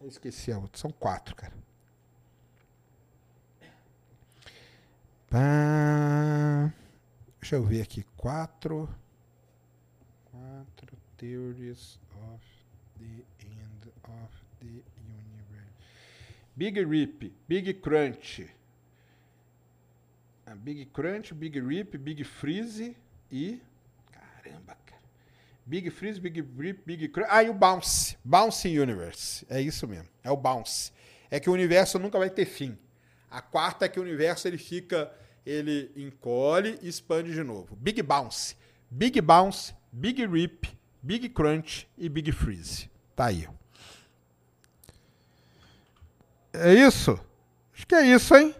Eu 0.00 0.08
esqueci 0.08 0.52
a 0.52 0.58
outra. 0.58 0.80
São 0.80 0.90
quatro, 0.90 1.34
cara. 1.34 1.52
Pá. 5.30 6.72
Deixa 7.40 7.56
eu 7.56 7.62
ver 7.62 7.82
aqui. 7.82 8.02
Quatro. 8.16 8.88
Quatro 10.30 10.96
theories 11.18 11.98
of 12.14 12.42
the 12.98 13.24
end 13.44 13.92
of 14.04 14.28
the 14.60 14.66
universe. 14.66 15.72
Big 16.56 16.82
Rip, 16.82 17.32
Big 17.46 17.74
Crunch. 17.74 18.48
Ah, 20.46 20.54
Big 20.54 20.86
Crunch, 20.86 21.34
Big 21.34 21.60
Rip, 21.60 21.98
Big 21.98 22.24
Freeze 22.24 22.96
e. 23.30 23.60
Caramba, 24.10 24.76
Big 25.66 25.90
Freeze, 25.90 26.18
Big 26.18 26.40
Rip, 26.58 26.82
Big 26.86 27.08
Crunch. 27.08 27.28
Ah, 27.30 27.42
e 27.42 27.50
o 27.50 27.54
Bounce. 27.54 28.16
Bounce 28.24 28.66
Universe. 28.78 29.46
É 29.50 29.60
isso 29.60 29.86
mesmo. 29.86 30.08
É 30.24 30.30
o 30.30 30.36
Bounce. 30.36 30.90
É 31.30 31.38
que 31.38 31.50
o 31.50 31.52
universo 31.52 31.98
nunca 31.98 32.18
vai 32.18 32.30
ter 32.30 32.46
fim. 32.46 32.78
A 33.30 33.40
quarta 33.40 33.84
é 33.84 33.88
que 33.88 34.00
o 34.00 34.02
universo 34.02 34.48
ele 34.48 34.58
fica, 34.58 35.10
ele 35.44 35.90
encolhe 35.96 36.78
e 36.82 36.88
expande 36.88 37.32
de 37.32 37.42
novo. 37.42 37.76
Big 37.76 38.02
Bounce. 38.02 38.56
Big 38.90 39.20
Bounce, 39.20 39.74
Big 39.92 40.24
Rip, 40.26 40.68
Big 41.02 41.28
Crunch 41.28 41.86
e 41.96 42.08
Big 42.08 42.32
Freeze. 42.32 42.90
Tá 43.14 43.26
aí. 43.26 43.48
É 46.52 46.72
isso? 46.72 47.18
Acho 47.74 47.86
que 47.86 47.94
é 47.94 48.06
isso, 48.06 48.34
hein? 48.34 48.54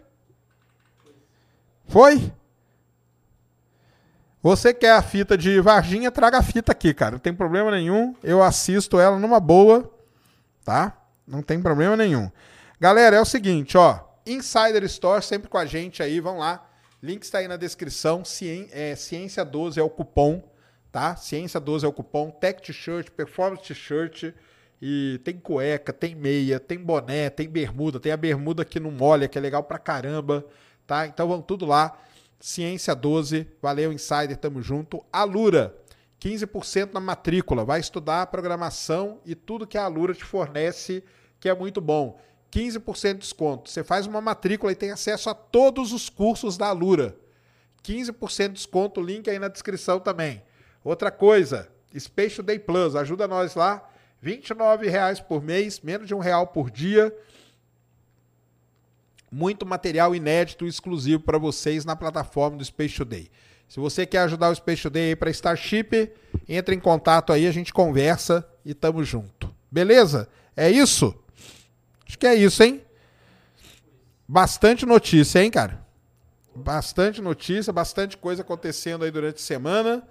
Foi? 1.87 2.31
Você 4.41 4.73
quer 4.73 4.93
a 4.93 5.01
fita 5.01 5.37
de 5.37 5.59
Varginha, 5.59 6.11
traga 6.11 6.37
a 6.37 6.43
fita 6.43 6.71
aqui, 6.71 6.93
cara. 6.93 7.11
Não 7.11 7.19
tem 7.19 7.33
problema 7.33 7.71
nenhum. 7.71 8.15
Eu 8.23 8.41
assisto 8.41 8.99
ela 8.99 9.19
numa 9.19 9.39
boa, 9.39 9.91
tá? 10.63 10.97
Não 11.27 11.41
tem 11.41 11.61
problema 11.61 11.97
nenhum. 11.97 12.31
Galera, 12.79 13.17
é 13.17 13.21
o 13.21 13.25
seguinte, 13.25 13.77
ó. 13.77 13.99
Insider 14.33 14.83
Store 14.83 15.23
sempre 15.23 15.49
com 15.49 15.57
a 15.57 15.65
gente 15.65 16.03
aí, 16.03 16.19
vão 16.19 16.37
lá. 16.37 16.69
Link 17.01 17.23
está 17.23 17.39
aí 17.39 17.47
na 17.47 17.57
descrição. 17.57 18.23
é, 18.71 18.95
Ciência 18.95 19.43
12 19.45 19.79
é 19.79 19.83
o 19.83 19.89
cupom, 19.89 20.43
tá? 20.91 21.15
Ciência 21.15 21.59
12 21.59 21.85
é 21.85 21.89
o 21.89 21.93
cupom. 21.93 22.29
Tech 22.29 22.61
T-shirt, 22.61 23.09
Performance 23.11 23.63
T-shirt. 23.63 24.33
E 24.81 25.19
tem 25.23 25.37
cueca, 25.37 25.91
tem 25.91 26.15
meia, 26.15 26.59
tem 26.59 26.77
boné, 26.77 27.29
tem 27.29 27.49
bermuda. 27.49 27.99
Tem 27.99 28.11
a 28.11 28.17
bermuda 28.17 28.63
que 28.63 28.79
não 28.79 28.91
molha, 28.91 29.27
que 29.27 29.37
é 29.37 29.41
legal 29.41 29.63
pra 29.63 29.77
caramba, 29.77 30.45
tá? 30.85 31.07
Então 31.07 31.27
vão 31.27 31.41
tudo 31.41 31.65
lá. 31.65 31.97
Ciência 32.39 32.95
12, 32.95 33.47
valeu 33.61 33.91
Insider, 33.91 34.37
tamo 34.37 34.61
junto. 34.61 35.03
Alura, 35.11 35.75
15% 36.21 36.93
na 36.93 36.99
matrícula, 36.99 37.65
vai 37.65 37.79
estudar 37.79 38.21
a 38.21 38.27
programação 38.27 39.19
e 39.25 39.35
tudo 39.35 39.67
que 39.67 39.77
a 39.77 39.83
Alura 39.83 40.13
te 40.13 40.23
fornece, 40.23 41.03
que 41.39 41.49
é 41.49 41.55
muito 41.55 41.81
bom. 41.81 42.19
15% 42.51 43.13
de 43.13 43.19
desconto. 43.19 43.69
Você 43.69 43.83
faz 43.83 44.07
uma 44.07 44.21
matrícula 44.21 44.71
e 44.71 44.75
tem 44.75 44.91
acesso 44.91 45.29
a 45.29 45.33
todos 45.33 45.93
os 45.93 46.09
cursos 46.09 46.57
da 46.57 46.67
Alura. 46.67 47.15
15% 47.83 48.47
de 48.47 48.53
desconto, 48.53 49.01
link 49.01 49.29
aí 49.29 49.39
na 49.39 49.47
descrição 49.47 49.99
também. 49.99 50.41
Outra 50.83 51.11
coisa, 51.11 51.69
Space 51.97 52.41
Day 52.41 52.59
Plus, 52.59 52.95
ajuda 52.95 53.27
nós 53.27 53.55
lá. 53.55 53.87
R$ 54.21 54.37
29,00 54.37 55.23
por 55.23 55.41
mês, 55.41 55.79
menos 55.79 56.07
de 56.07 56.13
um 56.13 56.19
real 56.19 56.47
por 56.47 56.69
dia 56.69 57.15
muito 59.31 59.65
material 59.65 60.15
inédito 60.15 60.65
e 60.65 60.69
exclusivo 60.69 61.21
para 61.23 61.37
vocês 61.37 61.85
na 61.85 61.95
plataforma 61.95 62.57
do 62.57 62.65
Space 62.65 62.95
Today. 62.95 63.29
Se 63.67 63.79
você 63.79 64.05
quer 64.05 64.19
ajudar 64.19 64.49
o 64.49 64.55
Space 64.55 64.81
Today 64.81 65.15
para 65.15 65.29
Starship, 65.29 66.11
entre 66.47 66.75
em 66.75 66.79
contato 66.79 67.31
aí, 67.31 67.45
a 67.45 67.51
gente 67.51 67.71
conversa 67.71 68.47
e 68.65 68.73
tamo 68.73 69.03
junto. 69.03 69.53
Beleza? 69.71 70.27
É 70.55 70.69
isso? 70.69 71.13
Acho 72.09 72.19
que 72.19 72.27
é 72.27 72.35
isso, 72.35 72.61
hein? 72.61 72.81
Bastante 74.27 74.85
notícia, 74.85 75.41
hein, 75.41 75.49
cara? 75.49 75.79
Bastante 76.53 77.21
notícia, 77.21 77.71
bastante 77.71 78.17
coisa 78.17 78.41
acontecendo 78.41 79.05
aí 79.05 79.11
durante 79.11 79.37
a 79.37 79.45
semana. 79.45 80.03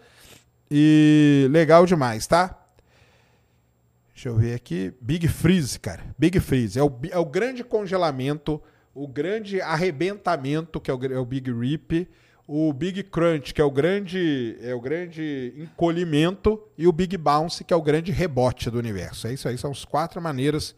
E 0.70 1.46
legal 1.50 1.84
demais, 1.84 2.26
tá? 2.26 2.56
Deixa 4.14 4.30
eu 4.30 4.36
ver 4.36 4.54
aqui. 4.54 4.94
Big 5.00 5.28
Freeze, 5.28 5.78
cara. 5.78 6.02
Big 6.16 6.40
Freeze. 6.40 6.78
É 6.78 6.82
o, 6.82 6.98
é 7.10 7.18
o 7.18 7.26
grande 7.26 7.62
congelamento 7.62 8.62
o 8.98 9.06
grande 9.06 9.60
arrebentamento, 9.60 10.80
que 10.80 10.90
é 10.90 10.94
o, 10.94 11.04
é 11.04 11.18
o 11.18 11.24
Big 11.24 11.52
Rip, 11.52 12.08
o 12.48 12.72
Big 12.72 13.04
Crunch, 13.04 13.54
que 13.54 13.60
é 13.60 13.64
o 13.64 13.70
grande 13.70 14.58
é 14.60 14.74
o 14.74 14.80
grande 14.80 15.54
encolhimento, 15.56 16.60
e 16.76 16.88
o 16.88 16.92
Big 16.92 17.16
Bounce, 17.16 17.62
que 17.62 17.72
é 17.72 17.76
o 17.76 17.82
grande 17.82 18.10
rebote 18.10 18.68
do 18.70 18.78
universo. 18.78 19.28
É 19.28 19.32
isso 19.32 19.46
aí, 19.48 19.56
são 19.56 19.70
as 19.70 19.84
quatro 19.84 20.20
maneiras 20.20 20.74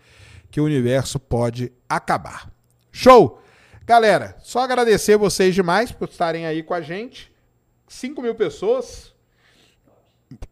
que 0.51 0.61
o 0.61 0.65
universo 0.65 1.19
pode 1.19 1.73
acabar. 1.89 2.51
Show! 2.91 3.41
Galera, 3.87 4.37
só 4.41 4.61
agradecer 4.61 5.17
vocês 5.17 5.55
demais 5.55 5.91
por 5.91 6.09
estarem 6.09 6.47
aí 6.47 6.63
com 6.63 6.75
a 6.75 6.81
gente. 6.81 7.33
5 7.89 8.23
mil 8.23 8.35
pessoas. 8.35 9.13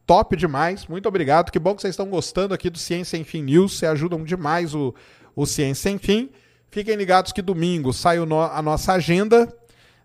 top 0.05 0.37
demais. 0.37 0.87
Muito 0.87 1.07
obrigado. 1.07 1.51
Que 1.51 1.59
bom 1.59 1.75
que 1.75 1.83
vocês 1.83 1.93
estão 1.93 2.09
gostando 2.09 2.53
aqui 2.53 2.69
do 2.69 2.79
Ciência 2.79 3.16
Sem 3.16 3.25
Fim 3.25 3.43
News. 3.43 3.79
Vocês 3.79 3.93
ajudam 3.93 4.25
demais 4.25 4.75
o, 4.75 4.95
o 5.37 5.47
Ciência 5.47 5.91
Sem 5.91 5.99
Fim. 5.99 6.31
Fiquem 6.70 6.97
ligados 6.97 7.33
que 7.33 7.41
domingo 7.41 7.93
sai 7.93 8.19
no, 8.19 8.41
a 8.41 8.61
nossa 8.61 8.95
agenda. 8.95 9.55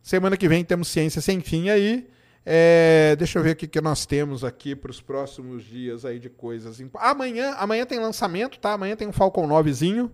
Semana 0.01 0.37
que 0.37 0.47
vem 0.47 0.63
temos 0.63 0.87
Ciência 0.87 1.21
Sem 1.21 1.41
Fim 1.41 1.69
aí. 1.69 2.07
É, 2.45 3.15
deixa 3.17 3.39
eu 3.39 3.43
ver 3.43 3.51
o 3.51 3.55
que, 3.55 3.79
nós 3.79 4.05
temos 4.05 4.43
aqui 4.43 4.75
para 4.75 4.91
os 4.91 4.99
próximos 4.99 5.63
dias 5.63 6.03
aí 6.03 6.19
de 6.19 6.29
coisas. 6.29 6.81
Amanhã, 6.95 7.53
amanhã 7.53 7.85
tem 7.85 7.99
lançamento, 7.99 8.59
tá? 8.59 8.73
Amanhã 8.73 8.95
tem 8.95 9.07
um 9.07 9.13
Falcon 9.13 9.47
9zinho. 9.47 10.11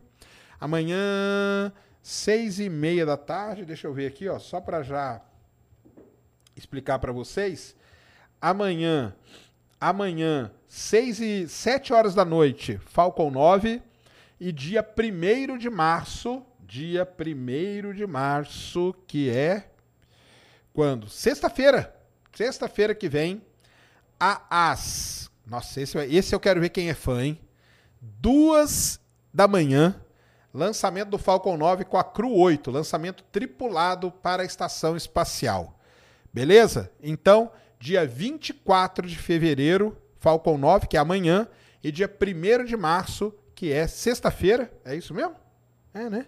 Amanhã, 0.60 1.74
seis 2.04 2.60
e 2.60 2.70
meia 2.70 3.06
da 3.06 3.18
tarde. 3.18 3.66
Deixa 3.66 3.88
eu 3.88 3.94
ver 3.94 4.08
aqui, 4.08 4.28
ó, 4.28 4.38
só 4.38 4.62
para 4.62 4.84
já 4.84 5.22
explicar 6.56 7.00
para 7.00 7.12
vocês. 7.12 7.76
Amanhã, 8.40 9.16
amanhã, 9.82 10.52
seis 10.68 11.20
e 11.20 11.48
sete 11.48 11.94
horas 11.94 12.14
da 12.14 12.24
noite, 12.24 12.80
Falcon 12.86 13.32
9. 13.32 13.82
E 14.40 14.54
dia 14.54 14.88
1 14.98 15.58
de 15.58 15.70
março, 15.70 16.42
dia 16.62 17.06
1 17.06 17.94
de 17.94 18.08
março, 18.08 18.96
que 19.06 19.30
é 19.30 19.70
quando? 20.72 21.10
Sexta-feira. 21.10 21.99
Sexta-feira 22.34 22.96
que 22.96 23.10
vem, 23.10 23.42
às. 24.20 25.30
Nossa, 25.46 25.82
esse, 25.82 25.98
esse 25.98 26.36
eu 26.36 26.40
quero 26.40 26.62
ver 26.62 26.70
quem 26.70 26.90
é 26.90 26.94
fã, 26.94 27.24
hein? 27.24 27.40
Duas 28.02 29.00
da 29.34 29.48
manhã, 29.48 30.00
lançamento 30.54 31.10
do 31.10 31.18
Falcon 31.18 31.58
9 31.58 31.86
com 31.86 31.98
a 31.98 32.04
Crew 32.04 32.34
8, 32.34 32.72
lançamento 32.72 33.24
tripulado 33.32 34.12
para 34.12 34.44
a 34.44 34.46
estação 34.46 34.96
espacial. 34.96 35.80
Beleza? 36.32 36.92
Então, 37.02 37.52
dia 37.80 38.06
24 38.06 39.08
de 39.08 39.18
fevereiro, 39.18 39.98
Falcon 40.18 40.58
9, 40.58 40.88
que 40.88 40.98
é 40.98 41.00
amanhã, 41.00 41.48
e 41.84 41.92
dia 41.92 42.10
1 42.10 42.66
de 42.66 42.78
março, 42.78 43.34
que 43.56 43.72
é 43.72 43.88
sexta-feira. 43.88 44.72
É 44.86 44.96
isso 44.96 45.14
mesmo? 45.14 45.36
É, 45.94 46.10
né? 46.10 46.26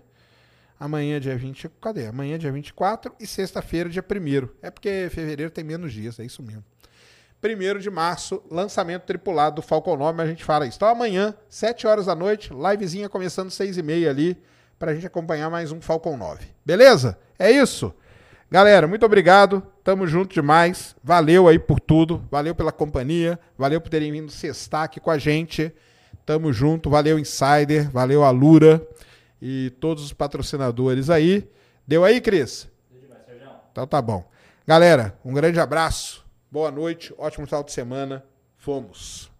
Amanhã, 0.81 1.19
dia 1.19 1.37
20. 1.37 1.69
Cadê? 1.79 2.07
Amanhã, 2.07 2.39
dia 2.39 2.51
24 2.51 3.13
e 3.19 3.27
sexta-feira, 3.27 3.87
dia 3.87 4.03
1. 4.03 4.49
É 4.63 4.71
porque 4.71 5.09
fevereiro 5.11 5.51
tem 5.51 5.63
menos 5.63 5.93
dias, 5.93 6.19
é 6.19 6.25
isso 6.25 6.41
mesmo. 6.41 6.63
1 7.39 7.77
de 7.77 7.91
março, 7.91 8.41
lançamento 8.49 9.03
tripulado 9.03 9.57
do 9.57 9.61
Falcon 9.61 9.95
9, 9.95 10.23
a 10.23 10.25
gente 10.25 10.43
fala 10.43 10.65
isso. 10.65 10.77
Então 10.77 10.87
amanhã, 10.87 11.35
7 11.47 11.85
horas 11.85 12.07
da 12.07 12.15
noite, 12.15 12.51
livezinha 12.51 13.07
começando 13.07 13.51
6 13.51 13.77
e 13.77 13.83
meia 13.83 14.09
ali, 14.09 14.35
pra 14.79 14.95
gente 14.95 15.05
acompanhar 15.05 15.51
mais 15.51 15.71
um 15.71 15.79
Falcon 15.79 16.17
9. 16.17 16.47
Beleza? 16.65 17.15
É 17.37 17.51
isso? 17.51 17.93
Galera, 18.49 18.87
muito 18.87 19.05
obrigado. 19.05 19.61
Tamo 19.83 20.07
junto 20.07 20.33
demais. 20.33 20.95
Valeu 21.03 21.47
aí 21.47 21.59
por 21.59 21.79
tudo. 21.79 22.27
Valeu 22.31 22.55
pela 22.55 22.71
companhia. 22.71 23.39
Valeu 23.55 23.79
por 23.79 23.89
terem 23.89 24.11
vindo 24.11 24.31
sextar 24.31 24.83
aqui 24.85 24.99
com 24.99 25.11
a 25.11 25.19
gente. 25.19 25.71
Tamo 26.25 26.51
junto. 26.51 26.89
Valeu, 26.89 27.19
Insider. 27.19 27.89
Valeu, 27.91 28.23
Alura. 28.23 28.81
E 29.41 29.71
todos 29.79 30.03
os 30.03 30.13
patrocinadores 30.13 31.09
aí. 31.09 31.49
Deu 31.87 32.03
aí, 32.05 32.21
Cris? 32.21 32.69
Deu 32.91 33.01
demais, 33.01 33.21
Então 33.71 33.87
tá 33.87 34.01
bom. 34.01 34.29
Galera, 34.67 35.17
um 35.25 35.33
grande 35.33 35.59
abraço. 35.59 36.25
Boa 36.51 36.69
noite. 36.69 37.13
Ótimo 37.17 37.45
final 37.45 37.63
de 37.63 37.71
semana. 37.71 38.23
Fomos. 38.57 39.30